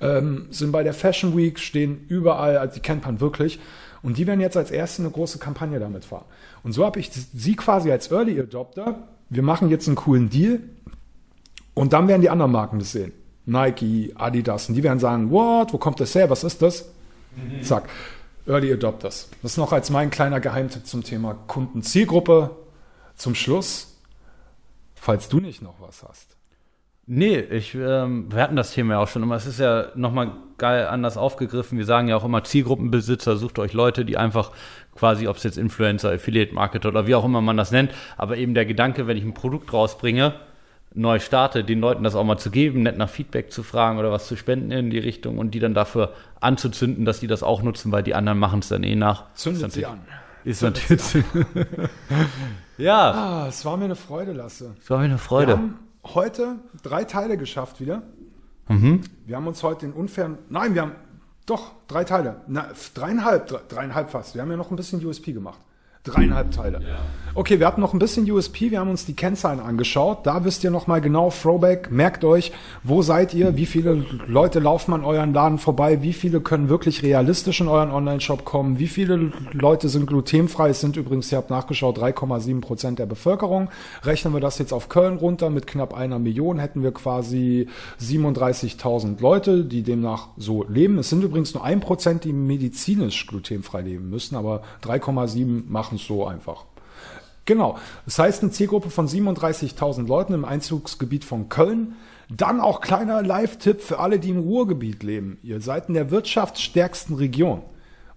Ähm, 0.01 0.47
sind 0.51 0.71
bei 0.71 0.85
der 0.85 0.95
Fashion 0.95 1.37
Week, 1.37 1.59
stehen 1.59 2.05
überall, 2.07 2.57
also 2.57 2.75
die 2.75 2.81
kennt 2.81 3.05
man 3.05 3.21
wirklich. 3.21 3.59
Und 4.03 4.17
die 4.17 4.29
werden 4.29 4.41
jetzt 4.41 4.57
als 4.57 4.71
erste 4.71 5.03
eine 5.03 5.11
große 5.11 5.39
Kampagne 5.39 5.81
damit 5.81 6.05
fahren. 6.05 6.25
Und 6.63 6.73
so 6.73 6.87
habe 6.87 7.01
ich 7.01 7.11
sie 7.11 7.57
quasi 7.57 7.91
als 7.91 8.13
Early 8.13 8.39
Adopter. 8.39 9.09
Wir 9.29 9.43
machen 9.43 9.69
jetzt 9.69 9.89
einen 9.89 9.97
coolen 9.97 10.31
Deal. 10.31 10.61
Und 11.75 11.93
dann 11.93 12.07
werden 12.07 12.23
die 12.23 12.31
anderen 12.31 12.53
Marken 12.53 12.79
das 12.79 12.93
sehen. 12.93 13.13
Nike, 13.45 14.13
Adidas. 14.15 14.69
Und 14.69 14.77
die 14.77 14.85
werden 14.85 15.01
sagen, 15.01 15.31
what, 15.33 15.73
wo 15.73 15.79
kommt 15.79 15.99
das 15.99 16.15
her? 16.15 16.31
Was 16.31 16.45
ist 16.45 16.63
das? 16.63 16.87
Zack. 17.63 17.89
Early 18.47 18.73
Adopters. 18.73 19.29
Das 19.43 19.57
noch 19.57 19.73
als 19.73 19.91
mein 19.91 20.11
kleiner 20.11 20.41
Geheimtipp 20.41 20.87
zum 20.87 21.05
Thema 21.05 21.35
Kundenzielgruppe. 21.47 22.57
Zum 23.15 23.35
Schluss, 23.35 24.01
falls 24.95 25.29
du 25.29 25.41
nicht 25.41 25.61
noch 25.63 25.81
was 25.81 26.03
hast. 26.03 26.37
Nee, 27.07 27.41
ich, 27.41 27.75
ähm, 27.75 28.33
wir 28.33 28.43
hatten 28.43 28.57
das 28.57 28.73
Thema 28.73 28.95
ja 28.95 29.01
auch 29.01 29.09
schon 29.09 29.23
immer. 29.23 29.35
Es 29.35 29.47
ist 29.47 29.59
ja 29.59 29.89
nochmal 29.95 30.33
geil 30.59 30.87
anders 30.87 31.17
aufgegriffen. 31.17 31.77
Wir 31.77 31.85
sagen 31.85 32.09
ja 32.09 32.17
auch 32.17 32.25
immer 32.25 32.45
Zielgruppenbesitzer, 32.45 33.37
sucht 33.37 33.59
euch 33.59 33.73
Leute, 33.73 34.05
die 34.05 34.17
einfach 34.17 34.53
quasi, 34.95 35.27
ob 35.27 35.37
es 35.37 35.43
jetzt 35.43 35.59
Influencer, 35.59 36.13
Affiliate 36.13 36.55
Marketer 36.55 36.89
oder 36.89 37.07
wie 37.07 37.15
auch 37.15 37.25
immer 37.25 37.41
man 37.41 37.57
das 37.57 37.73
nennt, 37.73 37.93
aber 38.17 38.37
eben 38.37 38.55
der 38.55 38.65
Gedanke, 38.65 39.07
wenn 39.07 39.17
ich 39.17 39.25
ein 39.25 39.35
Produkt 39.35 39.73
rausbringe, 39.73 40.35
neu 40.93 41.19
starte, 41.21 41.63
den 41.65 41.81
Leuten 41.81 42.03
das 42.03 42.15
auch 42.17 42.25
mal 42.25 42.39
zu 42.39 42.51
geben, 42.51 42.83
nett 42.83 42.99
nach 42.99 43.09
Feedback 43.09 43.53
zu 43.53 43.63
fragen 43.63 43.99
oder 43.99 44.11
was 44.11 44.27
zu 44.27 44.37
spenden 44.37 44.71
in 44.73 44.91
die 44.91 44.99
Richtung 44.99 45.39
und 45.39 45.53
die 45.53 45.61
dann 45.61 45.73
dafür 45.75 46.13
anzuzünden, 46.41 47.05
dass 47.05 47.21
die 47.21 47.27
das 47.29 47.43
auch 47.43 47.63
nutzen, 47.63 47.93
weil 47.93 48.03
die 48.03 48.15
anderen 48.15 48.39
machen 48.39 48.59
es 48.61 48.69
dann 48.69 48.83
eh 48.83 48.97
nach. 48.97 49.33
Zündet 49.35 49.67
ist 49.69 49.75
sie 49.75 49.87
an. 49.87 50.01
Ist 50.43 50.63
natürlich. 50.63 51.01
ja, 52.79 53.11
Ah, 53.13 53.47
es 53.49 53.65
war 53.65 53.77
mir 53.77 53.85
eine 53.85 53.97
Freude, 53.97 54.33
Lasse. 54.33 54.75
es 54.83 54.91
war 54.91 54.99
mir 54.99 55.05
eine 55.05 55.15
Wir 55.15 55.19
Freude. 55.19 55.53
haben 55.53 55.79
heute 56.15 56.57
drei 56.83 57.05
Teile 57.05 57.37
geschafft 57.37 57.81
wieder. 57.81 58.03
Mhm. 58.69 59.03
Wir 59.27 59.37
haben 59.37 59.47
uns 59.47 59.63
heute 59.63 59.87
den 59.87 59.93
unfairen. 59.93 60.39
Nein, 60.49 60.75
wir 60.75 60.83
haben 60.83 60.93
doch 61.47 61.73
drei 61.89 62.05
Teile. 62.05 62.37
Na, 62.47 62.67
dreieinhalb, 62.95 63.49
dre- 63.51 63.61
dreieinhalb 63.69 64.11
fast. 64.11 64.35
Wir 64.35 64.43
haben 64.43 64.51
ja 64.51 64.57
noch 64.57 64.71
ein 64.71 64.77
bisschen 64.77 65.05
USP 65.05 65.33
gemacht. 65.33 65.59
Dreieinhalb 66.05 66.51
Teile. 66.53 66.81
Okay, 67.33 67.61
wir 67.61 67.67
hatten 67.69 67.81
noch 67.81 67.93
ein 67.93 68.01
bisschen 68.01 68.29
USP, 68.29 68.73
wir 68.73 68.81
haben 68.81 68.91
uns 68.91 69.07
die 69.07 69.15
Kennzahlen 69.15 69.61
angeschaut. 69.61 70.27
Da 70.27 70.45
wisst 70.45 70.65
ihr 70.65 70.73
nochmal 70.73 71.01
genau, 71.01 71.31
Throwback, 71.31 71.89
merkt 71.93 72.25
euch, 72.25 72.51
wo 72.83 73.03
seid 73.03 73.35
ihr, 73.35 73.57
wie 73.57 73.67
viele 73.67 74.05
Leute 74.27 74.59
laufen 74.59 74.93
an 74.95 75.05
euren 75.05 75.33
Laden 75.33 75.59
vorbei, 75.59 76.03
wie 76.03 76.13
viele 76.13 76.41
können 76.41 76.69
wirklich 76.69 77.05
realistisch 77.05 77.61
in 77.61 77.69
euren 77.69 77.93
Online-Shop 77.93 78.45
kommen, 78.45 78.81
wie 78.81 78.89
viele 78.89 79.33
Leute 79.53 79.89
sind 79.89 80.09
glutenfrei. 80.09 80.71
Es 80.71 80.81
sind 80.81 80.97
übrigens, 80.97 81.31
ihr 81.31 81.39
habt 81.39 81.51
nachgeschaut, 81.51 81.99
3,7 81.99 82.61
Prozent 82.61 82.99
der 82.99 83.07
Bevölkerung. 83.07 83.71
Rechnen 84.03 84.35
wir 84.35 84.41
das 84.41 84.59
jetzt 84.59 84.73
auf 84.73 84.89
Köln 84.89 85.17
runter 85.17 85.51
mit 85.51 85.69
knapp 85.69 85.95
einer 85.95 86.19
Million, 86.19 86.59
hätten 86.59 86.83
wir 86.83 86.93
quasi 86.93 87.69
37.000 88.03 89.21
Leute, 89.21 89.65
die 89.65 89.85
demnach 89.85 90.31
so 90.37 90.65
leben. 90.65 90.99
Es 90.99 91.11
sind 91.11 91.23
übrigens 91.23 91.55
nur 91.55 91.63
ein 91.63 91.79
Prozent, 91.79 92.25
die 92.25 92.33
medizinisch 92.33 93.29
glutenfrei 93.29 93.83
leben 93.83 94.11
müssen, 94.11 94.35
aber 94.35 94.63
3,7 94.83 95.63
machen 95.69 95.95
es 95.95 96.07
so 96.07 96.27
einfach. 96.27 96.65
Genau. 97.51 97.79
Das 98.05 98.17
heißt, 98.21 98.45
eine 98.45 98.53
Zielgruppe 98.53 98.91
von 98.91 99.09
37.000 99.09 100.07
Leuten 100.07 100.35
im 100.35 100.45
Einzugsgebiet 100.45 101.25
von 101.25 101.49
Köln. 101.49 101.97
Dann 102.29 102.61
auch 102.61 102.81
kleiner 102.81 103.25
Live-Tipp 103.25 103.81
für 103.81 103.99
alle, 103.99 104.21
die 104.21 104.31
im 104.31 104.39
Ruhrgebiet 104.39 105.03
leben. 105.03 105.37
Ihr 105.43 105.61
seid 105.61 105.89
in 105.89 105.95
der 105.95 106.13
wirtschaftsstärksten 106.13 107.17
Region. 107.17 107.63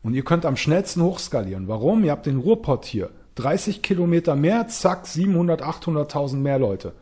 Und 0.03 0.13
ihr 0.13 0.23
könnt 0.23 0.45
am 0.45 0.55
schnellsten 0.55 1.01
hochskalieren. 1.01 1.67
Warum? 1.67 2.03
Ihr 2.03 2.11
habt 2.11 2.27
den 2.27 2.37
Ruhrpott 2.37 2.85
hier. 2.85 3.09
30 3.33 3.81
Kilometer 3.81 4.35
mehr, 4.35 4.67
zack, 4.67 5.07
700, 5.07 5.63
800.000 5.63 6.35
mehr 6.35 6.59
Leute. 6.59 6.93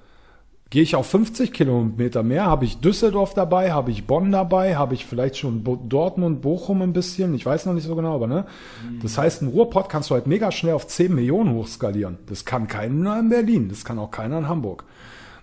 Gehe 0.72 0.84
ich 0.84 0.96
auf 0.96 1.06
50 1.08 1.52
Kilometer 1.52 2.24
mehr, 2.24 2.46
habe 2.46 2.64
ich 2.64 2.80
Düsseldorf 2.80 3.34
dabei, 3.34 3.74
habe 3.74 3.92
ich 3.92 4.08
Bonn 4.08 4.32
dabei, 4.32 4.78
habe 4.78 4.94
ich 4.94 5.06
vielleicht 5.06 5.36
schon 5.36 5.64
Bo 5.64 5.76
Dortmund, 5.76 6.42
Bochum 6.42 6.82
ein 6.82 6.94
bisschen, 6.94 7.34
ich 7.34 7.46
weiß 7.46 7.66
noch 7.66 7.74
nicht 7.74 7.86
so 7.86 7.94
genau, 7.94 8.16
aber 8.16 8.28
ne? 8.28 8.46
Das 9.02 9.18
heißt, 9.18 9.42
ein 9.42 9.50
Ruhrpott 9.50 9.90
kannst 9.90 10.10
du 10.10 10.14
halt 10.14 10.28
mega 10.28 10.50
schnell 10.50 10.74
auf 10.74 10.88
10 10.88 11.14
Millionen 11.14 11.54
hochskalieren. 11.56 12.20
Das 12.28 12.46
kann 12.46 12.70
keiner 12.70 13.20
in 13.20 13.28
Berlin, 13.28 13.68
das 13.68 13.84
kann 13.84 14.00
auch 14.00 14.12
keiner 14.12 14.38
in 14.38 14.48
Hamburg. 14.48 14.86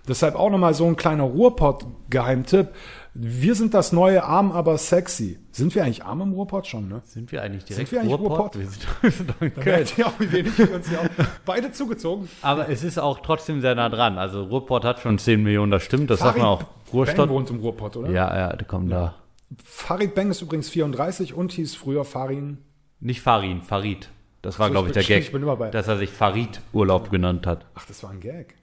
Deshalb 0.07 0.33
auch 0.33 0.49
nochmal 0.49 0.73
so 0.73 0.87
ein 0.87 0.95
kleiner 0.95 1.25
Ruhrpott-Geheimtipp. 1.25 2.69
Wir 3.13 3.55
sind 3.55 3.73
das 3.73 3.91
neue 3.91 4.23
Arm, 4.23 4.51
aber 4.51 4.77
sexy. 4.77 5.39
Sind 5.51 5.73
wir 5.75 5.83
eigentlich 5.83 6.03
arm 6.05 6.21
im 6.21 6.33
Ruhrpott 6.33 6.67
schon, 6.67 6.87
ne? 6.87 7.01
Sind 7.05 7.31
wir 7.31 7.41
eigentlich 7.41 7.65
direkt 7.65 7.91
wir 7.91 8.01
eigentlich 8.01 8.17
Ruhrpott? 8.19 8.57
Wir 8.57 8.67
sind, 8.67 8.87
wir 9.01 9.11
sind 9.11 9.29
doch 9.29 9.41
in 9.41 9.53
Köln. 9.55 9.87
ihr 9.97 10.07
auch, 10.07 10.19
wie 10.19 10.31
wenig 10.31 10.57
wir 10.57 10.73
uns 10.73 10.87
hier 10.87 10.99
auch 11.01 11.07
beide 11.45 11.71
zugezogen. 11.71 12.29
Aber 12.41 12.69
es 12.69 12.83
ist 12.83 12.97
auch 12.99 13.19
trotzdem 13.21 13.61
sehr 13.61 13.75
nah 13.75 13.89
dran. 13.89 14.17
Also 14.17 14.43
Ruhrpott 14.43 14.85
hat 14.85 14.99
schon 14.99 15.17
10 15.17 15.41
Millionen, 15.43 15.71
das 15.71 15.83
stimmt. 15.83 16.09
Das 16.09 16.19
sagt 16.19 16.37
man 16.37 16.45
auch. 16.47 16.63
Ruhrstadt. 16.93 17.29
wohnt 17.29 17.49
im 17.49 17.59
Ruhrpott, 17.59 17.97
oder? 17.97 18.09
Ja, 18.11 18.35
ja, 18.37 18.55
die 18.55 18.65
kommen 18.65 18.89
da. 18.89 19.15
Farid 19.63 20.13
Bang 20.13 20.29
ist 20.29 20.41
übrigens 20.41 20.69
34 20.69 21.33
und 21.33 21.51
hieß 21.51 21.75
früher 21.75 22.05
Farin. 22.05 22.59
Nicht 22.99 23.21
Farin, 23.21 23.61
Farid. 23.63 24.09
Das 24.41 24.59
war, 24.59 24.67
So, 24.67 24.71
glaube 24.73 24.87
ich 24.89 24.93
der 24.93 25.01
stimmt, 25.01 25.17
Gag, 25.17 25.25
ich 25.25 25.31
bin 25.31 25.41
immer 25.41 25.55
bei- 25.57 25.69
dass 25.71 25.87
er 25.87 25.97
sich 25.97 26.11
Farid 26.11 26.61
Urlaub 26.71 27.09
genannt 27.09 27.45
hat. 27.47 27.65
Ach, 27.75 27.85
das 27.85 28.03
war 28.03 28.11
ein 28.11 28.19
Gag. 28.19 28.55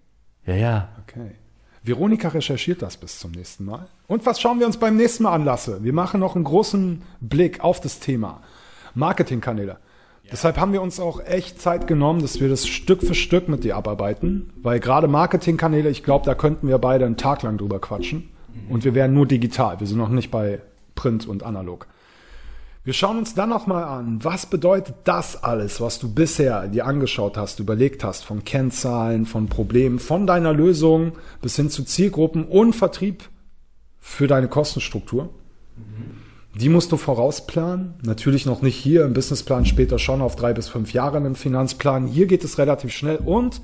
Ja, 0.47 0.55
ja. 0.55 0.89
Okay. 1.03 1.33
Veronika 1.87 2.29
recherchiert 2.29 2.83
das 2.83 2.97
bis 2.97 3.19
zum 3.19 3.31
nächsten 3.31 3.65
Mal. 3.65 3.87
Und 4.09 4.27
was 4.27 4.41
schauen 4.41 4.59
wir 4.59 4.67
uns 4.67 4.77
beim 4.77 4.97
nächsten 4.97 5.23
Mal 5.23 5.33
an, 5.33 5.45
Lasse? 5.45 5.85
Wir 5.85 5.93
machen 5.93 6.21
noch 6.21 6.35
einen 6.35 6.45
großen 6.45 7.03
Blick 7.21 7.61
auf 7.61 7.81
das 7.81 8.01
Thema 8.01 8.41
Marketingkanäle. 8.95 9.79
Deshalb 10.31 10.59
haben 10.59 10.73
wir 10.73 10.83
uns 10.83 10.99
auch 10.99 11.25
echt 11.25 11.61
Zeit 11.61 11.87
genommen, 11.87 12.21
dass 12.21 12.41
wir 12.41 12.49
das 12.49 12.67
Stück 12.67 13.03
für 13.03 13.15
Stück 13.15 13.49
mit 13.49 13.63
dir 13.63 13.77
abarbeiten. 13.77 14.51
Weil 14.61 14.81
gerade 14.81 15.07
Marketingkanäle, 15.07 15.89
ich 15.89 16.03
glaube, 16.03 16.25
da 16.25 16.35
könnten 16.35 16.67
wir 16.67 16.79
beide 16.79 17.07
einen 17.07 17.17
Tag 17.17 17.43
lang 17.43 17.59
drüber 17.59 17.79
quatschen. 17.79 18.31
Und 18.69 18.85
wir 18.85 18.95
wären 18.95 19.15
nur 19.15 19.27
digital. 19.27 19.79
Wir 19.79 19.87
sind 19.87 19.99
noch 19.99 20.09
nicht 20.09 20.33
bei 20.33 20.61
Print 20.97 21.29
und 21.29 21.45
analog. 21.45 21.87
Wir 22.87 22.93
schauen 22.93 23.19
uns 23.19 23.35
dann 23.35 23.49
nochmal 23.49 23.83
an, 23.83 24.23
was 24.23 24.47
bedeutet 24.47 24.95
das 25.03 25.43
alles, 25.43 25.81
was 25.81 25.99
du 25.99 26.09
bisher 26.09 26.69
dir 26.69 26.87
angeschaut 26.87 27.37
hast, 27.37 27.59
überlegt 27.59 28.05
hast, 28.05 28.25
von 28.25 28.45
Kennzahlen, 28.45 29.27
von 29.27 29.49
Problemen, 29.49 29.99
von 29.99 30.25
deiner 30.25 30.53
Lösung 30.53 31.15
bis 31.43 31.57
hin 31.57 31.69
zu 31.69 31.83
Zielgruppen 31.83 32.45
und 32.45 32.75
Vertrieb 32.75 33.25
für 33.99 34.29
deine 34.29 34.47
Kostenstruktur. 34.47 35.31
Die 36.55 36.69
musst 36.69 36.93
du 36.93 36.97
vorausplanen. 36.97 37.95
Natürlich 38.05 38.47
noch 38.47 38.63
nicht 38.63 38.77
hier 38.77 39.05
im 39.05 39.15
Businessplan, 39.15 39.67
später 39.67 39.99
schon 39.99 40.23
auf 40.23 40.37
drei 40.37 40.53
bis 40.53 40.69
fünf 40.69 40.93
Jahre 40.93 41.17
im 41.17 41.35
Finanzplan. 41.35 42.07
Hier 42.07 42.27
geht 42.27 42.45
es 42.45 42.57
relativ 42.57 42.93
schnell 42.93 43.17
und 43.17 43.63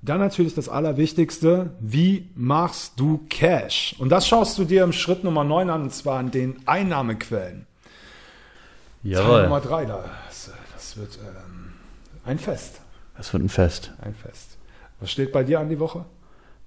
dann 0.00 0.20
natürlich 0.20 0.54
das 0.54 0.70
Allerwichtigste, 0.70 1.74
wie 1.80 2.30
machst 2.34 2.94
du 2.96 3.26
Cash? 3.28 3.94
Und 3.98 4.08
das 4.08 4.26
schaust 4.26 4.56
du 4.56 4.64
dir 4.64 4.84
im 4.84 4.92
Schritt 4.94 5.22
Nummer 5.22 5.44
9 5.44 5.68
an, 5.68 5.82
und 5.82 5.92
zwar 5.92 6.18
an 6.18 6.30
den 6.30 6.56
Einnahmequellen. 6.64 7.66
Teil 9.02 9.42
Nummer 9.42 9.58
Jawohl. 9.58 9.60
drei, 9.60 9.84
das, 9.86 10.50
das 10.74 10.96
wird 10.96 11.18
ähm, 11.22 11.72
ein 12.24 12.38
Fest. 12.38 12.80
Das 13.16 13.32
wird 13.32 13.42
ein 13.42 13.48
Fest. 13.48 13.92
Ein 14.00 14.14
Fest. 14.14 14.58
Was 15.00 15.10
steht 15.10 15.32
bei 15.32 15.44
dir 15.44 15.60
an 15.60 15.68
die 15.68 15.78
Woche? 15.80 16.04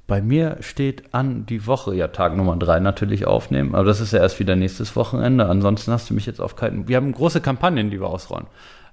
Bei 0.08 0.22
mir 0.22 0.58
steht 0.60 1.14
an 1.16 1.48
die 1.48 1.66
Woche, 1.66 1.96
ja, 1.96 2.08
Tag 2.10 2.36
Nummer 2.36 2.56
drei 2.58 2.80
natürlich 2.80 3.26
aufnehmen, 3.26 3.74
aber 3.74 3.86
das 3.86 4.02
ist 4.02 4.14
ja 4.14 4.20
erst 4.20 4.40
wieder 4.40 4.56
nächstes 4.56 4.96
Wochenende. 4.96 5.48
Ansonsten 5.48 5.92
hast 5.92 6.10
du 6.10 6.14
mich 6.14 6.28
jetzt 6.28 6.40
auf 6.40 6.56
keinen. 6.56 6.88
Wir 6.88 6.98
haben 6.98 7.12
große 7.12 7.42
Kampagnen, 7.42 7.90
die 7.90 8.00
wir 8.00 8.08
ausrollen. 8.08 8.46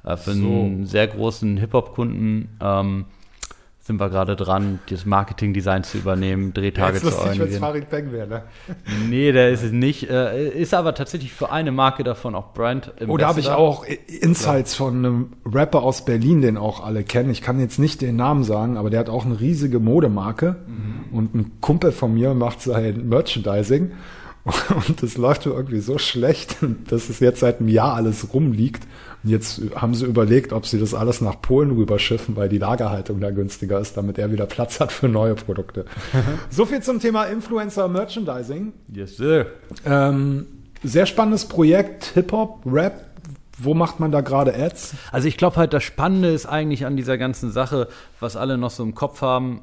Äh, 0.05 0.17
für 0.17 0.31
einen 0.31 0.87
sehr 0.87 1.07
großen 1.09 1.59
Hip-Hop-Kunden 1.59 2.57
ähm, 2.61 3.05
sind 3.85 3.99
wir 3.99 4.11
gerade 4.11 4.37
dran, 4.37 4.79
das 4.89 5.05
Marketing-Design 5.05 5.83
zu 5.83 5.99
übernehmen, 5.99 6.55
Drehtage 6.55 7.01
zu 7.01 7.19
organisieren. 7.19 7.61
Farid 7.61 7.91
Bang 7.91 8.13
wäre, 8.13 8.29
ne? 8.29 8.43
Nee, 9.09 9.33
der 9.33 9.51
ist 9.51 9.65
es 9.65 9.73
nicht. 9.73 10.09
Äh, 10.09 10.51
ist 10.51 10.73
aber 10.73 10.95
tatsächlich 10.95 11.33
für 11.33 11.51
eine 11.51 11.73
Marke 11.73 12.05
davon 12.05 12.37
auch 12.37 12.53
Brand. 12.53 12.93
Oh, 13.09 13.17
da 13.17 13.27
habe 13.27 13.41
ich 13.41 13.51
auch 13.51 13.85
Insights 14.21 14.77
von 14.77 14.99
einem 14.99 15.33
Rapper 15.45 15.83
aus 15.83 16.05
Berlin, 16.05 16.43
den 16.43 16.57
auch 16.57 16.85
alle 16.85 17.03
kennen. 17.03 17.31
Ich 17.31 17.43
kann 17.43 17.59
jetzt 17.59 17.81
nicht 17.81 18.03
den 18.03 18.15
Namen 18.15 18.45
sagen, 18.45 18.77
aber 18.77 18.89
der 18.89 19.01
hat 19.01 19.09
auch 19.09 19.25
eine 19.25 19.41
riesige 19.41 19.81
Modemarke. 19.81 20.57
Und 21.11 21.35
ein 21.35 21.53
Kumpel 21.61 21.93
von 21.93 22.15
mir 22.15 22.35
macht 22.35 22.63
sein 22.63 23.09
Merchandising. 23.09 23.93
Und 24.89 25.03
das 25.03 25.17
läuft 25.17 25.47
irgendwie 25.47 25.81
so 25.81 25.99
schlecht, 25.99 26.57
dass 26.89 27.09
es 27.09 27.21
jetzt 27.21 27.41
seit 27.41 27.61
einem 27.61 27.69
Jahr 27.69 27.95
alles 27.95 28.33
rumliegt. 28.33 28.85
Und 29.25 29.31
jetzt 29.31 29.61
haben 29.77 29.95
sie 29.95 30.05
überlegt, 30.07 30.53
ob 30.53 30.67
sie 30.67 30.81
das 30.81 30.95
alles 30.95 31.21
nach 31.21 31.41
Polen 31.41 31.71
rüberschiffen, 31.71 32.35
weil 32.37 32.49
die 32.49 32.59
Lagerhaltung 32.59 33.21
da 33.21 33.31
günstiger 33.31 33.79
ist, 33.79 33.97
damit 33.97 34.19
er 34.19 34.33
wieder 34.33 34.47
Platz 34.47 34.81
hat 34.81 34.91
für 34.91 35.09
neue 35.09 35.35
Produkte. 35.35 35.85
so 36.51 36.67
viel 36.67 36.83
zum 36.83 36.99
Thema 36.99 37.25
Influencer 37.25 37.89
Merchandising. 37.89 38.73
Yes, 38.93 39.17
sir. 39.17 39.47
Ähm, 39.85 40.47
sehr 40.83 41.07
spannendes 41.07 41.47
Projekt, 41.47 42.07
Hip-Hop, 42.15 42.63
Rap. 42.67 43.07
Wo 43.59 43.75
macht 43.75 44.01
man 44.01 44.11
da 44.11 44.23
gerade 44.23 44.55
Ads? 44.55 44.95
Also 45.13 45.29
ich 45.29 45.37
glaube 45.37 45.57
halt, 45.57 45.73
das 45.73 45.85
Spannende 45.85 46.31
ist 46.31 46.47
eigentlich 46.47 46.85
an 46.85 46.97
dieser 46.97 47.17
ganzen 47.17 47.53
Sache, 47.53 47.87
was 48.19 48.35
alle 48.35 48.59
noch 48.59 48.71
so 48.71 48.83
im 48.83 48.95
Kopf 48.95 49.21
haben. 49.21 49.63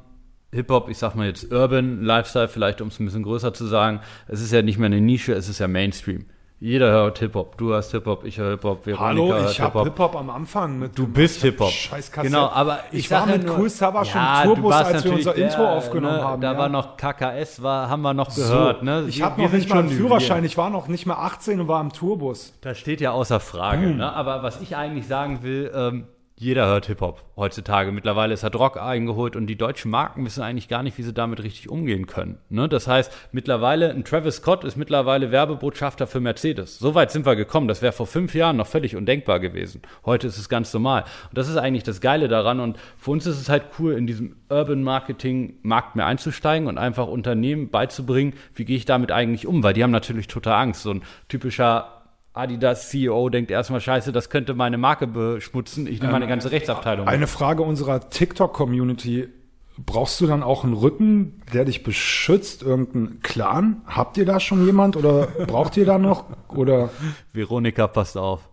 Hip-Hop, 0.52 0.88
ich 0.88 0.96
sag 0.96 1.14
mal 1.14 1.26
jetzt 1.26 1.52
Urban, 1.52 2.02
Lifestyle, 2.02 2.48
vielleicht 2.48 2.80
um 2.80 2.88
es 2.88 2.98
ein 2.98 3.04
bisschen 3.04 3.22
größer 3.22 3.52
zu 3.52 3.66
sagen. 3.66 4.00
Es 4.26 4.40
ist 4.40 4.52
ja 4.52 4.62
nicht 4.62 4.78
mehr 4.78 4.86
eine 4.86 5.00
Nische, 5.00 5.34
es 5.34 5.48
ist 5.48 5.58
ja 5.58 5.68
Mainstream. 5.68 6.24
Jeder 6.62 6.90
hört 6.90 7.18
Hip-Hop. 7.20 7.56
Du 7.56 7.70
hörst 7.70 7.92
Hip-Hop, 7.92 8.22
ich 8.22 8.36
höre 8.36 8.50
Hip-Hop, 8.50 8.84
Veronika 8.84 9.06
Hallo, 9.06 9.50
ich 9.50 9.58
habe 9.62 9.82
Hip-Hop 9.82 10.14
am 10.14 10.28
Anfang 10.28 10.78
mit. 10.78 10.98
Du 10.98 11.06
bist 11.06 11.40
Hip-Hop. 11.40 11.70
Scheiß 11.70 12.12
Kassette. 12.12 12.30
Genau, 12.30 12.50
aber 12.50 12.80
ich, 12.92 12.98
ich, 12.98 13.10
war 13.10 13.24
mit 13.24 13.46
nur- 13.46 13.58
Cool 13.60 13.70
Sabah 13.70 14.04
schon 14.04 14.20
Ja, 14.20 14.42
im 14.42 14.48
Tourbus, 14.48 14.74
als 14.74 15.04
wir 15.04 15.12
unser 15.14 15.34
Intro 15.36 15.62
der, 15.62 15.70
aufgenommen 15.70 16.16
ne, 16.16 16.22
haben. 16.22 16.42
Da 16.42 16.52
ja. 16.52 16.58
war 16.58 16.68
noch 16.68 16.98
KKS, 16.98 17.62
war, 17.62 17.88
haben 17.88 18.02
wir 18.02 18.12
noch 18.12 18.28
so. 18.30 18.42
gehört. 18.42 18.82
Ne? 18.82 19.06
Ich 19.08 19.22
habe 19.22 19.40
noch 19.40 19.50
nicht 19.50 19.70
mal 19.70 19.78
einen 19.78 19.88
Führerschein. 19.88 20.44
Ich 20.44 20.58
war 20.58 20.68
noch 20.68 20.86
nicht 20.86 21.06
mal 21.06 21.14
18 21.14 21.60
und 21.60 21.68
war 21.68 21.80
im 21.80 21.94
Tourbus. 21.94 22.52
Das 22.60 22.76
steht 22.76 23.00
ja 23.00 23.12
außer 23.12 23.40
Frage. 23.40 23.86
Ne? 23.86 24.12
Aber 24.12 24.42
was 24.42 24.60
ich 24.60 24.76
eigentlich 24.76 25.06
sagen 25.06 25.42
will, 25.42 25.72
ähm, 25.74 26.08
jeder 26.40 26.66
hört 26.66 26.86
Hip-Hop 26.86 27.22
heutzutage. 27.36 27.92
Mittlerweile 27.92 28.32
ist 28.32 28.44
hat 28.44 28.56
Rock 28.56 28.80
eingeholt 28.80 29.36
und 29.36 29.46
die 29.46 29.56
deutschen 29.56 29.90
Marken 29.90 30.24
wissen 30.24 30.42
eigentlich 30.42 30.68
gar 30.68 30.82
nicht, 30.82 30.96
wie 30.96 31.02
sie 31.02 31.12
damit 31.12 31.42
richtig 31.42 31.68
umgehen 31.68 32.06
können. 32.06 32.38
Ne? 32.48 32.66
Das 32.66 32.88
heißt, 32.88 33.12
mittlerweile, 33.30 33.90
ein 33.90 34.04
Travis 34.04 34.36
Scott 34.36 34.64
ist 34.64 34.78
mittlerweile 34.78 35.32
Werbebotschafter 35.32 36.06
für 36.06 36.20
Mercedes. 36.20 36.78
So 36.78 36.94
weit 36.94 37.10
sind 37.10 37.26
wir 37.26 37.36
gekommen. 37.36 37.68
Das 37.68 37.82
wäre 37.82 37.92
vor 37.92 38.06
fünf 38.06 38.34
Jahren 38.34 38.56
noch 38.56 38.66
völlig 38.66 38.96
undenkbar 38.96 39.38
gewesen. 39.38 39.82
Heute 40.06 40.28
ist 40.28 40.38
es 40.38 40.48
ganz 40.48 40.72
normal. 40.72 41.04
Und 41.28 41.36
das 41.36 41.46
ist 41.46 41.58
eigentlich 41.58 41.82
das 41.84 42.00
Geile 42.00 42.26
daran. 42.26 42.60
Und 42.60 42.78
für 42.96 43.10
uns 43.10 43.26
ist 43.26 43.38
es 43.38 43.50
halt 43.50 43.64
cool, 43.78 43.92
in 43.92 44.06
diesem 44.06 44.36
Urban 44.48 44.82
Marketing 44.82 45.58
Markt 45.60 45.94
mehr 45.94 46.06
einzusteigen 46.06 46.68
und 46.68 46.78
einfach 46.78 47.06
Unternehmen 47.06 47.68
beizubringen, 47.68 48.32
wie 48.54 48.64
gehe 48.64 48.78
ich 48.78 48.86
damit 48.86 49.12
eigentlich 49.12 49.46
um? 49.46 49.62
Weil 49.62 49.74
die 49.74 49.82
haben 49.82 49.90
natürlich 49.90 50.26
total 50.26 50.62
Angst. 50.62 50.84
So 50.84 50.92
ein 50.92 51.02
typischer 51.28 51.99
Adidas 52.32 52.90
CEO 52.90 53.28
denkt 53.28 53.50
erstmal, 53.50 53.80
scheiße, 53.80 54.12
das 54.12 54.30
könnte 54.30 54.54
meine 54.54 54.78
Marke 54.78 55.06
beschmutzen. 55.06 55.86
Ich 55.86 56.00
nehme 56.00 56.12
meine 56.12 56.28
ganze 56.28 56.52
Rechtsabteilung. 56.52 57.08
Eine 57.08 57.26
Frage 57.26 57.62
unserer 57.62 58.08
TikTok-Community. 58.08 59.28
Brauchst 59.78 60.20
du 60.20 60.26
dann 60.26 60.42
auch 60.42 60.62
einen 60.62 60.74
Rücken, 60.74 61.42
der 61.52 61.64
dich 61.64 61.82
beschützt? 61.82 62.62
Irgendeinen 62.62 63.20
Clan? 63.22 63.82
Habt 63.86 64.16
ihr 64.16 64.26
da 64.26 64.38
schon 64.38 64.64
jemand 64.64 64.96
oder 64.96 65.26
braucht 65.46 65.76
ihr 65.76 65.86
da 65.86 65.98
noch? 65.98 66.24
Oder 66.48 66.90
Veronika, 67.32 67.88
passt 67.88 68.16
auf. 68.16 68.48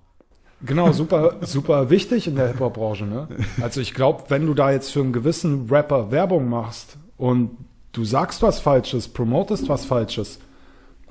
Genau, 0.61 0.91
super, 0.91 1.35
super 1.41 1.91
wichtig 1.91 2.27
in 2.27 2.35
der 2.35 2.47
Hip-Hop-Branche. 2.47 3.05
Ne? 3.05 3.27
Also 3.61 3.79
ich 3.79 3.93
glaube, 3.93 4.23
wenn 4.29 4.47
du 4.47 4.55
da 4.55 4.71
jetzt 4.71 4.91
für 4.91 5.01
einen 5.01 5.13
gewissen 5.13 5.67
Rapper 5.69 6.09
Werbung 6.09 6.49
machst 6.49 6.97
und 7.17 7.51
du 7.91 8.05
sagst 8.05 8.41
was 8.41 8.59
Falsches, 8.59 9.07
promotest 9.07 9.69
was 9.69 9.85
Falsches, 9.85 10.39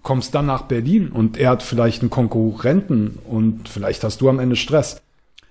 kommst 0.07 0.37
dann 0.37 0.47
nach 0.47 0.63
Berlin 0.63 1.09
und 1.09 1.37
er 1.37 1.51
hat 1.51 1.65
vielleicht 1.65 2.01
einen 2.01 2.11
Konkurrenten 2.11 3.19
und 3.25 3.69
vielleicht 3.69 4.05
hast 4.05 4.21
du 4.21 4.29
am 4.29 4.39
Ende 4.39 4.55
Stress. 4.55 5.03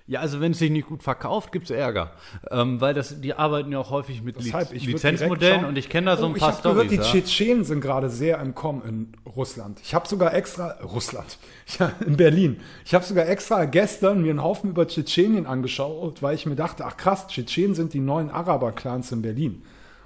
Ja, 0.06 0.20
also 0.20 0.40
wenn 0.40 0.52
es 0.52 0.60
sich 0.60 0.70
nicht 0.70 0.86
gut 0.86 1.02
verkauft, 1.02 1.52
gibt's 1.52 1.68
Ärger. 1.68 2.12
Ähm, 2.50 2.80
weil 2.80 2.94
das, 2.94 3.20
die 3.20 3.34
arbeiten 3.34 3.70
ja 3.70 3.78
auch 3.80 3.90
häufig 3.90 4.22
mit 4.22 4.36
Liz 4.36 4.46
Deshalb, 4.46 4.70
direkt 4.70 4.86
Lizenzmodellen 4.86 5.66
und 5.66 5.76
ich 5.76 5.90
kenne 5.90 6.06
da 6.06 6.16
so 6.16 6.24
ein 6.24 6.32
Oh, 6.34 6.38
paar 6.38 6.48
ich 6.48 6.54
hab 6.54 6.62
gehört, 6.62 6.86
Storys. 6.86 6.90
die 6.90 6.96
Ja. 6.96 7.02
Tschetschenen 7.02 7.64
sind 7.64 7.82
gerade 7.82 8.08
sehr 8.08 8.40
im 8.40 8.54
Kommen 8.54 8.82
in 8.88 9.12
Russland. 9.36 9.78
Ich 9.82 9.94
habe 9.94 10.08
sogar 10.08 10.32
extra 10.32 10.78
Russland, 10.82 11.36
ja, 11.78 11.92
in 12.06 12.16
Berlin. 12.16 12.60
Ich 12.86 12.94
habe 12.94 13.04
sogar 13.04 13.28
extra 13.28 13.66
gestern 13.66 14.22
mir 14.22 14.30
einen 14.30 14.42
Haufen 14.42 14.70
über 14.70 14.88
Tschetschenien 14.88 15.44
angeschaut, 15.44 16.22
weil 16.22 16.34
ich 16.34 16.46
mir 16.46 16.56
dachte, 16.56 16.86
ach 16.86 16.96
krass, 16.96 17.26
Tschetschenen 17.26 17.74
sind 17.74 17.92
die 17.92 18.00
neuen 18.00 18.30
Araber-Clans 18.30 19.12
in 19.12 19.20
Berlin 19.20 19.62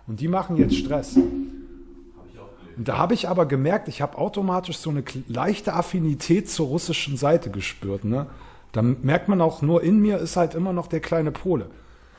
und 0.08 0.18
die 0.18 0.26
machen 0.26 0.56
jetzt 0.56 0.74
Stress. 0.74 1.16
Da 2.82 2.96
habe 2.96 3.12
ich 3.12 3.28
aber 3.28 3.44
gemerkt, 3.44 3.88
ich 3.88 4.00
habe 4.00 4.16
automatisch 4.16 4.78
so 4.78 4.88
eine 4.88 5.04
leichte 5.28 5.74
Affinität 5.74 6.48
zur 6.48 6.68
russischen 6.68 7.18
Seite 7.18 7.50
gespürt. 7.50 8.04
Ne? 8.04 8.26
Da 8.72 8.80
merkt 8.80 9.28
man 9.28 9.42
auch, 9.42 9.60
nur 9.60 9.82
in 9.82 9.98
mir 10.00 10.16
ist 10.18 10.36
halt 10.36 10.54
immer 10.54 10.72
noch 10.72 10.86
der 10.86 11.00
kleine 11.00 11.30
Pole. 11.30 11.66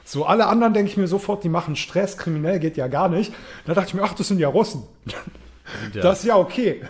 So 0.06 0.26
alle 0.26 0.46
anderen 0.46 0.74
denke 0.74 0.92
ich 0.92 0.98
mir 0.98 1.08
sofort, 1.08 1.44
die 1.44 1.50
machen 1.50 1.76
Stress, 1.76 2.16
kriminell 2.16 2.60
geht 2.60 2.78
ja 2.78 2.88
gar 2.88 3.10
nicht. 3.10 3.34
Da 3.66 3.74
dachte 3.74 3.88
ich 3.90 3.94
mir, 3.96 4.04
ach, 4.04 4.14
das 4.14 4.28
sind 4.28 4.40
ja 4.40 4.50
Russen. 4.50 4.84
Ja 5.94 6.02
Das 6.02 6.20
ist 6.20 6.26
ja 6.26 6.36
okay. 6.38 6.82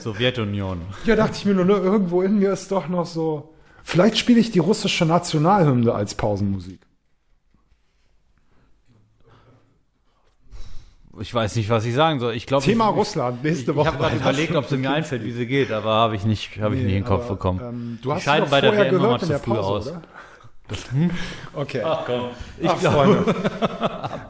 Sowjetunion. 0.00 0.80
Ja, 1.04 1.16
dachte 1.16 1.34
ich 1.36 1.44
mir 1.44 1.54
nur, 1.54 1.64
ne, 1.64 1.74
irgendwo 1.74 2.22
in 2.22 2.38
mir 2.38 2.52
ist 2.52 2.70
doch 2.70 2.88
noch 2.88 3.06
so. 3.06 3.54
Vielleicht 3.82 4.16
spiele 4.16 4.40
ich 4.40 4.50
die 4.50 4.58
russische 4.58 5.04
Nationalhymne 5.04 5.92
als 5.92 6.14
Pausenmusik. 6.14 6.80
Ich 11.20 11.32
weiß 11.34 11.56
nicht, 11.56 11.68
was 11.70 11.84
ich 11.84 11.94
sagen 11.94 12.20
soll. 12.20 12.34
Ich 12.34 12.46
glaube, 12.46 12.64
Thema 12.64 12.90
ich, 12.90 12.96
Russland, 12.96 13.42
nächste 13.42 13.70
Ich, 13.72 13.76
Woche. 13.76 13.88
ich 13.88 13.94
habe 13.94 13.98
gerade 14.02 14.16
überlegt, 14.16 14.54
ob 14.56 14.66
sie 14.66 14.76
mir 14.76 14.90
einfällt, 14.90 15.24
wie 15.24 15.32
sie 15.32 15.46
geht, 15.46 15.72
aber 15.72 15.90
habe 15.92 16.16
ich 16.16 16.24
nicht, 16.24 16.60
habe 16.60 16.74
ich 16.76 16.82
nicht 16.82 16.90
in 16.90 17.02
den 17.02 17.04
Kopf 17.04 17.24
aber, 17.26 17.34
bekommen. 17.34 17.60
Ähm, 17.62 17.98
du 18.02 18.12
hast 18.12 18.22
scheiden 18.22 18.48
bei 18.50 18.60
der 18.60 18.72
WM 18.76 18.96
immer 18.96 19.18
zu 19.18 19.38
früh 19.38 19.52
aus. 19.56 19.88
oder? 19.88 20.02
Okay. 21.54 21.82
Ich 22.60 22.68
Ach, 22.68 22.78
glaube. 22.78 23.34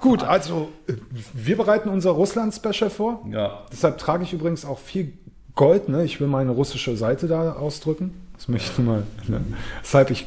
Gut, 0.00 0.22
also 0.22 0.68
wir 1.34 1.56
bereiten 1.56 1.88
unser 1.88 2.12
Russland-Special 2.12 2.90
vor. 2.90 3.26
ja. 3.30 3.62
Deshalb 3.72 3.98
trage 3.98 4.22
ich 4.22 4.32
übrigens 4.32 4.64
auch 4.64 4.78
viel 4.78 5.14
Gold. 5.56 5.88
Ne? 5.88 6.04
Ich 6.04 6.20
will 6.20 6.28
meine 6.28 6.52
russische 6.52 6.96
Seite 6.96 7.26
da 7.26 7.54
ausdrücken. 7.54 8.14
Das 8.36 8.46
möchte 8.46 8.70
ich 8.70 8.78
mal. 8.86 9.02
Ne? 9.26 9.40
Deshalb, 9.82 10.10
ich 10.10 10.26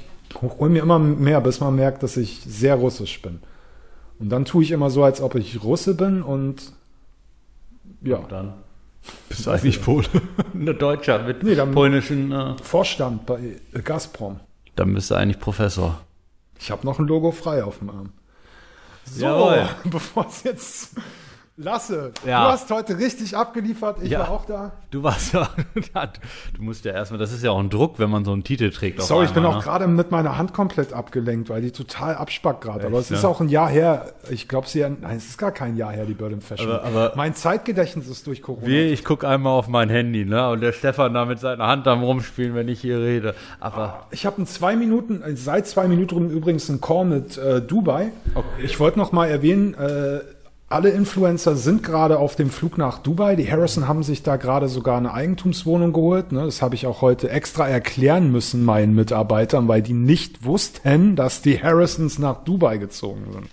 hole 0.59 0.69
mir 0.69 0.81
immer 0.81 0.99
mehr, 0.99 1.39
bis 1.39 1.61
man 1.61 1.75
merkt, 1.77 2.03
dass 2.03 2.17
ich 2.17 2.41
sehr 2.45 2.75
russisch 2.75 3.21
bin. 3.21 3.39
Und 4.21 4.29
dann 4.29 4.45
tue 4.45 4.63
ich 4.63 4.71
immer 4.71 4.89
so, 4.89 5.03
als 5.03 5.19
ob 5.19 5.35
ich 5.35 5.61
Russe 5.63 5.95
bin 5.95 6.21
und 6.21 6.73
ja, 8.03 8.19
Dann 8.29 8.53
bist 9.29 9.45
du 9.45 9.51
eigentlich 9.51 9.81
Pole. 9.81 10.05
Eine 10.53 10.73
Deutscher 10.75 11.23
mit 11.23 11.43
Nee, 11.43 11.55
dann- 11.55 11.71
polnischen. 11.71 12.31
Äh, 12.31 12.55
Vorstand 12.63 13.25
bei 13.25 13.39
Gazprom. 13.83 14.39
dann 14.75 14.93
bist 14.93 15.11
du 15.11 15.15
eigentlich 15.15 15.39
Professor. 15.39 15.99
Ich 16.59 16.69
habe 16.71 16.85
noch 16.85 16.99
ein 16.99 17.07
Logo 17.07 17.31
frei 17.31 17.63
auf 17.63 17.79
dem 17.79 17.89
Arm. 17.89 18.09
So, 19.05 19.25
Jawohl. 19.25 19.67
bevor 19.89 20.27
es 20.27 20.43
jetzt 20.43 20.91
Lasse, 21.63 22.11
Ja. 22.25 22.45
du 22.45 22.51
hast 22.51 22.69
heute 22.71 22.97
richtig 22.97 23.35
abgeliefert. 23.37 23.97
Ich 24.01 24.09
Ja. 24.11 24.19
war 24.21 24.31
auch 24.31 24.45
da. 24.45 24.71
Du 24.89 25.03
warst 25.03 25.33
ja. 25.33 25.47
Du 26.55 26.63
musst 26.63 26.85
ja 26.85 26.91
erstmal. 26.93 27.19
Das 27.19 27.31
ist 27.31 27.43
ja 27.43 27.51
auch 27.51 27.59
ein 27.59 27.69
Druck, 27.69 27.99
wenn 27.99 28.09
man 28.09 28.25
so 28.25 28.33
einen 28.33 28.43
Titel 28.43 28.69
trägt. 28.71 29.01
Sorry, 29.01 29.25
ich 29.25 29.31
bin 29.31 29.45
auch 29.45 29.55
ne? 29.57 29.61
gerade 29.61 29.87
mit 29.87 30.11
meiner 30.11 30.37
Hand 30.37 30.53
komplett 30.53 30.93
abgelenkt, 30.93 31.49
weil 31.49 31.61
die 31.61 31.71
total 31.71 32.15
abspackt 32.15 32.61
gerade. 32.61 32.85
Aber 32.87 32.99
es 32.99 33.05
Echt, 33.05 33.17
ist 33.17 33.23
ne? 33.23 33.29
auch 33.29 33.39
ein 33.41 33.49
Jahr 33.49 33.69
her. 33.69 34.11
Ich 34.29 34.47
glaube, 34.47 34.67
sie. 34.67 34.81
Nein, 34.81 35.17
es 35.17 35.27
ist 35.27 35.37
gar 35.37 35.51
kein 35.51 35.77
Jahr 35.77 35.91
her, 35.91 36.05
die 36.05 36.13
Berlin 36.13 36.41
Fashion. 36.41 36.69
Aber- 36.71 36.83
aber- 36.83 37.13
mein 37.15 37.35
Zeitgedächtnis 37.35 38.07
ist 38.07 38.27
durch 38.27 38.41
Corona. 38.41 38.65
Wie, 38.67 38.79
ich 38.81 39.03
gucke 39.05 39.27
einmal 39.27 39.53
auf 39.53 39.67
mein 39.67 39.89
Handy, 39.89 40.25
ne? 40.25 40.49
Und 40.49 40.61
der 40.61 40.71
Stefan 40.73 41.13
da 41.13 41.25
mit 41.25 41.39
seiner 41.39 41.67
Hand 41.67 41.87
am 41.87 42.03
rumspielen, 42.03 42.55
wenn 42.55 42.67
ich 42.67 42.81
hier 42.81 42.99
rede. 42.99 43.35
Aber 43.59 44.07
Ich 44.11 44.25
habe 44.25 44.41
in 44.41 44.47
zwei 44.47 44.75
Minuten, 44.75 45.21
äh, 45.21 45.35
seit 45.35 45.67
zwei 45.67 45.87
Minuten 45.87 46.29
übrigens 46.29 46.69
einen 46.69 46.81
Call 46.81 47.05
mit 47.05 47.37
äh, 47.37 47.61
Dubai. 47.61 48.11
Ich 48.63 48.79
wollte 48.79 48.97
noch 48.99 49.11
mal 49.11 49.27
erwähnen, 49.27 49.73
äh, 49.75 50.19
alle 50.71 50.89
Influencer 50.89 51.55
sind 51.55 51.83
gerade 51.83 52.17
auf 52.17 52.35
dem 52.35 52.49
Flug 52.49 52.77
nach 52.77 52.99
Dubai. 52.99 53.35
Die 53.35 53.51
Harrison 53.51 53.87
haben 53.87 54.03
sich 54.03 54.23
da 54.23 54.37
gerade 54.37 54.67
sogar 54.67 54.97
eine 54.97 55.13
Eigentumswohnung 55.13 55.93
geholt. 55.93 56.31
Ne? 56.31 56.45
Das 56.45 56.61
habe 56.61 56.75
ich 56.75 56.87
auch 56.87 57.01
heute 57.01 57.29
extra 57.29 57.67
erklären 57.67 58.31
müssen 58.31 58.63
meinen 58.63 58.95
Mitarbeitern, 58.95 59.67
weil 59.67 59.81
die 59.81 59.93
nicht 59.93 60.45
wussten, 60.45 61.15
dass 61.15 61.41
die 61.41 61.61
Harrisons 61.61 62.19
nach 62.19 62.43
Dubai 62.43 62.77
gezogen 62.77 63.25
sind. 63.31 63.49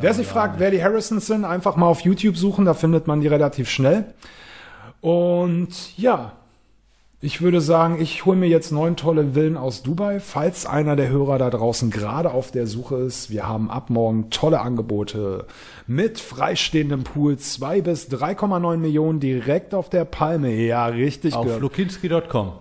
wer 0.00 0.14
sich 0.14 0.26
fragt, 0.26 0.58
wer 0.58 0.70
die 0.70 0.82
Harrisons 0.82 1.26
sind, 1.26 1.44
einfach 1.44 1.76
mal 1.76 1.86
auf 1.86 2.00
YouTube 2.00 2.36
suchen, 2.36 2.64
da 2.64 2.74
findet 2.74 3.06
man 3.06 3.20
die 3.20 3.28
relativ 3.28 3.70
schnell. 3.70 4.06
Und 5.00 5.96
ja, 5.96 6.32
ich 7.20 7.42
würde 7.42 7.60
sagen, 7.60 8.00
ich 8.00 8.24
hole 8.26 8.36
mir 8.36 8.48
jetzt 8.48 8.70
neun 8.70 8.94
tolle 8.94 9.34
Villen 9.34 9.56
aus 9.56 9.82
Dubai. 9.82 10.20
Falls 10.20 10.66
einer 10.66 10.94
der 10.94 11.08
Hörer 11.08 11.38
da 11.38 11.50
draußen 11.50 11.90
gerade 11.90 12.30
auf 12.30 12.52
der 12.52 12.68
Suche 12.68 12.96
ist, 12.96 13.30
wir 13.30 13.48
haben 13.48 13.70
ab 13.70 13.90
morgen 13.90 14.30
tolle 14.30 14.60
Angebote 14.60 15.46
mit 15.88 16.20
freistehendem 16.20 17.02
Pool. 17.02 17.36
zwei 17.36 17.80
bis 17.80 18.08
3,9 18.08 18.76
Millionen 18.76 19.18
direkt 19.18 19.74
auf 19.74 19.90
der 19.90 20.04
Palme. 20.04 20.54
Ja, 20.54 20.86
richtig 20.86 21.34
auf 21.34 21.58
lukinski.com. 21.58 22.52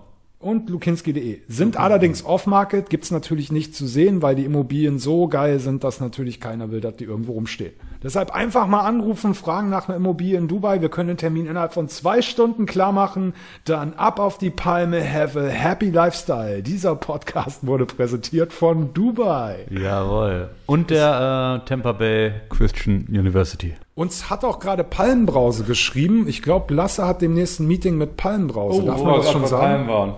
Und 0.48 0.70
lukinski.de. 0.70 1.42
Sind 1.50 1.76
allerdings 1.76 2.24
off-market, 2.24 2.90
gibt's 2.90 3.12
natürlich 3.12 3.52
nicht 3.52 3.76
zu 3.76 3.86
sehen, 3.86 4.22
weil 4.22 4.34
die 4.34 4.46
Immobilien 4.46 4.98
so 4.98 5.28
geil 5.28 5.60
sind, 5.60 5.84
dass 5.84 6.00
natürlich 6.00 6.40
keiner 6.40 6.72
will, 6.72 6.80
dass 6.80 6.96
die 6.96 7.04
irgendwo 7.04 7.34
rumstehen. 7.34 7.74
Deshalb 8.02 8.34
einfach 8.34 8.66
mal 8.66 8.86
anrufen, 8.86 9.34
fragen 9.34 9.70
nach 9.70 9.90
einer 9.90 9.98
Immobilie 9.98 10.38
in 10.38 10.48
Dubai. 10.48 10.80
Wir 10.80 10.88
können 10.88 11.10
den 11.10 11.18
Termin 11.18 11.48
innerhalb 11.48 11.74
von 11.74 11.90
zwei 11.90 12.22
Stunden 12.22 12.66
klar 12.66 12.94
machen. 12.94 13.34
Dann 13.66 13.96
ab 13.96 14.22
auf 14.22 14.38
die 14.38 14.50
Palme, 14.50 15.04
have 15.04 15.38
a 15.38 15.50
happy 15.50 15.90
lifestyle. 15.90 16.64
Dieser 16.64 16.96
Podcast 16.96 17.68
wurde 17.68 17.86
präsentiert 17.86 18.54
von 18.54 18.94
Dubai. 18.94 19.66
Jawohl. 19.70 20.52
Und 20.66 20.92
der 20.92 21.60
äh, 21.62 21.68
Tampa 21.68 21.92
Bay 21.92 22.32
Christian 22.50 23.06
University. 23.10 23.74
Uns 23.96 24.30
hat 24.30 24.46
auch 24.46 24.60
gerade 24.60 24.86
Palmbrause 24.86 25.66
geschrieben. 25.66 26.26
Ich 26.30 26.42
glaube, 26.42 26.74
Lasse 26.74 27.06
hat 27.06 27.22
demnächst 27.22 27.60
ein 27.60 27.68
Meeting 27.68 27.98
mit 27.98 28.16
Palmbrause. 28.16 28.86
Darf 28.86 29.04
man 29.04 29.16
das 29.18 29.30
schon 29.30 29.46
sagen? 29.46 30.16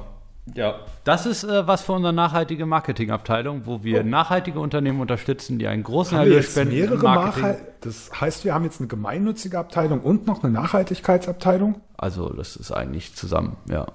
Ja. 0.56 0.80
Das 1.04 1.26
ist 1.26 1.44
äh, 1.44 1.68
was 1.68 1.82
für 1.82 1.94
unsere 1.94 2.14
nachhaltige 2.14 2.66
Marketingabteilung, 2.66 3.66
wo 3.66 3.84
wir 3.84 4.04
nachhaltige 4.04 4.60
Unternehmen 4.60 5.02
unterstützen, 5.02 5.60
die 5.60 5.68
einen 5.68 5.84
großen 5.84 6.18
Haben 6.18 6.30
wir 6.30 6.38
jetzt 6.38 6.52
spenden 6.52 6.76
mehrere 6.76 7.04
Marketing. 7.04 7.56
Das 7.82 8.10
heißt, 8.20 8.46
wir 8.46 8.54
haben 8.54 8.64
jetzt 8.66 8.80
eine 8.80 8.88
gemeinnützige 8.88 9.58
Abteilung 9.58 10.02
und 10.02 10.28
noch 10.28 10.44
eine 10.44 10.52
Nachhaltigkeitsabteilung. 10.54 11.82
Also 11.98 12.30
das 12.30 12.56
ist 12.56 12.72
eigentlich 12.72 13.16
zusammen, 13.16 13.58
ja. 13.70 13.88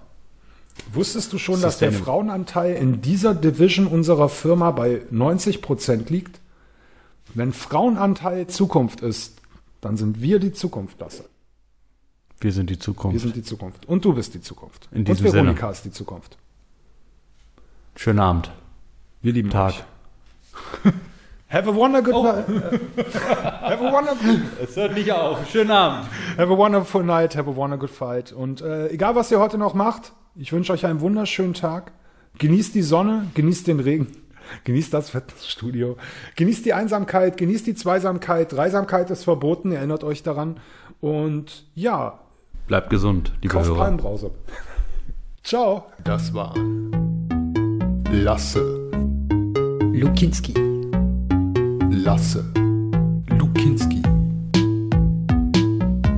Wusstest 0.93 1.33
du 1.33 1.39
schon, 1.39 1.61
dass 1.61 1.79
der. 1.79 1.93
Frauenanteil 1.93 2.75
in 2.75 3.01
dieser 3.01 3.35
Division 3.35 3.87
unserer 3.87 4.29
Firma 4.29 4.73
bei 4.73 5.03
90 5.11 5.63
Prozent 5.63 6.11
liegt? 6.11 6.41
Wenn 7.35 7.53
Frauenanteil 7.53 8.47
Zukunft 8.49 9.01
ist, 9.01 9.41
dann 9.81 9.97
sind 9.97 10.21
wir 10.21 10.39
die 10.41 10.53
Zukunft, 10.53 10.99
Lasse. 11.01 11.25
Wir 12.41 12.53
sind 12.53 12.71
die 12.71 12.75
Wir 12.75 12.81
Zukunft. 12.81 13.21
sind 13.21 13.37
die 13.37 13.43
Zukunft. 13.43 13.87
Und 13.87 14.05
du 14.05 14.13
bist 14.15 14.35
die 14.35 14.41
Zukunft. 14.41 14.89
In 14.93 15.05
diesem 15.05 15.27
Und 15.27 15.33
Veronika 15.33 15.71
ist 15.71 15.85
die 15.85 15.91
Zukunft. 15.93 16.37
Schönen 17.97 18.19
Abend. 18.19 18.51
Wir 19.23 19.33
lieben 19.33 19.51
Tag. 19.51 19.71
euch. 19.73 19.85
Have 21.51 21.71
a 21.71 21.75
wonderful 21.75 22.23
night. 22.25 22.47
have, 23.63 23.87
a 23.87 23.93
wonderful, 23.93 24.41
Es 24.61 24.75
hört 24.75 24.95
nicht 24.95 25.13
auf. 25.13 25.49
Schönen 25.49 25.71
Abend. 25.71 26.09
have 26.37 26.53
a 26.53 26.57
wonderful 26.59 27.05
night. 27.05 27.37
Have 27.37 27.49
a 27.49 27.55
wonderful 27.55 27.87
fight. 27.87 28.33
Und 28.33 28.61
äh, 28.61 28.89
egal, 28.89 29.15
was 29.15 29.31
ihr 29.31 29.39
heute 29.39 29.57
noch 29.57 29.73
macht, 29.75 30.13
ich 30.35 30.53
wünsche 30.53 30.73
euch 30.73 30.85
einen 30.85 31.01
wunderschönen 31.01 31.55
Tag. 31.55 31.93
Genießt 32.39 32.75
die 32.75 32.83
Sonne, 32.83 33.29
genießt 33.35 33.69
den 33.69 33.79
Regen. 33.79 34.09
Genießt 34.65 34.93
das 34.93 35.11
Fitnessstudio. 35.11 35.97
Genießt 36.35 36.67
die 36.67 36.75
Einsamkeit, 36.75 37.37
genießt 37.37 37.67
die 37.69 37.75
Zweisamkeit. 37.77 38.53
Dreisamkeit 38.53 39.09
ist 39.11 39.23
verboten, 39.25 39.71
erinnert 39.71 40.03
euch 40.03 40.23
daran. 40.25 40.59
Und 41.01 41.67
ja, 41.75 42.19
Bleibt 42.67 42.91
gesund, 42.91 43.33
liebe 43.43 43.55
kauft 43.55 43.69
Hörer. 43.69 43.79
Palmbrause. 43.79 44.33
Ciao. 45.43 45.87
Das 46.03 46.35
waren 46.35 46.91
Lasse, 48.23 48.61
Lukinski. 49.93 50.55
Lasse, 51.91 52.39
Lukinski. 53.29 54.03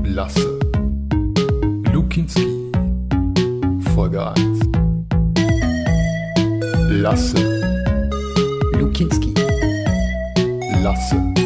Lasse, 0.05 0.47
Lukinski. 1.95 2.47
Folge 3.95 4.19
1. 4.19 4.35
Lasse, 7.01 7.35
Lukinski. 8.79 9.33
Lasse, 10.85 11.46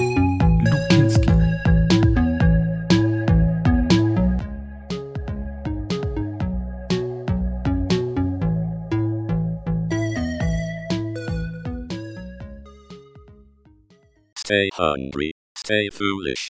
Stay 14.51 14.69
hungry, 14.75 15.31
stay 15.57 15.89
foolish. 15.91 16.51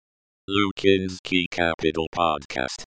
Lukin's 0.49 1.19
Key 1.25 1.49
Capital 1.51 2.07
Podcast. 2.15 2.85